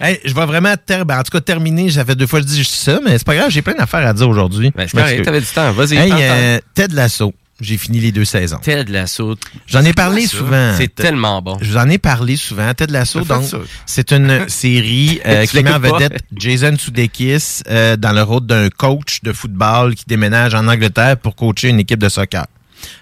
Hey, 0.00 0.18
je 0.24 0.34
vais 0.34 0.46
vraiment 0.46 0.74
ter- 0.84 1.06
ben, 1.06 1.20
en 1.20 1.22
tout 1.22 1.30
cas 1.30 1.40
terminer. 1.40 1.90
Ça 1.90 2.04
fait 2.04 2.16
deux 2.16 2.26
fois 2.26 2.40
que 2.40 2.46
je 2.48 2.52
dis 2.54 2.64
ça, 2.64 2.98
mais 3.04 3.12
c'est 3.18 3.24
pas 3.26 3.36
grave, 3.36 3.50
j'ai 3.50 3.62
plein 3.62 3.74
d'affaires 3.74 4.04
à 4.04 4.12
dire 4.12 4.28
aujourd'hui. 4.28 4.72
Ben, 4.74 4.88
c'est 4.90 4.96
correct, 4.96 5.24
t'avais 5.24 5.40
du 5.40 5.46
temps. 5.46 5.70
Vas-y, 5.70 5.96
Hey, 5.96 6.10
euh, 6.12 6.58
Ted 6.74 6.92
Lasso. 6.92 7.32
J'ai 7.60 7.76
fini 7.76 7.98
les 7.98 8.12
deux 8.12 8.24
saisons. 8.24 8.58
Ted 8.58 8.92
Lasso. 8.92 9.34
J'en 9.66 9.80
ai 9.80 9.86
C'est 9.86 9.92
parlé 9.94 10.26
souvent. 10.26 10.74
C'est 10.76 10.94
tellement 10.94 11.42
bon. 11.42 11.58
Je 11.60 11.70
vous 11.70 11.76
en 11.76 11.88
ai 11.88 11.98
parlé 11.98 12.36
souvent. 12.36 12.72
Ted 12.72 12.92
Lasso, 12.92 13.22
donc, 13.22 13.44
c'est 13.84 14.12
une 14.12 14.48
série 14.48 15.20
euh, 15.26 15.44
qui 15.44 15.62
met 15.62 15.72
en 15.72 15.80
vedette 15.80 16.22
Jason 16.36 16.76
Sudeikis 16.78 17.62
euh, 17.68 17.96
dans 17.96 18.12
le 18.12 18.22
rôle 18.22 18.46
d'un 18.46 18.68
coach 18.70 19.22
de 19.22 19.32
football 19.32 19.94
qui 19.96 20.04
déménage 20.06 20.54
en 20.54 20.68
Angleterre 20.68 21.16
pour 21.16 21.34
coacher 21.34 21.68
une 21.68 21.80
équipe 21.80 21.98
de 21.98 22.08
soccer 22.08 22.46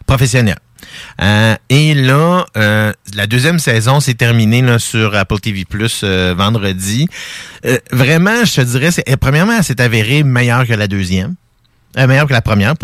professionnelle. 0.06 0.56
Euh, 1.20 1.56
et 1.68 1.94
là, 1.94 2.46
euh, 2.56 2.92
la 3.14 3.26
deuxième 3.26 3.58
saison 3.58 4.00
s'est 4.00 4.14
terminée 4.14 4.62
là, 4.62 4.78
sur 4.78 5.14
Apple 5.14 5.40
TV 5.40 5.64
Plus 5.64 6.00
euh, 6.04 6.34
vendredi. 6.36 7.08
Euh, 7.64 7.78
vraiment, 7.92 8.44
je 8.44 8.54
te 8.54 8.60
dirais, 8.62 8.90
c'est, 8.90 9.04
premièrement, 9.16 9.54
elle 9.58 9.64
s'est 9.64 9.80
avérée 9.80 10.22
meilleure 10.22 10.66
que 10.66 10.72
la 10.72 10.88
deuxième. 10.88 11.34
Euh, 11.98 12.06
meilleure 12.06 12.26
que 12.26 12.32
la 12.32 12.42
première. 12.42 12.74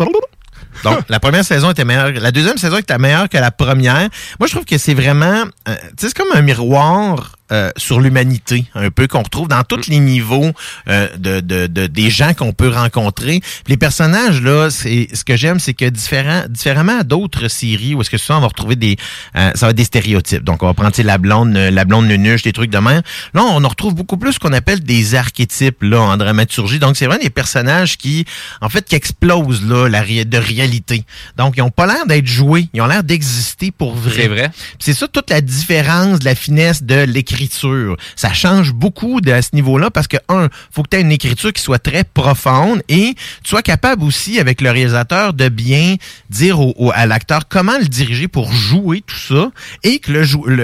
Donc, 0.83 0.99
la 1.09 1.19
première 1.19 1.45
saison 1.45 1.71
était 1.71 1.85
meilleure. 1.85 2.11
La 2.11 2.31
deuxième 2.31 2.57
saison 2.57 2.77
était 2.77 2.97
meilleure 2.97 3.29
que 3.29 3.37
la 3.37 3.51
première. 3.51 4.09
Moi, 4.39 4.47
je 4.47 4.51
trouve 4.51 4.65
que 4.65 4.77
c'est 4.77 4.93
vraiment, 4.93 5.43
euh, 5.67 5.75
tu 5.75 5.77
sais, 5.97 6.07
c'est 6.07 6.17
comme 6.17 6.31
un 6.33 6.41
miroir 6.41 7.35
euh, 7.53 7.69
sur 7.77 7.99
l'humanité, 8.01 8.65
un 8.75 8.89
peu 8.89 9.07
qu'on 9.07 9.23
retrouve 9.23 9.47
dans 9.47 9.63
tous 9.63 9.87
les 9.87 9.99
niveaux 9.99 10.51
euh, 10.89 11.07
de, 11.17 11.39
de, 11.39 11.67
de- 11.67 11.87
des 11.87 12.09
gens 12.09 12.33
qu'on 12.33 12.51
peut 12.53 12.69
rencontrer. 12.69 13.39
Puis 13.39 13.73
les 13.73 13.77
personnages 13.77 14.41
là, 14.41 14.69
c'est 14.69 15.07
ce 15.13 15.23
que 15.23 15.35
j'aime, 15.37 15.59
c'est 15.59 15.73
que 15.73 15.85
différent, 15.89 16.43
différemment 16.49 17.01
d'autres 17.03 17.47
séries 17.47 17.93
où 17.95 18.01
est-ce 18.01 18.09
que 18.09 18.17
souvent 18.17 18.39
on 18.39 18.41
va 18.41 18.47
retrouver 18.47 18.75
des, 18.75 18.97
euh, 19.35 19.51
ça 19.55 19.67
va 19.67 19.69
être 19.71 19.77
des 19.77 19.83
stéréotypes. 19.83 20.43
Donc, 20.43 20.63
on 20.63 20.67
va 20.67 20.73
prendre 20.73 20.93
la 21.03 21.17
blonde, 21.17 21.55
euh, 21.57 21.71
la 21.71 21.85
blonde 21.85 22.07
nunuche, 22.07 22.43
des 22.43 22.53
trucs 22.53 22.69
de 22.71 22.77
même. 22.77 23.01
Là, 23.33 23.43
on 23.43 23.63
en 23.63 23.67
retrouve 23.67 23.93
beaucoup 23.95 24.17
plus 24.17 24.33
ce 24.33 24.39
qu'on 24.39 24.53
appelle 24.53 24.81
des 24.81 25.15
archétypes 25.15 25.81
là 25.83 25.99
en 26.01 26.17
dramaturgie. 26.17 26.79
Donc, 26.79 26.95
c'est 26.97 27.05
vraiment 27.07 27.21
des 27.23 27.29
personnages 27.29 27.97
qui, 27.97 28.25
en 28.61 28.69
fait, 28.69 28.85
qui 28.87 28.95
explosent 28.95 29.65
là 29.65 29.87
la 29.89 30.03
de 30.03 30.37
réalité. 30.37 31.05
Donc, 31.37 31.55
ils 31.57 31.61
ont 31.61 31.71
pas 31.71 31.87
l'air 31.87 32.05
d'être 32.05 32.27
joués, 32.27 32.67
ils 32.73 32.81
ont 32.81 32.87
l'air 32.87 33.03
d'exister 33.03 33.71
pour 33.71 33.95
vrai. 33.95 34.13
C'est 34.23 34.27
vrai. 34.27 34.51
C'est 34.79 34.93
ça 34.93 35.07
toute 35.07 35.29
la 35.29 35.41
différence 35.41 36.19
de 36.19 36.25
la 36.25 36.35
finesse 36.35 36.83
de 36.83 37.05
Ça 38.15 38.33
change 38.33 38.73
beaucoup 38.73 39.19
à 39.25 39.41
ce 39.41 39.49
niveau-là 39.53 39.89
parce 39.91 40.07
que, 40.07 40.17
un, 40.29 40.49
faut 40.71 40.83
que 40.83 40.89
tu 40.89 40.97
aies 40.97 41.01
une 41.01 41.11
écriture 41.11 41.53
qui 41.53 41.61
soit 41.61 41.79
très 41.79 42.03
profonde 42.03 42.81
et 42.89 43.15
tu 43.43 43.49
sois 43.49 43.61
capable 43.61 44.03
aussi, 44.03 44.39
avec 44.39 44.61
le 44.61 44.71
réalisateur, 44.71 45.33
de 45.33 45.49
bien 45.49 45.95
dire 46.29 46.59
au- 46.59 46.91
à 46.93 47.05
l'acteur 47.05 47.47
comment 47.47 47.77
le 47.77 47.85
diriger 47.85 48.27
pour 48.27 48.51
jouer 48.51 49.03
tout 49.05 49.15
ça 49.15 49.51
et 49.83 49.99
que 49.99 50.11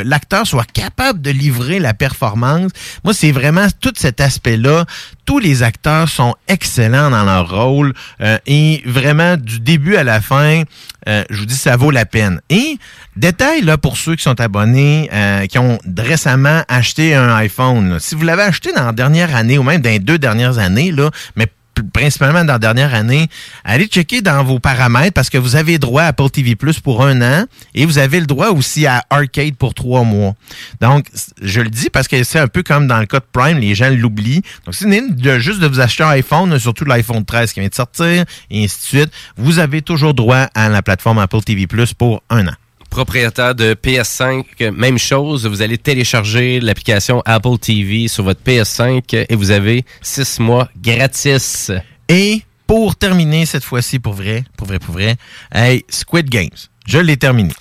l'acteur 0.04 0.46
soit 0.48 0.70
capable 0.72 1.22
de 1.22 1.32
livrer 1.32 1.80
la 1.80 1.94
performance. 1.94 2.72
Moi, 3.04 3.14
c'est 3.14 3.32
vraiment 3.32 3.68
tout 3.82 3.94
cet 3.96 4.22
aspect-là. 4.22 4.86
Tous 5.30 5.38
les 5.38 5.62
acteurs 5.62 6.10
sont 6.10 6.34
excellents 6.48 7.12
dans 7.12 7.24
leur 7.24 7.52
rôle 7.52 7.94
euh, 8.20 8.40
et 8.48 8.82
vraiment, 8.88 9.38
du 9.38 9.60
début 9.60 9.96
à 9.96 10.04
la 10.04 10.22
fin, 10.22 10.64
euh, 11.08 11.24
je 11.30 11.38
vous 11.42 11.46
dis, 11.46 11.54
ça 11.54 11.78
vaut 11.78 11.92
la 11.92 12.08
peine. 12.08 12.42
Et 12.50 12.80
détail 13.16 13.62
là 13.62 13.78
pour 13.78 13.96
ceux 13.96 14.16
qui 14.16 14.24
sont 14.24 14.42
abonnés, 14.42 15.08
euh, 15.14 15.46
qui 15.46 15.60
ont 15.60 15.78
récemment 16.00 16.64
acheté 16.68 17.14
un 17.14 17.32
iPhone. 17.36 18.00
Si 18.00 18.16
vous 18.16 18.24
l'avez 18.24 18.42
acheté 18.42 18.74
dans 18.74 18.88
la 18.88 18.92
dernière 18.92 19.36
année 19.36 19.60
ou 19.60 19.64
même 19.64 19.84
dans 19.84 19.92
les 19.92 20.00
deux 20.00 20.18
dernières 20.18 20.58
années, 20.58 20.92
là, 20.92 21.12
mais 21.36 21.46
principalement 21.84 22.44
dans 22.44 22.54
la 22.54 22.60
dernière 22.60 22.94
année, 22.94 23.28
allez 23.64 23.86
checker 23.86 24.22
dans 24.22 24.44
vos 24.44 24.60
paramètres 24.60 25.14
parce 25.14 25.30
que 25.30 25.38
vous 25.38 25.56
avez 25.56 25.78
droit 25.78 26.04
à 26.04 26.08
Apple 26.08 26.30
TV 26.30 26.56
Plus 26.56 26.80
pour 26.80 27.04
un 27.04 27.22
an 27.22 27.46
et 27.76 27.86
vous 27.86 27.98
avez 27.98 28.20
le 28.20 28.26
droit 28.26 28.50
aussi 28.50 28.86
à 28.86 29.04
Arcade 29.10 29.56
pour 29.56 29.74
trois 29.74 30.04
mois. 30.04 30.36
Donc, 30.82 31.08
je 31.42 31.62
le 31.62 31.70
dis 31.70 31.90
parce 31.90 32.08
que 32.08 32.24
c'est 32.24 32.40
un 32.40 32.48
peu 32.48 32.64
comme 32.64 32.88
dans 32.88 33.00
le 33.00 33.06
cas 33.06 33.20
de 33.20 33.26
Prime, 33.32 33.58
les 33.58 33.76
gens 33.76 33.90
l'oublient. 33.90 34.42
Donc, 34.66 34.76
si 34.76 34.86
de 34.86 35.40
juste 35.40 35.60
de 35.60 35.68
vous 35.68 35.80
acheter 35.80 36.04
un 36.04 36.10
iPhone, 36.10 36.58
surtout 36.60 36.86
l'iPhone 36.86 37.26
13 37.26 37.54
qui 37.54 37.60
vient 37.60 37.70
de 37.70 37.76
sortir, 37.76 38.26
et 38.50 38.64
ainsi 38.64 38.78
de 38.78 38.86
suite, 38.86 39.12
vous 39.38 39.60
avez 39.60 39.82
toujours 39.82 40.14
droit 40.14 40.48
à 40.54 40.70
la 40.70 40.82
plateforme 40.82 41.20
Apple 41.20 41.42
TV 41.42 41.68
Plus 41.68 41.94
pour 41.94 42.24
un 42.30 42.48
an. 42.48 42.56
Propriétaire 42.90 43.56
de 43.56 43.74
PS5, 43.76 44.44
euh, 44.62 44.72
même 44.72 44.98
chose. 44.98 45.46
Vous 45.46 45.62
allez 45.62 45.78
télécharger 45.78 46.60
l'application 46.60 47.22
Apple 47.26 47.58
TV 47.60 48.08
sur 48.08 48.24
votre 48.24 48.42
PS5 48.42 49.26
et 49.30 49.36
vous 49.36 49.52
avez 49.52 49.86
six 50.02 50.40
mois 50.40 50.70
gratis. 50.82 51.72
Et 52.08 52.42
pour 52.66 52.96
terminer 52.96 53.46
cette 53.46 53.64
fois-ci, 53.64 54.00
pour 54.00 54.14
vrai, 54.14 54.44
pour 54.58 54.68
vrai, 54.68 54.80
pour 54.80 54.94
vrai, 54.94 55.16
hey, 55.54 55.84
Squid 55.90 56.30
Games. 56.30 56.50
Je 56.88 56.98
l'ai 56.98 57.18
terminé. 57.18 57.52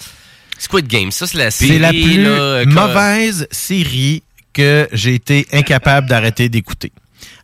Squid 0.59 0.87
Game, 0.87 1.11
ça 1.12 1.26
c'est 1.26 1.39
la 1.39 1.51
série. 1.51 1.72
C'est 1.72 1.79
la 1.79 1.91
plus 1.91 2.22
là, 2.22 2.64
mauvaise 2.64 3.47
série 3.51 4.22
que 4.53 4.89
j'ai 4.93 5.14
été 5.14 5.47
incapable 5.53 6.09
d'arrêter 6.09 6.49
d'écouter. 6.49 6.93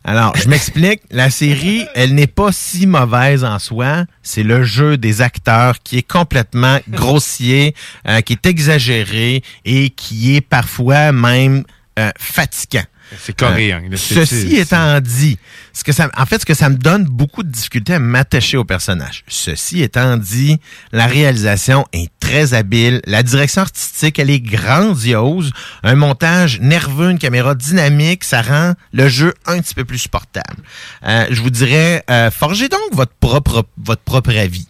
Alors, 0.07 0.37
je 0.37 0.47
m'explique. 0.47 1.01
La 1.09 1.31
série, 1.31 1.87
elle 1.95 2.13
n'est 2.13 2.27
pas 2.27 2.51
si 2.51 2.85
mauvaise 2.85 3.43
en 3.43 3.57
soi. 3.57 4.05
C'est 4.21 4.43
le 4.43 4.63
jeu 4.63 4.97
des 4.97 5.23
acteurs 5.23 5.81
qui 5.81 5.97
est 5.97 6.07
complètement 6.07 6.77
grossier, 6.89 7.73
euh, 8.07 8.21
qui 8.21 8.33
est 8.33 8.45
exagéré 8.45 9.41
et 9.65 9.89
qui 9.89 10.35
est 10.35 10.41
parfois 10.41 11.11
même 11.11 11.63
euh, 11.97 12.11
fatigant. 12.19 12.83
C'est 13.19 13.35
coréen. 13.35 13.81
Euh, 13.85 13.89
là, 13.91 13.97
c'est- 13.97 14.25
ceci 14.25 14.55
étant 14.57 14.99
dit, 14.99 15.37
ce 15.73 15.83
que 15.83 15.91
ça, 15.91 16.09
en 16.17 16.25
fait, 16.25 16.41
ce 16.41 16.45
que 16.45 16.53
ça 16.53 16.69
me 16.69 16.75
donne 16.77 17.05
beaucoup 17.05 17.43
de 17.43 17.49
difficulté 17.49 17.93
à 17.93 17.99
m'attacher 17.99 18.57
au 18.57 18.63
personnage. 18.65 19.23
Ceci 19.27 19.81
étant 19.83 20.17
dit, 20.17 20.59
la 20.91 21.05
réalisation 21.05 21.85
est 21.93 22.09
très 22.19 22.53
habile, 22.53 23.01
la 23.05 23.23
direction 23.23 23.61
artistique, 23.61 24.17
elle 24.19 24.29
est 24.29 24.39
grandiose, 24.39 25.51
un 25.83 25.95
montage 25.95 26.59
nerveux, 26.61 27.11
une 27.11 27.19
caméra 27.19 27.55
dynamique, 27.55 28.23
ça 28.23 28.41
rend 28.41 28.73
le 28.93 29.07
jeu 29.07 29.33
un 29.45 29.59
petit 29.59 29.75
peu 29.75 29.85
plus 29.85 29.99
supportable. 29.99 30.63
Euh, 31.05 31.27
je 31.29 31.41
vous 31.41 31.49
dirais, 31.51 32.03
euh, 32.09 32.31
forgez 32.31 32.69
donc 32.69 32.79
votre 32.93 33.13
propre, 33.13 33.65
votre 33.77 34.01
propre 34.01 34.35
avis. 34.35 34.67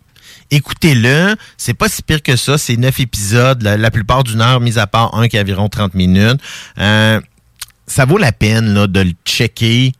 Écoutez-le, 0.51 1.35
c'est 1.57 1.73
pas 1.73 1.89
si 1.89 2.01
pire 2.03 2.21
que 2.21 2.35
ça, 2.35 2.57
c'est 2.57 2.77
neuf 2.77 2.99
épisodes, 2.99 3.61
la, 3.63 3.77
la 3.77 3.91
plupart 3.91 4.23
d'une 4.23 4.41
heure, 4.41 4.61
mis 4.61 4.77
à 4.77 4.85
part 4.87 5.15
un 5.15 5.27
qui 5.27 5.37
a 5.37 5.41
environ 5.41 5.69
30 5.69 5.95
minutes. 5.95 6.39
Euh, 6.77 7.19
ça 7.87 8.05
vaut 8.05 8.17
la 8.17 8.31
peine 8.31 8.73
là, 8.73 8.87
de 8.87 9.01
le 9.01 9.11
checker. 9.25 9.91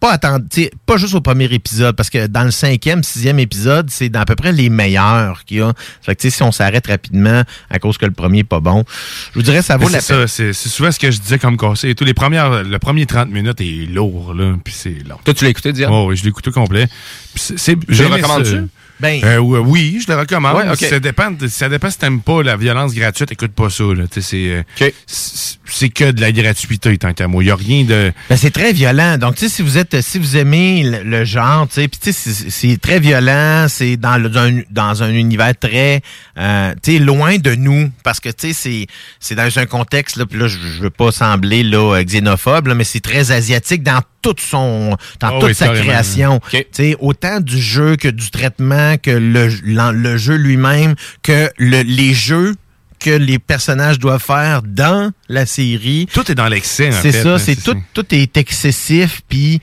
Pas 0.00 0.12
attendre, 0.12 0.44
pas 0.86 0.96
juste 0.96 1.16
au 1.16 1.20
premier 1.20 1.46
épisode, 1.46 1.96
parce 1.96 2.08
que 2.08 2.28
dans 2.28 2.44
le 2.44 2.52
cinquième, 2.52 3.02
sixième 3.02 3.40
épisode, 3.40 3.90
c'est 3.90 4.08
dans 4.08 4.20
à 4.20 4.24
peu 4.26 4.36
près 4.36 4.52
les 4.52 4.70
meilleurs 4.70 5.44
qu'il 5.44 5.56
y 5.56 5.60
a. 5.60 5.72
Fait 6.02 6.14
que 6.14 6.20
tu 6.20 6.30
sais, 6.30 6.36
si 6.36 6.42
on 6.44 6.52
s'arrête 6.52 6.86
rapidement 6.86 7.42
à 7.68 7.78
cause 7.80 7.98
que 7.98 8.06
le 8.06 8.12
premier 8.12 8.38
est 8.40 8.44
pas 8.44 8.60
bon, 8.60 8.84
je 9.32 9.40
vous 9.40 9.42
dirais 9.42 9.60
ça 9.60 9.76
vaut 9.76 9.86
Mais 9.86 9.94
la 9.94 10.00
c'est 10.00 10.14
peine. 10.14 10.28
ça, 10.28 10.32
c'est 10.32 10.52
c'est 10.52 10.68
souvent 10.68 10.92
ce 10.92 11.00
que 11.00 11.10
je 11.10 11.18
disais 11.18 11.40
comme 11.40 11.56
conseil. 11.56 11.90
et 11.90 11.94
tout. 11.96 12.04
Les 12.04 12.14
premières, 12.14 12.62
le 12.62 12.78
premier 12.78 13.06
30 13.06 13.28
minutes 13.30 13.60
est 13.60 13.90
lourd, 13.92 14.34
là, 14.34 14.54
puis 14.62 14.72
c'est 14.72 15.02
long. 15.04 15.18
Toi, 15.24 15.34
tu 15.34 15.42
l'as 15.42 15.50
écouté, 15.50 15.72
Diane? 15.72 15.90
Oh, 15.92 16.06
oui, 16.10 16.16
je 16.16 16.22
l'ai 16.22 16.28
écouté 16.28 16.50
au 16.50 16.52
complet. 16.52 16.86
Je 17.34 17.72
le. 18.04 18.68
Ben, 19.00 19.20
Euh, 19.24 19.38
oui, 19.38 19.58
oui, 19.64 20.02
je 20.06 20.12
le 20.12 20.18
recommande. 20.18 20.56
Ouais, 20.56 20.76
ça, 20.76 20.98
dépend, 20.98 21.30
ça 21.48 21.68
dépend 21.68 21.90
si 21.90 21.98
t'aimes 21.98 22.20
pas 22.20 22.42
la 22.42 22.56
violence 22.56 22.94
gratuite, 22.94 23.30
écoute 23.32 23.52
pas 23.52 23.70
ça. 23.70 23.84
C'est 24.20 24.36
euh, 24.80 24.90
c'est- 25.06 25.88
que 25.90 26.10
de 26.10 26.20
la 26.20 26.32
gratuité, 26.32 26.96
tant 26.98 27.12
qu'à 27.12 27.28
moi. 27.28 27.42
Il 27.42 27.46
n'y 27.46 27.52
a 27.52 27.56
rien 27.56 27.84
de... 27.84 28.12
Ben, 28.28 28.36
c'est 28.36 28.50
très 28.50 28.72
violent. 28.72 29.16
Donc, 29.18 29.36
tu 29.36 29.46
sais, 29.48 29.54
si 29.56 29.62
vous 29.62 29.78
êtes, 29.78 30.00
si 30.00 30.18
vous 30.18 30.36
aimez 30.36 30.82
le, 30.82 31.02
le 31.04 31.24
genre, 31.24 31.68
tu 31.68 31.74
sais, 31.74 31.88
puis 31.88 32.00
tu 32.02 32.12
sais, 32.12 32.50
c'est- 32.50 32.80
très 32.80 32.98
violent. 33.00 33.66
C'est 33.68 33.96
dans 33.96 34.16
le 34.16 34.28
dans 34.28 34.40
un, 34.40 34.60
dans 34.70 35.02
un 35.02 35.10
univers 35.12 35.52
très, 35.58 36.00
euh, 36.38 36.74
tu 36.82 36.92
sais, 36.94 36.98
loin 36.98 37.38
de 37.38 37.54
nous, 37.54 37.90
parce 38.02 38.18
que 38.20 38.28
tu 38.30 38.52
sais, 38.52 38.86
c'est 39.20 39.34
dans 39.34 39.58
un 39.58 39.66
contexte 39.66 40.16
là. 40.16 40.26
Puis 40.26 40.38
là, 40.38 40.48
je, 40.48 40.58
je 40.58 40.80
veux 40.82 40.90
pas 40.90 41.12
sembler 41.12 41.62
là 41.62 41.96
euh, 41.96 42.02
xénophobe, 42.04 42.66
là, 42.68 42.74
mais 42.74 42.84
c'est 42.84 43.00
très 43.00 43.30
asiatique 43.30 43.82
dans 43.82 44.00
toute 44.22 44.40
son, 44.40 44.96
dans 45.20 45.28
Ah 45.28 45.38
toute 45.40 45.50
oui, 45.50 45.54
sa 45.54 45.66
carrément. 45.66 45.84
création. 45.84 46.40
Sais, 46.72 46.96
autant 47.00 47.40
du 47.40 47.58
jeu 47.60 47.96
que 47.96 48.08
du 48.08 48.30
traitement, 48.30 48.96
que 48.98 49.10
le 49.10 49.48
le 49.92 50.16
jeu 50.16 50.34
lui-même, 50.34 50.94
que 51.22 51.50
le, 51.58 51.82
les 51.82 52.14
jeux 52.14 52.54
que 52.98 53.10
les 53.10 53.38
personnages 53.38 53.98
doivent 54.00 54.22
faire 54.22 54.62
dans 54.62 55.12
la 55.28 55.46
série. 55.46 56.08
Tout 56.12 56.30
est 56.30 56.34
dans 56.34 56.48
l'excès, 56.48 56.88
en 56.88 57.00
C'est 57.00 57.12
fait, 57.12 57.22
ça, 57.22 57.34
hein, 57.34 57.38
c'est 57.38 57.54
c'est 57.54 57.62
tout, 57.62 57.72
ça. 57.78 57.78
tout 57.94 58.06
est 58.12 58.36
excessif, 58.36 59.20
puis 59.28 59.60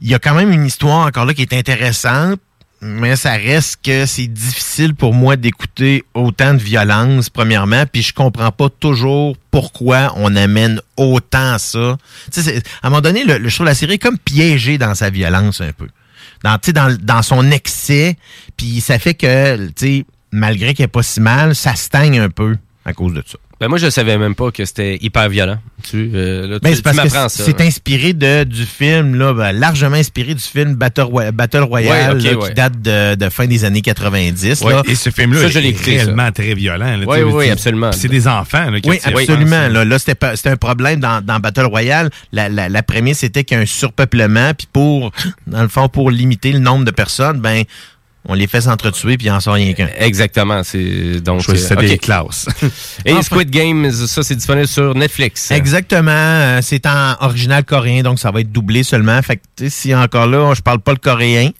il 0.00 0.08
y 0.08 0.14
a 0.14 0.20
quand 0.20 0.34
même 0.34 0.52
une 0.52 0.64
histoire 0.64 1.04
encore 1.06 1.24
là 1.24 1.34
qui 1.34 1.42
est 1.42 1.52
intéressante, 1.52 2.38
mais 2.80 3.16
ça 3.16 3.32
reste 3.32 3.78
que 3.84 4.06
c'est 4.06 4.26
difficile 4.26 4.94
pour 4.94 5.14
moi 5.14 5.36
d'écouter 5.36 6.04
autant 6.14 6.54
de 6.54 6.58
violence, 6.62 7.30
premièrement, 7.30 7.84
puis 7.90 8.02
je 8.02 8.12
comprends 8.12 8.52
pas 8.52 8.68
toujours 8.68 9.36
pourquoi 9.50 10.12
on 10.16 10.34
amène 10.36 10.80
autant 10.96 11.58
ça. 11.58 11.96
À 12.82 12.86
un 12.86 12.90
moment 12.90 13.00
donné, 13.00 13.24
le, 13.24 13.38
le- 13.38 13.48
je 13.48 13.54
trouve 13.54 13.66
la 13.66 13.74
série 13.74 13.94
est 13.94 13.98
comme 13.98 14.18
piégée 14.18 14.78
dans 14.78 14.94
sa 14.94 15.10
violence 15.10 15.60
un 15.60 15.72
peu. 15.72 15.88
Dans, 16.44 16.58
dans, 16.74 16.96
dans 17.00 17.22
son 17.22 17.50
excès, 17.50 18.16
puis 18.56 18.80
ça 18.80 18.98
fait 18.98 19.14
que, 19.14 19.58
malgré 20.30 20.74
qu'elle 20.74 20.84
est 20.84 20.88
pas 20.88 21.02
si 21.02 21.20
mal, 21.20 21.54
ça 21.56 21.74
stagne 21.74 22.18
un 22.20 22.28
peu 22.28 22.56
à 22.84 22.92
cause 22.92 23.14
de 23.14 23.22
ça. 23.26 23.38
Ben 23.58 23.68
moi, 23.68 23.78
je 23.78 23.88
savais 23.88 24.18
même 24.18 24.34
pas 24.34 24.50
que 24.50 24.66
c'était 24.66 24.98
hyper 25.00 25.30
violent. 25.30 25.56
Tu, 25.82 26.10
euh, 26.14 26.46
là, 26.46 26.58
Ben, 26.62 26.74
tu, 26.74 26.82
parce 26.82 26.94
tu 26.96 27.02
que 27.02 27.08
m'apprends 27.08 27.28
c'est 27.30 27.38
ça. 27.38 27.44
c'est 27.46 27.60
inspiré 27.62 28.12
de, 28.12 28.44
du 28.44 28.66
film, 28.66 29.14
là, 29.14 29.32
ben, 29.32 29.52
largement 29.52 29.96
inspiré 29.96 30.34
du 30.34 30.42
film 30.42 30.74
Battle, 30.74 31.02
Roy- 31.04 31.30
Battle 31.32 31.62
Royale, 31.62 32.18
Ouais, 32.18 32.20
ok, 32.20 32.32
là, 32.32 32.38
ouais. 32.38 32.48
qui 32.48 32.54
date 32.54 32.82
de, 32.82 33.14
de 33.14 33.28
fin 33.30 33.46
des 33.46 33.64
années 33.64 33.80
90. 33.80 34.60
Ouais, 34.60 34.74
là. 34.74 34.82
et 34.86 34.94
ce 34.94 35.08
film-là 35.08 35.40
Ça, 35.40 35.48
je 35.48 35.58
l'ai 35.60 35.70
est 35.70 35.74
ça. 35.78 35.84
réellement 35.86 36.30
très 36.32 36.52
violent. 36.54 36.96
là, 36.98 37.04
Oui, 37.06 37.22
oui, 37.22 37.48
absolument. 37.48 37.88
puis 37.90 37.98
C'est 38.00 38.08
des 38.08 38.28
enfants. 38.28 38.70
Là, 38.70 38.78
qui 38.80 38.90
Oui, 38.90 39.00
absolument. 39.02 39.68
Là, 39.68 39.86
là 39.86 39.98
c'était 39.98 40.14
pas- 40.14 40.36
c'était 40.36 40.50
un 40.50 40.56
problème 40.58 41.00
dans, 41.00 41.24
dans 41.24 41.38
Battle 41.40 41.64
Royale. 41.64 42.10
La, 42.32 42.50
la, 42.50 42.68
la 42.68 42.82
prémisse 42.82 43.20
c'était 43.20 43.42
qu'il 43.44 43.56
y 43.56 43.60
a 43.60 43.62
un 43.62 43.66
surpeuplement, 43.66 44.52
puis 44.52 44.66
pour, 44.70 45.12
dans 45.46 45.62
le 45.62 45.68
fond, 45.68 45.88
pour 45.88 46.10
limiter 46.10 46.52
le 46.52 46.58
nombre 46.58 46.84
de 46.84 46.90
personnes, 46.90 47.40
ben, 47.40 47.62
on 48.28 48.34
les 48.34 48.46
fait 48.46 48.60
s'entretuer 48.62 49.16
puis 49.16 49.26
il 49.26 49.30
en 49.30 49.40
sort 49.40 49.54
rien 49.54 49.72
qu'un. 49.72 49.88
Exactement. 49.98 50.62
C'est 50.64 51.20
donc. 51.20 51.42
Choisissez 51.42 51.74
euh, 51.74 51.76
des 51.76 51.94
ok. 51.94 52.00
classes. 52.00 52.46
Et 53.04 53.12
Enfin. 53.12 53.22
Squid 53.22 53.50
Game, 53.50 53.90
ça 53.90 54.22
c'est 54.22 54.36
disponible 54.36 54.68
sur 54.68 54.94
Netflix. 54.94 55.50
Exactement. 55.50 56.10
Euh, 56.12 56.60
C'est 56.62 56.86
en 56.86 57.14
original 57.20 57.64
coréen, 57.64 58.02
donc 58.02 58.18
ça 58.18 58.30
va 58.30 58.40
être 58.40 58.52
doublé 58.52 58.82
seulement. 58.82 59.20
Fait 59.22 59.36
que, 59.36 59.42
tu 59.56 59.64
sais, 59.64 59.70
si 59.70 59.94
encore 59.94 60.26
là, 60.26 60.52
je 60.54 60.62
parle 60.62 60.80
pas 60.80 60.92
le 60.92 60.98
coréen. 60.98 61.50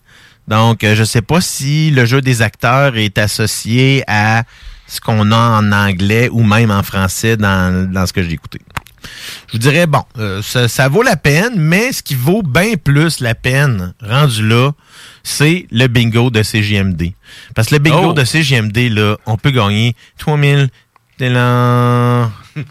Donc, 0.48 0.84
euh, 0.84 0.94
je 0.94 1.02
sais 1.04 1.22
pas 1.22 1.40
si 1.40 1.90
le 1.90 2.04
jeu 2.04 2.20
des 2.20 2.40
acteurs 2.42 2.96
est 2.96 3.18
associé 3.18 4.04
à 4.06 4.44
ce 4.86 5.00
qu'on 5.00 5.32
a 5.32 5.36
en 5.36 5.72
anglais 5.72 6.28
ou 6.30 6.44
même 6.44 6.70
en 6.70 6.82
français 6.84 7.36
dans, 7.36 7.90
dans 7.90 8.06
ce 8.06 8.12
que 8.12 8.22
j'ai 8.22 8.32
écouté. 8.32 8.60
Je 9.48 9.52
vous 9.52 9.58
dirais, 9.58 9.86
bon, 9.86 10.02
euh, 10.18 10.42
ça, 10.42 10.68
ça 10.68 10.88
vaut 10.88 11.02
la 11.02 11.16
peine, 11.16 11.54
mais 11.56 11.92
ce 11.92 12.02
qui 12.02 12.14
vaut 12.14 12.42
bien 12.42 12.74
plus 12.82 13.20
la 13.20 13.34
peine, 13.34 13.94
rendu 14.00 14.46
là, 14.48 14.70
c'est 15.28 15.66
le 15.72 15.88
bingo 15.88 16.30
de 16.30 16.42
CGMD. 16.44 17.12
Parce 17.56 17.66
que 17.68 17.74
le 17.74 17.80
bingo 17.80 18.10
Oh. 18.10 18.12
de 18.12 18.24
CGMD, 18.24 18.88
là, 18.90 19.16
on 19.26 19.36
peut 19.36 19.50
gagner 19.50 19.96
3000 20.18 20.68
d'élan. 21.18 22.30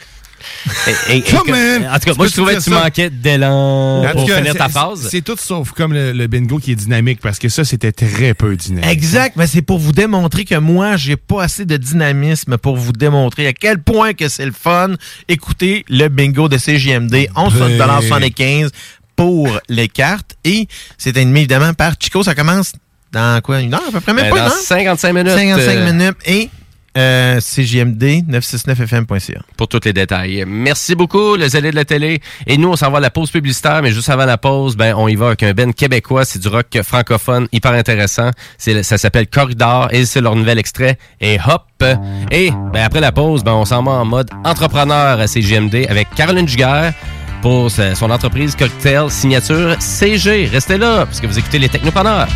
Et-! 1.10 1.18
En 1.18 1.22
tout 1.22 1.43
cas, 1.45 2.14
moi, 2.16 2.28
je 2.28 2.34
trouvais 2.34 2.56
que 2.56 2.62
tu 2.64 2.70
ça? 2.70 2.80
manquais 2.84 3.10
d'élan 3.10 4.03
pour 4.14 4.28
cas, 4.28 4.38
finir 4.38 4.53
ta 4.56 4.66
c'est- 4.66 4.72
phrase. 4.72 5.08
C'est 5.10 5.22
tout 5.24 5.36
sauf 5.39 5.72
comme 5.72 5.91
le, 5.91 6.12
le 6.12 6.28
bingo 6.28 6.60
qui 6.60 6.72
est 6.72 6.76
dynamique 6.76 7.20
parce 7.20 7.39
que 7.39 7.49
ça, 7.49 7.64
c'était 7.66 7.91
très 7.91 8.36
peu 8.36 8.56
dynamique. 8.56 8.88
Exact, 8.89 9.36
mais 9.38 9.47
c'est 9.47 9.64
pour 9.64 9.80
vous 9.80 9.91
démontrer 9.91 10.45
que 10.45 10.53
moi, 10.56 10.97
j'ai 10.97 11.16
pas 11.18 11.43
assez 11.43 11.66
de 11.66 11.78
dynamisme 11.78 12.58
pour 12.60 12.78
vous 12.78 12.91
démontrer 12.93 13.47
à 13.47 13.53
quel 13.53 13.82
point 13.82 14.14
que 14.14 14.30
c'est 14.30 14.45
le 14.45 14.51
fun. 14.51 14.91
Écoutez 15.28 15.84
le 15.89 16.08
bingo 16.10 16.47
de 16.47 16.58
CGMD, 16.60 17.28
11,75 17.36 18.70
pour 19.16 19.59
les 19.70 19.88
cartes. 19.88 20.36
Et 20.43 20.68
c'est 20.97 21.18
animé 21.18 21.41
évidemment 21.41 21.74
par 21.74 21.93
Chico. 21.99 22.24
Ça 22.24 22.36
commence 22.36 22.74
dans 23.11 23.41
quoi? 23.41 23.61
Une 23.61 23.74
heure 23.74 23.88
à 23.88 23.91
peu 23.91 23.99
près? 24.01 24.13
Même 24.13 24.26
Ben, 24.26 24.32
pas 24.32 24.39
dans 24.39 24.45
une 24.47 24.51
heure? 24.51 24.97
55 24.97 25.13
minutes. 25.13 25.32
55 25.36 25.59
euh, 25.59 25.93
minutes. 25.93 26.18
Et 26.26 26.49
euh, 26.97 27.41
CGMD 27.41 28.24
969fm.ca. 28.30 29.41
pour 29.57 29.68
tous 29.68 29.82
les 29.84 29.91
détails. 29.91 30.45
Merci 30.47 30.95
beaucoup, 30.95 31.36
le 31.36 31.47
zélé 31.49 31.72
de 31.72 31.76
la 31.76 31.84
télé. 31.84 32.22
Et 32.47 32.57
nous, 32.57 32.70
on 32.70 32.76
s'en 32.78 32.89
va 32.89 32.99
à 32.99 33.01
la 33.01 33.09
pause 33.09 33.32
publicitaire, 33.32 33.82
mais 33.82 33.91
juste 33.91 34.09
avant 34.09 34.24
la 34.24 34.38
pause, 34.38 34.78
ben, 34.78 34.95
on 34.95 35.09
y 35.09 35.16
va 35.16 35.28
avec 35.28 35.43
un 35.43 35.51
ben 35.51 35.74
québécois. 35.74 36.24
C'est 36.24 36.39
du 36.39 36.47
rock 36.47 36.68
francophone 36.84 37.47
hyper 37.51 37.74
intéressant. 37.74 38.32
Ça 38.57 38.97
s'appelle 38.97 39.28
Corridor 39.28 39.89
et 39.91 40.05
c'est 40.05 40.22
leur 40.22 40.36
nouvel 40.36 40.57
extrait. 40.57 40.97
Et 41.20 41.38
hop! 41.45 41.63
Et, 42.32 42.51
ben, 42.72 42.84
après 42.84 43.01
la 43.01 43.11
pause, 43.11 43.43
ben, 43.43 43.51
on 43.51 43.66
s'en 43.66 43.84
va 43.84 43.91
en 43.91 44.05
mode 44.05 44.30
entrepreneur 44.45 45.20
à 45.20 45.28
CGMD 45.28 45.88
avec 45.89 46.07
Caroline 46.16 46.45
Duguerre 46.45 46.93
pour 47.45 47.69
son 47.69 48.09
entreprise 48.09 48.55
Cocktail 48.55 49.11
Signature 49.11 49.75
CG. 49.79 50.49
Restez 50.51 50.79
là, 50.79 51.05
parce 51.05 51.19
que 51.19 51.27
vous 51.27 51.37
écoutez 51.37 51.59
les 51.59 51.69
technopreneurs. 51.69 52.27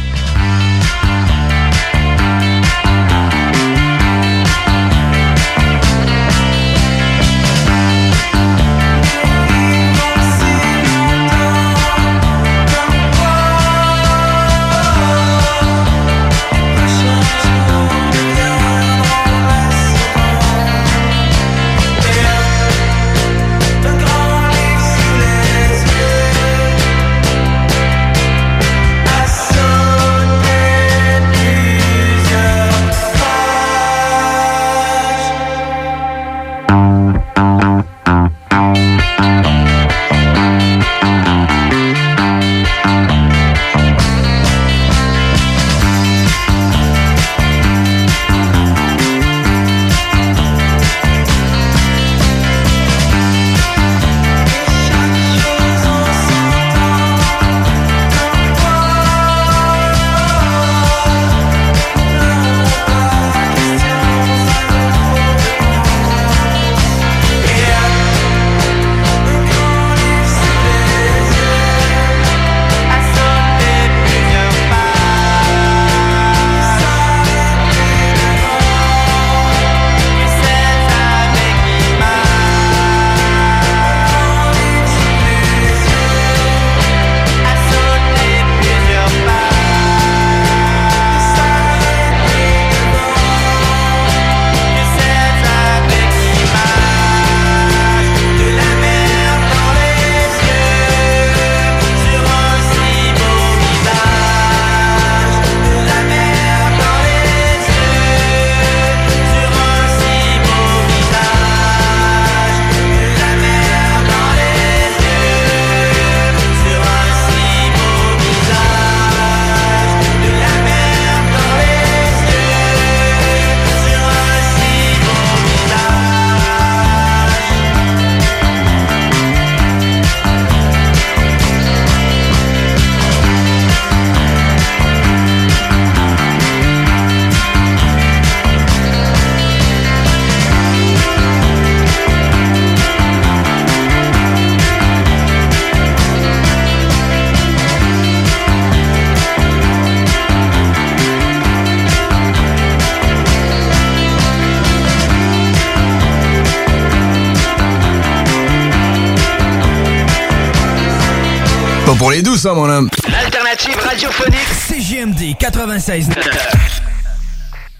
Pour 162.00 162.12
les 162.12 162.22
douces, 162.22 162.42
ça, 162.42 162.54
mon 162.54 162.70
homme. 162.70 162.90
L'alternative 163.12 163.76
radiophonique 163.78 164.48
CJMD 164.68 165.38
96. 165.38 166.10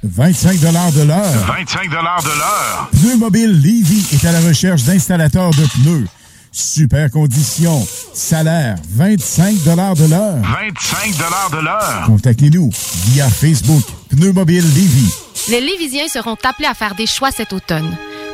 25 0.04 0.60
de 0.60 1.04
l'heure. 1.04 1.24
25 1.48 1.90
de 1.90 1.96
l'heure. 1.96 2.90
Pneu 2.92 3.18
Mobile 3.18 3.52
Levy 3.52 4.06
est 4.14 4.26
à 4.26 4.34
la 4.34 4.42
recherche 4.42 4.84
d'installateurs 4.84 5.52
de 5.52 5.66
pneus. 5.82 6.06
Super 6.52 7.10
conditions. 7.10 7.88
Salaire 8.14 8.76
25 8.90 9.64
de 9.64 9.76
l'heure. 9.76 9.96
25 9.96 11.16
de 11.52 11.64
l'heure. 11.64 12.04
Contactez-nous 12.06 12.70
via 13.08 13.30
Facebook. 13.30 13.84
Pneu 14.10 14.34
Mobile 14.34 14.66
Levy. 14.76 15.14
Les 15.50 15.62
Lévisiens 15.62 16.10
seront 16.10 16.38
appelés 16.44 16.68
à 16.68 16.74
faire 16.74 16.96
des 16.96 17.08
choix 17.08 17.32
cet 17.32 17.54
automne. 17.54 17.96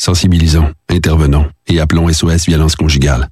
Sensibilisons, 0.00 0.72
intervenons 0.88 1.44
et 1.66 1.78
appelons 1.78 2.10
SOS 2.10 2.46
Violence 2.46 2.74
Conjugale. 2.74 3.28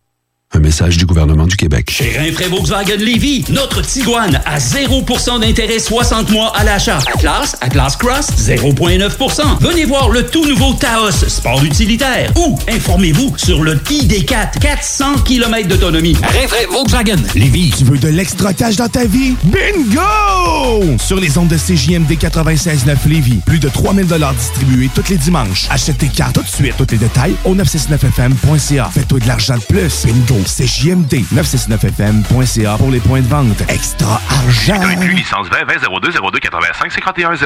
Un 0.55 0.61
message 0.61 0.97
du 0.97 1.05
gouvernement 1.05 1.47
du 1.47 1.57
Québec. 1.57 1.91
Chez 1.91 2.17
Rinfraie 2.17 2.49
Volkswagen 2.49 2.97
Lévy, 2.97 3.45
notre 3.51 3.83
Tiguan 3.83 4.41
à 4.47 4.59
0% 4.59 5.41
d'intérêt 5.41 5.79
60 5.79 6.31
mois 6.31 6.57
à 6.57 6.65
l'achat. 6.65 7.01
Atlas, 7.15 7.55
Atlas 7.61 7.97
Cross, 7.97 8.29
0,9%. 8.39 9.59
Venez 9.61 9.85
voir 9.85 10.09
le 10.09 10.25
tout 10.25 10.47
nouveau 10.47 10.73
Taos, 10.73 11.11
sport 11.29 11.63
utilitaire. 11.65 12.33
Ou 12.39 12.59
informez-vous 12.67 13.35
sur 13.37 13.63
le 13.63 13.75
ID4, 13.75 14.59
400 14.59 15.19
km 15.27 15.69
d'autonomie. 15.69 16.15
Rinfraie 16.15 16.67
Volkswagen 16.73 17.23
Lévy. 17.35 17.71
Tu 17.77 17.85
veux 17.85 17.99
de 17.99 18.09
l'extra 18.09 18.55
cash 18.55 18.77
dans 18.77 18.89
ta 18.89 19.05
vie? 19.05 19.35
Bingo! 19.45 20.97
Sur 20.99 21.21
les 21.21 21.37
ondes 21.37 21.49
de 21.49 21.59
CJMD 21.59 22.13
96.9 22.13 23.07
Lévis, 23.07 23.41
plus 23.45 23.59
de 23.59 23.69
3000 23.69 24.07
distribués 24.35 24.89
tous 24.95 25.11
les 25.11 25.19
dimanches. 25.19 25.67
Achète 25.69 25.99
tes 25.99 26.09
cartes 26.09 26.37
tout 26.37 26.43
de 26.43 26.49
suite. 26.49 26.75
Tous 26.79 26.87
les 26.91 26.99
détails 26.99 27.35
au 27.45 27.55
969fm.ca. 27.55 28.91
Fais-toi 28.95 29.21
de 29.21 29.27
l'argent 29.27 29.57
de 29.57 29.63
plus. 29.63 30.07
Bingo! 30.07 30.38
CJMD 30.45 31.25
969fm.ca 31.35 32.77
pour 32.79 32.91
les 32.91 33.01
points 33.01 33.21
de 33.21 33.29
vente. 33.29 33.63
Extra 33.69 34.21
argent! 34.31 34.81
Inclus 34.83 35.15
licence 35.15 35.49
20 35.51 35.65
20 35.65 36.01
02 36.03 36.11
02 36.33 36.39
85 36.39 36.93
51 36.93 37.33
01. 37.35 37.37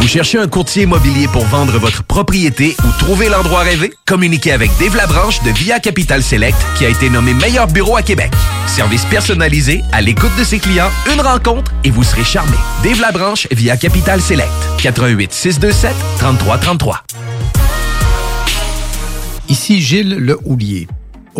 Vous 0.00 0.08
cherchez 0.08 0.38
un 0.38 0.48
courtier 0.48 0.84
immobilier 0.84 1.28
pour 1.28 1.44
vendre 1.44 1.78
votre 1.78 2.02
propriété 2.02 2.74
ou 2.84 2.98
trouver 2.98 3.28
l'endroit 3.28 3.60
rêvé? 3.60 3.92
Communiquez 4.06 4.52
avec 4.52 4.70
Dave 4.78 4.96
Labranche 4.96 5.42
de 5.42 5.50
Via 5.50 5.78
Capital 5.78 6.22
Select 6.22 6.56
qui 6.78 6.86
a 6.86 6.88
été 6.88 7.10
nommé 7.10 7.34
meilleur 7.34 7.66
bureau 7.66 7.96
à 7.96 8.02
Québec. 8.02 8.32
Service 8.66 9.04
personnalisé, 9.04 9.82
à 9.92 10.00
l'écoute 10.00 10.34
de 10.38 10.44
ses 10.44 10.58
clients, 10.58 10.90
une 11.12 11.20
rencontre 11.20 11.70
et 11.84 11.90
vous 11.90 12.02
serez 12.04 12.24
charmé. 12.24 12.56
Dave 12.82 13.00
Labranche 13.00 13.46
via 13.50 13.76
Capital 13.76 14.22
Select. 14.22 14.50
88 14.78 15.32
627 15.32 15.94
3333. 16.18 17.02
Ici 19.50 19.82
Gilles 19.82 20.16
Le 20.16 20.38
Houlier. 20.44 20.86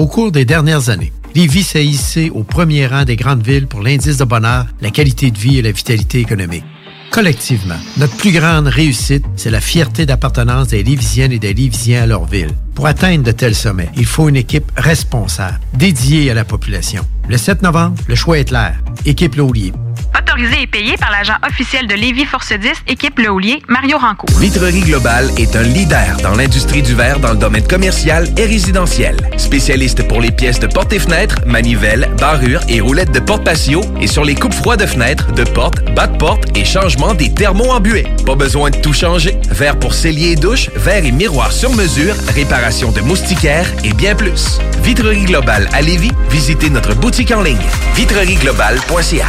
Au 0.01 0.07
cours 0.07 0.33
des 0.33 0.47
dernières 0.47 0.89
années, 0.89 1.13
Lévis 1.35 1.63
s'est 1.63 1.85
hissé 1.85 2.31
au 2.31 2.43
premier 2.43 2.87
rang 2.87 3.05
des 3.05 3.17
grandes 3.17 3.47
villes 3.47 3.67
pour 3.67 3.83
l'indice 3.83 4.17
de 4.17 4.25
bonheur, 4.25 4.65
la 4.81 4.89
qualité 4.89 5.31
de 5.31 5.37
vie 5.37 5.59
et 5.59 5.63
la 5.63 5.73
vitalité 5.73 6.21
économique. 6.21 6.65
Collectivement, 7.11 7.77
notre 7.99 8.17
plus 8.17 8.33
grande 8.33 8.67
réussite, 8.67 9.27
c'est 9.37 9.51
la 9.51 9.61
fierté 9.61 10.07
d'appartenance 10.07 10.69
des 10.69 10.83
Lévisiennes 10.83 11.33
et 11.33 11.39
des 11.39 11.53
Lévisiens 11.53 12.05
à 12.05 12.07
leur 12.07 12.25
ville. 12.25 12.53
Pour 12.75 12.87
atteindre 12.87 13.25
de 13.25 13.31
tels 13.31 13.55
sommets, 13.55 13.91
il 13.95 14.07
faut 14.07 14.31
une 14.31 14.37
équipe 14.37 14.73
responsable, 14.75 15.61
dédiée 15.75 16.31
à 16.31 16.35
la 16.35 16.47
population. 16.47 17.03
Le 17.29 17.37
7 17.37 17.61
novembre, 17.61 17.97
le 18.09 18.15
choix 18.15 18.39
est 18.39 18.47
clair. 18.47 18.81
Équipe 19.05 19.35
Laulier. 19.35 19.75
Autorisé 20.19 20.63
et 20.63 20.67
payé 20.67 20.97
par 20.97 21.11
l'agent 21.11 21.35
officiel 21.47 21.87
de 21.87 21.95
Lévis 21.95 22.25
Force 22.25 22.53
10, 22.53 22.71
équipe 22.89 23.19
Le 23.19 23.31
Houlier, 23.31 23.63
Mario 23.69 23.99
Ranco. 23.99 24.27
Vitrerie 24.39 24.81
Globale 24.81 25.31
est 25.37 25.55
un 25.57 25.63
leader 25.63 26.17
dans 26.23 26.35
l'industrie 26.35 26.83
du 26.83 26.95
verre 26.95 27.21
dans 27.21 27.33
le 27.33 27.39
domaine 27.39 27.67
commercial 27.67 28.29
et 28.37 28.45
résidentiel. 28.45 29.17
Spécialiste 29.37 30.07
pour 30.09 30.21
les 30.21 30.31
pièces 30.31 30.61
de 30.61 30.67
portes 30.67 30.93
et 30.93 30.99
fenêtres, 30.99 31.37
manivelles, 31.47 32.11
barrures 32.19 32.63
et 32.69 32.81
roulettes 32.81 33.13
de 33.13 33.21
porte 33.21 33.45
patio 33.45 33.81
et 34.01 34.07
sur 34.07 34.25
les 34.25 34.35
coupes 34.35 34.55
froides 34.55 34.81
de 34.81 34.87
fenêtres, 34.87 35.33
de 35.33 35.45
portes, 35.45 35.85
bas 35.95 36.07
de 36.07 36.17
porte 36.17 36.57
et 36.57 36.65
changement 36.65 37.15
des 37.15 37.33
thermos 37.33 37.71
embués. 37.71 38.07
Pas 38.27 38.35
besoin 38.35 38.71
de 38.71 38.77
tout 38.77 38.93
changer. 38.93 39.37
Verre 39.51 39.79
pour 39.79 39.95
cellier 39.95 40.33
et 40.33 40.37
douche, 40.37 40.71
verre 40.77 41.05
et 41.05 41.13
miroir 41.13 41.53
sur 41.53 41.75
mesure, 41.75 42.15
réparation 42.35 42.93
de 42.93 43.01
moustiquaires 43.01 43.71
et 43.85 43.93
bien 43.93 44.15
plus. 44.15 44.59
Vitrerie 44.83 45.25
Globale 45.25 45.69
à 45.73 45.83
Lévis, 45.83 46.13
visitez 46.31 46.71
notre 46.71 46.95
boutique 46.95 47.33
en 47.33 47.43
ligne 47.43 47.59
vitrerieglobale.ca. 47.95 49.29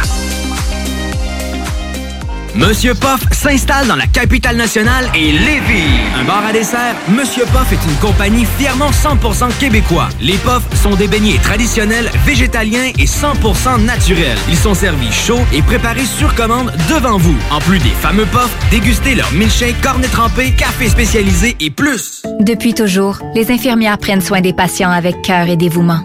Monsieur 2.54 2.92
Poff 2.92 3.20
s'installe 3.32 3.86
dans 3.86 3.96
la 3.96 4.06
capitale 4.06 4.56
nationale 4.56 5.06
et 5.14 5.32
Lévis. 5.32 6.00
Un 6.20 6.24
bar 6.24 6.44
à 6.44 6.52
dessert, 6.52 6.94
Monsieur 7.08 7.44
Poff 7.46 7.72
est 7.72 7.90
une 7.90 7.96
compagnie 7.96 8.44
fièrement 8.58 8.90
100% 8.90 9.56
québécois. 9.58 10.10
Les 10.20 10.36
Poffs 10.36 10.68
sont 10.74 10.94
des 10.94 11.08
beignets 11.08 11.38
traditionnels, 11.38 12.10
végétaliens 12.26 12.92
et 12.98 13.06
100% 13.06 13.82
naturels. 13.84 14.36
Ils 14.50 14.56
sont 14.56 14.74
servis 14.74 15.10
chauds 15.10 15.46
et 15.54 15.62
préparés 15.62 16.04
sur 16.04 16.34
commande 16.34 16.70
devant 16.90 17.16
vous. 17.16 17.36
En 17.50 17.60
plus 17.60 17.78
des 17.78 17.88
fameux 17.88 18.26
Poffs, 18.26 18.54
dégustez 18.70 19.14
leur 19.14 19.32
milkshake, 19.32 19.80
cornet 19.80 20.08
trempé, 20.08 20.52
café 20.52 20.90
spécialisé 20.90 21.56
et 21.58 21.70
plus. 21.70 22.22
Depuis 22.40 22.74
toujours, 22.74 23.18
les 23.34 23.50
infirmières 23.50 23.96
prennent 23.96 24.20
soin 24.20 24.42
des 24.42 24.52
patients 24.52 24.90
avec 24.90 25.22
cœur 25.22 25.48
et 25.48 25.56
dévouement. 25.56 26.04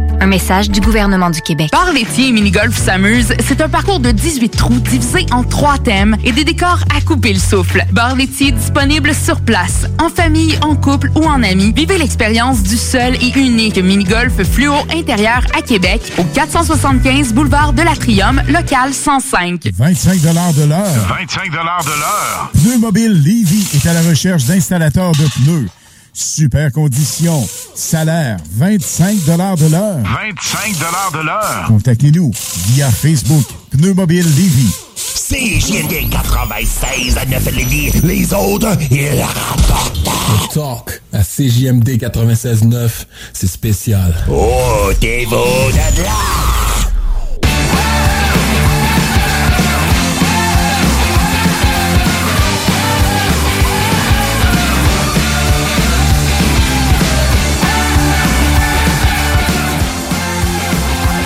Un 0.21 0.27
message 0.27 0.69
du 0.69 0.81
gouvernement 0.81 1.31
du 1.31 1.41
Québec. 1.41 1.69
Bar 1.71 1.91
laitier 1.93 2.27
et 2.27 2.31
mini-golf 2.31 2.77
s'amuse, 2.77 3.33
c'est 3.39 3.59
un 3.59 3.67
parcours 3.67 3.99
de 3.99 4.11
18 4.11 4.49
trous 4.49 4.79
divisé 4.79 5.25
en 5.31 5.43
trois 5.43 5.79
thèmes 5.79 6.15
et 6.23 6.31
des 6.31 6.43
décors 6.43 6.83
à 6.95 7.01
couper 7.01 7.33
le 7.33 7.39
souffle. 7.39 7.83
Bar 7.91 8.15
laitier 8.15 8.51
disponible 8.51 9.15
sur 9.15 9.41
place, 9.41 9.87
en 9.99 10.09
famille, 10.09 10.59
en 10.61 10.75
couple 10.75 11.09
ou 11.15 11.23
en 11.23 11.41
amis. 11.41 11.73
Vivez 11.75 11.97
l'expérience 11.97 12.61
du 12.61 12.77
seul 12.77 13.15
et 13.15 13.31
unique 13.35 13.79
mini-golf 13.79 14.43
fluo 14.43 14.75
intérieur 14.93 15.41
à 15.57 15.63
Québec 15.63 16.13
au 16.19 16.23
475 16.23 17.33
boulevard 17.33 17.73
de 17.73 17.81
l'Atrium, 17.81 18.43
local 18.47 18.93
105. 18.93 19.71
25 19.73 20.21
de 20.21 20.69
l'heure. 20.69 20.85
25 21.17 21.49
de 21.49 21.55
l'heure. 21.55 22.51
Pneu 22.53 22.77
Mobile 22.77 23.13
Levy 23.13 23.67
est 23.73 23.87
à 23.87 23.93
la 23.93 24.03
recherche 24.03 24.45
d'installateurs 24.45 25.13
de 25.13 25.25
pneus. 25.41 25.67
Super 26.13 26.71
conditions. 26.71 27.47
Salaire 27.73 28.37
25 28.55 29.23
de 29.25 29.37
l'heure. 29.37 29.55
25 29.55 30.77
de 31.13 31.25
l'heure. 31.25 31.65
Contactez-nous 31.67 32.31
via 32.67 32.91
Facebook 32.91 33.45
Pneumobile 33.71 34.25
Lévis. 34.35 34.75
CJMD 34.95 36.09
96 36.11 37.17
à 37.17 37.25
9 37.25 37.55
Lévis. 37.55 37.91
Les 38.03 38.33
autres, 38.33 38.77
ils 38.91 39.15
la 39.17 39.25
rapportent. 39.27 39.97
Le 40.03 40.53
talk 40.53 41.01
à 41.13 41.23
CJMD 41.23 41.97
96.9, 41.97 42.89
c'est 43.31 43.47
spécial. 43.47 44.13
Oh, 44.29 44.91
t'es 44.99 45.25
beau 45.29 45.45
de 45.71 46.03
là. 46.03 46.60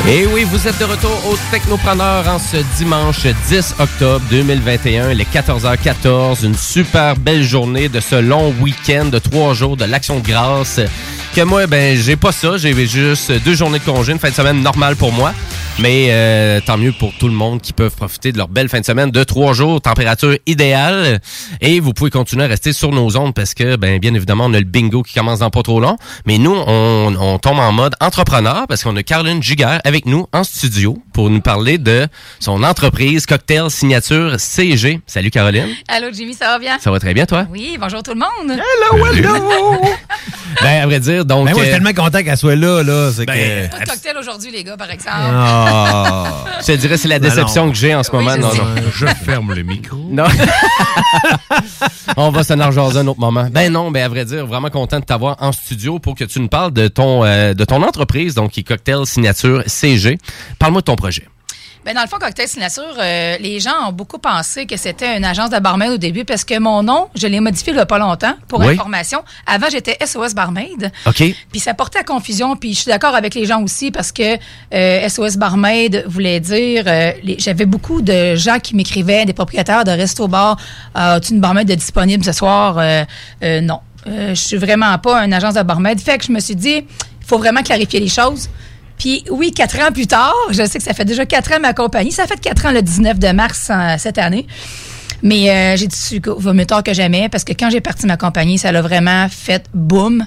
Et 0.07 0.27
oui, 0.27 0.43
vous 0.43 0.67
êtes 0.67 0.77
de 0.77 0.83
retour 0.83 1.19
au 1.27 1.35
Technopreneur 1.49 2.27
en 2.27 2.37
ce 2.37 2.57
dimanche 2.77 3.25
10 3.47 3.75
octobre 3.79 4.23
2021, 4.29 5.13
les 5.13 5.23
14h14. 5.23 6.45
Une 6.45 6.53
super 6.53 7.15
belle 7.15 7.41
journée 7.41 7.89
de 7.89 7.99
ce 7.99 8.15
long 8.15 8.53
week-end 8.61 9.05
de 9.05 9.17
trois 9.17 9.55
jours 9.55 9.75
de 9.75 9.85
l'Action 9.85 10.19
de 10.19 10.27
grâce. 10.27 10.79
Que 11.35 11.41
moi, 11.41 11.67
ben, 11.67 11.97
j'ai 11.97 12.15
pas 12.15 12.31
ça. 12.31 12.55
J'ai 12.55 12.73
juste 12.87 13.29
deux 13.43 13.55
journées 13.55 13.79
de 13.79 13.83
congé, 13.83 14.13
une 14.13 14.19
fin 14.19 14.29
de 14.29 14.33
semaine 14.33 14.61
normale 14.61 14.95
pour 14.95 15.11
moi. 15.11 15.33
Mais 15.79 16.07
euh, 16.11 16.61
tant 16.65 16.77
mieux 16.77 16.93
pour 16.93 17.11
tout 17.13 17.27
le 17.27 17.33
monde 17.33 17.61
qui 17.61 17.73
peuvent 17.73 17.93
profiter 17.93 18.31
de 18.31 18.37
leur 18.37 18.47
belle 18.47 18.69
fin 18.69 18.79
de 18.79 18.85
semaine 18.85 19.11
de 19.11 19.23
trois 19.25 19.51
jours, 19.51 19.81
température 19.81 20.37
idéale. 20.45 21.19
Et 21.59 21.81
vous 21.81 21.91
pouvez 21.91 22.09
continuer 22.09 22.45
à 22.45 22.47
rester 22.47 22.71
sur 22.71 22.91
nos 22.91 23.17
ondes 23.17 23.33
parce 23.33 23.53
que, 23.53 23.75
ben, 23.75 23.99
bien 23.99 24.13
évidemment, 24.13 24.45
on 24.45 24.53
a 24.53 24.59
le 24.59 24.65
bingo 24.65 25.03
qui 25.03 25.13
commence 25.13 25.39
dans 25.39 25.49
pas 25.49 25.63
trop 25.63 25.81
long. 25.81 25.97
Mais 26.25 26.37
nous, 26.37 26.55
on, 26.55 27.13
on 27.19 27.37
tombe 27.39 27.59
en 27.59 27.73
mode 27.73 27.95
entrepreneur 27.99 28.65
parce 28.67 28.83
qu'on 28.83 28.95
a 28.95 29.03
Caroline 29.03 29.43
Giguère 29.43 29.81
avec 29.83 30.05
nous 30.05 30.27
en 30.31 30.45
studio 30.45 30.97
pour 31.13 31.29
nous 31.29 31.41
parler 31.41 31.77
de 31.77 32.07
son 32.39 32.63
entreprise 32.63 33.25
Cocktail 33.25 33.69
Signature 33.69 34.39
CG. 34.39 35.01
Salut 35.05 35.31
Caroline. 35.31 35.67
Allô 35.89 36.07
Jimmy, 36.13 36.33
ça 36.33 36.47
va 36.47 36.59
bien? 36.59 36.79
Ça 36.79 36.89
va 36.91 36.99
très 36.99 37.13
bien 37.13 37.25
toi? 37.25 37.47
Oui, 37.51 37.77
bonjour 37.77 38.01
tout 38.01 38.13
le 38.13 38.19
monde. 38.19 38.57
Hello, 38.57 39.05
hello! 39.07 39.81
ben, 40.61 40.81
à 40.81 40.85
vrai 40.85 41.01
dire, 41.01 41.24
donc... 41.25 41.45
Ben, 41.45 41.51
moi, 41.51 41.59
je 41.63 41.65
suis 41.65 41.69
euh, 41.69 41.73
tellement 41.83 41.93
content 42.03 42.23
qu'elle 42.23 42.37
soit 42.37 42.55
là, 42.55 42.83
là. 42.83 43.11
C'est 43.13 43.25
Ben, 43.25 43.69
Pas 43.69 43.79
de 43.79 43.85
cocktail 43.89 44.17
aujourd'hui 44.17 44.51
les 44.51 44.63
gars 44.63 44.77
par 44.77 44.89
exemple. 44.89 45.17
Ah. 45.19 46.45
Je 46.61 46.65
te 46.67 46.71
dirais, 46.73 46.97
c'est 46.97 47.07
la 47.07 47.19
déception 47.19 47.69
que 47.69 47.75
j'ai 47.77 47.93
en 47.93 48.03
ce 48.03 48.11
Oui, 48.11 48.23
moment. 48.23 48.35
je 48.35 48.39
Non, 48.41 48.53
non. 48.53 48.81
Je 48.93 49.05
ferme 49.07 49.53
le 49.53 49.63
micro. 49.63 49.97
Non. 50.09 50.25
On 52.17 52.29
va 52.29 52.43
s'en 52.43 52.59
arjaser 52.59 52.99
un 52.99 53.07
autre 53.07 53.19
moment. 53.19 53.47
Ben 53.51 53.71
non, 53.71 53.91
ben 53.91 54.03
à 54.03 54.07
vrai 54.07 54.23
dire, 54.25 54.45
vraiment 54.45 54.69
content 54.69 54.99
de 54.99 55.05
t'avoir 55.05 55.35
en 55.39 55.51
studio 55.51 55.99
pour 55.99 56.15
que 56.15 56.23
tu 56.23 56.39
nous 56.39 56.47
parles 56.47 56.71
de 56.71 56.87
ton 56.87 57.25
euh, 57.25 57.53
de 57.53 57.65
ton 57.65 57.81
entreprise, 57.83 58.35
donc 58.35 58.51
qui 58.51 58.61
est 58.61 58.63
Cocktail 58.63 59.05
Signature 59.05 59.63
CG. 59.65 60.17
Parle-moi 60.59 60.81
de 60.81 60.85
ton 60.85 60.95
projet. 60.95 61.27
Ben, 61.85 61.93
dans 61.93 62.01
le 62.01 62.07
fond, 62.07 62.17
Cocktail 62.19 62.47
Signature, 62.47 62.83
euh, 62.97 63.37
les 63.39 63.59
gens 63.59 63.87
ont 63.87 63.91
beaucoup 63.91 64.17
pensé 64.17 64.65
que 64.65 64.75
c'était 64.75 65.15
une 65.17 65.23
agence 65.23 65.51
de 65.51 65.59
barmaid 65.59 65.91
au 65.91 65.97
début 65.97 66.25
parce 66.25 66.43
que 66.43 66.57
mon 66.57 66.81
nom, 66.81 67.09
je 67.15 67.27
l'ai 67.27 67.39
modifié 67.39 67.73
il 67.73 67.75
y 67.75 67.79
a 67.79 67.85
pas 67.85 67.99
longtemps 67.99 68.33
pour 68.47 68.59
Oui. 68.61 68.73
information. 68.73 69.23
Avant, 69.45 69.67
j'étais 69.69 69.95
SOS 70.03 70.33
Barmaid. 70.33 70.91
OK. 71.05 71.17
Puis 71.51 71.59
ça 71.59 71.75
portait 71.75 71.99
à 71.99 72.03
confusion. 72.03 72.55
Puis 72.55 72.73
je 72.73 72.79
suis 72.81 72.89
d'accord 72.89 73.13
avec 73.13 73.35
les 73.35 73.45
gens 73.45 73.61
aussi 73.61 73.91
parce 73.91 74.11
que 74.11 74.37
euh, 74.73 75.07
SOS 75.07 75.37
Barmaid 75.37 76.03
voulait 76.07 76.39
dire... 76.39 76.85
euh, 76.87 77.11
les- 77.21 77.37
J'avais 77.37 77.67
beaucoup 77.67 78.01
de 78.01 78.33
gens 78.33 78.57
qui 78.57 78.75
m'écrivaient, 78.75 79.25
des 79.25 79.33
propriétaires 79.33 79.83
de 79.83 79.91
resto-bar. 79.91 80.57
Euh, 80.97 81.17
As-tu 81.17 81.33
une 81.33 81.39
barmaid 81.39 81.67
de 81.67 81.75
disponible 81.75 82.23
ce 82.25 82.31
soir? 82.31 82.79
Euh, 82.79 83.03
euh, 83.43 83.61
non. 83.61 83.81
Euh, 84.07 84.29
je 84.29 84.41
suis 84.41 84.57
vraiment 84.57 84.97
pas 84.97 85.23
une 85.23 85.33
agence 85.33 85.53
de 85.53 85.61
barmaid. 85.61 85.99
Fait 85.99 86.17
que 86.17 86.25
je 86.25 86.31
me 86.31 86.39
suis 86.39 86.55
dit, 86.55 86.77
il 87.21 87.25
faut 87.27 87.37
vraiment 87.37 87.61
clarifier 87.61 87.99
les 87.99 88.07
choses. 88.09 88.49
Puis 88.97 89.23
oui, 89.29 89.51
quatre 89.51 89.79
ans 89.79 89.91
plus 89.91 90.07
tard, 90.07 90.33
je 90.51 90.65
sais 90.65 90.77
que 90.77 90.83
ça 90.83 90.93
fait 90.93 91.05
déjà 91.05 91.25
quatre 91.25 91.51
ans 91.53 91.59
ma 91.59 91.73
compagnie. 91.73 92.11
Ça 92.11 92.27
fait 92.27 92.39
quatre 92.39 92.65
ans 92.65 92.71
le 92.71 92.81
19 92.81 93.19
de 93.19 93.31
mars 93.31 93.69
euh, 93.69 93.95
cette 93.97 94.17
année. 94.17 94.47
Mais 95.21 95.49
euh, 95.49 95.77
j'ai 95.77 95.87
dit, 95.87 96.21
va 96.23 96.53
mieux 96.53 96.65
tard 96.65 96.83
que 96.83 96.93
jamais, 96.93 97.29
parce 97.29 97.43
que 97.43 97.53
quand 97.53 97.69
j'ai 97.69 97.81
parti 97.81 98.05
ma 98.05 98.17
compagnie, 98.17 98.57
ça 98.57 98.71
l'a 98.71 98.81
vraiment 98.81 99.27
fait 99.29 99.65
boum. 99.73 100.25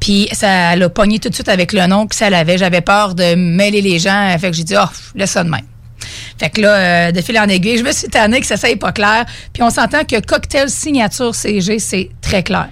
Puis 0.00 0.28
ça 0.32 0.76
l'a 0.76 0.88
pogné 0.88 1.18
tout 1.18 1.30
de 1.30 1.34
suite 1.34 1.48
avec 1.48 1.72
le 1.72 1.86
nom 1.86 2.06
que 2.06 2.14
ça 2.14 2.28
l'avait. 2.30 2.58
J'avais 2.58 2.82
peur 2.82 3.14
de 3.14 3.34
mêler 3.34 3.80
les 3.80 3.98
gens. 3.98 4.36
Fait 4.38 4.50
que 4.50 4.56
j'ai 4.56 4.64
dit, 4.64 4.74
oh, 4.76 4.88
laisse 5.14 5.30
ça 5.30 5.44
de 5.44 5.48
même. 5.48 5.64
Fait 6.38 6.50
que 6.50 6.60
là, 6.60 7.08
euh, 7.08 7.12
de 7.12 7.20
fil 7.20 7.38
en 7.38 7.48
aiguille, 7.48 7.78
je 7.78 7.84
me 7.84 7.92
suis 7.92 8.08
tannée 8.08 8.40
que 8.40 8.46
ça 8.46 8.56
soit 8.56 8.78
pas 8.78 8.92
clair. 8.92 9.24
Puis 9.52 9.62
on 9.62 9.70
s'entend 9.70 10.04
que 10.04 10.20
cocktail 10.20 10.68
signature 10.68 11.34
CG, 11.34 11.78
c'est 11.78 12.10
très 12.20 12.42
clair. 12.42 12.68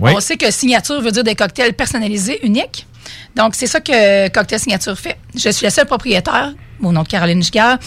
On 0.00 0.20
sait 0.20 0.36
que 0.36 0.50
signature 0.50 1.00
veut 1.00 1.10
dire 1.10 1.24
des 1.24 1.34
cocktails 1.34 1.74
personnalisés, 1.74 2.44
uniques. 2.44 2.86
Donc, 3.36 3.54
c'est 3.54 3.66
ça 3.66 3.80
que 3.80 4.28
Cocktail 4.28 4.60
Signature 4.60 4.98
fait. 4.98 5.18
Je 5.34 5.50
suis 5.50 5.64
la 5.64 5.70
seule 5.70 5.86
propriétaire, 5.86 6.54
au 6.82 6.92
nom 6.92 7.02
de 7.02 7.08
Caroline 7.08 7.42
Giguère. 7.42 7.78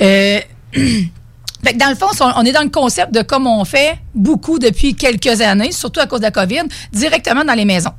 Euh, 0.00 0.40
fait 0.72 1.72
que 1.72 1.78
dans 1.78 1.90
le 1.90 1.94
fond, 1.94 2.06
on 2.36 2.44
est 2.44 2.52
dans 2.52 2.62
le 2.62 2.70
concept 2.70 3.12
de 3.12 3.22
comme 3.22 3.46
on 3.46 3.64
fait 3.64 3.98
beaucoup 4.14 4.58
depuis 4.58 4.94
quelques 4.94 5.40
années, 5.40 5.72
surtout 5.72 6.00
à 6.00 6.06
cause 6.06 6.20
de 6.20 6.24
la 6.24 6.30
COVID, 6.30 6.62
directement 6.92 7.44
dans 7.44 7.54
les 7.54 7.64
maisons. 7.64 7.92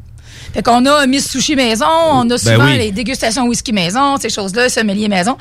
Fait 0.54 0.64
qu'on 0.64 0.86
a 0.86 1.06
Miss 1.06 1.30
Sushi 1.30 1.56
maison, 1.56 1.86
on 1.86 2.30
a 2.30 2.38
souvent 2.38 2.66
oui. 2.66 2.78
les 2.78 2.92
dégustations 2.92 3.46
whisky 3.46 3.74
maison, 3.74 4.18
ces 4.18 4.30
choses-là, 4.30 4.70
sommelier 4.70 5.08
maison. 5.08 5.38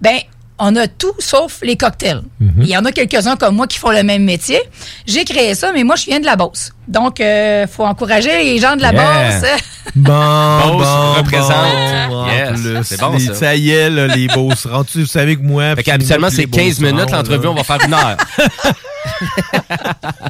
Ben, 0.00 0.18
on 0.58 0.74
a 0.76 0.86
tout 0.88 1.12
sauf 1.18 1.58
les 1.62 1.76
cocktails. 1.76 2.22
Il 2.40 2.66
y 2.66 2.76
en 2.76 2.84
a 2.84 2.92
quelques-uns 2.92 3.36
comme 3.36 3.56
moi 3.56 3.66
qui 3.66 3.78
font 3.78 3.90
le 3.90 4.02
même 4.02 4.24
métier. 4.24 4.60
J'ai 5.06 5.24
créé 5.24 5.54
ça, 5.54 5.70
mais 5.72 5.84
moi, 5.84 5.96
je 5.96 6.04
viens 6.06 6.20
de 6.20 6.26
la 6.26 6.36
Beauce. 6.36 6.72
Donc, 6.88 7.18
il 7.20 7.66
faut 7.70 7.84
encourager 7.84 8.42
les 8.44 8.58
gens 8.58 8.74
de 8.76 8.82
la 8.82 8.92
Yeah. 8.92 9.40
Beauce. 9.40 9.50
Bon, 9.96 10.12
Beauce 10.12 10.86
bon, 10.86 11.12
représente. 11.14 12.08
bon. 12.10 12.26
Yes, 12.26 12.86
c'est 12.86 13.00
bon, 13.00 13.12
les- 13.16 13.20
ça. 13.26 13.34
Ça 13.34 13.54
y 13.56 13.70
est, 13.70 13.88
là, 13.88 14.06
les 14.08 14.26
Beauce. 14.28 14.66
Rendu, 14.66 15.00
vous 15.00 15.06
savez 15.06 15.36
que 15.36 15.42
moi... 15.42 15.74
Fait 15.76 15.82
qu'habituellement, 15.82 16.28
c'est 16.30 16.44
15 16.44 16.80
minutes 16.80 17.10
l'entrevue, 17.10 17.46
on 17.48 17.54
va 17.54 17.64
faire 17.64 17.78
une 17.84 17.94
heure. 17.94 18.16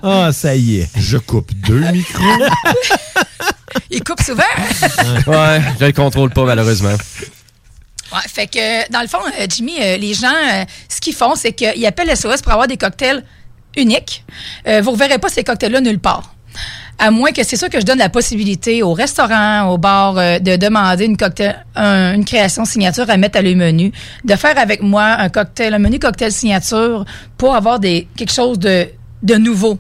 Ah, 0.03 0.31
ça 0.33 0.55
y 0.55 0.79
est. 0.81 0.89
Je 0.97 1.19
coupe 1.19 1.51
deux 1.67 1.81
micros. 1.93 2.23
Ils 3.91 4.03
coupent 4.03 4.23
souvent. 4.23 4.43
ouais, 5.27 5.61
je 5.81 5.85
le 5.87 5.93
contrôle 5.93 6.31
pas 6.31 6.45
malheureusement. 6.45 6.95
Ouais, 8.13 8.21
fait 8.27 8.47
que, 8.47 8.91
dans 8.91 9.01
le 9.03 9.07
fond, 9.07 9.19
euh, 9.39 9.47
Jimmy, 9.49 9.75
euh, 9.81 9.97
les 9.99 10.15
gens, 10.15 10.29
euh, 10.29 10.65
ce 10.89 11.01
qu'ils 11.01 11.15
font, 11.15 11.35
c'est 11.35 11.53
qu'ils 11.53 11.85
appellent 11.87 12.11
SOS 12.17 12.41
pour 12.43 12.53
avoir 12.53 12.67
des 12.67 12.77
cocktails 12.79 13.23
uniques. 13.77 14.25
Euh, 14.67 14.81
vous 14.81 14.91
ne 14.91 14.97
reverrez 14.97 15.19
pas 15.19 15.29
ces 15.29 15.45
cocktails-là 15.45 15.81
nulle 15.81 15.99
part. 15.99 16.35
À 17.01 17.13
moins 17.13 17.31
que 17.31 17.45
c'est 17.45 17.57
sûr 17.57 17.69
que 17.69 17.79
je 17.79 17.85
donne 17.85 17.99
la 17.99 18.09
possibilité 18.09 18.83
au 18.83 18.93
restaurant, 18.93 19.69
au 19.69 19.79
bar, 19.79 20.19
euh, 20.19 20.39
de 20.41 20.57
demander 20.57 21.05
une 21.05 21.17
cocktail, 21.17 21.65
un- 21.77 22.15
une 22.15 22.25
création 22.25 22.65
signature 22.65 23.09
à 23.09 23.17
mettre 23.17 23.39
à 23.39 23.43
le 23.43 23.55
menu, 23.55 23.93
de 24.25 24.35
faire 24.35 24.59
avec 24.59 24.83
moi 24.83 25.05
un 25.05 25.29
cocktail, 25.29 25.75
un 25.75 25.79
menu 25.79 26.01
cocktail 26.01 26.33
signature 26.33 27.05
pour 27.37 27.55
avoir 27.55 27.79
des 27.79 28.09
quelque 28.17 28.33
chose 28.33 28.59
de, 28.59 28.89
de 29.23 29.35
nouveau. 29.35 29.79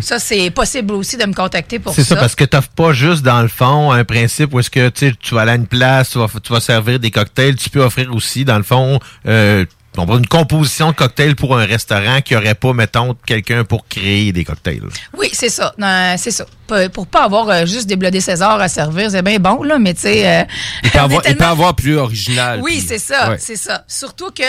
Ça, 0.00 0.18
c'est 0.18 0.50
possible 0.50 0.94
aussi 0.94 1.16
de 1.16 1.24
me 1.26 1.32
contacter 1.34 1.78
pour 1.78 1.94
ça. 1.94 2.02
C'est 2.02 2.08
ça, 2.08 2.16
parce 2.16 2.34
que 2.34 2.44
t'offres 2.44 2.68
pas 2.70 2.92
juste, 2.92 3.22
dans 3.22 3.42
le 3.42 3.48
fond, 3.48 3.92
un 3.92 4.04
principe 4.04 4.52
où 4.54 4.60
est-ce 4.60 4.70
que 4.70 4.88
tu 4.88 5.34
vas 5.34 5.42
aller 5.42 5.52
à 5.52 5.54
une 5.56 5.66
place, 5.66 6.10
tu 6.10 6.18
vas, 6.18 6.26
tu 6.42 6.52
vas 6.52 6.60
servir 6.60 6.98
des 6.98 7.10
cocktails. 7.10 7.56
Tu 7.56 7.70
peux 7.70 7.82
offrir 7.82 8.12
aussi, 8.14 8.44
dans 8.44 8.56
le 8.56 8.62
fond, 8.64 8.98
euh, 9.26 9.64
une 9.98 10.26
composition 10.26 10.90
de 10.90 10.94
cocktails 10.96 11.34
pour 11.34 11.58
un 11.58 11.66
restaurant 11.66 12.20
qui 12.20 12.34
aurait 12.36 12.54
pas, 12.54 12.72
mettons, 12.72 13.14
quelqu'un 13.26 13.64
pour 13.64 13.86
créer 13.88 14.32
des 14.32 14.44
cocktails. 14.44 14.82
Oui, 15.18 15.28
c'est 15.32 15.48
ça. 15.48 15.74
Non, 15.78 16.14
c'est 16.16 16.30
ça. 16.30 16.46
Pour 16.92 17.06
pas 17.08 17.24
avoir 17.24 17.48
euh, 17.50 17.66
juste 17.66 17.86
des 17.88 17.96
blodés 17.96 18.20
César 18.20 18.60
à 18.60 18.68
servir, 18.68 19.10
c'est 19.10 19.22
bien 19.22 19.38
bon, 19.38 19.62
là, 19.64 19.78
mais 19.78 19.94
tu 19.94 20.02
sais. 20.02 20.26
euh, 20.26 20.44
Il 20.84 20.90
avoir, 20.98 21.10
il 21.24 21.32
peut 21.32 21.36
tellement- 21.38 21.52
avoir 21.52 21.74
plus 21.74 21.96
original. 21.96 22.60
Oui, 22.62 22.82
c'est 22.86 22.98
ça, 23.00 23.30
Ouais. 23.30 23.36
c'est 23.40 23.56
ça. 23.56 23.84
Surtout 23.88 24.30
que 24.30 24.44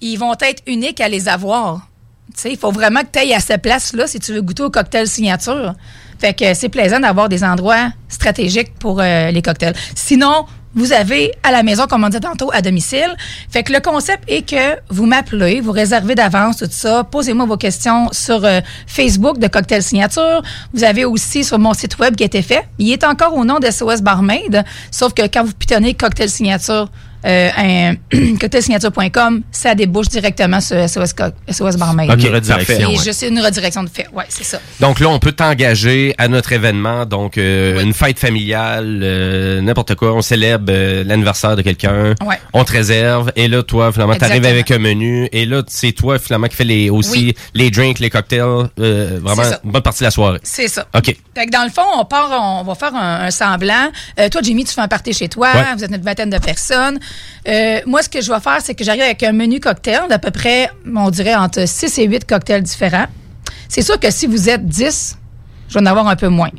ils 0.00 0.16
vont 0.16 0.32
être 0.40 0.62
uniques 0.66 1.00
à 1.00 1.08
les 1.08 1.28
avoir. 1.28 1.80
Il 2.44 2.56
faut 2.56 2.72
vraiment 2.72 3.00
que 3.00 3.08
tu 3.12 3.18
ailles 3.20 3.34
à 3.34 3.40
cette 3.40 3.62
place-là 3.62 4.06
si 4.06 4.18
tu 4.18 4.32
veux 4.32 4.42
goûter 4.42 4.62
au 4.62 4.70
cocktail 4.70 5.06
signature. 5.06 5.74
Fait 6.18 6.34
que 6.34 6.54
c'est 6.54 6.68
plaisant 6.68 7.00
d'avoir 7.00 7.28
des 7.28 7.44
endroits 7.44 7.90
stratégiques 8.08 8.74
pour 8.78 9.00
euh, 9.00 9.30
les 9.30 9.42
cocktails. 9.42 9.74
Sinon, 9.94 10.46
vous 10.74 10.92
avez 10.92 11.32
à 11.42 11.52
la 11.52 11.62
maison, 11.62 11.86
comme 11.86 12.04
on 12.04 12.08
disait 12.08 12.20
tantôt, 12.20 12.50
à 12.52 12.60
domicile. 12.60 13.14
Fait 13.48 13.62
que 13.62 13.72
le 13.72 13.80
concept 13.80 14.24
est 14.28 14.48
que 14.48 14.78
vous 14.88 15.06
m'appelez, 15.06 15.60
vous 15.60 15.70
réservez 15.70 16.14
d'avance 16.14 16.56
tout 16.56 16.68
ça. 16.68 17.04
Posez-moi 17.04 17.46
vos 17.46 17.56
questions 17.56 18.08
sur 18.12 18.44
euh, 18.44 18.60
Facebook 18.86 19.38
de 19.38 19.46
Cocktail 19.46 19.82
Signature. 19.82 20.42
Vous 20.72 20.82
avez 20.82 21.04
aussi 21.04 21.44
sur 21.44 21.58
mon 21.58 21.74
site 21.74 21.98
web 21.98 22.16
qui 22.16 22.24
a 22.24 22.26
été 22.26 22.42
fait. 22.42 22.66
Il 22.78 22.90
est 22.92 23.04
encore 23.04 23.34
au 23.36 23.44
nom 23.44 23.60
de 23.60 23.70
SOS 23.70 24.02
Barmaid, 24.02 24.64
sauf 24.90 25.14
que 25.14 25.22
quand 25.22 25.44
vous 25.44 25.52
pitonnez 25.52 25.94
Cocktail 25.94 26.28
Signature 26.28 26.88
euh, 27.24 27.48
un 27.56 27.94
cocktailsignature.com, 28.40 29.42
ça 29.50 29.74
débouche 29.74 30.08
directement 30.08 30.60
sur 30.60 30.76
SOS, 30.88 31.14
SOS 31.50 31.76
Barmaid. 31.76 32.10
Ok, 32.10 32.22
Une 32.24 32.34
redirection, 32.34 32.74
Et 32.90 32.96
ouais. 32.98 33.28
une 33.28 33.40
redirection 33.40 33.82
de 33.82 33.88
fait. 33.88 34.06
Ouais, 34.12 34.24
c'est 34.28 34.44
ça. 34.44 34.58
Donc 34.80 35.00
là, 35.00 35.08
on 35.08 35.18
peut 35.18 35.32
t'engager 35.32 36.14
à 36.18 36.28
notre 36.28 36.52
événement, 36.52 37.06
donc 37.06 37.38
euh, 37.38 37.82
une 37.82 37.92
fête 37.94 38.18
familiale, 38.18 39.00
euh, 39.02 39.60
n'importe 39.60 39.94
quoi. 39.94 40.14
On 40.14 40.22
célèbre 40.22 40.66
euh, 40.68 41.04
l'anniversaire 41.04 41.56
de 41.56 41.62
quelqu'un. 41.62 42.14
Ouais. 42.24 42.38
On 42.52 42.64
te 42.64 42.72
réserve. 42.72 43.32
Et 43.36 43.48
là, 43.48 43.62
toi, 43.62 43.92
finalement, 43.92 44.14
t'arrives 44.14 44.44
Exactement. 44.44 44.54
avec 44.54 44.70
un 44.70 44.78
menu. 44.78 45.28
Et 45.32 45.46
là, 45.46 45.62
c'est 45.68 45.92
toi, 45.92 46.18
finalement, 46.18 46.46
qui 46.48 46.56
fais 46.56 46.64
les, 46.64 46.90
aussi 46.90 47.10
Oui. 47.12 47.34
les 47.54 47.70
drinks, 47.70 47.98
les 48.00 48.10
cocktails. 48.10 48.40
euh, 48.80 49.18
vraiment, 49.22 49.42
C'est 49.42 49.50
ça. 49.50 49.60
une 49.64 49.70
bonne 49.72 49.82
partie 49.82 50.00
de 50.00 50.04
la 50.04 50.10
soirée. 50.10 50.38
C'est 50.42 50.68
ça. 50.68 50.86
OK. 50.94 51.16
Fait 51.34 51.46
que 51.46 51.50
dans 51.50 51.64
le 51.64 51.70
fond, 51.70 51.82
on 51.98 52.04
part, 52.04 52.30
on 52.30 52.64
va 52.64 52.74
faire 52.74 52.94
un, 52.94 53.22
un 53.26 53.30
semblant. 53.30 53.90
Euh, 54.20 54.28
toi, 54.28 54.40
Jimmy, 54.42 54.64
tu 54.64 54.72
fais 54.74 54.80
un 54.80 54.88
party 54.88 55.12
chez 55.12 55.28
toi. 55.28 55.48
Ouais. 55.54 55.74
Vous 55.76 55.84
êtes 55.84 55.90
une 55.90 56.02
vingtaine 56.02 56.30
de 56.30 56.38
personnes. 56.38 56.98
Euh, 57.46 57.80
moi, 57.86 58.02
ce 58.02 58.08
que 58.08 58.20
je 58.20 58.32
vais 58.32 58.40
faire, 58.40 58.58
c'est 58.62 58.74
que 58.74 58.84
j'arrive 58.84 59.02
avec 59.02 59.22
un 59.22 59.32
menu 59.32 59.60
cocktail 59.60 60.02
d'à 60.08 60.18
peu 60.18 60.30
près, 60.30 60.70
on 60.94 61.10
dirait, 61.10 61.34
entre 61.34 61.66
6 61.68 61.98
et 61.98 62.04
8 62.06 62.24
cocktails 62.26 62.62
différents. 62.62 63.06
C'est 63.68 63.82
sûr 63.82 63.98
que 63.98 64.10
si 64.10 64.26
vous 64.26 64.48
êtes 64.48 64.66
10, 64.66 65.18
je 65.68 65.74
vais 65.74 65.80
en 65.80 65.86
avoir 65.86 66.08
un 66.08 66.16
peu 66.16 66.28
moins. 66.28 66.50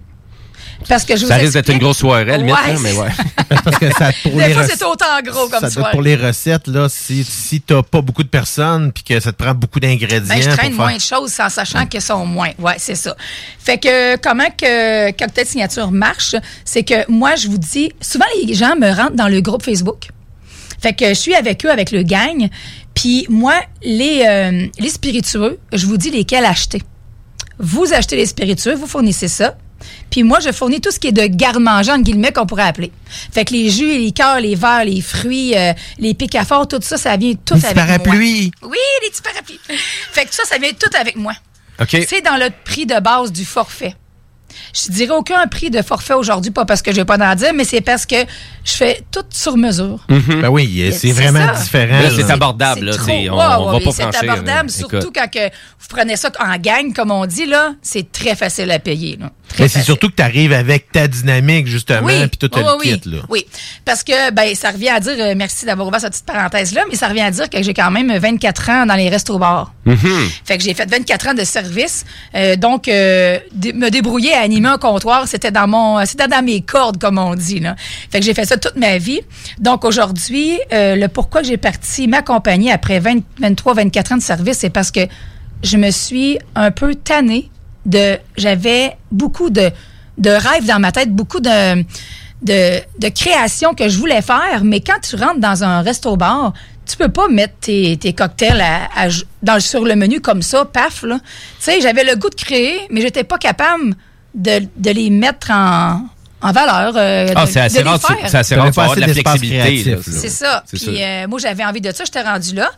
Parce 0.88 1.04
que 1.06 1.16
je 1.16 1.22
vous 1.22 1.28
Ça 1.28 1.38
risque 1.38 1.54
d'être 1.54 1.70
une 1.70 1.80
grosse 1.80 1.98
soirée, 2.00 2.38
limite, 2.38 2.54
hein, 2.54 2.76
mais 2.82 2.92
ouais. 2.94 3.10
Parce 3.64 3.78
que 3.78 3.90
ça, 3.92 4.12
pour 4.24 4.34
Des 4.34 4.48
les 4.50 4.54
fois, 4.54 4.68
c'est 4.68 4.84
autant 4.84 5.06
gros 5.24 5.48
comme 5.48 5.68
ça 5.70 5.84
pour 5.86 6.02
les 6.02 6.16
recettes, 6.16 6.68
là, 6.68 6.88
si, 6.90 7.24
si 7.24 7.62
t'as 7.62 7.82
pas 7.82 8.02
beaucoup 8.02 8.24
de 8.24 8.28
personnes 8.28 8.92
puis 8.92 9.04
que 9.04 9.20
ça 9.20 9.32
te 9.32 9.42
prend 9.42 9.54
beaucoup 9.54 9.80
d'ingrédients. 9.80 10.36
Ben, 10.36 10.42
je 10.42 10.50
traîne 10.50 10.72
pour 10.72 10.78
faire- 10.78 10.86
moins 10.88 10.96
de 10.96 11.02
choses 11.02 11.40
en 11.40 11.50
sachant 11.50 11.86
qu'elles 11.86 12.02
sont 12.02 12.26
moins. 12.26 12.50
Ouais, 12.60 12.76
c'est 12.78 12.96
ça. 12.96 13.16
Fait 13.58 13.78
que 13.78 14.18
comment 14.18 14.50
que 14.56 15.12
Cocktail 15.12 15.48
Signature 15.48 15.92
marche, 15.92 16.36
c'est 16.66 16.84
que 16.84 17.10
moi, 17.10 17.36
je 17.36 17.48
vous 17.48 17.58
dis, 17.58 17.92
souvent 18.02 18.26
les 18.46 18.54
gens 18.54 18.76
me 18.76 18.94
rentrent 18.94 19.16
dans 19.16 19.30
le 19.30 19.42
groupe 19.42 19.64
Facebook. 19.64 20.10
Fait 20.82 20.94
que 20.94 21.10
je 21.10 21.14
suis 21.14 21.36
avec 21.36 21.66
eux, 21.66 21.72
avec 21.72 21.92
le 21.92 22.04
gang. 22.04 22.48
Puis 22.94 23.26
moi, 23.30 23.56
les, 23.84 24.24
euh, 24.28 24.68
les 24.80 24.90
spiritueux, 24.90 25.60
je 25.74 25.86
vous 25.86 25.98
dis 25.98 26.12
lesquels 26.12 26.46
acheter. 26.46 26.82
Vous 27.60 27.94
achetez 27.94 28.16
les 28.16 28.26
spiritueux, 28.26 28.76
vous 28.76 28.88
fournissez 28.88 29.28
ça. 29.28 29.58
Puis 30.10 30.24
moi, 30.24 30.40
je 30.40 30.52
fournis 30.52 30.82
tout 30.82 30.92
ce 30.92 31.00
qui 31.00 31.08
est 31.08 31.12
de 31.12 31.26
garde-manger, 31.28 31.92
entre 31.92 32.04
guillemets, 32.04 32.32
qu'on 32.32 32.46
pourrait 32.46 32.64
appeler. 32.64 32.92
Fait 33.32 33.46
que 33.46 33.54
les 33.54 33.70
jus, 33.70 33.86
les 33.88 33.98
liqueurs, 34.00 34.40
les 34.40 34.56
verres, 34.56 34.86
les 34.86 35.02
fruits, 35.02 35.56
euh, 35.56 35.74
les 36.00 36.14
pics 36.14 36.34
à 36.36 36.44
fort, 36.46 36.68
tout 36.68 36.80
ça, 36.82 36.98
ça 36.98 37.16
vient 37.18 37.34
tout 37.34 37.54
Les 37.56 37.60
petits 37.62 37.66
avec 37.68 37.76
moi. 37.78 37.86
parapluies. 37.86 38.52
Oui, 38.64 38.78
les 39.04 39.10
petits 39.10 39.22
parapluies. 39.22 39.60
Fait 40.12 40.24
que 40.24 40.30
tout 40.30 40.36
ça, 40.36 40.44
ça 40.46 40.58
vient 40.58 40.72
tout 40.72 40.90
avec 41.00 41.16
moi. 41.18 41.34
OK. 41.80 41.98
C'est 42.08 42.22
dans 42.22 42.38
le 42.38 42.50
prix 42.64 42.86
de 42.86 43.00
base 43.00 43.32
du 43.32 43.46
forfait. 43.46 43.96
Je 44.74 44.92
dirais 44.92 45.14
aucun 45.14 45.46
prix 45.48 45.70
de 45.70 45.82
forfait 45.82 46.14
aujourd'hui, 46.14 46.52
pas 46.52 46.66
parce 46.66 46.82
que 46.82 46.92
je 46.92 46.98
vais 46.98 47.06
pas 47.06 47.18
d'en 47.18 47.34
dire, 47.36 47.54
mais 47.54 47.64
c'est 47.64 47.82
parce 47.82 48.06
que 48.06 48.16
je 48.64 48.72
fais 48.72 49.02
tout 49.12 49.24
sur 49.30 49.58
mesure. 49.58 50.00
Ben 50.10 50.50
oui, 50.50 50.92
c'est 50.94 51.12
vraiment 51.12 51.54
ça. 51.54 51.62
différent. 51.62 52.00
C'est 52.16 52.30
abordable. 52.32 52.86
Là, 52.86 52.94
trop- 52.94 53.12
on, 53.12 53.14
Ouais, 53.16 53.30
on 53.60 53.72
va 53.72 53.80
pas 53.80 53.92
c'est 53.92 54.04
abordable, 54.04 54.70
euh, 54.70 54.74
surtout 54.74 54.96
écoute. 54.98 55.16
quand 55.16 55.32
que 55.32 55.46
vous 55.48 55.88
prenez 55.90 56.16
ça 56.16 56.30
en 56.40 56.56
gang, 56.58 56.94
comme 56.94 57.12
on 57.12 57.26
dit, 57.26 57.46
là, 57.46 57.74
c'est 57.82 58.12
très 58.12 58.36
facile 58.36 58.72
à 58.72 58.80
payer. 58.80 59.18
là. 59.20 59.32
Très 59.50 59.64
Mais 59.64 59.68
c'est 59.70 59.82
surtout 59.84 60.10
que 60.10 60.16
tu 60.16 60.22
arrives 60.24 60.52
avec 60.54 60.92
ta 60.92 61.08
dynamique, 61.08 61.68
justement, 61.68 62.08
Oui, 62.08 62.28
puis 62.28 62.38
tout 62.38 62.50
oui, 62.56 62.62
le 62.64 62.78
oui, 62.80 63.00
kit. 63.00 63.10
Là. 63.10 63.18
Oui, 63.30 63.46
parce 63.86 64.04
que 64.04 64.32
ben 64.32 64.54
ça 64.56 64.72
revient 64.72 64.90
à 64.90 65.00
dire, 65.00 65.14
euh, 65.20 65.34
merci 65.38 65.66
d'avoir 65.66 65.88
ouvert 65.88 66.02
cette 66.02 66.12
petite 66.14 66.26
parenthèse-là, 66.26 66.82
mais 66.90 66.96
ça 66.96 67.08
revient 67.08 67.22
à 67.22 67.32
dire 67.32 67.50
que 67.50 67.62
j'ai 67.64 67.74
quand 67.74 67.92
même 67.92 68.16
24 68.18 68.70
ans 68.70 68.86
dans 68.86 68.96
les 68.96 69.08
restos-bars. 69.10 69.74
Mhm. 69.86 69.98
Fait 70.44 70.58
que 70.58 70.64
j'ai 70.64 70.74
fait 70.74 70.90
24 70.90 71.30
ans 71.30 71.34
de 71.34 71.44
service. 71.44 72.04
Euh, 72.36 72.56
donc, 72.56 72.88
euh, 72.88 73.40
dé- 73.54 73.74
me 73.74 73.90
débrouiller 73.90 74.34
à 74.34 74.42
animer 74.42 74.70
un 74.70 74.78
comptoir, 74.78 75.28
c'était 75.28 75.52
dans 75.52 75.68
mon, 75.68 76.06
c'était 76.06 76.28
dans 76.28 76.44
mes 76.44 76.62
cordes, 76.62 76.98
comme 77.00 77.18
on 77.18 77.36
dit. 77.36 77.60
Là. 77.60 77.76
Fait 78.12 78.20
que 78.20 78.26
j'ai 78.26 78.34
fait 78.34 78.46
ça 78.46 78.58
toute 78.58 78.76
ma 78.76 78.98
vie. 78.98 79.22
Donc, 79.60 79.86
aujourd'hui, 79.86 80.60
euh, 80.74 80.96
le 80.96 81.08
pourquoi 81.08 81.42
que 81.42 81.48
j'ai 81.48 81.58
parti 81.58 82.08
ma 82.08 82.22
compagnie 82.22 82.72
après 82.72 83.00
20, 83.00 83.20
23, 83.40 83.74
24 83.76 84.12
ans 84.14 84.18
de 84.18 84.22
service, 84.24 84.58
c'est 84.58 84.70
parce 84.70 84.92
que 84.92 85.02
je 85.64 85.78
me 85.78 85.92
suis 85.92 86.38
un 86.56 86.72
peu 86.72 86.96
tannée 86.96 87.50
de, 87.86 88.18
j'avais 88.38 88.98
beaucoup 89.12 89.50
de, 89.50 89.70
de 90.18 90.30
rêves 90.30 90.66
dans 90.66 90.80
ma 90.80 90.92
tête, 90.92 91.12
beaucoup 91.12 91.40
de, 91.40 91.82
de, 92.42 92.80
de 93.00 93.10
créations 93.10 93.74
que 93.74 93.90
je 93.90 93.98
voulais 93.98 94.22
faire, 94.22 94.64
mais 94.64 94.82
quand 94.82 95.00
tu 95.02 95.16
rentres 95.16 95.40
dans 95.40 95.64
un 95.64 95.82
resto-bar, 95.82 96.54
tu 96.86 96.98
peux 96.98 97.10
pas 97.10 97.28
mettre 97.28 97.56
tes, 97.62 97.98
tes 97.98 98.14
cocktails 98.14 98.64
dans, 99.42 99.60
sur 99.60 99.84
le 99.84 99.96
menu 99.96 100.22
comme 100.22 100.42
ça, 100.42 100.66
paf, 100.66 101.04
là. 101.04 101.20
Tu 101.20 101.26
sais, 101.60 101.82
j'avais 101.82 102.04
le 102.04 102.16
goût 102.16 102.30
de 102.30 102.36
créer, 102.36 102.82
mais 102.92 103.02
j'étais 103.02 103.24
pas 103.24 103.38
capable 103.38 103.96
de, 104.36 104.68
de 104.78 104.92
les 104.92 105.10
mettre 105.10 105.50
en, 105.52 106.02
en 106.48 106.52
valeur. 106.52 106.94
euh, 106.96 107.28
Ah, 107.36 107.46
de- 107.46 107.52
c'est 107.52 107.60
assez 107.62 107.82
rare, 107.82 108.00
c'est 108.28 108.38
assez 108.38 108.56
rare 108.56 108.72
de 108.96 109.02
la 109.02 109.08
flexibilité. 109.14 109.98
C'est 110.22 110.30
ça. 110.30 110.64
C'est 110.66 110.78
Puis 110.78 111.04
euh, 111.04 111.28
moi, 111.28 111.40
j'avais 111.40 111.66
envie 111.66 111.82
de 111.82 111.92
ça, 111.92 112.04
j'étais 112.06 112.22
rendue 112.22 112.54
là. 112.56 112.70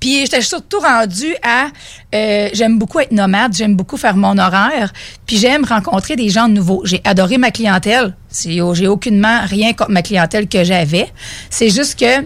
Puis 0.00 0.20
j'étais 0.22 0.40
surtout 0.40 0.80
rendue 0.80 1.34
à... 1.42 1.66
euh, 2.14 2.48
j'aime 2.54 2.78
beaucoup 2.78 3.00
être 3.00 3.12
nomade, 3.12 3.52
j'aime 3.54 3.76
beaucoup 3.76 3.96
faire 3.98 4.16
mon 4.16 4.38
horaire, 4.38 4.92
puis 5.26 5.36
j'aime 5.36 5.64
rencontrer 5.64 6.16
des 6.16 6.30
gens 6.30 6.48
nouveaux. 6.48 6.82
J'ai 6.84 7.02
adoré 7.04 7.36
ma 7.38 7.50
clientèle. 7.50 8.14
C'est- 8.28 8.58
J'ai 8.74 8.86
aucunement 8.88 9.40
rien 9.44 9.72
contre 9.74 9.90
ma 9.90 10.02
clientèle 10.02 10.48
que 10.48 10.64
j'avais. 10.64 11.12
C'est 11.50 11.68
juste 11.70 11.98
que, 11.98 12.24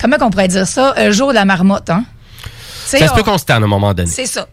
comment 0.00 0.16
qu'on 0.16 0.30
pourrait 0.30 0.48
dire 0.48 0.66
ça, 0.66 0.94
un 0.96 1.10
jour 1.10 1.30
de 1.30 1.34
la 1.34 1.44
marmotte, 1.44 1.90
hein? 1.90 2.04
Ça 2.86 2.98
se 2.98 3.12
peut 3.12 3.20
on- 3.20 3.22
qu'on 3.24 3.38
se 3.38 3.44
à 3.48 3.56
un 3.56 3.60
moment 3.60 3.92
donné. 3.92 4.08
c'est 4.10 4.26
ça. 4.26 4.46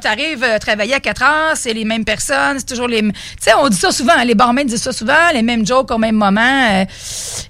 T'arrives 0.00 0.42
à 0.44 0.58
travailler 0.58 0.94
à 0.94 1.00
4 1.00 1.22
heures, 1.22 1.56
c'est 1.56 1.72
les 1.72 1.84
mêmes 1.84 2.04
personnes, 2.04 2.58
c'est 2.58 2.66
toujours 2.66 2.88
les... 2.88 3.00
Tu 3.02 3.12
sais, 3.40 3.52
on 3.60 3.68
dit 3.68 3.76
ça 3.76 3.90
souvent, 3.92 4.22
les 4.24 4.34
barmaids 4.34 4.64
disent 4.64 4.82
ça 4.82 4.92
souvent, 4.92 5.14
les 5.34 5.42
mêmes 5.42 5.66
jokes 5.66 5.90
au 5.90 5.98
même 5.98 6.16
moment. 6.16 6.40
euh, 6.72 6.84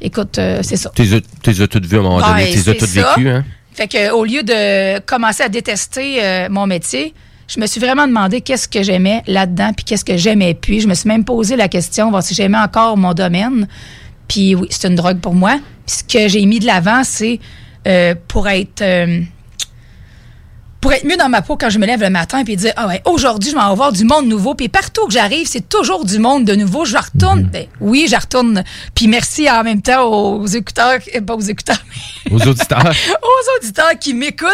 écoute, 0.01 0.39
euh, 0.39 0.61
c'est 0.63 0.77
ça. 0.77 0.91
Tu 0.95 1.03
les 1.03 1.15
as- 1.63 1.67
toutes 1.69 1.87
vues 1.87 1.97
à 1.97 2.01
un 2.01 2.03
moment 2.03 2.21
donné? 2.21 2.51
Tu 2.51 2.57
les 2.59 2.69
as 2.69 2.75
toutes 2.75 2.89
vécues. 2.89 3.29
Hein? 3.29 3.45
Fait 3.73 3.89
que 3.89 4.11
au 4.13 4.25
lieu 4.25 4.43
de 4.43 4.99
commencer 5.01 5.43
à 5.43 5.49
détester 5.49 6.19
euh, 6.23 6.49
mon 6.51 6.67
métier, 6.67 7.15
je 7.47 7.61
me 7.61 7.67
suis 7.67 7.81
vraiment 7.81 8.07
demandé 8.07 8.41
qu'est-ce 8.41 8.69
que 8.69 8.83
j'aimais 8.83 9.23
là-dedans, 9.27 9.73
puis 9.75 9.85
qu'est-ce 9.85 10.05
que 10.05 10.17
j'aimais 10.17 10.55
plus. 10.55 10.83
Je 10.83 10.89
me 10.89 10.95
suis 10.95 11.09
même 11.09 11.25
posé 11.25 11.57
la 11.57 11.69
question, 11.69 12.11
voir 12.11 12.23
si 12.23 12.35
j'aimais 12.35 12.59
encore 12.59 12.97
mon 12.97 13.15
domaine. 13.15 13.67
Puis 14.27 14.55
oui, 14.55 14.67
c'est 14.71 14.89
une 14.89 14.97
drogue 14.97 15.21
pour 15.21 15.35
moi. 15.35 15.59
Puis 15.87 15.97
ce 15.99 16.05
que 16.05 16.29
j'ai 16.29 16.45
mis 16.45 16.59
de 16.59 16.67
l'avant, 16.67 17.03
c'est 17.05 17.41
euh, 17.87 18.15
pour 18.27 18.49
être 18.49 18.83
euh, 18.83 19.21
pour 20.81 20.93
être 20.93 21.05
mieux 21.05 21.17
dans 21.17 21.29
ma 21.29 21.43
peau 21.43 21.57
quand 21.57 21.71
je 21.71 21.79
me 21.79 21.87
lève 21.87 22.01
le 22.01 22.11
matin 22.11 22.45
puis 22.45 22.55
dire 22.57 22.73
ah 22.77 22.87
ouais 22.87 23.03
aujourd'hui 23.05 23.51
je 23.51 23.55
vais 23.57 23.61
en 23.61 23.75
voir 23.75 23.93
du 23.93 24.05
monde 24.05 24.27
nouveau. 24.27 24.55
Puis 24.55 24.69
partout 24.69 25.07
que 25.07 25.13
j'arrive 25.13 25.47
c'est 25.49 25.69
toujours 25.69 26.05
du 26.05 26.19
monde 26.19 26.45
de 26.45 26.55
nouveau. 26.55 26.85
Je 26.85 26.97
retourne. 26.97 27.43
Ben, 27.45 27.67
oui 27.81 28.07
je 28.11 28.17
retourne. 28.17 28.63
Puis 28.95 29.09
merci 29.09 29.51
en 29.51 29.65
même 29.65 29.83
temps 29.83 30.05
aux 30.05 30.47
écouteurs 30.47 30.99
euh, 31.17 31.21
pas 31.21 31.35
aux 31.35 31.41
écouteurs 31.41 31.83
mais 32.31 32.33
Aux 32.37 32.49
auditeurs. 32.49 32.79
aux 33.23 33.59
auditeurs 33.61 33.99
qui 34.01 34.15
m'écoutent 34.15 34.49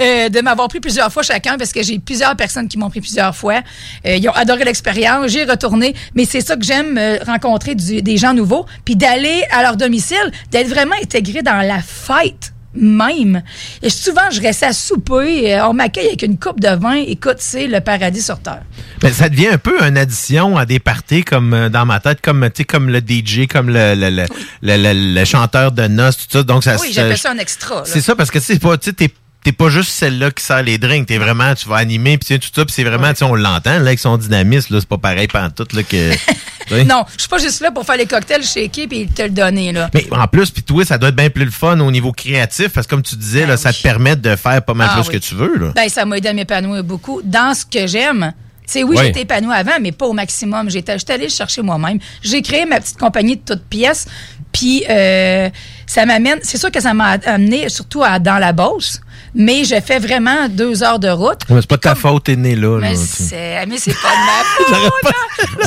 euh, 0.00 0.28
de 0.28 0.40
m'avoir 0.40 0.68
pris 0.68 0.80
plusieurs 0.80 1.12
fois 1.12 1.22
chacun 1.22 1.58
parce 1.58 1.72
que 1.72 1.82
j'ai 1.82 1.98
plusieurs 1.98 2.34
personnes 2.36 2.68
qui 2.68 2.78
m'ont 2.78 2.88
pris 2.90 3.00
plusieurs 3.00 3.36
fois. 3.36 3.60
Euh, 4.06 4.16
ils 4.16 4.28
ont 4.28 4.32
adoré 4.32 4.64
l'expérience, 4.64 5.26
j'ai 5.28 5.44
retourné, 5.44 5.94
mais 6.14 6.24
c'est 6.24 6.40
ça 6.40 6.56
que 6.56 6.64
j'aime 6.64 6.96
euh, 6.98 7.18
rencontrer 7.26 7.74
du- 7.74 8.00
des 8.02 8.16
gens 8.16 8.32
nouveaux, 8.34 8.64
puis 8.84 8.96
d'aller 8.96 9.42
à 9.50 9.62
leur 9.62 9.76
domicile, 9.76 10.32
d'être 10.50 10.68
vraiment 10.68 10.94
intégré 11.02 11.42
dans 11.42 11.56
la 11.60 11.80
fête 11.82 12.52
même. 12.78 13.42
Et 13.82 13.90
souvent, 13.90 14.30
je 14.30 14.40
reste 14.40 14.62
à 14.62 14.72
souper, 14.72 15.54
euh, 15.54 15.66
on 15.68 15.74
m'accueille 15.74 16.06
avec 16.08 16.22
une 16.22 16.38
coupe 16.38 16.60
de 16.60 16.68
vin. 16.68 16.94
Écoute, 16.94 17.36
c'est 17.38 17.66
le 17.66 17.80
paradis 17.80 18.22
sur 18.22 18.38
terre. 18.40 18.62
Ben, 19.00 19.12
ça 19.12 19.28
devient 19.28 19.48
un 19.48 19.58
peu 19.58 19.82
une 19.82 19.96
addition 19.98 20.56
à 20.56 20.64
des 20.66 20.78
parties 20.78 21.22
comme 21.24 21.52
euh, 21.54 21.68
dans 21.68 21.84
ma 21.86 22.00
tête, 22.00 22.20
comme, 22.20 22.44
tu 22.50 22.58
sais, 22.58 22.64
comme 22.64 22.88
le 22.88 23.00
DJ, 23.00 23.46
comme 23.46 23.68
le, 23.68 23.94
le, 23.94 24.10
le, 24.10 24.26
le- 24.62 25.14
le- 25.14 25.24
chanteur 25.24 25.72
de 25.72 25.86
noces, 25.88 26.16
tout 26.16 26.24
ça. 26.30 26.42
Donc, 26.42 26.64
ça, 26.64 26.76
oui, 26.80 26.90
j'appelle 26.92 27.18
ça 27.18 27.30
un 27.32 27.38
extra. 27.38 27.82
C'est 27.84 28.00
ça, 28.00 28.14
parce 28.16 28.30
que 28.30 28.40
c'est 28.40 28.58
pas, 28.58 28.76
tu 28.78 28.92
sais, 28.98 29.08
t'es- 29.50 29.52
pas 29.56 29.68
juste 29.68 29.90
celle-là 29.90 30.30
qui 30.30 30.42
sert 30.44 30.62
les 30.62 30.78
drinks, 30.78 31.06
t'es 31.06 31.18
vraiment, 31.18 31.54
tu 31.54 31.68
vas 31.68 31.76
animer, 31.76 32.18
puis 32.18 32.26
tu 32.28 32.38
tout 32.38 32.54
ça, 32.54 32.64
puis 32.64 32.74
c'est 32.74 32.84
vraiment, 32.84 33.08
tu 33.10 33.16
sais, 33.16 33.24
on 33.24 33.34
l'entend, 33.34 33.70
là, 33.70 33.76
avec 33.86 33.98
son 33.98 34.16
dynamisme, 34.16 34.74
là, 34.74 34.80
c'est 34.80 34.88
pas 34.88 34.98
pareil 34.98 35.26
pantoute, 35.28 35.72
là, 35.72 35.82
que... 35.82 36.12
tu. 36.68 36.84
Non, 36.84 37.04
je 37.16 37.20
suis 37.22 37.28
pas 37.28 37.38
juste 37.38 37.60
là 37.60 37.70
pour 37.70 37.84
faire 37.84 37.96
les 37.96 38.06
cocktails 38.06 38.44
shaker 38.44 38.86
et 38.90 39.06
te 39.06 39.22
le 39.22 39.30
donner, 39.30 39.72
là. 39.72 39.90
Mais 39.94 40.06
en 40.12 40.26
plus, 40.26 40.50
puis 40.50 40.62
toi, 40.62 40.84
ça 40.84 40.98
doit 40.98 41.08
être 41.08 41.16
bien 41.16 41.30
plus 41.30 41.44
le 41.44 41.50
fun 41.50 41.78
au 41.80 41.90
niveau 41.90 42.12
créatif, 42.12 42.68
parce 42.68 42.86
que 42.86 42.90
comme 42.90 43.02
tu 43.02 43.16
disais, 43.16 43.46
là, 43.46 43.56
ça 43.56 43.72
te 43.72 43.80
permet 43.82 44.16
de 44.16 44.36
faire 44.36 44.62
pas 44.62 44.74
mal 44.74 44.88
Ben 44.88 44.94
Ah 44.98 45.02
oui. 45.06 45.12
que 45.14 45.18
tu 45.18 45.34
veux, 45.34 45.56
là. 45.58 45.72
Ben, 45.74 45.88
ça 45.88 46.04
m'a 46.04 46.18
aidé 46.18 46.28
à 46.28 46.32
m'épanouir 46.34 46.84
beaucoup 46.84 47.20
dans 47.24 47.54
ce 47.54 47.64
que 47.64 47.86
j'aime. 47.86 48.32
Tu 48.66 48.72
sais, 48.74 48.82
oui, 48.82 48.96
Oui. 48.98 49.04
j'étais 49.06 49.22
épanouie 49.22 49.54
avant, 49.54 49.80
mais 49.80 49.92
pas 49.92 50.04
au 50.06 50.12
maximum. 50.12 50.68
J'étais 50.68 50.98
j'étais 50.98 51.14
allée 51.14 51.24
le 51.24 51.30
chercher 51.30 51.62
moi-même. 51.62 51.98
J'ai 52.22 52.42
créé 52.42 52.66
ma 52.66 52.78
petite 52.80 52.98
compagnie 52.98 53.36
de 53.36 53.42
toutes 53.42 53.64
pièces. 53.64 54.06
Puis, 54.52 54.84
euh, 54.90 55.48
ça 55.88 56.06
m'amène. 56.06 56.38
C'est 56.42 56.58
sûr 56.58 56.70
que 56.70 56.80
ça 56.80 56.94
m'a 56.94 57.16
amené 57.26 57.68
surtout 57.68 58.04
à, 58.04 58.20
dans 58.20 58.38
la 58.38 58.52
Beauce, 58.52 59.00
mais 59.34 59.64
je 59.64 59.80
fais 59.80 59.98
vraiment 59.98 60.48
deux 60.48 60.82
heures 60.84 60.98
de 61.00 61.08
route. 61.08 61.40
Ouais, 61.48 61.58
c'est 61.60 61.66
pas 61.68 61.76
de 61.76 61.80
ta 61.80 61.94
faute, 61.96 62.24
t'es 62.24 62.36
né 62.36 62.54
là. 62.54 62.78
là, 62.78 62.88
Mais 62.90 62.94
c'est 62.96 63.66
mais 63.66 63.78
c'est 63.78 63.92
pas 63.94 64.08
de 64.10 64.70
ma 64.70 64.80
faute. 64.80 65.04
là. 65.04 65.10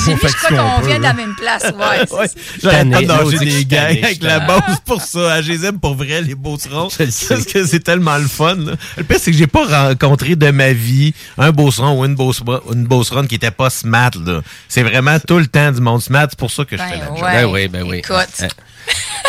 J'ai 0.06 0.14
mis, 0.14 0.19
je 0.22 0.35
crois 0.35 0.57
qu'on 0.77 0.81
vient 0.88 0.98
de 0.98 1.03
la 1.03 1.14
même 1.14 1.35
place. 1.35 1.64
Ouais, 1.64 2.18
Ouais. 2.18 2.27
J'arrête 2.61 2.89
pas 2.91 3.02
de 3.02 3.38
des 3.39 3.65
gangs 3.65 3.80
avec 4.03 4.23
la 4.23 4.39
base 4.39 4.77
pour 4.85 5.02
ça. 5.02 5.34
Ah, 5.34 5.41
Je 5.41 5.52
les 5.52 5.65
aime 5.65 5.80
pour 5.80 5.95
vrai, 5.95 6.22
les 6.22 6.35
beaucerons. 6.35 6.89
Parce 6.98 7.45
que 7.45 7.65
c'est 7.65 7.80
tellement 7.84 8.18
le 8.18 8.27
fun. 8.27 8.56
là. 8.56 8.73
Le 8.98 9.03
pire, 9.03 9.18
c'est 9.19 9.31
que 9.31 9.38
j'ai 9.38 9.48
pas 9.48 9.65
rencontré 9.88 10.35
de 10.35 10.52
ma 10.52 10.72
vie 10.73 11.14
un 11.38 11.52
beauceron 11.52 11.99
ou 11.99 12.06
une, 12.06 12.15
beauce- 12.15 12.41
une 12.73 12.85
beauceronne 12.85 13.27
qui 13.27 13.35
était 13.35 13.52
pas 13.52 13.69
smart. 13.69 14.11
là. 14.26 14.41
C'est 14.68 14.84
vraiment 14.84 15.18
tout 15.19 15.38
le 15.39 15.48
temps 15.48 15.72
du 15.72 15.81
monde 15.81 16.02
smart. 16.02 16.27
C'est 16.30 16.39
pour 16.39 16.52
ça 16.52 16.64
que 16.65 16.77
je 16.77 16.81
fais 16.84 16.98
la 16.98 17.11
ouais. 17.11 17.22
Ben 17.22 17.45
oui, 17.45 17.68
ben 17.68 17.84
oui. 17.84 17.98
Écoute. 17.99 18.48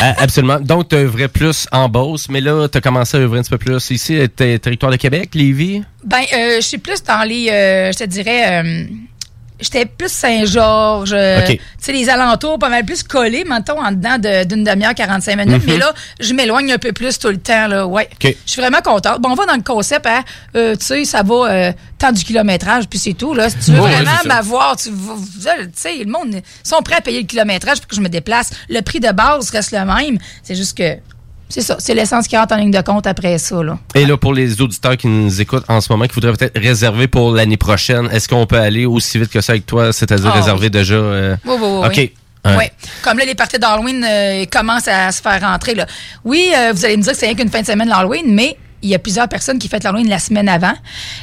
Ah, 0.04 0.14
absolument. 0.18 0.58
Donc, 0.58 0.88
tu 0.88 0.96
œuvrais 0.96 1.28
plus 1.28 1.66
en 1.70 1.88
Beauce, 1.88 2.28
mais 2.28 2.40
là, 2.40 2.66
tu 2.68 2.78
as 2.78 2.80
commencé 2.80 3.16
à 3.16 3.20
œuvrer 3.20 3.38
un 3.38 3.42
petit 3.42 3.50
peu 3.50 3.58
plus 3.58 3.90
ici, 3.90 4.18
euh, 4.18 4.26
territoire 4.26 4.90
de 4.90 4.96
Québec, 4.96 5.30
Lévis? 5.34 5.82
Ben, 6.04 6.22
euh, 6.34 6.56
je 6.56 6.66
suis 6.66 6.78
plus 6.78 7.02
dans 7.04 7.22
les, 7.22 7.48
euh, 7.50 7.92
je 7.92 7.98
te 7.98 8.04
dirais, 8.04 8.64
j'étais 9.62 9.86
plus 9.86 10.10
Saint-Georges, 10.12 11.12
euh, 11.14 11.46
tu 11.46 11.58
sais, 11.78 11.92
les 11.92 12.08
alentours, 12.08 12.58
pas 12.58 12.68
mal 12.68 12.84
plus 12.84 13.02
collés, 13.02 13.44
mettons, 13.48 13.80
en 13.82 13.90
dedans 13.92 14.18
de- 14.18 14.44
d'une 14.44 14.64
demi-heure, 14.64 14.94
45 14.94 15.36
minutes. 15.36 15.62
Mhm. 15.64 15.72
Mais 15.72 15.78
là, 15.78 15.92
je 16.20 16.32
m'éloigne 16.34 16.72
un 16.72 16.78
peu 16.78 16.92
plus 16.92 17.18
tout 17.18 17.28
le 17.28 17.38
temps, 17.38 17.66
là, 17.68 17.86
ouais. 17.86 18.08
Je 18.46 18.50
suis 18.52 18.60
vraiment 18.60 18.80
contente. 18.82 19.20
Bon, 19.20 19.30
on 19.30 19.34
va 19.34 19.46
dans 19.46 19.54
le 19.56 19.62
concept, 19.62 20.06
hein, 20.06 20.22
euh, 20.56 20.76
tu 20.76 20.84
sais, 20.84 21.04
ça 21.04 21.22
va 21.22 21.34
euh, 21.34 21.72
tant 21.98 22.12
du 22.12 22.22
kilométrage, 22.24 22.88
puis 22.88 22.98
c'est 22.98 23.14
tout, 23.14 23.34
là. 23.34 23.48
Si 23.50 23.56
tu 23.58 23.70
veux 23.72 23.78
vraiment 23.80 24.10
m'avoir, 24.26 24.76
tu 24.76 24.90
sais, 25.74 25.96
le 26.04 26.10
monde, 26.10 26.34
ils 26.34 26.42
sont 26.68 26.82
prêts 26.82 26.96
à 26.96 27.00
payer 27.00 27.20
le 27.20 27.26
kilométrage 27.26 27.78
pour 27.78 27.88
que 27.88 27.96
je 27.96 28.00
me 28.00 28.08
déplace. 28.08 28.50
Le 28.68 28.80
prix 28.82 29.00
de 29.00 29.10
base 29.12 29.50
reste 29.50 29.72
le 29.72 29.84
même. 29.84 30.18
C'est 30.42 30.54
juste 30.54 30.76
que, 30.76 30.96
c'est 31.52 31.60
ça, 31.60 31.76
c'est 31.78 31.94
l'essence 31.94 32.26
qui 32.26 32.36
rentre 32.36 32.54
en 32.54 32.56
ligne 32.56 32.70
de 32.70 32.80
compte 32.80 33.06
après 33.06 33.36
ça, 33.38 33.62
là. 33.62 33.78
Et 33.94 34.06
là, 34.06 34.16
pour 34.16 34.32
les 34.32 34.60
auditeurs 34.62 34.96
qui 34.96 35.06
nous 35.06 35.40
écoutent 35.40 35.64
en 35.68 35.80
ce 35.80 35.92
moment, 35.92 36.06
qui 36.06 36.14
voudraient 36.14 36.32
peut-être 36.32 36.58
réserver 36.58 37.08
pour 37.08 37.32
l'année 37.32 37.56
prochaine, 37.58 38.08
est-ce 38.10 38.26
qu'on 38.28 38.46
peut 38.46 38.58
aller 38.58 38.86
aussi 38.86 39.18
vite 39.18 39.30
que 39.30 39.40
ça 39.40 39.52
avec 39.52 39.66
toi, 39.66 39.92
c'est-à-dire 39.92 40.30
Ah, 40.34 40.38
réserver 40.38 40.70
déjà? 40.70 40.94
euh, 40.94 41.36
Oui, 41.44 41.54
oui, 41.60 41.68
oui, 41.68 41.86
OK. 41.86 41.96
oui. 41.96 42.12
Ouais. 42.56 42.72
Comme 43.02 43.18
là, 43.18 43.24
les 43.24 43.34
parties 43.36 43.58
d'Halloween 43.58 44.04
euh, 44.08 44.44
commencent 44.50 44.88
à 44.88 45.12
se 45.12 45.20
faire 45.22 45.40
rentrer. 45.42 45.74
Là. 45.74 45.86
Oui, 46.24 46.50
euh, 46.56 46.72
vous 46.74 46.84
allez 46.84 46.96
me 46.96 47.02
dire 47.02 47.12
que 47.12 47.18
c'est 47.18 47.26
rien 47.26 47.34
qu'une 47.36 47.50
fin 47.50 47.60
de 47.60 47.66
semaine 47.66 47.88
l'Halloween, 47.88 48.24
mais 48.34 48.56
il 48.82 48.88
y 48.90 48.94
a 48.94 48.98
plusieurs 48.98 49.28
personnes 49.28 49.58
qui 49.58 49.68
fêtent 49.68 49.84
l'Halloween 49.84 50.08
la 50.08 50.18
semaine 50.18 50.48
avant. 50.48 50.74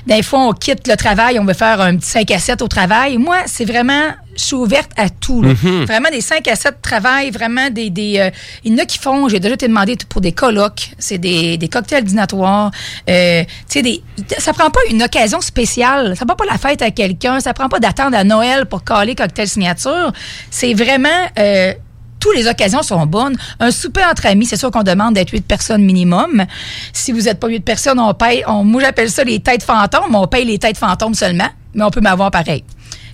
Des 0.08 0.24
fois, 0.24 0.40
on 0.48 0.54
quitte 0.54 0.88
le 0.88 0.96
travail, 0.96 1.40
on 1.40 1.46
veut 1.46 1.54
faire 1.54 1.82
un 1.82 1.98
petit 1.98 2.10
5 2.10 2.32
à 2.32 2.40
7 2.40 2.62
au 2.62 2.68
travail. 2.68 3.18
Moi, 3.18 3.38
c'est 3.46 3.66
vraiment, 3.66 4.10
je 4.36 4.44
suis 4.44 4.56
ouverte 4.56 4.92
à 4.98 5.10
tout. 5.10 5.42
là. 5.42 5.50
Mhm. 5.62 5.86
Vraiment 5.86 6.10
des 6.10 6.22
5 6.22 6.48
à 6.48 6.56
7 6.56 6.76
de 6.76 6.82
travail, 6.82 7.32
vraiment 7.32 7.70
des... 7.70 7.90
des 7.90 8.20
euh, 8.20 8.30
il 8.64 8.72
y 8.72 8.76
en 8.76 8.80
a 8.80 8.86
qui 8.86 8.98
font, 8.98 9.28
j'ai 9.30 9.40
déjà 9.40 9.54
été 9.56 9.68
demandé 9.68 9.98
pour 10.08 10.22
des 10.22 10.32
colloques, 10.32 10.92
c'est 10.98 11.18
des, 11.18 11.58
des 11.58 11.68
cocktails 11.68 12.04
dînatoires. 12.04 12.72
Euh, 13.10 13.44
des, 13.74 14.04
ça 14.38 14.54
prend 14.54 14.70
pas 14.70 14.80
une 14.90 15.04
occasion 15.04 15.42
spéciale. 15.42 16.16
Ça 16.18 16.26
prend 16.26 16.36
pas 16.36 16.46
la 16.46 16.58
fête 16.58 16.82
à 16.82 16.92
quelqu'un. 16.92 17.40
Ça 17.40 17.54
prend 17.54 17.70
pas 17.70 17.80
d'attendre 17.80 18.18
à 18.18 18.24
Noël 18.24 18.66
pour 18.66 18.84
caler 18.84 19.16
cocktail 19.16 19.48
signature. 19.48 20.12
C'est 20.50 20.74
vraiment... 20.74 21.10
euh, 21.38 21.74
toutes 22.20 22.36
les 22.36 22.48
occasions 22.48 22.84
sont 22.84 23.06
bonnes. 23.06 23.36
Un 23.60 23.72
souper 23.72 24.04
entre 24.10 24.26
amis, 24.26 24.46
c'est 24.46 24.58
sûr 24.58 24.72
qu'on 24.72 24.84
demande 24.84 25.16
d'être 25.16 25.32
huit 25.32 25.46
personnes 25.46 25.84
minimum. 25.84 26.46
Si 26.94 27.12
vous 27.12 27.22
n'êtes 27.22 27.40
pas 27.40 27.48
huit 27.48 27.62
personnes, 27.62 28.00
on 28.00 28.14
paye, 28.14 28.44
on, 28.48 28.64
moi 28.64 28.82
j'appelle 28.82 29.10
ça 29.10 29.24
les 29.24 29.40
têtes 29.40 29.64
fantômes, 29.64 30.14
on 30.14 30.28
paye 30.28 30.46
les 30.46 30.60
têtes 30.60 30.78
fantômes 30.78 31.14
seulement, 31.14 31.50
mais 31.74 31.84
on 31.84 31.92
peut 31.92 32.02
m'avoir 32.02 32.32
pareil. 32.32 32.64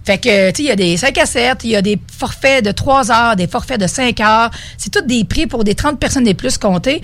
Fait 0.06 0.20
que, 0.20 0.52
tu 0.52 0.62
il 0.62 0.68
y 0.68 0.72
a 0.72 0.76
des 0.76 0.98
5 0.98 1.18
à 1.18 1.26
7, 1.26 1.58
il 1.64 1.72
y 1.72 1.76
a 1.76 1.82
des 1.82 2.00
forfaits 2.16 2.64
de 2.64 2.72
3 2.72 3.12
heures, 3.12 3.36
des 3.36 3.48
forfaits 3.48 3.80
de 3.80 3.88
5 3.88 4.20
heures. 4.20 4.52
C'est 4.78 4.92
tous 4.92 5.02
des 5.02 5.24
prix 5.24 5.48
pour 5.48 5.64
des 5.64 5.74
30 5.74 6.00
personnes 6.00 6.28
et 6.28 6.36
plus 6.36 6.60
comptés. 6.60 7.02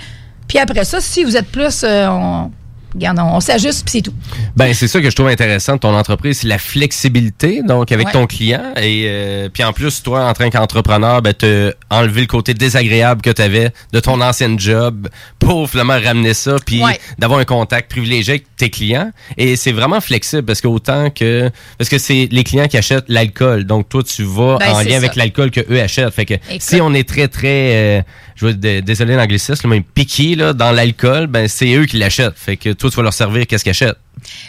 Puis 0.47 0.59
après 0.59 0.85
ça, 0.85 1.01
si 1.01 1.23
vous 1.23 1.35
êtes 1.35 1.47
plus, 1.47 1.83
euh, 1.83 2.07
on, 2.09 2.51
regarde, 2.93 3.19
on 3.19 3.39
s'ajuste, 3.39 3.83
puis 3.85 3.91
c'est 3.93 4.01
tout. 4.01 4.13
Ben, 4.55 4.73
c'est 4.73 4.87
ça 4.87 4.99
que 5.01 5.09
je 5.09 5.15
trouve 5.15 5.27
intéressant 5.27 5.75
de 5.75 5.79
ton 5.79 5.95
entreprise, 5.95 6.39
c'est 6.39 6.47
la 6.47 6.57
flexibilité, 6.57 7.61
donc 7.63 7.91
avec 7.91 8.07
Ouais. 8.07 8.11
ton 8.13 8.27
client. 8.27 8.73
Et 8.77 9.05
euh, 9.07 9.49
puis 9.51 9.63
en 9.63 9.73
plus, 9.73 10.03
toi, 10.03 10.25
en 10.27 10.33
tant 10.33 10.49
qu'entrepreneur, 10.49 11.21
ben, 11.21 11.33
te 11.33 11.73
enlever 11.89 12.21
le 12.21 12.27
côté 12.27 12.53
désagréable 12.53 13.21
que 13.21 13.29
tu 13.29 13.41
avais 13.41 13.71
de 13.93 13.99
ton 13.99 14.19
ancienne 14.21 14.59
job 14.59 15.07
pour 15.39 15.69
finalement 15.69 15.99
ramener 15.99 16.33
ça, 16.33 16.55
puis 16.65 16.83
Ouais. 16.83 16.99
d'avoir 17.17 17.39
un 17.39 17.45
contact 17.45 17.89
privilégié 17.91 18.33
avec 18.33 18.45
tes 18.57 18.69
clients. 18.69 19.11
Et 19.37 19.55
c'est 19.55 19.71
vraiment 19.71 20.01
flexible 20.01 20.43
parce 20.43 20.61
que 20.61 20.67
autant 20.67 21.09
que 21.09 21.49
parce 21.77 21.89
que 21.89 21.97
c'est 21.97 22.27
les 22.31 22.43
clients 22.43 22.67
qui 22.67 22.77
achètent 22.77 23.05
l'alcool, 23.07 23.63
donc 23.65 23.89
toi 23.89 24.03
tu 24.03 24.23
vas 24.23 24.57
Ben, 24.59 24.71
en 24.73 24.81
lien 24.81 24.97
avec 24.97 25.15
l'alcool 25.15 25.49
que 25.51 25.61
eux 25.71 25.81
achètent. 25.81 26.13
Fait 26.13 26.25
que 26.25 26.33
Écoute. 26.35 26.61
si 26.61 26.81
on 26.81 26.93
est 26.93 27.07
très 27.07 27.27
très, 27.27 27.99
euh, 27.99 28.01
je 28.35 28.47
d- 28.47 28.81
désolé 28.81 29.15
l'anglicisme, 29.15 29.69
mais 29.69 29.81
piqué 29.81 30.35
là 30.35 30.53
dans 30.53 30.71
l'alcool, 30.71 31.27
ben 31.27 31.47
c'est 31.47 31.73
eux 31.73 31.85
qui 31.85 31.97
l'achètent. 31.97 32.37
Fait 32.37 32.57
que 32.57 32.69
toi 32.81 32.89
tu 32.89 32.95
vas 32.97 33.03
leur 33.03 33.13
servir 33.13 33.45
qu'est-ce 33.47 33.63
qu'ils 33.63 33.71
achètent? 33.71 33.97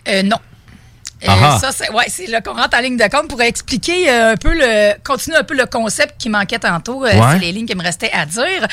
Euh, 0.09 0.23
non. 0.23 0.37
Euh, 1.23 1.27
Ah 1.29 1.39
ah. 1.55 1.59
ça, 1.61 1.71
c'est 1.71 1.89
ouais, 1.93 2.07
là 2.31 2.41
qu'on 2.41 2.53
rentre 2.55 2.77
en 2.77 2.81
ligne 2.81 2.97
de 2.97 3.05
compte 3.09 3.29
pour 3.29 3.41
expliquer 3.43 4.11
euh, 4.11 4.33
un 4.33 4.37
peu 4.37 4.53
le, 4.53 4.95
continuer 5.05 5.37
un 5.37 5.45
peu 5.45 5.55
le 5.57 5.67
concept 5.67 6.15
qui 6.19 6.29
manquait 6.29 6.59
tantôt. 6.59 7.05
Euh, 7.05 7.13
Ouais. 7.13 7.35
C'est 7.35 7.39
les 7.39 7.53
lignes 7.53 7.67
qui 7.67 7.77
me 7.77 7.83
restaient 7.83 8.11
à 8.13 8.27
dire. 8.27 8.67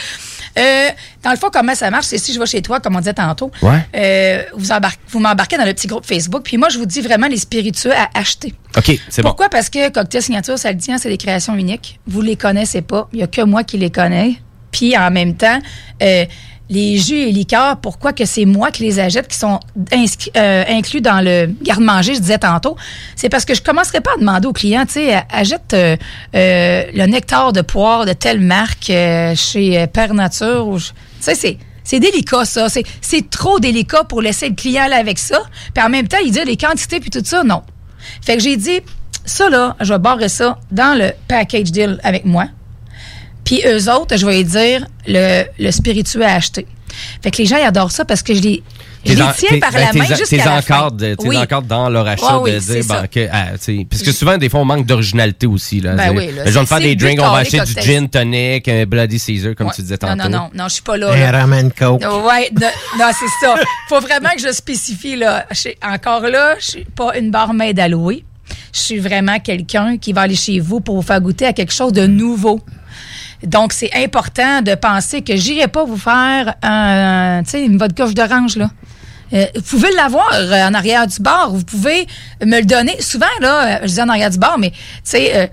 Dans 1.23 1.29
le 1.31 1.37
fond, 1.37 1.49
comment 1.53 1.75
ça 1.75 1.91
marche, 1.91 2.07
c'est 2.07 2.17
si 2.17 2.33
je 2.33 2.39
vais 2.39 2.47
chez 2.47 2.63
toi, 2.63 2.79
comme 2.79 2.95
on 2.95 2.99
disait 2.99 3.13
tantôt, 3.13 3.51
Ouais. 3.61 4.47
vous, 4.55 4.71
embarquez, 4.71 4.97
vous 5.09 5.19
m'embarquez 5.19 5.57
dans 5.57 5.65
le 5.65 5.73
petit 5.75 5.85
groupe 5.87 6.05
Facebook, 6.07 6.41
puis 6.43 6.57
moi, 6.57 6.69
je 6.69 6.79
vous 6.79 6.87
dis 6.87 7.01
vraiment 7.01 7.27
les 7.27 7.37
spiritueux 7.37 7.93
à 7.93 8.09
acheter. 8.17 8.53
OK, 8.75 8.91
c'est 9.09 9.21
bon. 9.21 9.29
Pourquoi? 9.29 9.49
Parce 9.49 9.69
que 9.69 9.89
Cocktail 9.89 10.23
Signature, 10.23 10.57
ça 10.57 10.69
le 10.71 10.75
dit, 10.77 10.91
hein, 10.91 10.97
c'est 10.99 11.09
des 11.09 11.17
créations 11.17 11.53
uniques. 11.55 11.99
Vous 12.07 12.21
les 12.21 12.35
connaissez 12.35 12.81
pas. 12.81 13.07
Il 13.13 13.19
y 13.19 13.23
a 13.23 13.27
que 13.27 13.41
moi 13.41 13.63
qui 13.63 13.77
les 13.77 13.91
connais. 13.91 14.41
Puis 14.71 14.97
en 14.97 15.11
même 15.11 15.35
temps, 15.35 15.59
euh, 16.01 16.25
les 16.69 16.97
jus 16.97 17.17
et 17.17 17.31
liqueurs, 17.31 17.77
pourquoi 17.77 18.13
que 18.13 18.25
c'est 18.25 18.45
moi 18.45 18.69
qui 18.71 18.83
les 18.83 18.99
achète, 18.99 19.27
qui 19.27 19.37
sont 19.37 19.59
euh, 20.37 20.63
inclus 20.69 21.01
dans 21.01 21.23
le 21.23 21.47
garde-manger, 21.63 22.13
je 22.15 22.19
disais 22.19 22.37
tantôt, 22.37 22.75
c'est 23.15 23.29
parce 23.29 23.43
que 23.43 23.55
je 23.55 23.61
commencerai 23.61 24.01
pas 24.01 24.11
à 24.15 24.19
demander 24.19 24.47
aux 24.47 24.53
clients, 24.53 24.85
tu 24.85 24.93
sais, 24.93 25.23
achète 25.29 25.73
euh, 25.73 25.97
euh, 26.35 26.83
le 26.93 27.05
nectar 27.07 27.53
de 27.53 27.61
poire 27.61 28.05
de 28.05 28.13
telle 28.13 28.39
marque 28.39 28.89
euh, 28.91 29.33
chez 29.35 29.79
euh, 29.79 29.87
Père 29.87 30.13
Nature. 30.13 30.67
ou 30.67 30.79
Tu 30.79 30.91
sais, 31.19 31.35
c'est... 31.35 31.57
C'est 31.81 31.99
délicat, 31.99 32.45
ça. 32.45 32.69
C'est, 32.69 32.83
c'est 33.01 33.31
trop 33.31 33.59
délicat 33.59 34.03
pour 34.03 34.21
laisser 34.21 34.47
le 34.47 34.53
client 34.53 34.83
aller 34.83 34.93
avec 34.93 35.17
ça. 35.17 35.41
Puis 35.73 35.83
en 35.83 35.89
même 35.89 36.07
temps, 36.07 36.19
il 36.23 36.31
dit 36.31 36.39
les 36.45 36.55
quantités 36.55 36.99
puis 36.99 37.09
tout 37.09 37.23
ça, 37.25 37.43
non. 37.43 37.63
Fait 38.23 38.37
que 38.37 38.43
j'ai 38.43 38.57
dit, 38.57 38.81
ça 39.25 39.49
là, 39.49 39.75
je 39.79 39.91
vais 39.93 39.97
barrer 39.97 40.29
ça 40.29 40.59
dans 40.69 40.95
le 40.95 41.13
package 41.27 41.71
deal 41.71 41.99
avec 42.03 42.25
moi. 42.25 42.45
Puis 43.49 43.63
eux 43.65 43.91
autres, 43.91 44.15
je 44.15 44.27
vais 44.27 44.43
dire 44.43 44.85
le, 45.07 45.43
le 45.57 45.71
spiritueux 45.71 46.23
à 46.23 46.35
acheter. 46.35 46.67
Fait 47.23 47.31
que 47.31 47.37
les 47.37 47.45
gens, 47.47 47.57
ils 47.57 47.63
adorent 47.65 47.91
ça 47.91 48.05
parce 48.05 48.21
que 48.21 48.35
je 48.35 48.41
les, 48.41 48.61
je 49.03 49.13
les 49.13 49.21
en- 49.23 49.31
tiens 49.35 49.57
par 49.59 49.71
ben, 49.71 49.79
la 49.87 49.93
main 49.93 50.05
jusqu'à 50.05 50.25
t'es 50.27 50.37
la 50.37 50.61
fin. 50.61 50.87
t'es 50.95 51.15
Oui. 51.19 51.35
encadres 51.35 51.65
dans 51.65 51.89
leur 51.89 52.05
achat 52.07 52.37
Ouais, 52.37 52.43
oui, 52.43 52.51
de 52.53 52.59
c'est 52.59 52.81
dire 52.81 52.85
ben, 53.01 53.07
que, 53.07 53.27
ah, 53.31 53.45
parce 53.89 54.03
que 54.03 54.11
souvent 54.11 54.37
des 54.37 54.49
fois 54.49 54.59
on 54.59 54.65
manque 54.65 54.85
d'originalité 54.85 55.47
aussi 55.47 55.79
là. 55.81 55.95
Ben 55.95 56.11
oui, 56.15 56.27
là, 56.31 56.43
les 56.45 56.51
gens 56.51 56.61
de 56.61 56.67
c'est- 56.67 56.75
faire 56.75 56.83
des 56.83 56.95
drinks, 56.95 57.19
on 57.19 57.31
va 57.31 57.37
acheter 57.39 57.59
du 57.61 57.73
gin 57.81 58.07
tonic, 58.07 58.67
un 58.67 58.85
Bloody 58.85 59.17
Caesar 59.17 59.55
comme 59.55 59.71
tu 59.73 59.81
disais 59.81 59.97
tantôt. 59.97 60.15
Non, 60.15 60.29
non, 60.29 60.37
non, 60.37 60.49
non, 60.53 60.67
je 60.67 60.73
suis 60.73 60.83
pas 60.83 60.97
là. 60.97 61.11
Un 61.11 61.17
là. 61.31 61.31
ramen 61.39 61.71
coke. 61.71 62.01
Ouais, 62.01 62.51
non, 62.61 62.67
non, 62.99 63.11
c'est 63.17 63.45
ça. 63.47 63.55
Faut 63.87 63.99
vraiment 63.99 64.29
que 64.35 64.41
je 64.47 64.51
spécifie 64.53 65.15
là. 65.15 65.47
Je 65.49 65.55
suis- 65.55 65.75
encore 65.81 66.21
là, 66.27 66.53
je 66.59 66.65
suis 66.65 66.85
pas 66.85 67.17
une 67.17 67.31
barmaid 67.31 67.79
à 67.79 67.87
louer. 67.87 68.23
Je 68.73 68.79
suis 68.79 68.99
vraiment 68.99 69.39
quelqu'un 69.39 69.97
qui 69.97 70.13
va 70.13 70.21
aller 70.21 70.35
chez 70.35 70.59
vous 70.59 70.81
pour 70.81 70.95
vous 70.95 71.01
faire 71.01 71.19
goûter 71.21 71.45
à 71.47 71.53
quelque 71.53 71.73
chose 71.73 71.93
de 71.93 72.05
nouveau. 72.05 72.59
Donc, 73.43 73.73
c'est 73.73 73.91
important 73.95 74.61
de 74.61 74.75
penser 74.75 75.21
que 75.21 75.35
j'irai 75.35 75.67
pas 75.67 75.85
vous 75.85 75.97
faire 75.97 76.55
un, 76.61 77.41
tu 77.43 77.51
sais, 77.51 77.65
une 77.65 77.77
vodka 77.77 78.07
d'orange, 78.07 78.57
là. 78.57 78.69
Euh, 79.31 79.45
vous 79.55 79.61
pouvez 79.61 79.91
l'avoir 79.95 80.27
euh, 80.33 80.67
en 80.67 80.73
arrière 80.73 81.05
du 81.05 81.21
bar. 81.21 81.51
Vous 81.51 81.63
pouvez 81.63 82.07
me 82.43 82.59
le 82.59 82.65
donner. 82.65 82.99
Souvent, 82.99 83.27
là, 83.41 83.63
euh, 83.63 83.79
je 83.83 83.93
dis 83.93 84.01
en 84.01 84.09
arrière 84.09 84.31
du 84.31 84.39
bar, 84.39 84.57
mais, 84.57 84.71
tu 84.71 84.77
sais, 85.03 85.37
euh, 85.37 85.47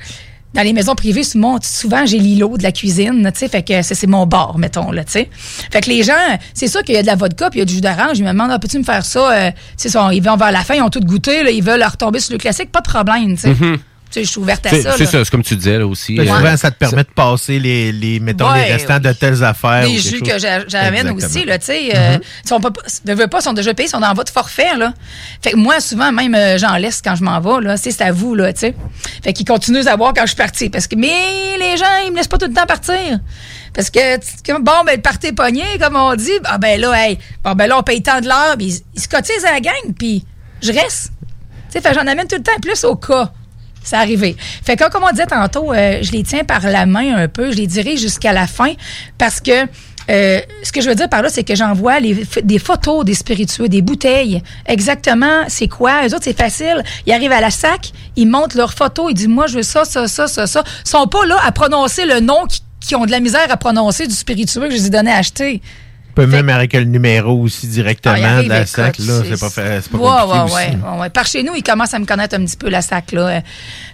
dans 0.55 0.63
les 0.63 0.73
maisons 0.73 0.95
privées, 0.95 1.23
souvent, 1.23 1.59
souvent 1.61 2.07
j'ai 2.07 2.19
l'îlot 2.19 2.57
de 2.57 2.63
la 2.63 2.73
cuisine, 2.73 3.31
tu 3.33 3.41
sais, 3.41 3.49
fait 3.49 3.63
que 3.63 3.83
c'est 3.83 4.07
mon 4.07 4.27
bar, 4.27 4.57
mettons, 4.57 4.91
là, 4.91 5.05
tu 5.05 5.13
sais. 5.13 5.29
Fait 5.71 5.83
que 5.83 5.91
les 5.91 6.03
gens, 6.03 6.15
c'est 6.55 6.69
sûr 6.69 6.83
qu'il 6.83 6.95
y 6.95 6.99
a 6.99 7.03
de 7.03 7.07
la 7.07 7.17
vodka 7.17 7.51
puis 7.51 7.59
il 7.59 7.61
y 7.61 7.63
a 7.63 7.67
du 7.67 7.75
jus 7.75 7.81
d'orange. 7.83 8.19
Ils 8.19 8.25
me 8.25 8.31
demandent, 8.31 8.51
ah, 8.51 8.59
peux-tu 8.59 8.79
me 8.79 8.85
faire 8.85 9.05
ça? 9.05 9.31
Euh, 9.31 9.51
tu 9.77 9.91
sais, 9.91 9.99
ils 10.13 10.23
vont 10.23 10.37
vers 10.37 10.53
la 10.53 10.61
fin, 10.61 10.75
ils 10.75 10.83
ont 10.83 10.89
tout 10.89 11.01
goûté, 11.01 11.43
là, 11.43 11.51
ils 11.51 11.63
veulent 11.63 11.85
retomber 11.85 12.21
sur 12.21 12.33
le 12.33 12.39
classique, 12.39 12.73
pas 12.73 12.81
de 12.81 12.89
problème, 12.89 13.35
tu 13.35 13.43
sais. 13.43 13.49
Mhm. 13.51 13.77
Sais, 13.77 13.81
je 14.15 14.23
suis 14.23 14.39
ouverte 14.39 14.65
à 14.67 14.71
C'est 14.71 14.83
ça. 14.83 14.93
c'est 14.97 15.05
là. 15.05 15.11
ça, 15.11 15.25
c'est 15.25 15.31
comme 15.31 15.43
tu 15.43 15.57
disais 15.57 15.79
là 15.79 15.87
aussi. 15.87 16.17
Ben, 16.17 16.29
euh, 16.29 16.37
souvent, 16.37 16.57
ça 16.57 16.71
te 16.71 16.77
permet 16.79 17.03
de 17.05 17.09
passer 17.15 17.59
les, 17.59 17.93
les 17.93 18.19
mettons, 18.21 18.51
Ouais, 18.51 18.67
les 18.67 18.73
restants 18.75 18.99
de 19.01 19.13
telles 19.13 19.43
affaires. 19.45 19.85
Quelque 19.87 20.01
jus 20.03 20.21
que 20.21 20.39
j'a- 20.39 20.67
j'amène 20.67 21.11
aussi, 21.11 21.45
là, 21.45 21.59
tu 21.59 21.67
sais. 21.67 21.91
euh, 21.95 22.19
ils 22.45 22.49
sont 22.49 22.61
pas, 22.61 22.71
ne 23.05 23.15
veulent 23.15 23.29
pas, 23.29 23.39
ils 23.41 23.45
sont 23.45 23.53
déjà 23.53 23.75
payés, 23.75 23.89
ils 23.89 23.91
sont 23.91 24.01
dans 24.01 24.15
votre 24.15 24.33
forfait, 24.33 24.77
là. 24.77 24.93
Fait 25.43 25.51
que 25.53 25.57
moi, 25.57 25.81
souvent, 25.81 26.13
même, 26.13 26.35
euh, 26.35 26.57
j'en 26.59 26.77
laisse 26.77 27.03
quand 27.03 27.17
je 27.17 27.25
m'en 27.25 27.41
vais, 27.41 27.67
là. 27.67 27.77
C'est 27.77 27.91
c'est 27.91 28.05
à 28.05 28.13
vous, 28.13 28.35
là, 28.35 28.53
tu 28.53 28.61
sais. 28.61 28.75
Fait 29.23 29.33
qu'ils 29.33 29.47
continuent 29.47 29.87
à 29.87 29.97
voir 29.97 30.13
quand 30.15 30.23
je 30.23 30.29
suis 30.29 30.37
partie. 30.37 30.71
Parce 30.71 30.87
que, 30.87 30.97
mais 30.97 31.57
les 31.59 31.77
gens, 31.77 31.85
ils 32.07 32.11
me 32.13 32.17
laissent 32.17 32.29
pas 32.29 32.39
tout 32.39 32.47
le 32.49 32.55
temps 32.55 32.67
partir. 32.67 33.19
Parce 33.75 33.91
que, 33.91 34.17
bon, 34.61 34.73
ben, 34.87 34.97
le 34.97 35.03
party 35.03 35.27
est 35.29 35.33
pogné, 35.33 35.65
comme 35.81 35.97
on 35.97 36.15
dit. 36.15 36.31
Ah, 36.45 36.57
ben 36.59 36.81
là, 36.81 36.93
hey, 36.95 37.19
bon, 37.45 37.53
ben 37.53 37.67
là, 37.67 37.79
on 37.79 37.83
paye 37.83 38.03
tant 38.03 38.21
de 38.21 38.27
l'heure, 38.27 38.55
puis 38.57 38.67
ils, 38.69 38.81
ils 38.95 39.01
se 39.03 39.09
cotisent 39.09 39.45
à 39.45 39.53
la 39.53 39.61
gang, 39.61 39.75
puis 39.99 40.25
je 40.63 40.73
reste. 40.73 41.11
Tu 41.71 41.73
sais, 41.73 41.81
fait 41.83 41.91
que 41.91 41.95
j'en 41.95 42.07
amène 42.07 42.27
tout 42.27 42.37
le 42.37 42.43
temps 42.43 42.59
plus 42.63 42.85
au 42.85 42.97
cas. 42.97 43.33
C'est 43.87 43.97
arrivé. 43.97 44.37
Fait 44.65 44.77
que, 44.77 44.91
comme 44.91 45.05
on 45.05 45.11
disait 45.11 45.27
tantôt, 45.27 45.73
euh, 45.73 46.01
je 46.03 46.11
les 46.11 46.25
tiens 46.25 46.43
par 46.43 46.61
la 46.63 46.87
main 46.87 47.17
un 47.17 47.29
peu, 47.29 47.53
je 47.53 47.57
les 47.57 47.69
dirige 47.69 48.01
jusqu'à 48.01 48.33
la 48.33 48.49
fin 48.49 48.73
parce 49.17 49.41
que 49.41 49.67
euh, 50.11 50.41
ce 50.63 50.73
que 50.73 50.81
je 50.81 50.89
veux 50.89 50.95
dire 50.95 51.09
par 51.09 51.23
là, 51.23 51.29
c'est 51.29 51.45
que 51.45 51.55
j'envoie 51.55 52.01
des 52.01 52.59
photos 52.59 53.05
des 53.05 53.15
spiritueux, 53.15 53.69
des 53.69 53.83
bouteilles. 53.83 54.43
Exactement, 54.67 55.45
c'est 55.49 55.69
quoi? 55.69 56.07
Eux 56.07 56.15
autres, 56.15 56.25
c'est 56.25 56.37
facile. 56.37 56.83
Ils 57.07 57.13
arrivent 57.13 57.33
à 57.33 57.41
la 57.41 57.51
sac, 57.51 57.93
ils 58.17 58.27
montent 58.27 58.55
leurs 58.55 58.73
photos, 58.73 59.07
ils 59.11 59.15
disent, 59.15 59.29
moi, 59.29 59.47
je 59.47 59.57
veux 59.57 59.63
ça, 59.63 59.85
ça, 59.85 60.09
ça, 60.09 60.27
ça, 60.27 60.47
ça. 60.47 60.65
Ils 60.85 60.89
sont 60.89 61.07
pas 61.07 61.25
là 61.27 61.39
à 61.45 61.53
prononcer 61.53 62.07
le 62.07 62.21
nom 62.21 62.45
qui, 62.47 62.61
qui 62.81 62.95
ont 62.97 63.07
de 63.07 63.11
la 63.11 63.21
misère 63.21 63.47
à 63.51 63.57
prononcer 63.57 64.07
du 64.07 64.15
spiritueux 64.15 64.63
que 64.63 64.71
je 64.71 64.77
les 64.77 64.87
ai 64.87 64.91
donné 64.91 65.11
à 65.13 65.19
acheter. 65.19 65.61
Peut 66.17 66.27
même 66.27 66.49
avec 66.49 66.73
le 66.73 66.85
numéro 66.85 67.41
aussi 67.43 67.67
directement 67.69 68.17
Ah, 68.39 68.43
de 68.43 68.49
la 68.49 68.57
écoute, 68.63 68.69
SAC, 68.69 68.99
là. 68.99 69.05
c'est- 69.23 69.31
C'est 69.37 69.41
pas, 69.41 69.51
fait- 69.51 69.81
c'est 69.83 69.91
pas 69.93 69.99
Ouais, 69.99 70.05
compliqué 70.11 70.33
ouais, 70.33 70.41
aussi. 70.45 70.55
ouais, 70.55 70.91
ouais, 70.93 71.01
ouais. 71.01 71.11
Par 71.11 71.27
chez 71.27 71.43
nous, 71.43 71.53
ils 71.55 71.63
commencent 71.63 71.95
à 71.95 71.99
me 71.99 72.07
connaître 72.07 72.35
un 72.37 72.45
petit 72.45 72.57
peu 72.57 72.69
la 72.69 72.83
sac, 72.83 73.13
là. 73.13 73.21
euh, 73.29 73.41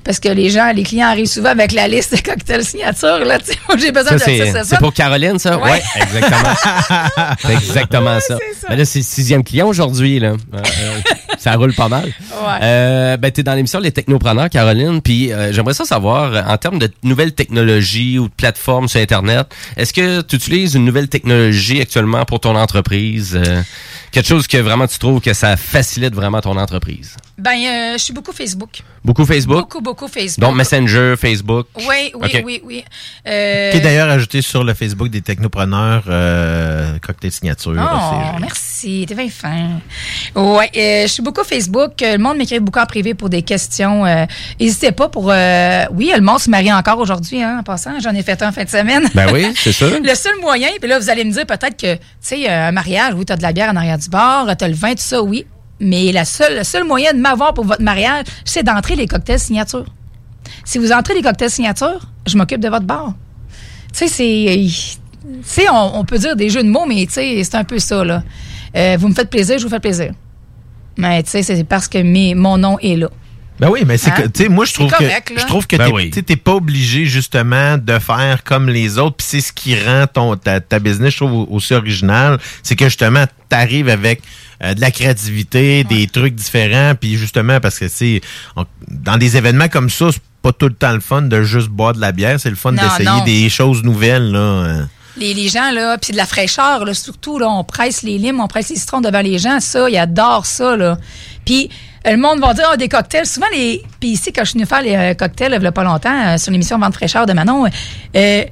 Parce 0.04 0.18
que 0.18 0.28
les 0.28 0.50
gens, 0.50 0.72
les 0.74 0.82
clients 0.82 1.06
arrivent 1.08 1.26
souvent 1.26 1.50
avec 1.50 1.70
la 1.72 1.86
liste 1.88 2.16
de 2.16 2.20
cocktails 2.22 2.64
signature, 2.64 3.18
là. 3.24 3.38
Tu 3.38 3.52
moi, 3.68 3.76
j'ai 3.78 3.92
besoin 3.92 4.10
Ça, 4.10 4.14
de 4.16 4.20
ça, 4.20 4.26
c'est 4.26 4.52
ça, 4.52 4.64
c'est 4.64 4.70
ça. 4.70 4.76
pour 4.78 4.92
Caroline, 4.92 5.38
ça? 5.38 5.58
Ouais, 5.58 5.80
exactement. 5.96 6.54
c'est 7.40 7.52
exactement 7.54 8.20
ça. 8.20 8.38
Ben 8.68 8.76
là, 8.76 8.84
c'est 8.84 8.98
le 9.00 9.04
sixième 9.04 9.44
client 9.44 9.66
aujourd'hui, 9.68 10.18
là. 10.20 10.28
Euh, 10.28 10.34
euh, 10.54 11.00
ça 11.38 11.54
roule 11.54 11.74
pas 11.74 11.88
mal. 11.88 12.04
Ouais. 12.06 12.58
Euh, 12.62 13.16
ben, 13.16 13.30
t'es 13.30 13.42
dans 13.42 13.54
l'émission 13.54 13.80
Les 13.80 13.90
Technopreneurs, 13.92 14.48
Caroline, 14.50 15.00
puis 15.02 15.32
euh, 15.32 15.52
j'aimerais 15.52 15.74
ça 15.74 15.84
savoir, 15.84 16.48
en 16.48 16.56
termes 16.56 16.78
de 16.78 16.90
nouvelles 17.02 17.32
technologies 17.32 18.18
ou 18.18 18.28
de 18.28 18.32
plateformes 18.34 18.88
sur 18.88 19.00
Internet, 19.00 19.46
est-ce 19.76 19.92
que 19.92 20.20
tu 20.22 20.36
utilises 20.36 20.74
une 20.74 20.84
nouvelle 20.84 21.08
technologie 21.08 21.80
actuellement 21.80 22.11
pour 22.26 22.40
ton 22.40 22.56
entreprise? 22.56 23.34
Euh, 23.34 23.62
quelque 24.10 24.28
chose 24.28 24.46
que 24.46 24.58
vraiment 24.58 24.86
tu 24.86 24.98
trouves 24.98 25.20
que 25.20 25.32
ça 25.32 25.56
facilite 25.56 26.14
vraiment 26.14 26.40
ton 26.40 26.56
entreprise? 26.56 27.16
Ben, 27.38 27.52
euh, 27.56 27.92
je 27.94 27.98
suis 28.04 28.12
beaucoup 28.12 28.32
Facebook. 28.32 28.82
Beaucoup 29.04 29.24
Facebook? 29.24 29.56
Beaucoup, 29.56 29.80
beaucoup 29.80 30.06
Facebook. 30.06 30.40
Donc 30.48 30.54
Messenger, 30.54 31.14
Facebook? 31.18 31.66
Oui, 31.76 32.12
oui, 32.14 32.42
oui, 32.44 32.62
oui. 32.64 32.84
Euh, 33.26 33.72
Qui 33.72 33.78
est 33.78 33.80
d'ailleurs 33.80 34.08
ajouté 34.10 34.42
sur 34.42 34.62
le 34.62 34.74
Facebook 34.74 35.08
des 35.08 35.22
technopreneurs 35.22 36.04
euh, 36.08 36.98
Cocktail 37.00 37.32
Signature. 37.32 37.72
Oh, 37.76 38.38
merci, 38.40 39.04
t'es 39.08 39.14
bien 39.14 39.28
fin. 39.28 39.80
Ouais, 40.36 40.70
euh, 40.76 41.02
je 41.02 41.06
suis 41.12 41.22
beaucoup 41.22 41.42
Facebook. 41.42 41.92
Le 42.00 42.18
monde 42.18 42.36
m'écrit 42.36 42.60
beaucoup 42.60 42.78
en 42.78 42.86
privé 42.86 43.14
pour 43.14 43.28
des 43.28 43.42
questions. 43.42 44.06
Euh, 44.06 44.24
N'hésitez 44.60 44.92
pas 44.92 45.08
pour. 45.08 45.30
euh, 45.30 45.84
oui, 45.92 46.12
le 46.14 46.20
monde 46.20 46.38
se 46.38 46.50
marie 46.50 46.72
encore 46.72 46.98
aujourd'hui, 46.98 47.42
hein, 47.42 47.58
en 47.60 47.62
passant. 47.62 47.98
J'en 48.00 48.14
ai 48.14 48.22
fait 48.22 48.40
un 48.42 48.50
en 48.50 48.52
fin 48.52 48.64
de 48.64 48.68
semaine. 48.70 49.08
Ben 49.14 49.32
oui, 49.32 49.52
c'est 49.56 49.72
sûr. 49.72 49.88
le 50.00 50.14
seul 50.14 50.38
moyen, 50.40 50.68
puis 50.80 50.88
là, 50.88 50.98
vous 50.98 51.10
allez 51.10 51.24
me 51.24 51.32
dire 51.32 51.46
peut-être 51.46 51.76
que, 51.80 51.94
tu 51.94 52.00
sais, 52.20 52.48
un 52.48 52.70
mariage, 52.72 53.14
oui, 53.16 53.24
t'as 53.24 53.36
de 53.36 53.42
la 53.42 53.52
bière 53.52 53.70
en 53.70 53.76
arrière 53.76 53.98
du 53.98 54.08
bar, 54.08 54.46
t'as 54.56 54.68
le 54.68 54.74
vin, 54.74 54.90
tout 54.90 54.98
ça, 54.98 55.22
oui. 55.22 55.44
Mais 55.84 56.12
la 56.12 56.24
seule, 56.24 56.58
le 56.58 56.64
seul 56.64 56.84
moyen 56.84 57.12
de 57.12 57.18
m'avoir 57.18 57.54
pour 57.54 57.64
votre 57.64 57.82
mariage, 57.82 58.24
c'est 58.44 58.62
d'entrer 58.62 58.94
les 58.94 59.06
cocktails 59.08 59.40
signature. 59.40 59.84
Si 60.64 60.78
vous 60.78 60.92
entrez 60.92 61.14
les 61.14 61.22
cocktails 61.22 61.50
signature, 61.50 62.00
je 62.26 62.36
m'occupe 62.36 62.60
de 62.60 62.68
votre 62.68 62.86
bar. 62.86 63.14
Tu 63.92 64.06
sais, 64.06 64.08
c'est. 64.08 64.64
Tu 64.64 65.38
sais, 65.42 65.68
on, 65.70 65.98
on 65.98 66.04
peut 66.04 66.18
dire 66.18 66.36
des 66.36 66.50
jeux 66.50 66.62
de 66.62 66.68
mots, 66.68 66.86
mais 66.86 67.04
tu 67.06 67.14
sais, 67.14 67.42
c'est 67.44 67.56
un 67.56 67.64
peu 67.64 67.78
ça, 67.80 68.04
là. 68.04 68.22
Euh, 68.76 68.96
vous 68.98 69.08
me 69.08 69.14
faites 69.14 69.28
plaisir, 69.28 69.58
je 69.58 69.64
vous 69.64 69.70
fais 69.70 69.80
plaisir. 69.80 70.12
Mais 70.96 71.22
tu 71.24 71.30
sais, 71.30 71.42
c'est 71.42 71.64
parce 71.64 71.88
que 71.88 71.98
mes, 71.98 72.34
mon 72.34 72.58
nom 72.58 72.78
est 72.78 72.96
là. 72.96 73.08
Ben 73.60 73.68
oui, 73.68 73.82
mais 73.86 73.98
c'est 73.98 74.10
Hein? 74.10 74.14
que, 74.22 74.28
tu 74.28 74.42
sais, 74.44 74.48
moi, 74.48 74.64
je 74.64 74.70
C'est 74.72 74.78
trouve 74.78 74.90
correct, 74.90 75.28
que, 75.28 75.34
là. 75.34 75.40
je 75.40 75.46
trouve 75.46 75.66
que 75.66 75.76
Ben 75.76 75.86
t'es, 75.86 75.92
oui. 76.28 76.36
pas 76.36 76.54
obligé, 76.54 77.04
justement, 77.04 77.76
de 77.78 77.98
faire 77.98 78.42
comme 78.44 78.68
les 78.68 78.98
autres. 78.98 79.16
Puis 79.16 79.26
c'est 79.28 79.40
ce 79.40 79.52
qui 79.52 79.76
rend 79.78 80.06
ton, 80.12 80.36
ta, 80.36 80.60
ta 80.60 80.78
business, 80.78 81.12
je 81.14 81.24
trouve, 81.24 81.46
aussi 81.50 81.74
original. 81.74 82.38
C'est 82.62 82.74
que, 82.76 82.86
justement, 82.86 83.24
t'arrives 83.48 83.88
avec 83.88 84.22
de 84.62 84.80
la 84.80 84.90
créativité, 84.90 85.84
des 85.84 86.06
trucs 86.06 86.34
différents. 86.34 86.94
Puis 86.98 87.16
justement, 87.16 87.60
parce 87.60 87.78
que, 87.78 87.86
on- 88.56 88.64
dans 88.88 89.16
des 89.16 89.36
événements 89.36 89.68
comme 89.68 89.90
ça, 89.90 90.06
c'est 90.12 90.22
pas 90.42 90.52
tout 90.52 90.66
le 90.68 90.74
temps 90.74 90.92
le 90.92 91.00
fun 91.00 91.22
de 91.22 91.42
juste 91.42 91.68
boire 91.68 91.92
de 91.94 92.00
la 92.00 92.12
bière. 92.12 92.38
C'est 92.40 92.50
le 92.50 92.56
fun 92.56 92.72
d'essayer 92.72 93.24
des 93.24 93.48
choses 93.48 93.82
nouvelles, 93.82 94.30
là. 94.32 94.38
euh. 94.38 94.82
Les, 95.18 95.34
les 95.34 95.48
gens, 95.48 95.70
là, 95.72 95.98
puis 95.98 96.12
de 96.12 96.16
la 96.16 96.24
fraîcheur, 96.24 96.84
là, 96.86 96.94
surtout, 96.94 97.38
là, 97.38 97.46
on 97.48 97.64
presse 97.64 98.02
les 98.02 98.16
limes, 98.16 98.40
on 98.40 98.48
presse 98.48 98.70
les 98.70 98.76
citrons 98.76 99.02
devant 99.02 99.20
les 99.20 99.38
gens, 99.38 99.60
ça, 99.60 99.90
ils 99.90 99.98
adorent 99.98 100.46
ça, 100.46 100.74
là. 100.74 100.96
Puis 101.44 101.68
euh, 102.06 102.12
le 102.12 102.16
monde 102.16 102.40
va 102.40 102.54
dire, 102.54 102.64
ah, 102.72 102.76
des 102.78 102.88
cocktails. 102.88 103.26
Souvent, 103.26 103.46
les. 103.54 103.82
Puis 104.00 104.10
ici, 104.10 104.32
quand 104.32 104.42
je 104.44 104.50
suis 104.50 104.58
venue 104.58 104.66
faire 104.66 104.80
les 104.82 104.94
euh, 104.96 105.14
cocktails, 105.14 105.54
il 105.56 105.62
y 105.62 105.66
a 105.66 105.72
pas 105.72 105.84
longtemps, 105.84 106.28
euh, 106.28 106.38
sur 106.38 106.50
l'émission 106.50 106.78
Vente 106.78 106.94
fraîcheur 106.94 107.26
de 107.26 107.32
Manon, 107.34 107.66
euh, 108.16 108.44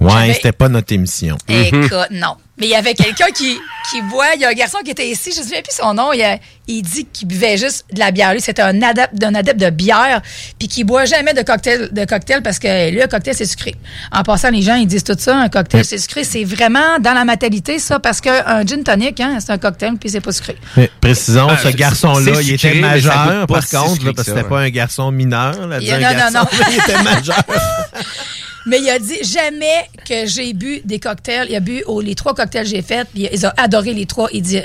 Ouais, 0.00 0.10
J'avais- 0.12 0.34
c'était 0.34 0.52
pas 0.52 0.68
notre 0.68 0.92
émission. 0.92 1.36
Écoute, 1.48 1.92
non. 2.10 2.36
Mais 2.60 2.66
il 2.66 2.70
y 2.70 2.74
avait 2.74 2.94
quelqu'un 2.94 3.26
qui, 3.32 3.56
qui 3.88 4.02
boit, 4.10 4.26
il 4.34 4.40
y 4.40 4.44
a 4.44 4.48
un 4.48 4.52
garçon 4.52 4.78
qui 4.84 4.90
était 4.90 5.08
ici, 5.08 5.30
je 5.32 5.40
ne 5.42 5.46
sais 5.46 5.62
plus 5.62 5.76
son 5.80 5.94
nom, 5.94 6.12
il, 6.12 6.20
a- 6.22 6.38
il 6.66 6.82
dit 6.82 7.04
qu'il 7.06 7.28
buvait 7.28 7.56
juste 7.56 7.84
de 7.92 8.00
la 8.00 8.10
bière. 8.10 8.32
Lui, 8.32 8.40
c'était 8.40 8.62
un 8.62 8.82
adepte, 8.82 9.22
un 9.22 9.34
adepte 9.36 9.60
de 9.60 9.70
bière, 9.70 10.20
puis 10.58 10.66
qui 10.66 10.82
boit 10.82 11.04
jamais 11.04 11.34
de 11.34 11.42
cocktail, 11.42 11.88
de 11.92 12.04
cocktail 12.04 12.42
parce 12.42 12.58
que 12.58 12.90
lui, 12.90 13.00
un 13.00 13.06
cocktail, 13.06 13.34
c'est 13.36 13.46
sucré. 13.46 13.76
En 14.10 14.24
passant, 14.24 14.50
les 14.50 14.62
gens, 14.62 14.74
ils 14.74 14.88
disent 14.88 15.04
tout 15.04 15.14
ça, 15.16 15.36
un 15.36 15.48
cocktail, 15.48 15.84
c'est 15.84 15.98
sucré. 15.98 16.24
C'est 16.24 16.42
vraiment 16.42 16.98
dans 16.98 17.12
la 17.14 17.24
matalité, 17.24 17.78
ça, 17.78 18.00
parce 18.00 18.20
qu'un 18.20 18.66
gin 18.66 18.82
tonic, 18.82 19.20
hein, 19.20 19.38
c'est 19.38 19.52
un 19.52 19.58
cocktail, 19.58 19.92
puis 20.00 20.10
c'est 20.10 20.20
pas 20.20 20.32
sucré. 20.32 20.56
Mais 20.76 20.90
précisons, 21.00 21.46
Ah, 21.48 21.58
ce 21.62 21.68
garçon-là, 21.68 22.40
il 22.42 22.54
était 22.54 22.74
majeur, 22.74 23.46
par 23.46 23.68
contre, 23.68 23.92
sucré 23.92 24.04
là, 24.06 24.10
que 24.10 24.16
parce 24.16 24.26
que 24.28 24.34
c'était 24.34 24.48
pas 24.48 24.60
un 24.60 24.70
garçon 24.70 25.12
mineur. 25.12 25.64
Là, 25.68 25.78
Il- 25.80 25.84
dire 25.86 25.94
un 25.94 26.00
non, 26.00 26.08
non, 26.08 26.14
garçon, 26.32 26.38
non. 26.58 26.66
il 26.72 26.76
était 26.76 27.02
majeur. 27.04 27.44
Mais 28.68 28.80
il 28.80 28.90
a 28.90 28.98
dit 28.98 29.18
jamais 29.22 29.88
que 30.06 30.26
j'ai 30.26 30.52
bu 30.52 30.80
des 30.84 30.98
cocktails. 30.98 31.46
Il 31.48 31.56
a 31.56 31.60
bu 31.60 31.82
oh, 31.86 32.00
les 32.00 32.14
trois 32.14 32.34
cocktails 32.34 32.64
que 32.64 32.70
j'ai 32.70 32.82
faits, 32.82 33.08
puis 33.12 33.28
il 33.32 33.46
a 33.46 33.54
adoré 33.56 33.94
les 33.94 34.04
trois. 34.06 34.28
Il 34.32 34.42
dit, 34.42 34.60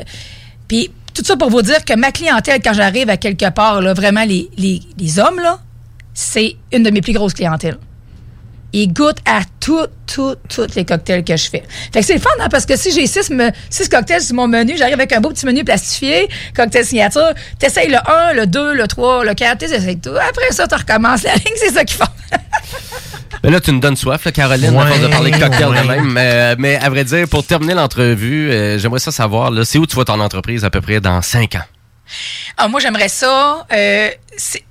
puis 0.68 0.92
tout 1.14 1.24
ça 1.24 1.38
pour 1.38 1.50
vous 1.50 1.62
dire 1.62 1.86
que 1.86 1.96
ma 1.96 2.12
clientèle, 2.12 2.62
quand 2.62 2.74
j'arrive 2.74 3.10
à 3.10 3.18
quelque 3.18 3.50
part, 3.52 3.82
là, 3.82 3.94
vraiment 3.94 4.26
les, 4.26 4.50
les, 4.58 4.82
les 4.98 5.20
hommes, 5.20 5.40
là, 5.40 5.60
c'est 6.14 6.58
une 6.72 6.84
de 6.84 6.90
mes 6.90 7.02
plus 7.02 7.14
grosses 7.14 7.34
clientèles. 7.34 7.78
Ils 8.76 8.92
goûtent 8.92 9.20
à 9.26 9.42
tout, 9.60 9.86
tout, 10.12 10.36
tous 10.50 10.68
les 10.76 10.84
cocktails 10.84 11.24
que 11.24 11.38
je 11.38 11.48
fais. 11.50 11.64
Fait 11.94 12.00
que 12.00 12.06
c'est 12.06 12.16
le 12.16 12.20
fun, 12.20 12.30
hein, 12.40 12.48
parce 12.50 12.66
que 12.66 12.76
si 12.76 12.92
j'ai 12.92 13.06
six, 13.06 13.30
me- 13.30 13.52
six 13.70 13.88
cocktails 13.88 14.22
sur 14.22 14.36
mon 14.36 14.48
menu, 14.48 14.76
j'arrive 14.78 14.96
avec 14.96 15.14
un 15.14 15.22
beau 15.22 15.30
petit 15.30 15.46
menu 15.46 15.64
plastifié, 15.64 16.28
cocktail 16.56 16.84
signature, 16.86 17.32
t'essayes 17.60 17.90
le 17.90 17.98
1, 18.30 18.34
le 18.34 18.48
2, 18.48 18.74
le 18.74 18.88
3, 18.88 19.26
le 19.26 19.34
4, 19.36 19.60
t'essayes 19.60 20.00
tout. 20.00 20.10
Après 20.10 20.52
ça, 20.52 20.68
tu 20.68 20.76
recommences 20.76 21.22
la 21.24 21.34
ligne, 21.36 21.54
c'est 21.58 21.72
ça 21.72 21.86
qu'ils 21.86 21.98
font. 21.98 22.06
Mais 23.44 23.50
là, 23.52 23.60
tu 23.60 23.72
nous 23.74 23.80
donnes 23.80 23.96
soif, 23.98 24.24
là, 24.26 24.32
Caroline, 24.32 24.76
à 24.76 24.84
Ouais, 24.84 24.88
force 24.88 25.02
de 25.02 25.08
parler 25.08 25.32
de 25.32 25.38
cocktail 25.38 25.68
ouais. 25.68 25.82
de 25.84 25.88
même. 25.88 26.12
Mais, 26.14 26.56
mais 26.58 26.76
à 26.78 26.90
vrai 26.90 27.04
dire, 27.04 27.28
pour 27.28 27.46
terminer 27.46 27.74
l'entrevue, 27.74 28.50
euh, 28.52 28.80
j'aimerais 28.80 29.00
ça 29.00 29.12
savoir, 29.12 29.52
là, 29.52 29.66
c'est 29.66 29.78
où 29.78 29.86
tu 29.86 29.96
vois 29.96 30.06
ton 30.06 30.20
entreprise 30.20 30.64
à 30.66 30.70
peu 30.70 30.82
près 30.82 31.00
dans 31.02 31.22
cinq 31.22 31.56
ans? 31.56 31.64
Ah, 32.58 32.68
moi, 32.68 32.80
j'aimerais 32.80 33.10
ça. 33.10 33.66
euh, 33.72 34.10
c'est- 34.38 34.64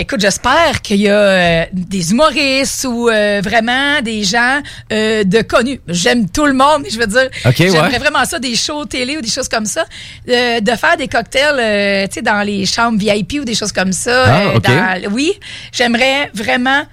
Écoute, 0.00 0.20
j'espère 0.20 0.80
qu'il 0.80 0.98
y 1.00 1.08
a 1.08 1.12
euh, 1.12 1.64
des 1.72 2.12
humoristes 2.12 2.86
ou 2.88 3.08
euh, 3.08 3.40
vraiment 3.42 4.00
des 4.00 4.22
gens 4.22 4.60
euh, 4.92 5.24
de 5.24 5.42
connus. 5.42 5.80
J'aime 5.88 6.30
tout 6.30 6.46
le 6.46 6.52
monde, 6.52 6.82
mais 6.84 6.90
je 6.90 7.00
veux 7.00 7.06
dire, 7.08 7.28
j'aimerais 7.56 7.90
ouais. 7.90 7.98
vraiment 7.98 8.24
ça, 8.24 8.38
des 8.38 8.54
shows 8.54 8.84
télé 8.84 9.16
ou 9.16 9.20
des 9.20 9.28
choses 9.28 9.48
comme 9.48 9.64
ça, 9.66 9.84
euh, 10.28 10.60
de 10.60 10.70
faire 10.76 10.96
des 10.96 11.08
cocktails, 11.08 11.56
euh, 11.58 12.06
tu 12.06 12.14
sais, 12.14 12.22
dans 12.22 12.42
les 12.42 12.64
chambres 12.64 12.96
VIP 12.96 13.40
ou 13.40 13.44
des 13.44 13.56
choses 13.56 13.72
comme 13.72 13.90
ça. 13.90 14.24
Ah, 14.24 14.40
euh, 14.54 14.60
dans- 14.60 15.12
oui, 15.12 15.32
j'aimerais 15.72 16.30
vraiment 16.32 16.84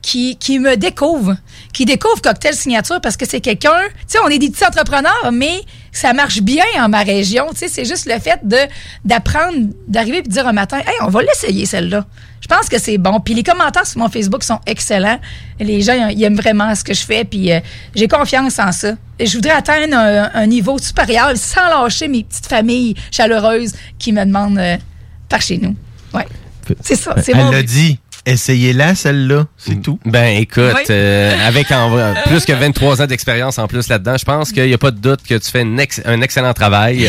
qui, 0.00 0.36
qui 0.36 0.60
me 0.60 0.76
découvre, 0.76 1.36
qui 1.72 1.84
découvre 1.84 2.22
Cocktail 2.22 2.54
Signature 2.54 3.00
parce 3.00 3.16
que 3.16 3.26
c'est 3.26 3.40
quelqu'un, 3.40 3.80
tu 3.82 4.04
sais, 4.06 4.18
on 4.24 4.28
est 4.28 4.38
des 4.38 4.50
petits 4.50 4.64
entrepreneurs, 4.64 5.32
mais 5.32 5.60
ça 5.90 6.12
marche 6.12 6.40
bien 6.40 6.64
en 6.78 6.88
ma 6.88 7.02
région, 7.02 7.48
tu 7.50 7.56
sais, 7.56 7.68
c'est 7.68 7.84
juste 7.84 8.06
le 8.06 8.20
fait 8.20 8.38
de 8.44 8.58
d'apprendre, 9.04 9.70
d'arriver 9.88 10.18
et 10.18 10.22
de 10.22 10.28
dire 10.28 10.46
un 10.46 10.52
matin, 10.52 10.78
hey, 10.78 10.94
on 11.00 11.08
va 11.08 11.22
l'essayer 11.22 11.66
celle-là. 11.66 12.06
Je 12.44 12.54
pense 12.54 12.68
que 12.68 12.78
c'est 12.78 12.98
bon. 12.98 13.20
Puis 13.20 13.32
les 13.32 13.42
commentaires 13.42 13.86
sur 13.86 13.98
mon 14.00 14.10
Facebook 14.10 14.42
sont 14.44 14.60
excellents. 14.66 15.18
Les 15.58 15.80
gens, 15.80 16.08
ils 16.10 16.22
aiment 16.24 16.36
vraiment 16.36 16.74
ce 16.74 16.84
que 16.84 16.92
je 16.92 17.00
fais, 17.00 17.24
puis 17.24 17.50
euh, 17.50 17.60
j'ai 17.94 18.06
confiance 18.06 18.58
en 18.58 18.70
ça. 18.70 18.92
Et 19.18 19.24
je 19.24 19.32
voudrais 19.34 19.52
atteindre 19.52 19.96
un, 19.96 20.30
un 20.34 20.46
niveau 20.46 20.76
supérieur 20.76 21.32
sans 21.36 21.66
lâcher 21.70 22.06
mes 22.06 22.22
petites 22.22 22.46
familles 22.46 22.94
chaleureuses 23.10 23.72
qui 23.98 24.12
me 24.12 24.22
demandent 24.26 24.58
euh, 24.58 24.76
par 25.30 25.40
chez 25.40 25.56
nous. 25.56 25.74
Ouais. 26.12 26.26
C'est 26.82 26.96
ça, 26.96 27.14
c'est 27.22 27.32
Elle 27.32 27.38
mon 27.38 27.50
l'a 27.50 27.62
dit. 27.62 27.98
Essayez-la, 28.26 28.94
celle-là. 28.94 29.46
C'est 29.58 29.82
tout. 29.82 29.98
Ben 30.06 30.36
écoute, 30.38 30.62
Oui. 30.74 30.82
euh, 30.90 31.46
avec 31.46 31.70
en 31.72 32.14
plus 32.26 32.44
que 32.46 32.52
23 32.52 33.02
ans 33.02 33.06
d'expérience 33.06 33.58
en 33.58 33.66
plus 33.66 33.86
là-dedans, 33.88 34.16
je 34.18 34.24
pense 34.24 34.50
qu'il 34.52 34.64
n'y 34.66 34.72
a 34.72 34.78
pas 34.78 34.90
de 34.90 34.98
doute 34.98 35.20
que 35.28 35.34
tu 35.34 35.50
fais 35.50 35.60
un, 35.60 35.76
ex- 35.78 36.00
un 36.06 36.20
excellent 36.22 36.54
travail. 36.54 37.06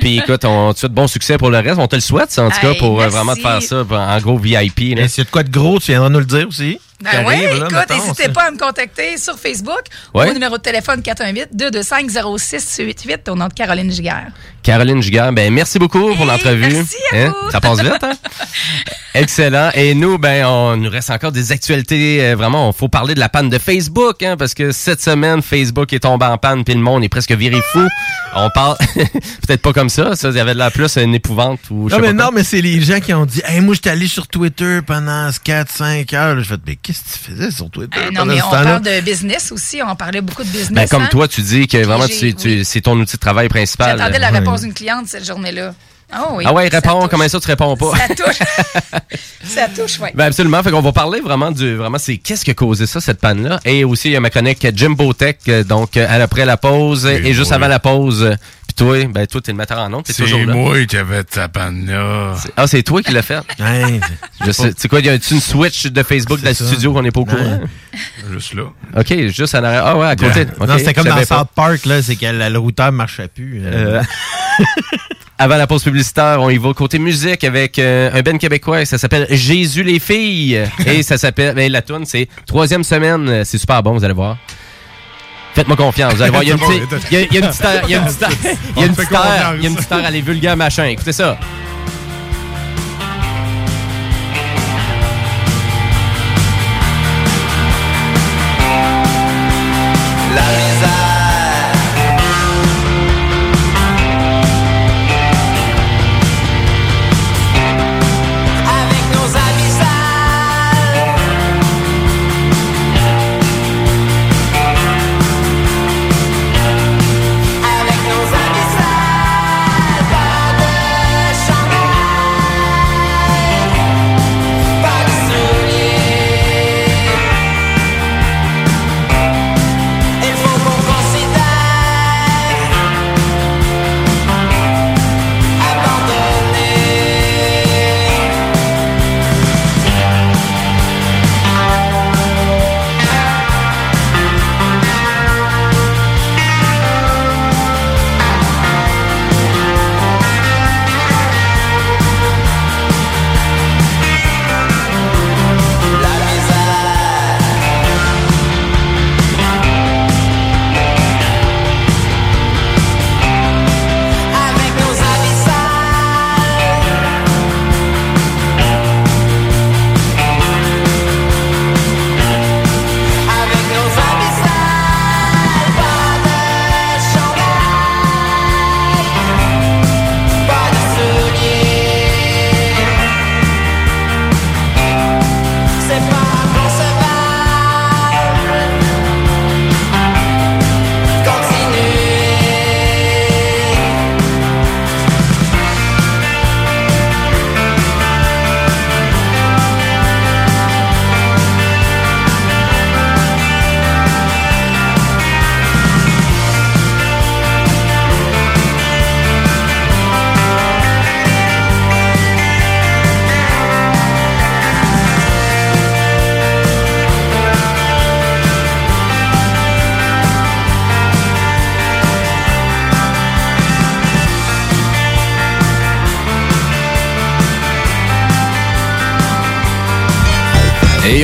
Puis 0.00 0.18
écoute, 0.18 0.44
on 0.44 0.72
te 0.72 0.78
souhaite 0.80 0.92
bon 0.92 1.06
succès 1.08 1.36
pour 1.38 1.50
le 1.50 1.58
reste. 1.58 1.78
On 1.78 1.86
te 1.88 1.96
le 1.96 2.00
souhaite, 2.02 2.30
ça, 2.30 2.44
en 2.44 2.50
tout 2.50 2.60
cas, 2.60 2.74
pour 2.74 2.98
euh, 3.00 3.04
merci. 3.04 3.16
vraiment 3.16 3.34
te 3.34 3.40
faire 3.40 3.62
ça 3.62 3.82
en 3.90 4.18
gros 4.20 4.38
VIP. 4.38 4.96
là. 4.96 5.02
Et 5.04 5.08
s'il 5.08 5.18
y 5.18 5.20
a 5.22 5.24
de 5.24 5.30
quoi 5.30 5.42
de 5.42 5.50
gros, 5.50 5.78
tu 5.78 5.90
viendras 5.90 6.08
nous 6.10 6.20
le 6.20 6.24
dire 6.24 6.46
aussi. 6.48 6.78
Ben 7.02 7.24
oui, 7.26 7.34
écoute, 7.42 7.72
n'hésitez 7.88 8.28
pas 8.28 8.48
à 8.48 8.50
me 8.50 8.58
contacter 8.58 9.16
sur 9.16 9.38
Facebook 9.38 9.80
Ouais. 10.12 10.28
au 10.28 10.34
numéro 10.34 10.58
de 10.58 10.62
téléphone 10.62 11.00
418-225-0688 11.00 13.30
au 13.30 13.34
nom 13.36 13.48
de 13.48 13.54
Caroline 13.54 13.90
Giguère. 13.90 14.26
Caroline 14.62 15.00
Giguère, 15.02 15.32
ben 15.32 15.50
merci 15.52 15.78
beaucoup 15.78 16.14
pour 16.14 16.26
l'entrevue. 16.26 16.72
merci 16.74 16.96
à 17.12 17.16
Hein? 17.16 17.34
vous. 17.44 17.50
Ça 17.50 17.60
passe 17.62 17.80
vite, 17.80 17.94
hein? 18.02 18.12
Excellent. 19.14 19.70
Et 19.74 19.94
nous, 19.94 20.18
ben, 20.18 20.44
on 20.46 20.76
nous 20.76 20.90
reste 20.90 21.08
encore 21.10 21.32
des 21.32 21.50
actualités. 21.52 22.22
euh, 22.22 22.36
vraiment, 22.36 22.70
il 22.70 22.76
faut 22.76 22.88
parler 22.88 23.14
de 23.14 23.20
la 23.20 23.28
panne 23.30 23.48
de 23.48 23.58
Facebook, 23.58 24.22
hein, 24.22 24.36
parce 24.38 24.52
que 24.54 24.70
cette 24.70 25.00
semaine, 25.00 25.40
Facebook 25.42 25.92
est 25.94 26.00
tombé 26.00 26.26
en 26.26 26.36
panne, 26.38 26.62
puis 26.64 26.74
le 26.74 26.80
monde 26.80 27.02
est 27.02 27.08
presque 27.08 27.32
viré 27.32 27.60
fou. 27.72 27.88
On 28.36 28.50
parle, 28.50 28.76
peut-être 28.94 29.62
pas 29.62 29.72
comme 29.72 29.79
ça. 29.88 30.14
Ça, 30.16 30.28
il 30.28 30.36
y 30.36 30.40
avait 30.40 30.54
de 30.54 30.58
la 30.58 30.70
plus 30.70 30.96
une 30.98 31.14
épouvante 31.14 31.60
ou 31.70 31.88
je 31.88 31.94
Non, 31.94 32.00
sais 32.02 32.12
mais 32.12 32.16
pas 32.18 32.24
non, 32.24 32.30
mais 32.34 32.44
c'est 32.44 32.60
les 32.60 32.80
gens 32.80 33.00
qui 33.00 33.14
ont 33.14 33.24
dit 33.26 33.40
Hey, 33.44 33.60
moi, 33.60 33.74
j'étais 33.74 33.90
allé 33.90 34.06
sur 34.06 34.26
Twitter 34.28 34.80
pendant 34.86 35.30
4-5 35.30 36.14
heures. 36.14 36.34
Là, 36.36 36.42
Je 36.42 36.48
fais 36.48 36.56
Mais 36.66 36.76
qu'est-ce 36.76 37.00
que 37.00 37.08
tu 37.28 37.32
faisais 37.32 37.50
sur 37.50 37.70
Twitter? 37.70 37.98
Euh, 37.98 38.10
non, 38.10 38.20
pendant 38.20 38.32
mais 38.34 38.38
ce 38.40 38.44
on 38.44 38.50
temps-là? 38.50 38.80
parle 38.80 38.82
de 38.82 39.00
business 39.00 39.52
aussi. 39.52 39.80
On 39.86 39.96
parlait 39.96 40.20
beaucoup 40.20 40.42
de 40.44 40.48
business. 40.48 40.70
Ben, 40.70 40.88
comme 40.88 41.02
hein. 41.04 41.08
toi, 41.10 41.26
tu 41.28 41.40
dis 41.42 41.66
que 41.66 41.78
vraiment, 41.84 42.06
J'ai- 42.06 42.34
tu- 42.34 42.64
c'est 42.64 42.80
ton 42.82 42.98
outil 42.98 43.16
de 43.16 43.20
travail 43.20 43.48
principal. 43.48 43.96
J'attendais 43.98 44.18
la 44.18 44.30
Ouais. 44.30 44.38
réponse 44.38 44.60
d'une 44.62 44.74
cliente 44.74 45.06
cette 45.08 45.26
journée-là. 45.26 45.74
Ah 46.12 46.26
oui. 46.32 46.42
Ah 46.44 46.52
ouais, 46.52 46.68
ça 46.68 46.80
réponds. 46.80 47.00
touche. 47.02 47.10
Comment 47.10 47.28
ça, 47.28 47.38
tu 47.38 47.46
réponds 47.46 47.76
pas? 47.76 47.92
Ça 47.96 48.08
touche. 48.16 48.38
ça 49.44 49.68
touche, 49.68 49.98
oui. 50.02 50.08
Ben 50.14 50.26
absolument. 50.26 50.60
Fait 50.62 50.72
qu'on 50.72 50.80
va 50.80 50.90
parler 50.92 51.20
vraiment 51.20 51.52
du 51.52 51.76
vraiment 51.76 51.98
c'est 51.98 52.16
qu'est-ce 52.18 52.44
qui 52.44 52.50
a 52.50 52.54
causé 52.54 52.86
ça 52.86 53.00
cette 53.00 53.20
panne 53.20 53.44
là 53.46 53.60
et 53.64 53.84
aussi 53.84 54.08
il 54.08 54.12
y 54.12 54.16
a 54.16 54.20
ma 54.20 54.30
chronique 54.30 54.66
Jimbo 54.74 55.12
Tech 55.12 55.36
euh, 55.48 55.62
donc 55.62 55.96
euh, 55.96 56.06
après 56.24 56.44
la 56.44 56.56
pause 56.56 57.06
et, 57.06 57.32
juste 57.32 57.52
avant 57.52 57.68
la 57.68 57.78
pause 57.78 58.24
euh, 58.24 58.34
toi 58.80 59.04
ben 59.06 59.26
toi 59.26 59.40
t'es 59.40 59.52
le 59.52 59.58
metteur 59.58 59.78
en 59.78 59.92
ondes 59.92 60.04
t'es 60.04 60.12
C'est 60.12 60.22
toujours 60.24 60.44
là. 60.46 60.54
moi 60.54 60.84
qui 60.86 60.96
avais 60.96 61.22
ta 61.24 61.48
panne-là. 61.48 62.34
Ah 62.56 62.66
c'est 62.66 62.82
toi 62.82 63.02
qui 63.02 63.12
l'as 63.12 63.22
fait? 63.22 63.40
Je 64.46 64.50
sais 64.52 64.72
tu 64.74 64.80
sais 64.82 64.88
quoi 64.88 65.00
il 65.00 65.06
y 65.06 65.08
a 65.08 65.14
une 65.14 65.20
switch 65.20 65.86
de 65.86 66.02
Facebook 66.02 66.40
dans 66.40 66.48
le 66.48 66.54
ça. 66.54 66.64
studio 66.66 66.92
qu'on 66.92 67.02
n'est 67.02 67.10
pas 67.10 67.20
au 67.20 67.24
courant? 67.26 67.60
Juste 68.32 68.54
là. 68.54 68.64
OK, 68.96 69.14
juste 69.28 69.54
en 69.54 69.64
arrière. 69.64 69.84
Ah 69.86 69.96
ouais, 69.98 70.06
à 70.06 70.16
côté. 70.16 70.46
non, 70.60 70.78
c'était 70.78 70.94
comme 70.94 71.04
dans. 71.04 71.24
South 71.24 71.48
Park, 71.54 71.84
là, 71.86 72.00
c'est 72.02 72.16
que 72.16 72.26
le, 72.26 72.48
le 72.48 72.58
routeur 72.58 72.90
marchait 72.92 73.28
plus. 73.28 73.62
euh. 73.64 74.00
Euh, 74.00 74.02
Avant 75.38 75.56
la 75.56 75.66
pause 75.66 75.82
publicitaire, 75.82 76.36
on 76.40 76.50
y 76.50 76.58
va 76.58 76.74
côté 76.74 76.98
musique 76.98 77.44
avec 77.44 77.78
euh, 77.78 78.10
un 78.12 78.20
Ben 78.20 78.38
québécois. 78.38 78.84
Ça 78.84 78.98
s'appelle 78.98 79.26
Jésus 79.30 79.82
les 79.82 79.98
filles. 79.98 80.62
Et 80.84 81.02
ça 81.02 81.16
s'appelle, 81.16 81.54
ben, 81.54 81.72
la 81.72 81.80
tune 81.80 82.04
c'est 82.04 82.28
troisième 82.46 82.84
semaine. 82.84 83.42
C'est 83.44 83.56
super 83.56 83.82
bon, 83.82 83.92
vous 83.94 84.04
allez 84.04 84.12
voir. 84.14 84.36
Faites-moi 85.54 85.76
confiance, 85.76 86.14
vous 86.14 86.22
allez 86.22 86.30
voir. 86.30 86.42
Il 86.42 86.48
y 86.48 86.52
a 86.52 86.54
une 86.54 86.60
petite, 86.88 87.10
il 87.10 87.18
y 87.18 87.22
a- 87.22 87.26
il 87.26 87.34
y 87.34 87.36
a 87.36 87.40
une 87.40 87.46
petite 87.48 87.64
heure, 87.64 87.82
il 87.86 87.90
y 87.90 87.94
a 89.66 89.68
une 89.68 89.76
petite 89.76 89.92
à 90.04 90.10
les 90.10 90.20
vulgaires 90.20 90.56
machin. 90.56 90.84
Écoutez 90.84 91.12
ça. 91.12 91.38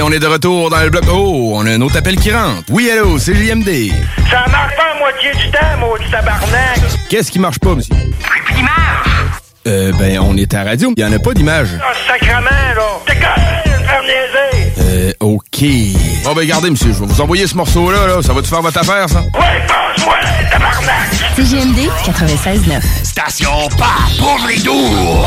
On 0.06 0.12
est 0.12 0.20
de 0.20 0.26
retour 0.26 0.70
dans 0.70 0.80
le 0.80 0.88
bloc. 0.88 1.02
Oh, 1.10 1.52
on 1.54 1.66
a 1.66 1.72
un 1.72 1.80
autre 1.80 1.96
appel 1.96 2.14
qui 2.16 2.30
rentre. 2.30 2.62
Oui, 2.70 2.88
allô, 2.90 3.18
c'est 3.18 3.34
JMD. 3.34 3.90
Ça 4.30 4.44
marche 4.50 4.76
pas 4.76 4.92
à 4.94 4.98
moitié 5.00 5.32
du 5.32 5.50
temps, 5.50 5.78
maudit 5.80 6.08
tabarnak! 6.10 6.78
Qu'est-ce 7.10 7.32
qui 7.32 7.40
marche 7.40 7.58
pas, 7.58 7.74
monsieur? 7.74 7.94
Euh, 9.66 9.92
ben, 9.98 10.20
on 10.20 10.36
est 10.36 10.54
à 10.54 10.62
la 10.62 10.70
radio. 10.70 10.94
Il 10.96 11.00
y 11.00 11.04
en 11.04 11.12
a 11.12 11.18
pas 11.18 11.34
d'image. 11.34 11.70
Ah, 11.82 11.92
sacrement, 12.06 12.40
là! 12.40 12.82
T'es 13.04 13.16
quand 13.16 13.36
même 13.36 13.84
faire 13.84 14.02
niaiser! 14.02 14.72
Euh, 14.78 15.12
OK. 15.18 16.22
Bon, 16.22 16.34
ben, 16.34 16.40
regardez, 16.40 16.70
monsieur, 16.70 16.92
je 16.92 17.00
vais 17.00 17.06
vous 17.06 17.20
envoyer 17.20 17.48
ce 17.48 17.56
morceau-là, 17.56 18.06
là. 18.06 18.22
Ça 18.22 18.32
va 18.32 18.42
te 18.42 18.46
faire 18.46 18.62
votre 18.62 18.78
affaire, 18.78 19.08
ça? 19.08 19.22
Ouais, 19.22 19.66
passe-moi, 19.66 20.14
tabarnak! 20.52 21.08
CGMD 21.34 21.90
96.9. 22.04 22.80
Station 23.02 23.68
pas 23.76 24.06
pour 24.20 24.38
les 24.48 24.62
doux. 24.62 25.26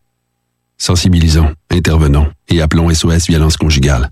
Sensibilisons, 0.81 1.53
intervenons 1.69 2.25
et 2.49 2.59
appelons 2.59 2.91
SOS 2.91 3.27
Violence 3.27 3.55
Conjugale. 3.55 4.09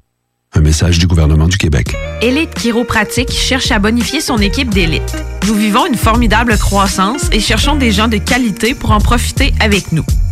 Un 0.53 0.61
message 0.61 0.99
du 0.99 1.07
gouvernement 1.07 1.47
du 1.47 1.57
Québec. 1.57 1.95
Élite 2.21 2.53
Chiropratique 2.53 3.31
cherche 3.31 3.71
à 3.71 3.79
bonifier 3.79 4.21
son 4.21 4.37
équipe 4.37 4.69
d'élite. 4.69 5.15
Nous 5.47 5.55
vivons 5.55 5.87
une 5.87 5.97
formidable 5.97 6.59
croissance 6.59 7.27
et 7.31 7.39
cherchons 7.39 7.75
des 7.75 7.91
gens 7.91 8.07
de 8.07 8.17
qualité 8.17 8.75
pour 8.75 8.91
en 8.91 8.99
profiter 8.99 9.51
avec 9.59 9.91
nous. 9.91 10.05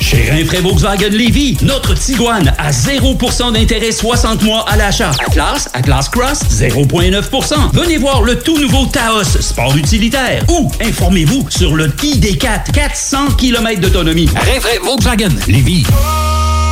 Chez 0.00 0.30
Rinfraie 0.30 0.60
Volkswagen 0.60 1.10
Lévy, 1.10 1.56
notre 1.62 1.94
Tiguan 1.94 2.52
à 2.58 2.70
0% 2.70 3.52
d'intérêt 3.52 3.92
60 3.92 4.42
mois 4.42 4.64
à 4.68 4.76
l'achat. 4.76 5.10
Atlas, 5.26 5.68
Atlas 5.74 6.08
Cross, 6.08 6.40
0,9%. 6.50 7.54
Venez 7.72 7.98
voir 7.98 8.22
le 8.22 8.38
tout 8.38 8.58
nouveau 8.58 8.86
Taos, 8.86 9.24
sport 9.40 9.76
utilitaire. 9.76 10.44
Ou 10.48 10.70
informez-vous 10.80 11.46
sur 11.50 11.74
le 11.74 11.88
ID4, 11.88 12.72
400 12.72 13.32
km 13.38 13.80
d'autonomie. 13.80 14.28
Rinfraie 14.34 14.78
Volkswagen 14.82 15.30
Lévy. 15.48 15.84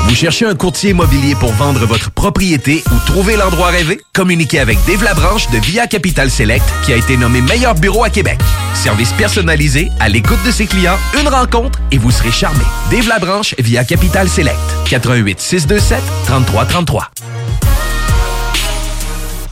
Vous 0.07 0.15
cherchez 0.15 0.45
un 0.45 0.55
courtier 0.55 0.91
immobilier 0.91 1.35
pour 1.35 1.53
vendre 1.53 1.87
votre 1.87 2.11
propriété 2.11 2.85
ou 2.93 3.07
trouver 3.07 3.37
l'endroit 3.37 3.69
rêvé? 3.69 4.01
Communiquez 4.13 4.61
avec 4.61 4.79
Dave 4.87 5.03
Labranche 5.03 5.51
de 5.51 5.59
Via 5.59 5.87
Capital 5.87 6.31
Select 6.31 6.65
qui 6.85 6.93
a 6.93 6.97
été 6.97 7.17
nommé 7.17 7.41
meilleur 7.41 7.75
bureau 7.75 8.05
à 8.05 8.11
Québec. 8.11 8.39
Service 8.75 9.13
personnalisé, 9.13 9.91
à 10.01 10.09
l'écoute 10.09 10.39
de 10.45 10.51
ses 10.51 10.67
clients, 10.67 10.99
une 11.21 11.29
rencontre 11.29 11.81
et 11.91 11.99
vous 11.99 12.11
serez 12.11 12.31
charmé. 12.31 12.65
Dave 12.91 13.09
Labranche 13.09 13.55
via 13.59 13.83
Capital 13.85 14.29
Select. 14.29 14.59
88 14.87 15.41
627 15.41 16.03
3333. 16.27 17.11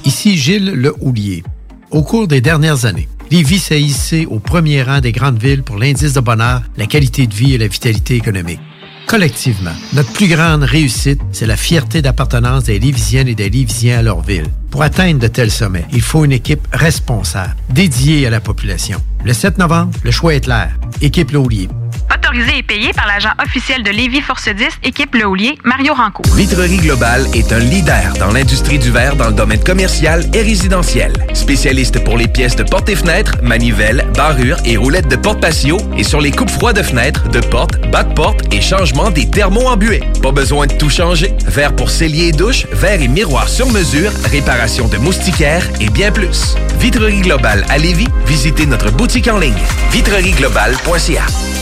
Ici 0.05 0.37
Gilles 0.37 0.73
Le 0.75 0.95
Houlier. 1.01 1.43
Au 1.91 2.03
cours 2.03 2.29
des 2.29 2.41
dernières 2.41 2.85
années, 2.85 3.09
Lévis 3.31 3.59
s'est 3.59 3.81
hissé 3.81 4.27
au 4.27 4.39
premier 4.39 4.83
rang 4.83 5.01
des 5.01 5.13
grandes 5.13 5.43
villes 5.43 5.63
pour 5.63 5.79
l'indice 5.79 6.13
de 6.13 6.21
bonheur, 6.21 6.63
la 6.77 6.87
qualité 6.87 7.27
de 7.27 7.35
vie 7.35 7.55
et 7.55 7.59
la 7.59 7.67
vitalité 7.67 8.17
économique. 8.17 8.61
Collectivement, 9.07 9.73
notre 9.93 10.13
plus 10.13 10.29
grande 10.29 10.63
réussite, 10.63 11.21
c'est 11.33 11.47
la 11.47 11.57
fierté 11.57 12.01
d'appartenance 12.01 12.65
des 12.65 12.79
Lévisiennes 12.79 13.29
et 13.29 13.35
des 13.35 13.51
Lévisiens 13.51 13.99
à 13.99 14.03
leur 14.03 14.23
ville. 14.23 14.47
Pour 14.71 14.83
atteindre 14.83 15.21
de 15.21 15.29
tels 15.29 15.51
sommets, 15.51 15.85
il 15.93 16.01
faut 16.01 16.25
une 16.25 16.33
équipe 16.33 16.67
responsable, 16.73 17.55
dédiée 17.71 18.27
à 18.27 18.31
la 18.31 18.41
population. 18.41 18.99
Le 19.25 19.33
7 19.33 19.59
novembre, 19.59 19.93
le 20.03 20.11
choix 20.11 20.35
est 20.35 20.41
clair. 20.41 20.71
Équipe 21.03 21.31
Laulier. 21.33 21.69
Autorisé 22.13 22.59
et 22.59 22.63
payé 22.63 22.93
par 22.93 23.07
l'agent 23.07 23.31
officiel 23.43 23.83
de 23.83 23.91
Lévis 23.91 24.21
Force 24.21 24.49
10, 24.49 24.67
équipe 24.83 25.15
Le 25.15 25.25
Houlier, 25.25 25.59
Mario 25.65 25.95
Ranco. 25.95 26.23
Vitrerie 26.35 26.77
Globale 26.77 27.27
est 27.33 27.53
un 27.53 27.59
leader 27.59 28.13
dans 28.19 28.31
l'industrie 28.33 28.79
du 28.79 28.91
verre 28.91 29.17
dans 29.17 29.29
le 29.29 29.33
domaine 29.33 29.63
commercial 29.63 30.25
et 30.35 30.43
résidentiel. 30.43 31.13
Spécialiste 31.33 32.05
pour 32.05 32.19
les 32.19 32.29
pièces 32.29 32.57
de 32.57 32.65
portes 32.65 32.89
et 32.91 32.97
fenêtres, 32.97 33.37
manivelles, 33.43 34.07
barrures 34.15 34.59
et 34.65 34.77
roulettes 34.77 35.09
de 35.09 35.17
porte 35.17 35.41
patio 35.41 35.79
et 35.97 36.05
sur 36.05 36.21
les 36.21 36.33
coupes 36.33 36.51
froides 36.51 36.77
de 36.77 36.83
fenêtres, 36.83 37.29
de 37.29 37.41
portes, 37.41 37.81
bas 37.91 38.05
de 38.05 38.13
et 38.51 38.61
changement 38.61 39.11
des 39.11 39.31
thermos 39.31 39.69
en. 39.69 40.03
Pas 40.23 40.33
besoin 40.33 40.67
de 40.67 40.75
tout 40.75 40.91
changer. 40.91 41.33
Verre 41.47 41.75
pour 41.75 41.91
cellier 41.91 42.29
et 42.29 42.33
douche, 42.33 42.67
verre 42.73 43.01
et 43.01 43.09
miroir 43.09 43.49
sur 43.49 43.71
mesure, 43.71 44.11
réparation 44.31 44.87
de 44.89 44.99
moustiquaires 44.99 45.67
et 45.81 45.89
bien 45.89 46.13
plus. 46.13 46.57
Vitrerie 46.79 47.23
Globale 47.23 47.65
à 47.71 47.79
Lévis, 47.79 48.09
visitez 48.27 48.67
notre 48.67 48.91
boutique 48.91 49.29
en 49.29 49.39
ligne 49.39 49.55
vitrerieglobale.ca. 49.93 51.62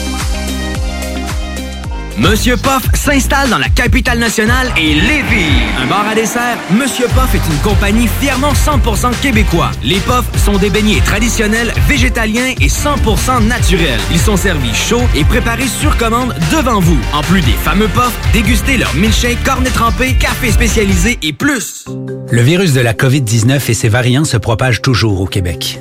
Monsieur 2.18 2.56
Poff 2.56 2.82
s'installe 2.94 3.48
dans 3.48 3.58
la 3.58 3.68
capitale 3.68 4.18
nationale 4.18 4.72
et 4.76 4.94
Lévis. 4.94 5.52
Un 5.82 5.86
bar 5.86 6.06
à 6.08 6.14
dessert, 6.14 6.58
Monsieur 6.70 7.06
Poff 7.08 7.34
est 7.34 7.52
une 7.52 7.58
compagnie 7.62 8.08
fièrement 8.20 8.52
100% 8.52 9.18
québécois. 9.20 9.70
Les 9.82 9.98
Poffs 10.00 10.30
sont 10.44 10.58
des 10.58 10.70
beignets 10.70 11.00
traditionnels, 11.00 11.72
végétaliens 11.88 12.54
et 12.60 12.68
100% 12.68 13.46
naturels. 13.46 14.00
Ils 14.10 14.18
sont 14.18 14.36
servis 14.36 14.74
chauds 14.74 15.08
et 15.14 15.24
préparés 15.24 15.66
sur 15.66 15.96
commande 15.96 16.34
devant 16.52 16.80
vous. 16.80 16.98
En 17.12 17.22
plus 17.22 17.40
des 17.40 17.52
fameux 17.52 17.88
Poffs, 17.88 18.18
dégustez 18.32 18.76
leur 18.76 18.94
milkshake, 18.94 19.42
cornet 19.44 19.70
trempé, 19.70 20.14
café 20.14 20.50
spécialisé 20.50 21.18
et 21.22 21.32
plus. 21.32 21.84
Le 22.30 22.42
virus 22.42 22.72
de 22.72 22.80
la 22.80 22.92
COVID-19 22.92 23.70
et 23.70 23.74
ses 23.74 23.88
variants 23.88 24.24
se 24.24 24.36
propagent 24.36 24.82
toujours 24.82 25.20
au 25.20 25.26
Québec. 25.26 25.80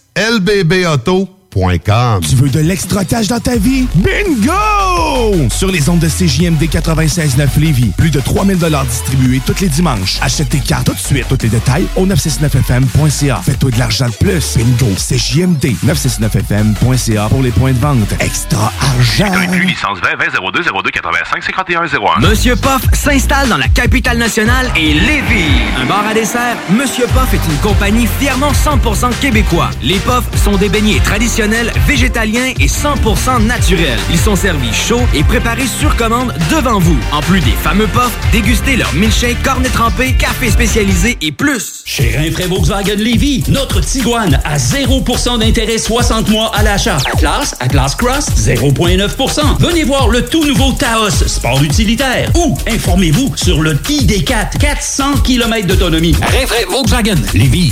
LBB 0.15 0.85
Auto. 0.85 1.40
Tu 1.53 2.35
veux 2.37 2.47
de 2.47 2.61
l'extra 2.61 3.03
cash 3.03 3.27
dans 3.27 3.41
ta 3.41 3.57
vie? 3.57 3.85
Bingo! 3.95 5.49
Sur 5.49 5.69
les 5.69 5.89
ondes 5.89 5.99
de 5.99 6.07
CJMD 6.07 6.63
96.9 6.63 7.59
Lévis, 7.59 7.91
plus 7.97 8.09
de 8.09 8.21
3000 8.21 8.57
distribués 8.87 9.41
tous 9.45 9.59
les 9.59 9.67
dimanches. 9.67 10.17
Achète 10.21 10.47
tes 10.47 10.59
cartes 10.59 10.85
tout 10.85 10.93
de 10.93 10.97
suite. 10.97 11.25
Tous 11.27 11.37
les 11.43 11.49
détails 11.49 11.85
au 11.97 12.05
969fm.ca. 12.07 13.41
Fais-toi 13.43 13.71
de 13.71 13.79
l'argent 13.79 14.07
de 14.07 14.13
plus. 14.13 14.55
Bingo! 14.55 14.93
CJMD 14.95 15.75
969fm.ca 15.85 17.27
pour 17.27 17.41
les 17.41 17.51
points 17.51 17.73
de 17.73 17.79
vente. 17.79 18.13
Extra 18.21 18.71
argent! 18.79 19.33
Licence 19.51 19.99
20 20.01 20.09
20 20.17 20.51
02 20.53 20.63
02 20.63 20.89
85 20.89 21.43
51 21.43 21.81
01. 21.81 22.29
Monsieur 22.29 22.55
Poff 22.55 22.81
s'installe 22.93 23.49
dans 23.49 23.57
la 23.57 23.67
capitale 23.67 24.17
nationale 24.17 24.71
et 24.77 24.93
Lévis. 24.93 25.51
Un 25.81 25.85
bar 25.85 26.07
à 26.07 26.13
dessert, 26.13 26.55
Monsieur 26.69 27.07
Poff 27.07 27.33
est 27.33 27.45
une 27.51 27.57
compagnie 27.57 28.07
fièrement 28.19 28.51
100% 28.53 29.19
québécois. 29.19 29.69
Les 29.83 29.99
Poffs 29.99 30.29
sont 30.41 30.55
des 30.55 30.69
beignets 30.69 30.99
traditionnels, 30.99 31.40
végétaliens 31.87 32.53
et 32.59 32.67
100% 32.67 33.45
naturels. 33.45 33.99
Ils 34.11 34.19
sont 34.19 34.35
servis 34.35 34.73
chauds 34.73 35.07
et 35.13 35.23
préparés 35.23 35.65
sur 35.65 35.95
commande 35.95 36.33
devant 36.51 36.79
vous. 36.79 36.97
En 37.11 37.21
plus 37.21 37.39
des 37.39 37.51
fameux 37.51 37.87
Poffs, 37.87 38.15
dégustez 38.31 38.75
leur 38.75 38.93
milkshake, 38.93 39.41
cornet 39.43 39.69
trempé, 39.69 40.13
café 40.13 40.51
spécialisé 40.51 41.17
et 41.21 41.31
plus. 41.31 41.81
Chez 41.85 42.15
Rinfraie 42.15 42.47
Volkswagen 42.47 42.95
Lévy, 42.95 43.43
notre 43.47 43.81
Tiguan 43.81 44.39
à 44.45 44.57
0% 44.57 45.39
d'intérêt 45.39 45.77
60 45.77 46.29
mois 46.29 46.51
à 46.55 46.61
l'achat. 46.61 46.97
Atlas, 47.11 47.55
Atlas 47.59 47.95
Cross, 47.95 48.27
0,9%. 48.37 49.57
Venez 49.59 49.83
voir 49.83 50.09
le 50.09 50.23
tout 50.23 50.45
nouveau 50.45 50.73
Taos, 50.73 51.09
sport 51.25 51.63
utilitaire. 51.63 52.31
Ou 52.35 52.55
informez-vous 52.67 53.33
sur 53.35 53.61
le 53.61 53.73
ID4, 53.75 54.57
400 54.59 55.21
km 55.23 55.67
d'autonomie. 55.67 56.15
Rinfraie 56.21 56.65
Volkswagen 56.69 57.15
Lévy. 57.33 57.71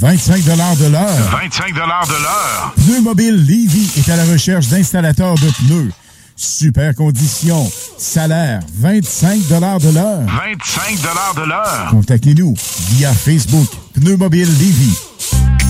25 0.00 0.42
de 0.44 0.52
l'heure. 0.86 1.30
25 1.30 1.74
de 1.74 1.78
l'heure. 1.78 2.74
Pneu 2.74 3.02
Mobile 3.02 3.36
Levy 3.36 3.90
est 3.98 4.08
à 4.10 4.16
la 4.16 4.24
recherche 4.24 4.68
d'installateurs 4.68 5.34
de 5.34 5.50
pneus. 5.50 5.92
Super 6.36 6.94
conditions. 6.94 7.70
Salaire 7.98 8.60
25 8.78 9.46
de 9.46 9.92
l'heure. 9.92 10.20
25 10.26 10.96
de 11.36 11.46
l'heure. 11.46 11.88
Contactez-nous 11.90 12.54
via 12.92 13.12
Facebook 13.12 13.68
Pneu 13.92 14.16
Mobile 14.16 14.48
Levy. 14.48 15.69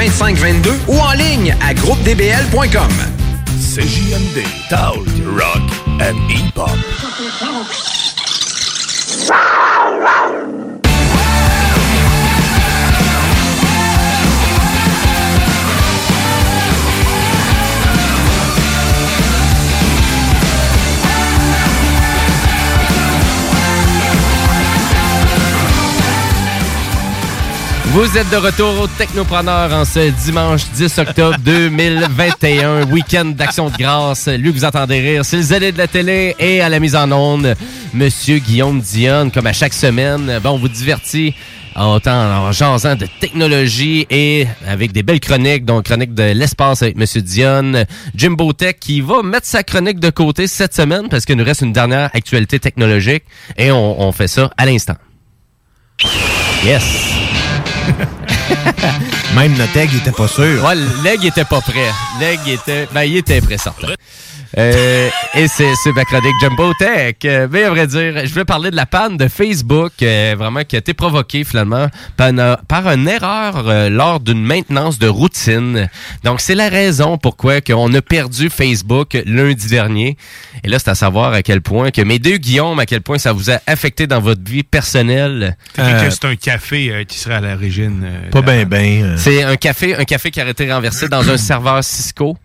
2522 0.01 0.71
ou 0.87 0.97
en 0.97 1.11
ligne 1.11 1.55
à 1.61 1.75
groupedbl.com. 1.75 2.91
CJMD, 3.59 4.43
Talk, 4.67 4.97
Rock 5.37 5.61
and 5.99 6.17
Hip-Hop. 6.27 6.71
Vous 27.93 28.17
êtes 28.17 28.29
de 28.29 28.37
retour 28.37 28.79
au 28.79 28.87
Technopreneur 28.87 29.73
en 29.73 29.83
ce 29.83 30.11
dimanche 30.23 30.61
10 30.75 30.97
octobre 30.99 31.35
2021, 31.43 32.85
week-end 32.85 33.25
d'action 33.25 33.69
de 33.69 33.75
grâce. 33.75 34.29
Lui 34.29 34.53
que 34.53 34.59
vous 34.59 34.63
entendez 34.63 35.01
rire, 35.01 35.25
c'est 35.25 35.35
le 35.35 35.43
zélé 35.43 35.73
de 35.73 35.77
la 35.77 35.87
télé 35.87 36.33
et 36.39 36.61
à 36.61 36.69
la 36.69 36.79
mise 36.79 36.95
en 36.95 37.11
onde, 37.11 37.53
Monsieur 37.93 38.37
Guillaume 38.37 38.79
Dionne, 38.79 39.29
comme 39.29 39.45
à 39.45 39.51
chaque 39.51 39.73
semaine. 39.73 40.39
Bon, 40.41 40.51
on 40.51 40.57
vous 40.57 40.69
divertit 40.69 41.35
autant 41.75 42.47
en 42.47 42.53
jasant 42.53 42.95
de 42.95 43.07
technologie 43.19 44.07
et 44.09 44.47
avec 44.65 44.93
des 44.93 45.03
belles 45.03 45.19
chroniques, 45.19 45.65
donc 45.65 45.83
chronique 45.83 46.13
de 46.13 46.31
l'espace 46.31 46.83
avec 46.83 46.95
Monsieur 46.95 47.21
Dionne, 47.21 47.85
Jimbo 48.15 48.53
Tech 48.53 48.75
qui 48.79 49.01
va 49.01 49.21
mettre 49.21 49.47
sa 49.47 49.63
chronique 49.63 49.99
de 49.99 50.11
côté 50.11 50.47
cette 50.47 50.73
semaine 50.73 51.09
parce 51.09 51.25
qu'il 51.25 51.35
nous 51.35 51.43
reste 51.43 51.61
une 51.61 51.73
dernière 51.73 52.09
actualité 52.13 52.57
technologique 52.57 53.23
et 53.57 53.69
on, 53.69 54.01
on 54.01 54.13
fait 54.13 54.29
ça 54.29 54.49
à 54.57 54.65
l'instant. 54.65 54.95
Yes! 56.63 57.20
Même 59.35 59.53
notre 59.57 59.77
egg 59.77 59.89
était 59.95 60.11
pas 60.11 60.27
sûr. 60.27 60.63
Ouais, 60.63 60.75
l'egg 61.03 61.23
était 61.25 61.45
pas 61.45 61.61
prêt. 61.61 61.89
L'egg 62.19 62.39
était, 62.47 62.87
ben, 62.93 63.03
il 63.03 63.17
était 63.17 63.41
prêt 63.41 63.57
certain. 63.57 63.87
Euh, 64.57 65.09
et 65.33 65.47
c'est 65.47 65.73
c'est 65.81 65.93
ma 65.93 66.03
chronique 66.03 66.33
Jumbo 66.41 66.73
Tech. 66.77 67.15
Euh, 67.25 67.47
mais 67.49 67.63
à 67.63 67.69
vrai 67.69 67.87
dire, 67.87 68.25
je 68.25 68.31
voulais 68.33 68.45
parler 68.45 68.69
de 68.69 68.75
la 68.75 68.85
panne 68.85 69.15
de 69.17 69.27
Facebook, 69.27 69.93
euh, 70.01 70.35
vraiment 70.37 70.63
qui 70.63 70.75
a 70.75 70.79
été 70.79 70.93
provoquée 70.93 71.43
finalement 71.43 71.87
par 72.17 72.29
une, 72.29 72.57
par 72.67 72.87
une 72.89 73.07
erreur 73.07 73.67
euh, 73.67 73.89
lors 73.89 74.19
d'une 74.19 74.43
maintenance 74.43 74.99
de 74.99 75.07
routine. 75.07 75.89
Donc 76.23 76.41
c'est 76.41 76.55
la 76.55 76.67
raison 76.69 77.17
pourquoi 77.17 77.61
qu'on 77.61 77.93
a 77.93 78.01
perdu 78.01 78.49
Facebook 78.49 79.17
lundi 79.25 79.67
dernier. 79.67 80.17
Et 80.63 80.67
là, 80.69 80.79
c'est 80.79 80.89
à 80.89 80.95
savoir 80.95 81.33
à 81.33 81.41
quel 81.43 81.61
point 81.61 81.91
que 81.91 82.01
mes 82.01 82.19
deux 82.19 82.37
Guillaume, 82.37 82.77
à 82.79 82.85
quel 82.85 83.01
point 83.01 83.17
ça 83.17 83.31
vous 83.31 83.49
a 83.51 83.59
affecté 83.67 84.05
dans 84.05 84.19
votre 84.19 84.43
vie 84.43 84.63
personnelle? 84.63 85.55
Que 85.73 85.81
c'est 86.09 86.25
un 86.25 86.35
café 86.35 86.91
euh, 86.91 87.03
qui 87.05 87.17
serait 87.17 87.35
à 87.35 87.41
l'origine. 87.41 88.01
euh, 88.03 88.29
Pas 88.31 88.41
ben 88.41 88.65
ben. 88.67 89.15
C'est 89.17 89.43
un 89.43 89.55
café, 89.55 89.95
un 89.95 90.03
café 90.03 90.29
qui 90.29 90.41
a 90.41 90.49
été 90.49 90.71
renversé 90.71 91.07
dans 91.07 91.27
un 91.29 91.37
serveur 91.37 91.83
Cisco. 91.83 92.37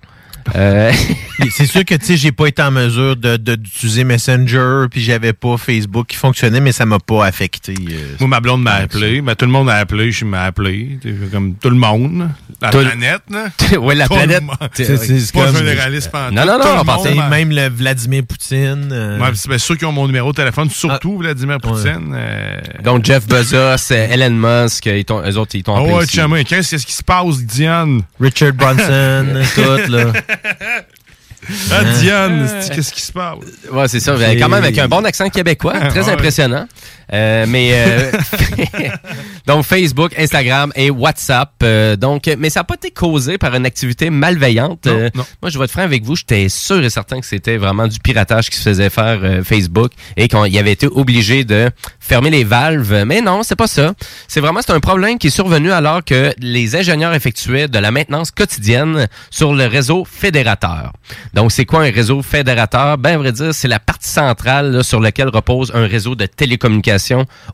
Euh, 0.55 0.93
c'est 1.51 1.67
sûr 1.67 1.85
que 1.85 1.95
tu 1.95 2.05
sais, 2.07 2.17
j'ai 2.17 2.33
pas 2.33 2.47
été 2.47 2.63
en 2.63 2.71
mesure 2.71 3.17
de 3.17 3.37
d'utiliser 3.37 4.05
Messenger, 4.05 4.87
puis 4.91 5.03
j'avais 5.03 5.33
pas 5.33 5.57
Facebook 5.57 6.07
qui 6.09 6.17
fonctionnait, 6.17 6.61
mais 6.61 6.73
ça 6.73 6.87
m'a 6.87 6.99
pas 6.99 7.27
affecté. 7.27 7.75
euh, 7.91 8.15
Moi, 8.21 8.29
ma 8.29 8.41
blonde 8.41 8.63
m'a 8.63 8.75
appelé. 8.75 9.21
Ben, 9.21 9.35
tout 9.35 9.45
le 9.45 9.51
monde 9.51 9.67
m'a 9.67 9.75
appelé. 9.75 10.13
Je 10.13 10.25
m'a 10.25 10.43
appelé. 10.45 10.99
Comme 11.33 11.55
tout 11.55 11.71
le 11.71 11.77
monde. 11.77 12.29
La 12.63 12.71
Tout 12.71 12.79
planète. 12.79 13.23
là. 13.31 13.49
ouais, 13.79 13.95
la 13.95 14.07
Tout 14.09 14.15
planète. 14.15 14.43
C'est- 14.73 15.33
pas 15.33 15.47
comme- 15.47 15.57
généraliste 15.57 16.11
pendant 16.11 16.31
Non, 16.31 16.47
non, 16.47 16.59
Tout 16.61 16.69
non, 16.69 16.79
le 16.79 17.13
monde 17.21 17.31
même 17.31 17.51
le 17.51 17.69
Vladimir 17.69 18.23
Poutine. 18.27 18.89
euh, 18.93 19.19
Ouais, 19.19 19.29
c'est 19.35 19.49
ben, 19.49 19.59
ceux 19.59 19.75
qui 19.77 19.85
ont 19.85 19.93
mon 19.93 20.07
numéro 20.07 20.31
de 20.33 20.37
téléphone, 20.37 20.71
surtout 20.71 21.19
Vladimir 21.19 21.59
Poutine. 21.61 22.13
euh, 22.15 22.57
Donc 22.83 23.05
Jeff 23.05 23.27
Bezos, 23.27 23.57
euh, 23.57 24.09
Elon 24.11 24.31
Musk, 24.31 24.87
ils 24.87 25.05
eux 25.11 25.37
autres, 25.37 25.55
ils 25.55 25.63
t'ont 25.63 25.75
Oh 25.75 25.79
appelé 25.81 25.93
ouais, 25.95 26.03
aussi. 26.05 26.17
chama, 26.17 26.45
qu'est-ce 26.45 26.71
qu'est-ce 26.71 26.87
qui 26.87 26.93
se 26.93 27.03
passe, 27.03 27.39
Diane? 27.45 28.03
Richard 28.21 28.53
Branson, 28.55 29.27
tout, 29.55 29.91
là. 29.93 30.13
Ah? 31.71 31.85
Diane, 32.01 32.49
qu'est-ce 32.75 32.93
qui 32.93 33.03
se 33.03 33.13
passe? 33.13 33.37
Ouais, 33.71 33.87
c'est 33.87 34.01
ça. 34.01 34.15
Quand 34.15 34.49
même 34.49 34.55
avec 34.55 34.79
un 34.79 34.89
bon 34.89 35.05
accent 35.05 35.29
québécois, 35.29 35.75
très 35.91 36.03
Ouais. 36.05 36.13
impressionnant. 36.13 36.67
Euh, 37.13 37.47
mais 37.49 37.71
euh, 37.73 38.11
donc 39.47 39.65
Facebook, 39.65 40.13
Instagram 40.19 40.73
et 40.75 40.91
WhatsApp. 40.91 41.53
euh, 41.63 41.97
donc, 41.97 42.29
mais 42.39 42.51
ça 42.51 42.61
n'a 42.61 42.65
pas 42.65 42.75
été 42.75 42.91
causé 42.91 43.39
par 43.39 43.55
une 43.55 43.65
activité 43.67 44.11
malveillante. 44.11 44.87
Euh, 44.87 45.11
Moi, 45.15 45.51
je 45.51 45.59
vais 45.59 45.65
être 45.67 45.71
franc 45.71 45.83
avec 45.83 46.03
vous, 46.05 46.17
j'étais 46.17 46.49
sûr 46.49 46.83
et 46.83 46.91
certain 46.91 47.21
que 47.21 47.27
c'était 47.27 47.57
vraiment 47.57 47.87
du 47.87 48.01
piratage 48.01 48.51
qui 48.51 48.57
se 48.57 48.63
faisait 48.63 48.91
faire 48.91 49.21
euh, 49.23 49.43
Facebook 49.45 49.93
et 50.17 50.27
qu'il 50.29 50.59
avait 50.59 50.73
été 50.73 50.87
obligé 50.89 51.45
de 51.45 51.71
fermer 52.01 52.31
les 52.31 52.45
valves. 52.45 53.05
Mais 53.07 53.21
non, 53.21 53.43
c'est 53.43 53.57
pas 53.57 53.67
ça. 53.69 53.93
C'est 54.27 54.41
vraiment 54.41 54.61
c'est 54.65 54.73
un 54.73 54.81
problème 54.81 55.19
qui 55.19 55.29
est 55.29 55.31
survenu 55.31 55.71
alors 55.73 56.03
que 56.05 56.33
les 56.39 56.75
ingénieurs 56.77 57.15
effectuaient 57.15 57.69
de 57.69 57.79
la 57.79 57.91
maintenance 57.91 58.31
quotidienne 58.33 59.07
sur 59.31 59.55
le 59.55 59.67
réseau 59.67 60.05
fédérateur. 60.05 60.93
Donc, 61.35 61.53
c'est 61.53 61.65
quoi 61.65 61.83
un 61.83 61.91
réseau 61.91 62.23
fédérateur? 62.23 62.99
Ben, 62.99 63.15
à 63.15 63.19
vrai 63.19 63.33
dire, 63.33 63.55
c'est 63.55 63.69
la 63.69 63.79
partie 63.79 64.09
centrale 64.11 64.73
là, 64.73 64.83
sur 64.83 65.01
laquelle 65.01 65.29
repose 65.29 65.71
un 65.75 65.87
réseau 65.87 66.15
de 66.17 66.27
télécommunications 66.27 66.96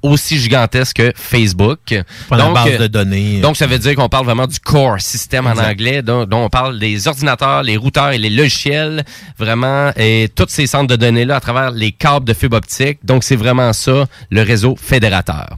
aussi 0.03 0.39
gigantesque 0.39 0.97
que 0.97 1.13
Facebook. 1.15 1.95
Base 2.31 2.69
euh, 2.69 2.79
de 2.79 2.87
données. 2.87 3.41
Donc, 3.41 3.57
ça 3.57 3.67
veut 3.67 3.79
dire 3.79 3.95
qu'on 3.95 4.09
parle 4.09 4.25
vraiment 4.25 4.47
du 4.47 4.59
core 4.59 5.01
system 5.01 5.47
en 5.47 5.53
anglais, 5.53 6.03
dont, 6.03 6.25
dont 6.25 6.45
on 6.45 6.49
parle 6.49 6.79
des 6.79 7.09
ordinateurs, 7.09 7.63
les 7.63 7.77
routeurs 7.77 8.11
et 8.11 8.19
les 8.19 8.31
logiciels, 8.31 9.05
vraiment, 9.39 9.91
et 9.97 10.29
tous 10.35 10.47
ces 10.49 10.67
centres 10.67 10.89
de 10.89 10.97
données-là 10.97 11.37
à 11.37 11.41
travers 11.41 11.71
les 11.71 11.93
câbles 11.93 12.27
de 12.27 12.35
fibre 12.35 12.57
optique. 12.57 12.99
Donc, 13.05 13.25
c'est 13.25 13.37
vraiment 13.37 13.73
ça, 13.73 14.07
le 14.31 14.43
réseau 14.43 14.77
fédérateur. 14.81 15.57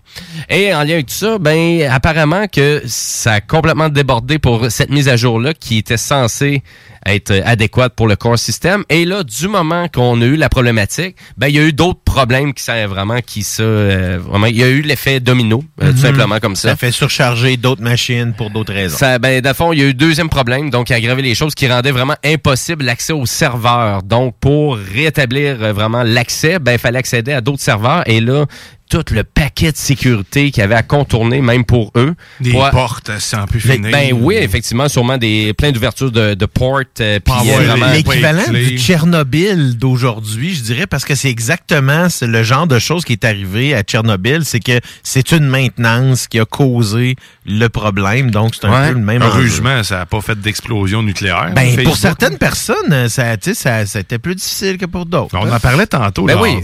Et 0.49 0.75
en 0.75 0.83
lien 0.83 0.95
avec 0.95 1.07
tout 1.07 1.15
ça, 1.15 1.39
ben, 1.39 1.83
apparemment 1.91 2.47
que 2.49 2.83
ça 2.87 3.35
a 3.35 3.41
complètement 3.41 3.89
débordé 3.89 4.39
pour 4.39 4.71
cette 4.71 4.91
mise 4.91 5.09
à 5.09 5.17
jour-là 5.17 5.55
qui 5.55 5.79
était 5.79 5.97
censée 5.97 6.63
être 7.07 7.33
adéquate 7.45 7.95
pour 7.95 8.09
le 8.09 8.17
core 8.17 8.39
system. 8.39 8.83
Et 8.89 9.05
là, 9.05 9.25
du 9.25 9.47
moment 9.49 9.89
qu'on 9.89 10.21
a 10.23 10.25
eu 10.25 10.37
la 10.37 10.49
problématique, 10.49 11.17
ben, 11.37 11.49
il 11.49 11.55
y 11.55 11.59
a 11.59 11.63
eu 11.63 11.73
d'autres 11.73 12.01
problèmes 12.03 12.55
qui 12.55 12.65
sont 12.65 12.87
vraiment, 12.87 13.21
qui 13.21 13.43
ça, 13.43 13.63
euh, 13.63 14.19
vraiment, 14.23 14.47
il 14.47 14.57
y 14.57 14.63
a 14.63 14.69
eu 14.69 14.81
l'effet 14.81 15.21
domino, 15.21 15.63
euh, 15.83 15.89
tout 15.91 15.97
Mhm. 15.99 16.03
simplement 16.03 16.39
comme 16.41 16.57
ça. 16.57 16.71
Ça 16.71 16.77
fait 16.77 16.93
surcharger 16.93 17.59
d'autres 17.59 17.83
machines 17.83 18.33
pour 18.33 18.49
d'autres 18.51 18.73
raisons. 18.73 18.97
Ça, 18.97 19.19
ben, 19.19 19.43
le 19.45 19.53
fond, 19.53 19.73
il 19.73 19.81
y 19.81 19.83
a 19.83 19.87
eu 19.87 19.95
deuxième 19.95 20.31
problème, 20.31 20.71
donc 20.71 20.87
qui 20.87 20.95
les 20.95 21.35
choses, 21.35 21.55
qui 21.55 21.69
rendait 21.69 21.91
vraiment 21.91 22.17
impossible 22.25 22.85
l'accès 22.85 23.13
aux 23.13 23.27
serveurs. 23.27 24.03
Donc, 24.03 24.35
pour 24.41 24.77
rétablir 24.79 25.63
euh, 25.63 25.73
vraiment 25.73 26.03
l'accès, 26.03 26.59
ben, 26.59 26.73
il 26.73 26.79
fallait 26.79 26.99
accéder 26.99 27.33
à 27.33 27.41
d'autres 27.43 27.63
serveurs. 27.63 28.03
Et 28.07 28.21
là, 28.21 28.47
tout 28.91 29.05
le 29.13 29.25
paquet 29.25 29.73
de 29.73 29.77
sécurité 29.77 30.51
qu'il 30.51 30.61
y 30.61 30.65
avait 30.65 30.75
à 30.75 30.83
contourner, 30.83 31.41
même 31.41 31.65
pour 31.65 31.91
eux. 31.97 32.15
Des 32.41 32.51
pour- 32.53 32.71
portes, 32.71 33.11
c'est 33.19 33.37
un 33.37 33.47
peu 33.47 33.59
Ben, 33.65 33.75
fini. 33.77 33.91
ben 33.91 34.13
oui, 34.13 34.37
effectivement, 34.37 34.89
sûrement 34.89 35.17
des 35.19 35.53
plein 35.55 35.73
d'ouvertures 35.73 36.13
de, 36.13 36.35
de 36.35 36.47
portes. 36.47 37.01
euh, 37.01 37.19
euh, 37.29 37.31
euh, 37.31 37.93
L'équivalent 37.95 38.51
du 38.53 38.79
Tchernobyl 38.79 39.77
d'aujourd'hui, 39.79 40.55
je 40.55 40.63
dirais, 40.63 40.87
parce 40.87 41.05
que 41.05 41.15
c'est 41.15 41.31
exactement 41.31 42.09
c'est 42.09 42.27
le 42.27 42.43
genre 42.43 42.67
de 42.67 42.79
chose 42.79 43.05
qui 43.05 43.13
est 43.13 43.25
arrivé 43.25 43.75
à 43.75 43.83
Tchernobyl, 43.83 44.45
c'est 44.45 44.61
que 44.61 44.81
c'est 45.03 45.33
une 45.33 45.47
maintenance 45.47 46.27
qui 46.29 46.39
a 46.41 46.45
causé 46.45 47.17
le 47.47 47.69
problème, 47.69 48.31
donc 48.31 48.55
c'est 48.55 48.67
un 48.67 48.71
Ouais. 48.73 48.89
peu 48.89 48.95
le 48.95 49.01
même 49.05 49.23
enjeu. 49.23 49.31
Heureusement, 49.41 49.83
ça 49.83 49.99
n'a 49.99 50.07
pas 50.07 50.21
fait 50.21 50.39
d'explosion 50.41 51.03
nucléaire. 51.03 51.53
Ben, 51.55 51.65
Facebook. 51.67 51.85
pour 51.85 51.97
certaines 51.97 52.39
personnes, 52.39 53.09
ça, 53.09 53.37
ça, 53.55 53.87
ça 53.87 53.99
a 53.99 54.01
été 54.01 54.19
plus 54.19 54.35
difficile 54.35 54.79
que 54.79 54.87
pour 54.87 55.07
d'autres. 55.07 55.37
On 55.39 55.51
en 55.53 55.61
parlait 55.61 55.87
tantôt, 55.87 56.25
Ben 56.25 56.37
là, 56.37 56.43
oui. 56.43 56.57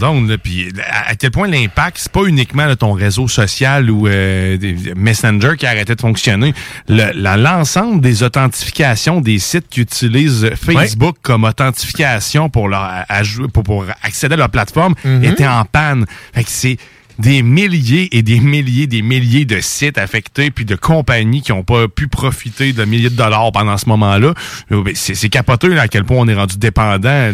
puis 0.43 0.69
à, 0.89 1.09
à 1.11 1.15
quel 1.15 1.31
point 1.31 1.47
l'impact, 1.47 1.97
c'est 2.13 2.19
pas 2.19 2.27
uniquement 2.27 2.65
là, 2.65 2.75
ton 2.75 2.91
réseau 2.91 3.27
social 3.27 3.89
ou 3.89 4.07
euh, 4.07 4.57
Messenger 4.95 5.53
qui 5.57 5.65
a 5.65 5.69
arrêté 5.69 5.95
de 5.95 6.01
fonctionner. 6.01 6.53
Le- 6.89 7.11
L'ensemble 7.37 8.01
des 8.01 8.23
authentifications 8.23 9.21
des 9.21 9.39
sites 9.39 9.67
qui 9.69 9.81
utilisent 9.81 10.49
Facebook 10.55 11.15
comme 11.21 11.43
authentification 11.45 12.49
pour, 12.49 12.67
leur, 12.67 13.05
pour, 13.53 13.63
pour 13.63 13.85
accéder 14.03 14.33
à 14.33 14.37
leur 14.37 14.49
plateforme 14.49 14.93
Mhm. 15.05 15.23
était 15.23 15.47
en 15.47 15.63
panne. 15.65 16.05
Fait 16.33 16.43
que 16.43 16.49
c'est 16.49 16.77
des 17.19 17.43
milliers 17.43 18.09
et 18.17 18.23
des 18.23 18.39
milliers, 18.39 18.87
des 18.87 19.01
milliers 19.01 19.45
de 19.45 19.59
sites 19.61 19.97
affectés, 19.97 20.49
puis 20.49 20.65
de 20.65 20.75
compagnies 20.75 21.41
qui 21.41 21.51
n'ont 21.51 21.63
pas 21.63 21.87
pu 21.87 22.07
profiter 22.07 22.73
de 22.73 22.83
milliers 22.83 23.09
de 23.09 23.15
dollars 23.15 23.51
pendant 23.51 23.77
ce 23.77 23.87
moment-là. 23.89 24.33
Euh, 24.71 24.83
ben, 24.83 24.93
C'est 24.95 25.13
c'est 25.15 25.29
capoteux 25.29 25.73
là, 25.73 25.83
à 25.83 25.87
quel 25.87 26.03
point 26.03 26.17
on 26.17 26.27
est 26.27 26.33
rendu 26.33 26.57
dépendant 26.57 27.31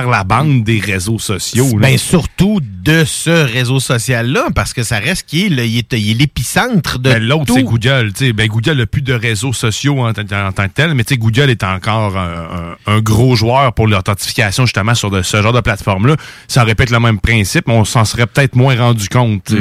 par 0.00 0.10
la 0.10 0.24
bande 0.24 0.64
des 0.64 0.80
réseaux 0.80 1.18
sociaux. 1.18 1.68
là. 1.78 1.88
Ben 1.88 1.98
surtout 1.98 2.60
de 2.60 3.04
ce 3.04 3.30
réseau 3.30 3.78
social-là, 3.80 4.46
parce 4.54 4.72
que 4.72 4.82
ça 4.82 4.98
reste 4.98 5.26
qui 5.28 5.44
est 5.46 5.48
l'épicentre 5.48 6.98
de 6.98 7.10
Ben, 7.12 7.22
L'autre, 7.22 7.52
c'est 7.54 7.62
Google. 7.62 8.12
tu 8.12 8.26
sais. 8.26 8.32
Ben, 8.32 8.48
Google 8.48 8.72
n'a 8.78 8.86
plus 8.86 9.02
de 9.02 9.12
réseaux 9.14 9.52
sociaux 9.52 10.00
en, 10.04 10.12
tant- 10.12 10.22
en 10.46 10.52
tant 10.52 10.64
que 10.68 10.74
tel, 10.74 10.94
mais 10.94 11.04
tu 11.04 11.14
sais, 11.14 11.18
Google 11.18 11.48
est 11.50 11.62
encore 11.62 12.16
un, 12.18 12.74
un- 12.86 12.92
un 12.96 13.00
gros 13.00 13.36
joueur 13.36 13.72
pour 13.72 13.86
l'authentification 13.86 14.66
justement 14.66 14.94
sur 14.94 15.10
de, 15.10 15.22
ce 15.22 15.40
genre 15.40 15.52
de 15.52 15.60
plateforme-là. 15.60 16.16
Ça 16.48 16.64
répète 16.64 16.90
le 16.90 17.00
même 17.00 17.20
principe, 17.20 17.66
mais 17.68 17.74
on 17.74 17.84
s'en 17.84 18.04
serait 18.04 18.26
peut-être 18.26 18.56
moins 18.56 18.76
rendu 18.76 19.08
compte. 19.08 19.48
sais. 19.48 19.56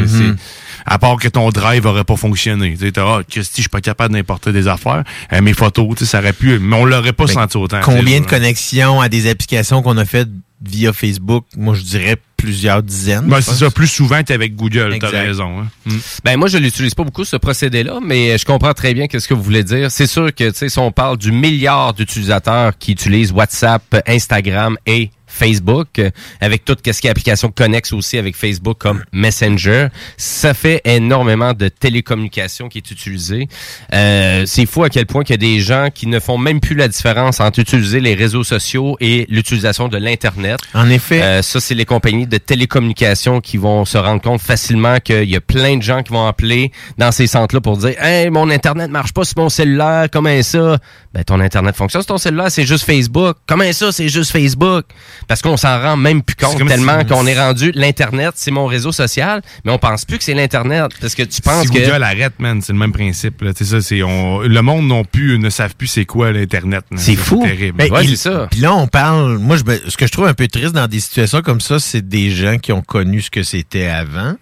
À 0.85 0.99
part 0.99 1.17
que 1.17 1.27
ton 1.27 1.49
drive 1.49 1.85
aurait 1.85 2.03
pas 2.03 2.17
fonctionné. 2.17 2.73
Tu 2.77 2.85
sais, 2.85 2.91
t'as, 2.91 3.03
ah, 3.05 3.21
Christy, 3.29 3.57
je 3.57 3.61
suis 3.63 3.69
pas 3.69 3.81
capable 3.81 4.13
d'importer 4.13 4.51
des 4.51 4.67
affaires. 4.67 5.03
Euh, 5.31 5.41
mes 5.41 5.53
photos, 5.53 5.87
tu 5.97 6.05
sais, 6.05 6.11
ça 6.11 6.19
aurait 6.19 6.33
pu, 6.33 6.59
mais 6.59 6.75
on 6.75 6.85
l'aurait 6.85 7.13
pas 7.13 7.27
senti 7.27 7.57
autant. 7.57 7.79
Combien 7.83 8.19
de 8.21 8.25
connexions 8.25 9.01
à 9.01 9.09
des 9.09 9.29
applications 9.29 9.81
qu'on 9.81 9.97
a 9.97 10.05
faites 10.05 10.29
via 10.61 10.93
Facebook? 10.93 11.45
Moi, 11.57 11.75
je 11.75 11.81
dirais 11.81 12.17
plusieurs 12.37 12.83
dizaines. 12.83 13.25
Ben, 13.27 13.39
c'est 13.39 13.53
ça, 13.53 13.71
plus 13.71 13.87
souvent 13.87 14.21
t'es 14.21 14.33
avec 14.33 14.53
Google, 14.55 14.97
t'as 14.99 15.09
raison. 15.09 15.61
hein. 15.61 15.67
Mm. 15.85 15.95
Ben 16.25 16.37
moi 16.37 16.49
je 16.49 16.57
l'utilise 16.57 16.93
pas 16.93 17.05
beaucoup 17.05 17.23
ce 17.23 17.37
procédé-là, 17.37 17.99
mais 18.05 18.37
je 18.37 18.43
comprends 18.43 18.73
très 18.73 18.93
bien 18.93 19.07
qu'est-ce 19.07 19.29
que 19.29 19.33
vous 19.33 19.41
voulez 19.41 19.63
dire. 19.63 19.89
C'est 19.89 20.07
sûr 20.07 20.25
que 20.35 20.49
tu 20.49 20.53
sais 20.57 20.67
si 20.67 20.77
on 20.77 20.91
parle 20.91 21.17
du 21.17 21.31
milliard 21.31 21.93
d'utilisateurs 21.93 22.77
qui 22.77 22.91
utilisent 22.91 23.31
WhatsApp, 23.31 23.83
Instagram 24.07 24.77
et 24.85 25.09
Facebook, 25.33 25.99
euh, 25.99 26.09
avec 26.41 26.63
tout 26.63 26.75
ce 26.85 27.01
qui 27.01 27.07
est 27.07 27.09
application 27.09 27.51
connexe 27.51 27.91
aussi 27.91 28.17
avec 28.17 28.35
Facebook 28.35 28.77
comme 28.77 29.03
Messenger, 29.11 29.87
ça 30.17 30.53
fait 30.53 30.81
énormément 30.85 31.53
de 31.53 31.67
télécommunications 31.69 32.69
qui 32.69 32.77
est 32.77 32.91
utilisé. 32.91 33.47
Euh, 33.93 34.43
c'est 34.45 34.65
fou 34.65 34.83
à 34.83 34.89
quel 34.89 35.05
point 35.05 35.23
qu'il 35.23 35.33
y 35.33 35.39
a 35.39 35.55
des 35.55 35.59
gens 35.59 35.89
qui 35.93 36.07
ne 36.07 36.19
font 36.19 36.37
même 36.37 36.59
plus 36.59 36.75
la 36.75 36.87
différence 36.87 37.39
entre 37.39 37.59
utiliser 37.59 37.99
les 37.99 38.13
réseaux 38.13 38.43
sociaux 38.43 38.95
et 38.99 39.25
l'utilisation 39.29 39.87
de 39.87 39.97
l'Internet. 39.97 40.59
En 40.73 40.89
effet. 40.89 41.21
Euh, 41.21 41.41
ça, 41.41 41.59
c'est 41.59 41.75
les 41.75 41.85
compagnies 41.85 42.27
de 42.27 42.37
télécommunications 42.37 43.41
qui 43.41 43.57
vont 43.57 43.85
se 43.85 43.97
rendre 43.97 44.21
compte 44.21 44.41
facilement 44.41 44.99
qu'il 44.99 45.29
y 45.29 45.35
a 45.35 45.41
plein 45.41 45.77
de 45.77 45.81
gens 45.81 46.03
qui 46.03 46.11
vont 46.11 46.27
appeler 46.27 46.71
dans 46.97 47.11
ces 47.11 47.27
centres-là 47.27 47.61
pour 47.61 47.77
dire 47.77 48.01
Hey, 48.01 48.29
mon 48.29 48.49
Internet 48.49 48.91
marche 48.91 49.13
pas 49.13 49.23
sur 49.23 49.37
mon 49.39 49.49
cellulaire, 49.49 50.07
comment 50.11 50.41
ça? 50.41 50.77
Ben, 51.13 51.23
ton 51.23 51.39
Internet 51.39 51.75
fonctionne 51.75 52.01
sur 52.01 52.07
ton 52.07 52.17
cellulaire, 52.17 52.51
c'est 52.51 52.65
juste 52.65 52.85
Facebook. 52.85 53.37
Comment 53.47 53.71
ça, 53.71 53.91
c'est 53.91 54.09
juste 54.09 54.31
Facebook? 54.31 54.85
Parce 55.27 55.41
qu'on 55.41 55.57
s'en 55.57 55.81
rend 55.81 55.97
même 55.97 56.21
plus 56.21 56.35
compte 56.35 56.57
tellement 56.67 56.99
si- 56.99 57.05
qu'on 57.07 57.25
est 57.25 57.39
rendu 57.39 57.71
l'Internet, 57.75 58.31
c'est 58.35 58.51
mon 58.51 58.65
réseau 58.65 58.91
social, 58.91 59.41
mais 59.65 59.71
on 59.71 59.77
pense 59.77 60.05
plus 60.05 60.17
que 60.17 60.23
c'est 60.23 60.33
l'Internet. 60.33 60.91
Parce 61.01 61.15
que 61.15 61.23
tu 61.23 61.41
penses 61.41 61.67
si 61.67 61.71
que. 61.73 61.79
Google 61.79 62.03
arrête, 62.03 62.33
man, 62.39 62.61
c'est 62.61 62.73
le 62.73 62.79
même 62.79 62.91
principe. 62.93 63.41
Là. 63.41 63.53
Tu 63.53 63.63
sais, 63.65 63.71
ça, 63.71 63.81
c'est 63.81 64.03
on, 64.03 64.39
le 64.41 64.61
monde 64.61 64.87
non 64.87 65.03
plus 65.03 65.39
ne 65.39 65.49
savent 65.49 65.75
plus 65.75 65.87
c'est 65.87 66.05
quoi 66.05 66.31
l'internet. 66.31 66.83
C'est 66.95 67.15
fou. 67.15 67.43
terrible. 67.43 67.77
Ben, 67.77 67.89
il- 68.01 68.17
Puis 68.51 68.59
là, 68.59 68.73
on 68.75 68.87
parle. 68.87 69.37
Moi, 69.37 69.57
je, 69.57 69.89
ce 69.89 69.97
que 69.97 70.07
je 70.07 70.11
trouve 70.11 70.27
un 70.27 70.33
peu 70.33 70.47
triste 70.47 70.73
dans 70.73 70.87
des 70.87 70.99
situations 70.99 71.41
comme 71.41 71.61
ça, 71.61 71.79
c'est 71.79 72.07
des 72.07 72.29
gens 72.31 72.57
qui 72.57 72.71
ont 72.71 72.81
connu 72.81 73.21
ce 73.21 73.29
que 73.29 73.43
c'était 73.43 73.87
avant. 73.87 74.33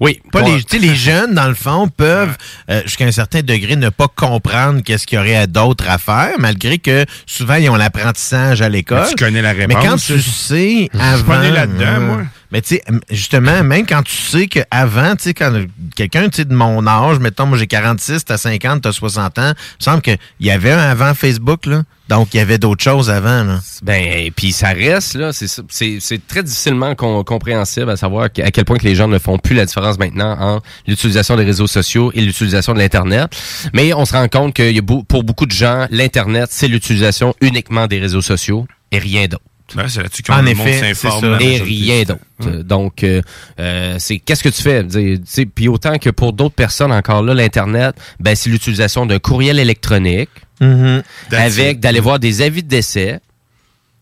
Oui. 0.00 0.20
Pas 0.30 0.42
les, 0.42 0.62
tu 0.62 0.76
sais, 0.76 0.78
les 0.78 0.94
jeunes, 0.94 1.34
dans 1.34 1.48
le 1.48 1.54
fond, 1.54 1.88
peuvent, 1.88 2.36
euh, 2.70 2.82
jusqu'à 2.84 3.04
un 3.04 3.12
certain 3.12 3.40
degré, 3.42 3.76
ne 3.76 3.88
pas 3.88 4.08
comprendre 4.08 4.82
qu'est-ce 4.82 5.06
qu'il 5.06 5.18
y 5.18 5.20
aurait 5.20 5.46
d'autre 5.46 5.88
à 5.88 5.98
faire, 5.98 6.34
malgré 6.38 6.78
que 6.78 7.04
souvent, 7.26 7.56
ils 7.56 7.68
ont 7.68 7.76
l'apprentissage 7.76 8.62
à 8.62 8.68
l'école. 8.68 9.02
Mais 9.02 9.08
tu 9.08 9.24
connais 9.24 9.42
la 9.42 9.52
réponse. 9.52 9.82
Mais 9.82 9.88
quand 9.88 9.96
tu 9.96 10.00
sais 10.00 10.18
Je 10.18 10.30
suis 10.30 10.90
avant... 10.98 11.24
pas 11.24 11.40
né 11.40 11.50
là-dedans, 11.50 11.84
euh, 11.84 12.00
moi. 12.00 12.22
Mais 12.50 12.62
tu 12.62 12.76
sais, 12.76 12.82
justement, 13.10 13.62
même 13.62 13.86
quand 13.86 14.02
tu 14.02 14.16
sais 14.16 14.46
qu'avant, 14.46 15.16
tu 15.16 15.24
sais, 15.24 15.34
quand 15.34 15.52
quelqu'un, 15.96 16.28
de 16.28 16.54
mon 16.54 16.86
âge, 16.86 17.18
mettons, 17.18 17.46
moi 17.46 17.58
j'ai 17.58 17.66
46, 17.66 18.24
t'as 18.24 18.38
50, 18.38 18.82
t'as 18.82 18.92
60 18.92 19.38
ans, 19.38 19.52
il 19.54 19.80
me 19.80 19.84
semble 19.84 20.02
qu'il 20.02 20.18
y 20.40 20.50
avait 20.50 20.72
un 20.72 20.78
avant 20.78 21.14
Facebook, 21.14 21.66
là. 21.66 21.82
Donc, 22.08 22.32
il 22.32 22.38
y 22.38 22.40
avait 22.40 22.56
d'autres 22.56 22.82
choses 22.82 23.10
avant, 23.10 23.44
là. 23.44 23.60
Ben, 23.82 24.30
puis 24.34 24.52
ça 24.52 24.68
reste, 24.68 25.14
là, 25.14 25.30
c'est 25.32 26.26
très 26.26 26.42
difficilement 26.42 26.94
com- 26.94 27.22
compréhensible 27.22 27.90
à 27.90 27.96
savoir 27.98 28.24
à 28.24 28.28
quel 28.50 28.64
point 28.64 28.78
que 28.78 28.84
les 28.84 28.94
gens 28.94 29.08
ne 29.08 29.18
font 29.18 29.36
plus 29.36 29.54
la 29.54 29.66
différence 29.66 29.98
maintenant 29.98 30.34
entre 30.40 30.66
l'utilisation 30.86 31.36
des 31.36 31.44
réseaux 31.44 31.66
sociaux 31.66 32.10
et 32.14 32.22
l'utilisation 32.22 32.72
de 32.72 32.78
l'Internet. 32.78 33.28
Mais 33.74 33.92
on 33.92 34.06
se 34.06 34.14
rend 34.14 34.26
compte 34.28 34.54
que 34.54 34.80
pour 35.02 35.22
beaucoup 35.22 35.44
de 35.44 35.52
gens, 35.52 35.86
l'Internet, 35.90 36.48
c'est 36.50 36.68
l'utilisation 36.68 37.34
uniquement 37.42 37.86
des 37.86 37.98
réseaux 37.98 38.22
sociaux 38.22 38.66
et 38.90 38.98
rien 38.98 39.26
d'autre. 39.26 39.42
C'est 39.68 40.02
là-dessus 40.02 40.22
En 40.30 40.42
le 40.42 40.48
effet, 40.50 40.94
s'informe, 40.94 41.38
Et 41.40 41.58
rien 41.58 42.02
d'autre. 42.04 42.62
Donc, 42.62 43.02
euh, 43.02 43.20
euh, 43.60 43.96
c'est 43.98 44.18
qu'est-ce 44.18 44.42
que 44.42 44.48
tu 44.48 44.62
fais? 44.62 44.82
Dire, 44.84 45.18
tu 45.18 45.22
sais, 45.26 45.46
Puis 45.46 45.68
autant 45.68 45.98
que 45.98 46.10
pour 46.10 46.32
d'autres 46.32 46.54
personnes, 46.54 46.92
encore 46.92 47.22
là, 47.22 47.34
l'Internet, 47.34 47.94
ben, 48.20 48.34
c'est 48.34 48.50
l'utilisation 48.50 49.06
d'un 49.06 49.18
courriel 49.18 49.58
électronique 49.58 50.30
Mhm. 50.60 51.02
avec 51.30 51.78
d'aller 51.78 52.00
voir 52.00 52.18
des 52.18 52.42
avis 52.42 52.64
de 52.64 52.68
décès 52.68 53.20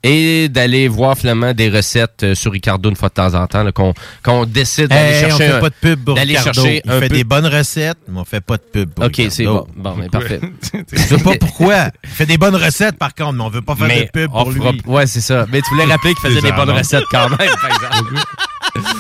et 0.07 0.49
d'aller 0.49 0.89
voir 0.89 1.17
finalement 1.19 1.53
des 1.53 1.69
recettes 1.69 2.23
euh, 2.23 2.35
sur 2.35 2.53
Ricardo 2.53 2.89
une 2.91 2.97
fois 2.97 3.09
de 3.09 3.15
temps 3.15 3.35
en 3.35 3.47
temps, 3.47 3.71
qu'on 3.73 3.93
qu'on 4.23 4.45
décide 4.47 4.89
d'aller 4.89 5.15
Hey, 5.17 5.25
on 5.25 5.29
chercher 5.29 5.47
fait 5.49 5.53
un- 5.55 5.61
pas 5.61 5.69
de 5.71 5.75
pub 5.81 6.05
pour 6.05 6.15
d'aller 6.15 6.37
Ricardo. 6.39 6.53
chercher 6.63 6.83
Il 6.85 6.91
un 6.91 7.01
fait 7.01 7.09
peu- 7.09 7.17
des 7.17 7.25
bonnes 7.25 7.47
recettes, 7.47 7.99
mais 8.09 8.21
on 8.21 8.25
fait 8.25 8.41
pas 8.41 8.57
de 8.57 8.63
pub 8.63 8.91
pour 8.91 9.05
Ok, 9.07 9.21
c'est 9.31 9.45
bon. 9.45 9.67
Mais 9.99 10.09
parfait. 10.09 10.41
Je 10.93 10.97
sais 10.99 11.19
pas 11.19 11.35
pourquoi. 11.39 11.89
Il 12.05 12.11
fait 12.11 12.27
des 12.27 12.39
bonnes 12.39 12.57
recettes, 12.57 12.97
par 12.99 13.15
contre, 13.15 13.33
mais 13.35 13.43
on 13.45 13.49
veut 13.51 13.63
pas 13.63 13.75
faire 13.77 13.87
Mais 13.89 14.05
de 14.05 14.11
pub 14.11 14.31
pour 14.31 14.53
fera- 14.53 14.73
lui. 14.73 14.81
Ouais, 14.87 15.07
c'est 15.07 15.21
ça. 15.21 15.47
Mais 15.53 15.61
tu 15.63 15.71
voulais 15.71 15.85
rappeler 15.85 16.15
qu'il 16.15 16.29
faisait 16.29 16.41
des 16.43 16.53
bonnes 16.53 16.71
recettes 16.71 17.05
quand 17.11 17.29
même, 17.29 17.39
par 17.39 17.71
exemple. 17.71 18.25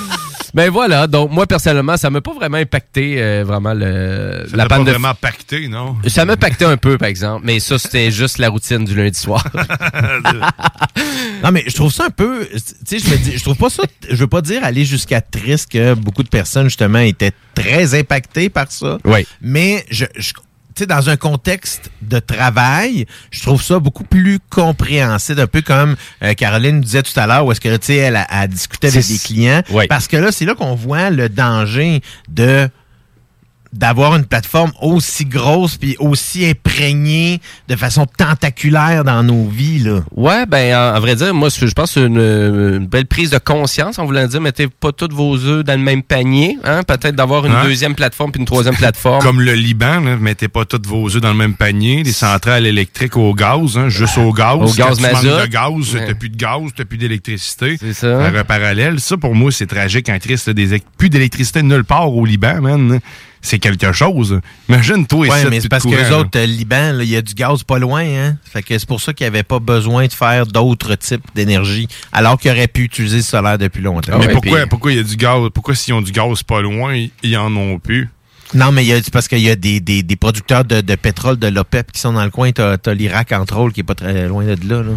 Ben 0.54 0.70
voilà, 0.70 1.06
donc 1.06 1.30
moi 1.32 1.46
personnellement, 1.46 1.98
ça 1.98 2.08
m'a 2.08 2.22
pas 2.22 2.32
vraiment 2.32 2.56
impacté 2.56 3.16
euh, 3.20 3.44
vraiment 3.46 3.74
le 3.74 4.46
Ça 4.48 4.56
la 4.56 4.62
t'a 4.62 4.68
pas 4.70 4.76
bande 4.78 4.86
de 4.86 4.92
vraiment 4.92 5.12
pacté, 5.14 5.68
non? 5.68 5.96
Ça 6.06 6.24
m'a 6.24 6.32
impacté 6.32 6.64
un 6.64 6.78
peu 6.78 6.96
par 6.96 7.08
exemple, 7.08 7.42
mais 7.44 7.60
ça 7.60 7.78
c'était 7.78 8.10
juste 8.10 8.38
la 8.38 8.48
routine 8.48 8.82
du 8.86 8.94
lundi 8.94 9.18
soir. 9.18 9.44
Non, 11.42 11.52
mais 11.52 11.64
je 11.66 11.74
trouve 11.74 11.92
ça 11.92 12.06
un 12.06 12.10
peu. 12.10 12.48
Tu 12.50 12.58
sais, 12.84 12.98
je 12.98 13.10
me 13.10 13.16
dis, 13.16 13.36
je 13.36 13.42
trouve 13.42 13.56
pas 13.56 13.70
ça. 13.70 13.82
Je 14.08 14.16
veux 14.16 14.26
pas 14.26 14.40
dire 14.40 14.64
aller 14.64 14.84
jusqu'à 14.84 15.20
triste 15.20 15.70
que 15.70 15.94
beaucoup 15.94 16.22
de 16.22 16.28
personnes, 16.28 16.64
justement, 16.64 16.98
étaient 16.98 17.32
très 17.54 17.94
impactées 17.98 18.48
par 18.48 18.70
ça. 18.72 18.98
Oui. 19.04 19.26
Mais 19.40 19.84
je. 19.90 20.06
je 20.16 20.32
tu 20.74 20.82
sais, 20.82 20.86
dans 20.86 21.08
un 21.08 21.16
contexte 21.16 21.90
de 22.02 22.18
travail, 22.18 23.06
je 23.30 23.40
trouve 23.40 23.62
ça 23.62 23.78
beaucoup 23.78 24.04
plus 24.04 24.38
compréhensible, 24.50 25.40
un 25.40 25.46
peu 25.46 25.62
comme 25.62 25.96
euh, 26.22 26.34
Caroline 26.34 26.82
disait 26.82 27.02
tout 27.02 27.18
à 27.18 27.26
l'heure, 27.26 27.46
où 27.46 27.52
est-ce 27.52 27.62
que, 27.62 27.74
tu 27.78 27.86
sais, 27.86 27.96
elle 27.96 28.16
a, 28.16 28.26
a 28.28 28.46
discuté 28.46 28.88
avec 28.88 29.06
des 29.06 29.18
clients. 29.18 29.62
Oui. 29.70 29.86
Parce 29.86 30.06
que 30.06 30.18
là, 30.18 30.30
c'est 30.32 30.44
là 30.44 30.54
qu'on 30.54 30.74
voit 30.74 31.08
le 31.08 31.30
danger 31.30 32.02
de 32.28 32.68
d'avoir 33.78 34.14
une 34.16 34.24
plateforme 34.24 34.72
aussi 34.80 35.24
grosse 35.24 35.76
puis 35.76 35.96
aussi 35.98 36.46
imprégnée 36.46 37.40
de 37.68 37.76
façon 37.76 38.06
tentaculaire 38.18 39.04
dans 39.04 39.22
nos 39.22 39.46
vies, 39.48 39.78
là. 39.80 40.00
Ouais, 40.14 40.46
ben 40.46 40.74
en, 40.76 40.96
en 40.96 41.00
vrai 41.00 41.16
dire, 41.16 41.32
moi 41.34 41.48
je 41.48 41.64
pense 41.72 41.94
que 41.94 42.00
c'est 42.00 42.06
une, 42.06 42.18
une 42.18 42.86
belle 42.86 43.06
prise 43.06 43.30
de 43.30 43.38
conscience 43.38 43.98
en 43.98 44.04
voulant 44.06 44.26
dire 44.26 44.40
mettez 44.40 44.68
pas 44.68 44.92
tous 44.92 45.08
vos 45.12 45.36
œufs 45.44 45.64
dans 45.64 45.72
le 45.74 45.78
même 45.84 46.02
panier, 46.02 46.58
hein, 46.64 46.82
peut-être 46.82 47.14
d'avoir 47.16 47.44
une 47.46 47.52
Hein? 47.52 47.64
deuxième 47.64 47.94
plateforme 47.94 48.32
puis 48.32 48.40
une 48.40 48.46
troisième 48.46 48.76
plateforme. 48.76 49.22
Comme 49.22 49.40
le 49.40 49.54
Liban, 49.54 50.00
là, 50.00 50.16
mettez 50.16 50.48
pas 50.48 50.64
tous 50.64 50.82
vos 50.86 51.08
œufs 51.14 51.20
dans 51.22 51.30
le 51.30 51.36
même 51.38 51.54
panier. 51.54 52.02
Les 52.02 52.12
centrales 52.12 52.66
électriques 52.66 53.16
au 53.16 53.32
gaz, 53.34 53.76
hein, 53.78 53.88
juste 53.88 54.18
au 54.18 54.32
gaz. 54.32 54.56
Au 54.60 54.72
gaz 54.74 55.00
mazout. 55.00 55.26
de 55.28 55.46
gaz, 55.46 55.94
Ouais. 55.94 56.06
t'as 56.06 56.14
plus 56.14 56.28
de 56.28 56.36
gaz, 56.36 56.60
t'as 56.76 56.84
plus 56.84 56.98
d'électricité. 56.98 57.76
C'est 57.80 57.92
ça. 57.94 58.26
Un 58.26 58.44
parallèle. 58.44 59.00
Ça, 59.00 59.16
pour 59.16 59.34
moi, 59.34 59.50
c'est 59.52 59.66
tragique 59.66 60.08
en 60.08 60.18
Christ. 60.18 60.48
là, 60.48 60.52
Des, 60.54 60.82
plus 60.98 61.08
d'électricité 61.10 61.62
nulle 61.62 61.84
part 61.84 62.12
au 62.12 62.24
Liban, 62.24 62.60
man. 62.60 63.00
C'est 63.46 63.60
quelque 63.60 63.92
chose. 63.92 64.40
Imagine-toi 64.68 65.28
Ouais, 65.28 65.44
mais 65.50 65.60
c'est 65.60 65.68
parce 65.68 65.84
que 65.84 65.90
les 65.90 66.10
autres, 66.12 66.36
euh, 66.36 66.46
Liban, 66.46 66.98
il 67.00 67.08
y 67.08 67.16
a 67.16 67.22
du 67.22 67.32
gaz 67.32 67.62
pas 67.62 67.78
loin, 67.78 68.02
hein. 68.04 68.36
Fait 68.44 68.60
que 68.62 68.76
c'est 68.76 68.88
pour 68.88 69.00
ça 69.00 69.12
qu'il 69.12 69.24
n'y 69.24 69.28
avait 69.28 69.44
pas 69.44 69.60
besoin 69.60 70.06
de 70.08 70.12
faire 70.12 70.46
d'autres 70.46 70.96
types 70.96 71.24
d'énergie, 71.34 71.86
alors 72.10 72.38
qu'ils 72.38 72.50
auraient 72.50 72.66
pu 72.66 72.82
utiliser 72.82 73.18
le 73.18 73.22
solaire 73.22 73.56
depuis 73.56 73.82
longtemps. 73.82 74.18
mais 74.18 74.26
pourquoi, 74.32 74.66
pourquoi 74.66 74.90
il 74.92 74.96
y 74.96 75.00
a 75.00 75.04
du 75.04 75.16
gaz? 75.16 75.48
Pourquoi 75.54 75.76
s'ils 75.76 75.94
ont 75.94 76.02
du 76.02 76.10
gaz 76.10 76.42
pas 76.42 76.60
loin, 76.60 76.94
ils- 77.22 77.36
en 77.36 77.54
ont 77.56 77.78
plus? 77.78 78.08
Non, 78.54 78.72
mais 78.72 78.84
c'est 78.84 79.12
parce 79.12 79.28
qu'il 79.28 79.38
y 79.40 79.50
a 79.50 79.56
des, 79.56 79.78
des, 79.80 80.02
des 80.02 80.16
producteurs 80.16 80.64
de, 80.64 80.80
de 80.80 80.94
pétrole 80.96 81.36
de 81.38 81.46
l'OPEP 81.48 81.92
qui 81.92 82.00
sont 82.00 82.12
dans 82.12 82.24
le 82.24 82.30
coin. 82.30 82.50
T'as 82.52 82.76
as, 82.84 82.94
l'Irak, 82.94 83.30
entre 83.32 83.56
autres, 83.58 83.74
qui 83.74 83.80
est 83.80 83.84
pas 83.84 83.94
très 83.94 84.26
loin 84.28 84.44
de 84.44 84.68
là. 84.68 84.82
là. 84.82 84.92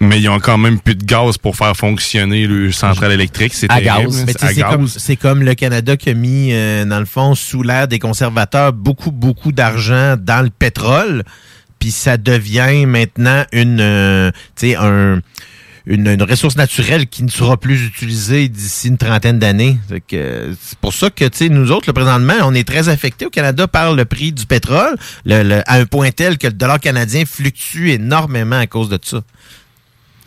Mais 0.00 0.20
ils 0.20 0.28
ont 0.28 0.40
quand 0.40 0.58
même 0.58 0.80
plus 0.80 0.96
de 0.96 1.04
gaz 1.04 1.38
pour 1.38 1.56
faire 1.56 1.76
fonctionner 1.76 2.46
le 2.46 2.72
centrale 2.72 3.12
électrique. 3.12 3.54
C'est 3.54 3.70
À 3.70 3.80
terrible, 3.80 4.10
gaz. 4.10 4.96
C'est 4.98 5.16
comme, 5.16 5.42
le 5.42 5.54
Canada 5.54 5.96
qui 5.96 6.10
a 6.10 6.14
mis, 6.14 6.50
euh, 6.52 6.84
dans 6.84 6.98
le 6.98 7.06
fond, 7.06 7.34
sous 7.34 7.62
l'air 7.62 7.86
des 7.88 7.98
conservateurs, 8.00 8.72
beaucoup, 8.72 9.12
beaucoup 9.12 9.52
d'argent 9.52 10.16
dans 10.20 10.42
le 10.42 10.50
pétrole. 10.50 11.22
Puis 11.78 11.90
ça 11.92 12.16
devient 12.16 12.86
maintenant 12.86 13.44
une, 13.52 13.80
euh, 13.80 14.30
tu 14.56 14.68
sais, 14.70 14.76
un, 14.76 15.20
une, 15.86 16.06
une 16.08 16.22
ressource 16.22 16.56
naturelle 16.56 17.06
qui 17.06 17.22
ne 17.22 17.28
sera 17.30 17.56
plus 17.58 17.84
utilisée 17.86 18.48
d'ici 18.48 18.88
une 18.88 18.96
trentaine 18.96 19.38
d'années. 19.38 19.78
C'est 20.10 20.78
pour 20.80 20.92
ça 20.94 21.10
que, 21.10 21.26
tu 21.26 21.36
sais, 21.38 21.48
nous 21.50 21.70
autres, 21.70 21.84
le 21.86 21.92
présentement, 21.92 22.34
on 22.42 22.54
est 22.54 22.66
très 22.66 22.88
affectés 22.88 23.26
au 23.26 23.30
Canada 23.30 23.68
par 23.68 23.92
le 23.94 24.04
prix 24.06 24.32
du 24.32 24.46
pétrole, 24.46 24.96
le- 25.26 25.42
le- 25.42 25.62
à 25.70 25.74
un 25.76 25.84
point 25.84 26.10
tel 26.10 26.38
que 26.38 26.46
le 26.46 26.54
dollar 26.54 26.80
canadien 26.80 27.24
fluctue 27.26 27.90
énormément 27.90 28.58
à 28.58 28.66
cause 28.66 28.88
de 28.88 28.98
ça. 29.02 29.20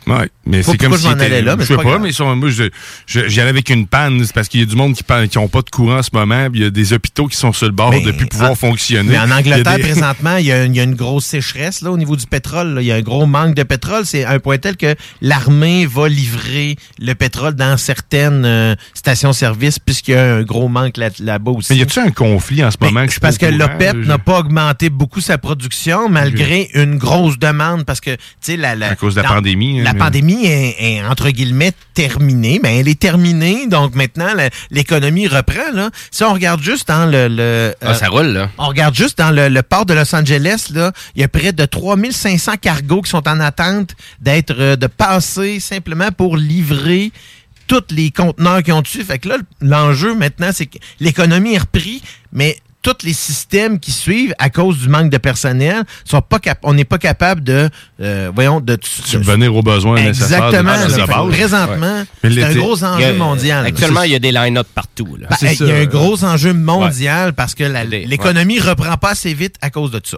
Ouais, 0.07 0.29
mais 0.45 0.63
c'est 0.63 0.77
comme 0.77 0.97
si 0.97 1.07
allais 1.07 1.41
là, 1.41 1.55
mais 1.55 1.63
je 1.63 1.67
c'est 1.67 1.75
sais 1.77 1.83
pas 1.83 1.99
mais 1.99 2.11
sur- 2.11 2.35
moi, 2.35 2.49
j'y 2.49 3.39
allais 3.41 3.49
avec 3.49 3.69
une 3.69 3.87
panne. 3.87 4.23
C'est 4.25 4.33
parce 4.33 4.47
qu'il 4.47 4.59
y 4.61 4.63
a 4.63 4.65
du 4.65 4.75
monde 4.75 4.93
qui 4.95 5.03
parle- 5.03 5.27
qui 5.27 5.37
ont 5.37 5.47
pas 5.47 5.61
de 5.61 5.69
courant 5.69 5.97
en 5.97 6.03
ce 6.03 6.09
moment. 6.13 6.47
Il 6.53 6.61
y 6.61 6.65
a 6.65 6.69
des 6.69 6.93
hôpitaux 6.93 7.27
qui 7.27 7.35
sont 7.37 7.51
sur 7.53 7.65
le 7.65 7.71
bord 7.73 7.91
Mais 7.91 8.01
de 8.01 8.11
plus 8.11 8.25
pouvoir 8.27 8.51
en- 8.51 8.55
fonctionner. 8.55 9.09
Mais 9.11 9.19
en 9.19 9.27
Il 9.27 9.33
Angleterre, 9.33 9.75
des- 9.75 9.81
présentement, 9.83 10.37
il 10.37 10.45
y, 10.45 10.51
a, 10.51 10.65
il 10.65 10.75
y 10.75 10.79
a 10.79 10.83
une 10.83 10.95
grosse 10.95 11.25
sécheresse 11.25 11.81
là, 11.81 11.91
au 11.91 11.97
niveau 11.97 12.15
du 12.15 12.25
pétrole. 12.25 12.75
là. 12.75 12.81
Il 12.81 12.87
y 12.87 12.91
a 12.91 12.95
un 12.95 13.01
gros 13.01 13.25
manque 13.25 13.55
de 13.55 13.63
pétrole. 13.63 14.05
C'est 14.05 14.23
un 14.25 14.39
point 14.39 14.57
tel 14.57 14.77
que 14.77 14.95
l'armée 15.21 15.85
va 15.85 16.07
livrer 16.07 16.75
le 16.99 17.13
pétrole 17.13 17.55
dans 17.55 17.75
certaines 17.77 18.45
euh, 18.45 18.75
stations-service 18.93 19.79
puisqu'il 19.79 20.11
y 20.11 20.17
a 20.17 20.35
un 20.35 20.43
gros 20.43 20.67
manque 20.67 20.97
là- 20.97 21.09
là-bas 21.19 21.51
aussi. 21.51 21.73
Mais 21.73 21.79
y 21.79 21.81
a-tu 21.81 21.99
un 21.99 22.11
conflit 22.11 22.63
en 22.63 22.71
ce 22.71 22.77
moment? 22.79 23.05
que 23.05 23.11
suis 23.11 23.19
Parce 23.19 23.37
que 23.37 23.45
l'OPEP 23.45 23.95
n'a 24.05 24.17
pas 24.17 24.39
augmenté 24.39 24.89
beaucoup 24.89 25.21
sa 25.21 25.37
production 25.37 26.09
malgré 26.09 26.69
une 26.73 26.97
grosse 26.97 27.37
demande 27.39 27.85
parce 27.85 28.01
que, 28.01 28.11
tu 28.11 28.19
sais, 28.41 28.57
la, 28.57 28.75
la- 28.75 28.91
À 28.91 28.95
cause 28.95 29.15
de 29.15 29.21
la 29.21 29.27
pandémie, 29.27 29.81
hein, 29.81 29.83
pandémie 29.97 30.45
est, 30.45 30.75
est, 30.79 31.03
entre 31.03 31.29
guillemets 31.29 31.71
terminée. 31.93 32.59
Mais 32.61 32.79
elle 32.79 32.87
est 32.87 32.99
terminée. 32.99 33.67
Donc 33.67 33.95
maintenant, 33.95 34.33
la- 34.33 34.49
l'économie 34.71 35.27
reprend. 35.27 35.71
Là. 35.73 35.89
Si 36.11 36.23
on 36.23 36.33
regarde 36.33 36.61
juste 36.61 36.87
dans 36.87 37.05
le... 37.05 37.27
le 37.27 37.73
Ah, 37.81 37.93
ça 37.93 38.07
roule, 38.09 38.27
là. 38.27 38.49
On 38.57 38.67
regarde 38.67 38.95
juste 38.95 39.17
dans 39.17 39.31
le, 39.31 39.49
le 39.49 39.63
port 39.63 39.85
de 39.85 39.93
Los 39.93 40.15
Angeles, 40.15 40.67
là, 40.73 40.91
il 41.15 41.21
y 41.21 41.23
a 41.23 41.27
près 41.27 41.51
de 41.53 41.65
3500 41.65 42.53
cargos 42.61 43.01
qui 43.01 43.09
sont 43.09 43.27
en 43.27 43.39
attente 43.39 43.91
d'être 44.21 44.53
euh, 44.57 44.75
de 44.75 44.87
passer 44.87 45.59
simplement 45.59 46.11
pour 46.11 46.37
livrer 46.37 47.11
tous 47.67 47.83
les 47.91 48.11
conteneurs 48.11 48.63
qui 48.63 48.71
ont 48.71 48.81
dessus. 48.81 49.03
Fait 49.03 49.19
que 49.19 49.27
là, 49.29 49.37
l'enjeu 49.61 50.15
maintenant, 50.15 50.51
c'est 50.53 50.67
que 50.67 50.77
l'économie 50.99 51.55
est 51.55 51.59
repris, 51.59 52.01
mais 52.31 52.57
tous 52.93 53.05
les 53.05 53.13
systèmes 53.13 53.79
qui 53.79 53.91
suivent 53.91 54.33
à 54.39 54.49
cause 54.49 54.77
du 54.77 54.87
manque 54.87 55.09
de 55.09 55.17
personnel 55.17 55.83
sont 56.05 56.21
pas 56.21 56.39
cap 56.39 56.59
on 56.63 56.73
n'est 56.73 56.85
pas 56.85 56.97
capable 56.97 57.43
de 57.43 57.69
euh, 58.01 58.31
voyons 58.33 58.59
de 58.59 58.77
Subvenir 58.81 59.55
aux 59.55 59.61
besoins 59.61 60.01
nécessaires 60.01 60.49
de- 60.51 60.55
Exactement. 60.57 60.87
de 60.87 60.93
que 60.93 61.07
base. 61.07 61.37
Présentement, 61.37 62.03
Ouais. 62.23 62.31
C'est 62.33 62.43
un 62.43 62.53
gros 62.55 62.83
enjeu 62.83 63.05
a- 63.05 63.13
mondial. 63.13 63.65
Actuellement, 63.65 64.03
il 64.03 64.11
y 64.11 64.15
a 64.15 64.19
des 64.19 64.31
line-up 64.31 64.67
partout. 64.73 65.17
ben, 65.19 65.27
il 65.59 65.67
y 65.67 65.71
a 65.71 65.75
un 65.75 65.85
gros 65.85 66.23
enjeu 66.23 66.53
mondial 66.53 67.33
parce 67.33 67.53
que 67.55 67.63
l'économie 67.63 68.59
reprend 68.59 68.97
pas 68.97 69.11
assez 69.11 69.33
vite 69.33 69.55
à 69.61 69.69
cause 69.69 69.91
de 69.91 70.01
ça. 70.03 70.17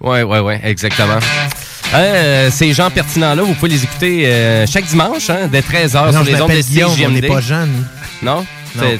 Oui, 0.00 0.22
oui, 0.22 0.38
oui, 0.38 0.54
exactement. 0.62 1.18
Euh, 1.94 2.50
ces 2.50 2.72
gens 2.72 2.90
pertinents-là, 2.90 3.42
vous 3.42 3.54
pouvez 3.54 3.70
les 3.70 3.84
écouter 3.84 4.26
euh, 4.26 4.66
chaque 4.66 4.86
dimanche, 4.86 5.30
hein, 5.30 5.48
dès 5.50 5.60
13h 5.60 6.06
Non, 6.06 6.12
sur 6.12 6.24
les 6.24 6.40
ondes 6.42 6.50
de 6.50 7.04
on 7.06 7.10
n'est 7.10 7.22
pas 7.22 7.40
jeunes. 7.40 7.86
Non? 8.22 8.44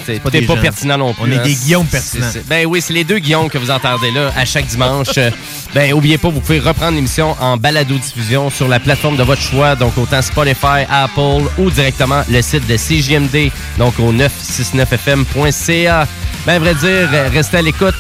T'es- 0.07 0.19
pas 0.47 0.55
pertinent 0.63 0.99
non 0.99 1.15
plus. 1.15 1.23
On 1.25 1.27
est 1.33 1.39
des 1.43 1.55
Guillaume 1.55 1.87
pertinents. 1.87 2.27
Ben 2.49 2.67
oui, 2.67 2.81
c'est 2.81 2.93
les 2.93 3.05
deux 3.05 3.19
Guillaume 3.19 3.49
que 3.49 3.59
vous 3.59 3.71
entendez 3.71 4.11
là 4.11 4.33
à 4.37 4.45
chaque 4.45 4.67
dimanche. 4.67 5.09
Euh, 5.19 5.31
ben, 5.75 5.93
oubliez 5.93 6.19
pas, 6.19 6.29
vous 6.29 6.41
pouvez 6.41 6.59
reprendre 6.61 6.95
l'émission 6.97 7.37
en 7.41 7.57
balado-diffusion 7.57 8.51
sur 8.51 8.69
la 8.69 8.79
plateforme 8.81 9.17
de 9.17 9.23
votre 9.23 9.43
choix, 9.43 9.75
donc 9.77 9.97
autant 9.99 10.23
Spotify, 10.23 10.85
Apple 10.91 11.43
ou 11.59 11.71
directement 11.71 12.23
le 12.29 12.41
site 12.43 12.67
de 12.67 12.77
CJMD, 12.77 13.51
donc 13.79 13.99
au 13.99 14.13
969fm.ca. 14.13 16.07
Ben, 16.47 16.55
à 16.57 16.59
vrai 16.59 16.75
dire, 16.75 17.09
euh, 17.13 17.29
restez 17.33 17.57
à 17.57 17.63
l'écoute 17.63 17.95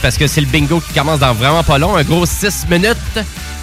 parce 0.00 0.16
que 0.16 0.26
c'est 0.28 0.40
le 0.40 0.46
bingo 0.46 0.80
qui 0.80 0.92
commence 0.94 1.18
dans 1.18 1.34
vraiment 1.34 1.64
pas 1.64 1.76
long, 1.78 1.96
un 1.96 2.04
gros 2.04 2.24
6 2.24 2.66
minutes. 2.70 2.96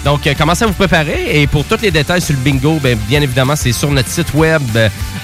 Donc, 0.04 0.28
euh, 0.28 0.34
commencez 0.38 0.64
à 0.64 0.68
vous 0.68 0.74
préparer. 0.74 1.42
Et 1.42 1.48
pour 1.48 1.64
tous 1.64 1.82
les 1.82 1.92
détails 1.92 2.22
sur 2.22 2.34
le 2.36 2.40
bingo, 2.42 2.78
ben, 2.84 2.98
bien 3.08 3.22
évidemment, 3.22 3.56
c'est 3.56 3.72
sur 3.72 3.90
notre 3.90 4.10
site 4.10 4.34
web. 4.34 4.62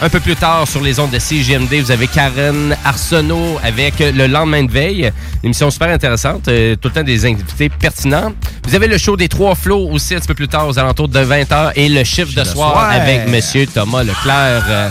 Un 0.01 0.09
peu 0.09 0.19
plus 0.21 0.35
tard, 0.35 0.67
sur 0.67 0.81
les 0.81 0.99
ondes 0.99 1.11
de 1.11 1.19
CGMD, 1.19 1.81
vous 1.81 1.91
avez 1.91 2.07
Karen 2.23 2.73
Arsenault 2.85 3.59
avec 3.61 3.99
le 3.99 4.27
lendemain 4.27 4.63
de 4.63 4.71
veille. 4.71 5.11
Une 5.43 5.47
émission 5.47 5.69
super 5.69 5.89
intéressante. 5.89 6.47
euh, 6.47 6.73
tout 6.77 6.87
le 6.87 6.93
temps 6.93 7.03
des 7.03 7.25
invités 7.25 7.67
pertinents. 7.67 8.31
Vous 8.65 8.75
avez 8.75 8.87
le 8.87 8.97
show 8.97 9.17
des 9.17 9.27
trois 9.27 9.55
flots 9.55 9.89
aussi 9.91 10.15
un 10.15 10.19
petit 10.19 10.27
peu 10.27 10.33
plus 10.33 10.47
tard, 10.47 10.65
aux 10.69 10.79
alentours 10.79 11.09
de 11.09 11.19
20h. 11.19 11.73
Et 11.75 11.89
le 11.89 12.05
chiffre 12.05 12.33
de 12.33 12.45
soir 12.45 12.71
soir. 12.75 12.91
avec 12.91 13.27
Monsieur 13.27 13.67
Thomas 13.67 14.03
Leclerc. 14.03 14.63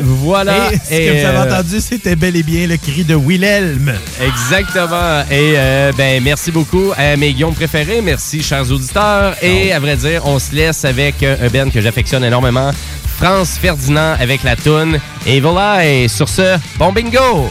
Voilà. 0.00 0.72
Et 0.72 0.78
ce 0.78 0.94
Et, 0.94 1.06
que 1.06 1.12
vous 1.20 1.26
avez 1.26 1.38
euh, 1.38 1.44
entendu, 1.44 1.80
c'était 1.80 2.16
bel 2.16 2.36
et 2.36 2.42
bien 2.42 2.66
le 2.66 2.76
cri 2.76 3.04
de 3.04 3.14
Wilhelm. 3.14 3.92
Exactement. 4.20 5.20
Et 5.30 5.54
euh, 5.56 5.92
ben 5.96 6.22
merci 6.22 6.50
beaucoup 6.50 6.92
à 6.96 7.16
mes 7.16 7.32
guillaumes 7.32 7.54
préférés. 7.54 8.00
Merci, 8.00 8.42
chers 8.42 8.70
auditeurs. 8.70 9.34
Et 9.42 9.72
à 9.72 9.80
vrai 9.80 9.96
dire, 9.96 10.22
on 10.26 10.38
se 10.38 10.54
laisse 10.54 10.84
avec 10.84 11.22
euh, 11.22 11.36
un 11.46 11.48
Ben 11.48 11.70
que 11.70 11.80
j'affectionne 11.80 12.24
énormément. 12.24 12.70
France 13.18 13.58
Ferdinand 13.60 14.16
avec 14.18 14.42
la 14.42 14.56
toune 14.56 14.98
Evil 15.26 15.56
Eye. 15.58 16.08
Sur 16.08 16.28
ce, 16.28 16.56
bon 16.78 16.92
bingo! 16.92 17.50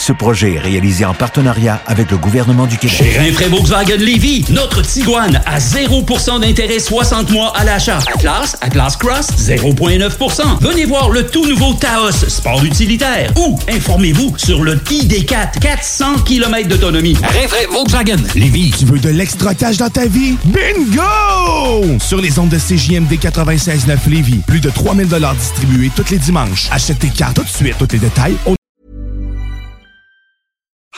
Ce 0.00 0.12
projet 0.12 0.54
est 0.54 0.58
réalisé 0.58 1.04
en 1.04 1.12
partenariat 1.12 1.82
avec 1.86 2.10
le 2.10 2.16
gouvernement 2.16 2.66
du 2.66 2.78
Québec. 2.78 2.96
Chez 2.96 3.18
Rinfraie 3.18 3.48
Volkswagen 3.48 3.98
Lévy, 3.98 4.46
notre 4.48 4.80
Tiguan 4.80 5.42
à 5.44 5.58
0% 5.58 6.40
d'intérêt 6.40 6.78
60 6.78 7.30
mois 7.30 7.52
à 7.54 7.64
l'achat. 7.64 7.98
Atlas, 8.14 8.56
Atlas 8.62 8.96
Cross, 8.96 9.26
0,9%. 9.36 10.58
Venez 10.62 10.86
voir 10.86 11.10
le 11.10 11.26
tout 11.26 11.46
nouveau 11.46 11.74
Taos, 11.74 12.12
sport 12.28 12.64
utilitaire. 12.64 13.30
Ou 13.36 13.58
informez-vous 13.68 14.38
sur 14.38 14.64
le 14.64 14.76
ID4, 14.76 15.58
400 15.60 16.20
km 16.24 16.66
d'autonomie. 16.66 17.18
Rinfraie 17.22 17.66
Volkswagen 17.70 18.22
Lévy. 18.34 18.70
Tu 18.78 18.86
veux 18.86 18.98
de 18.98 19.10
l'extra 19.10 19.54
cash 19.54 19.76
dans 19.76 19.90
ta 19.90 20.06
vie? 20.06 20.36
Bingo! 20.46 21.98
Sur 21.98 22.22
les 22.22 22.38
ondes 22.38 22.48
de 22.48 22.56
CJMD 22.56 23.12
96.9 23.20 24.08
Lévis, 24.08 24.40
plus 24.46 24.60
de 24.60 24.70
3000 24.70 25.08
distribués 25.38 25.90
tous 25.94 26.10
les 26.10 26.18
dimanches. 26.18 26.68
Achète 26.72 27.00
tes 27.00 27.10
cartes 27.10 27.36
tout 27.36 27.42
de 27.42 27.48
suite. 27.48 27.76
Tous 27.78 27.88
les 27.92 27.98
détails 27.98 28.36
au 28.46 28.54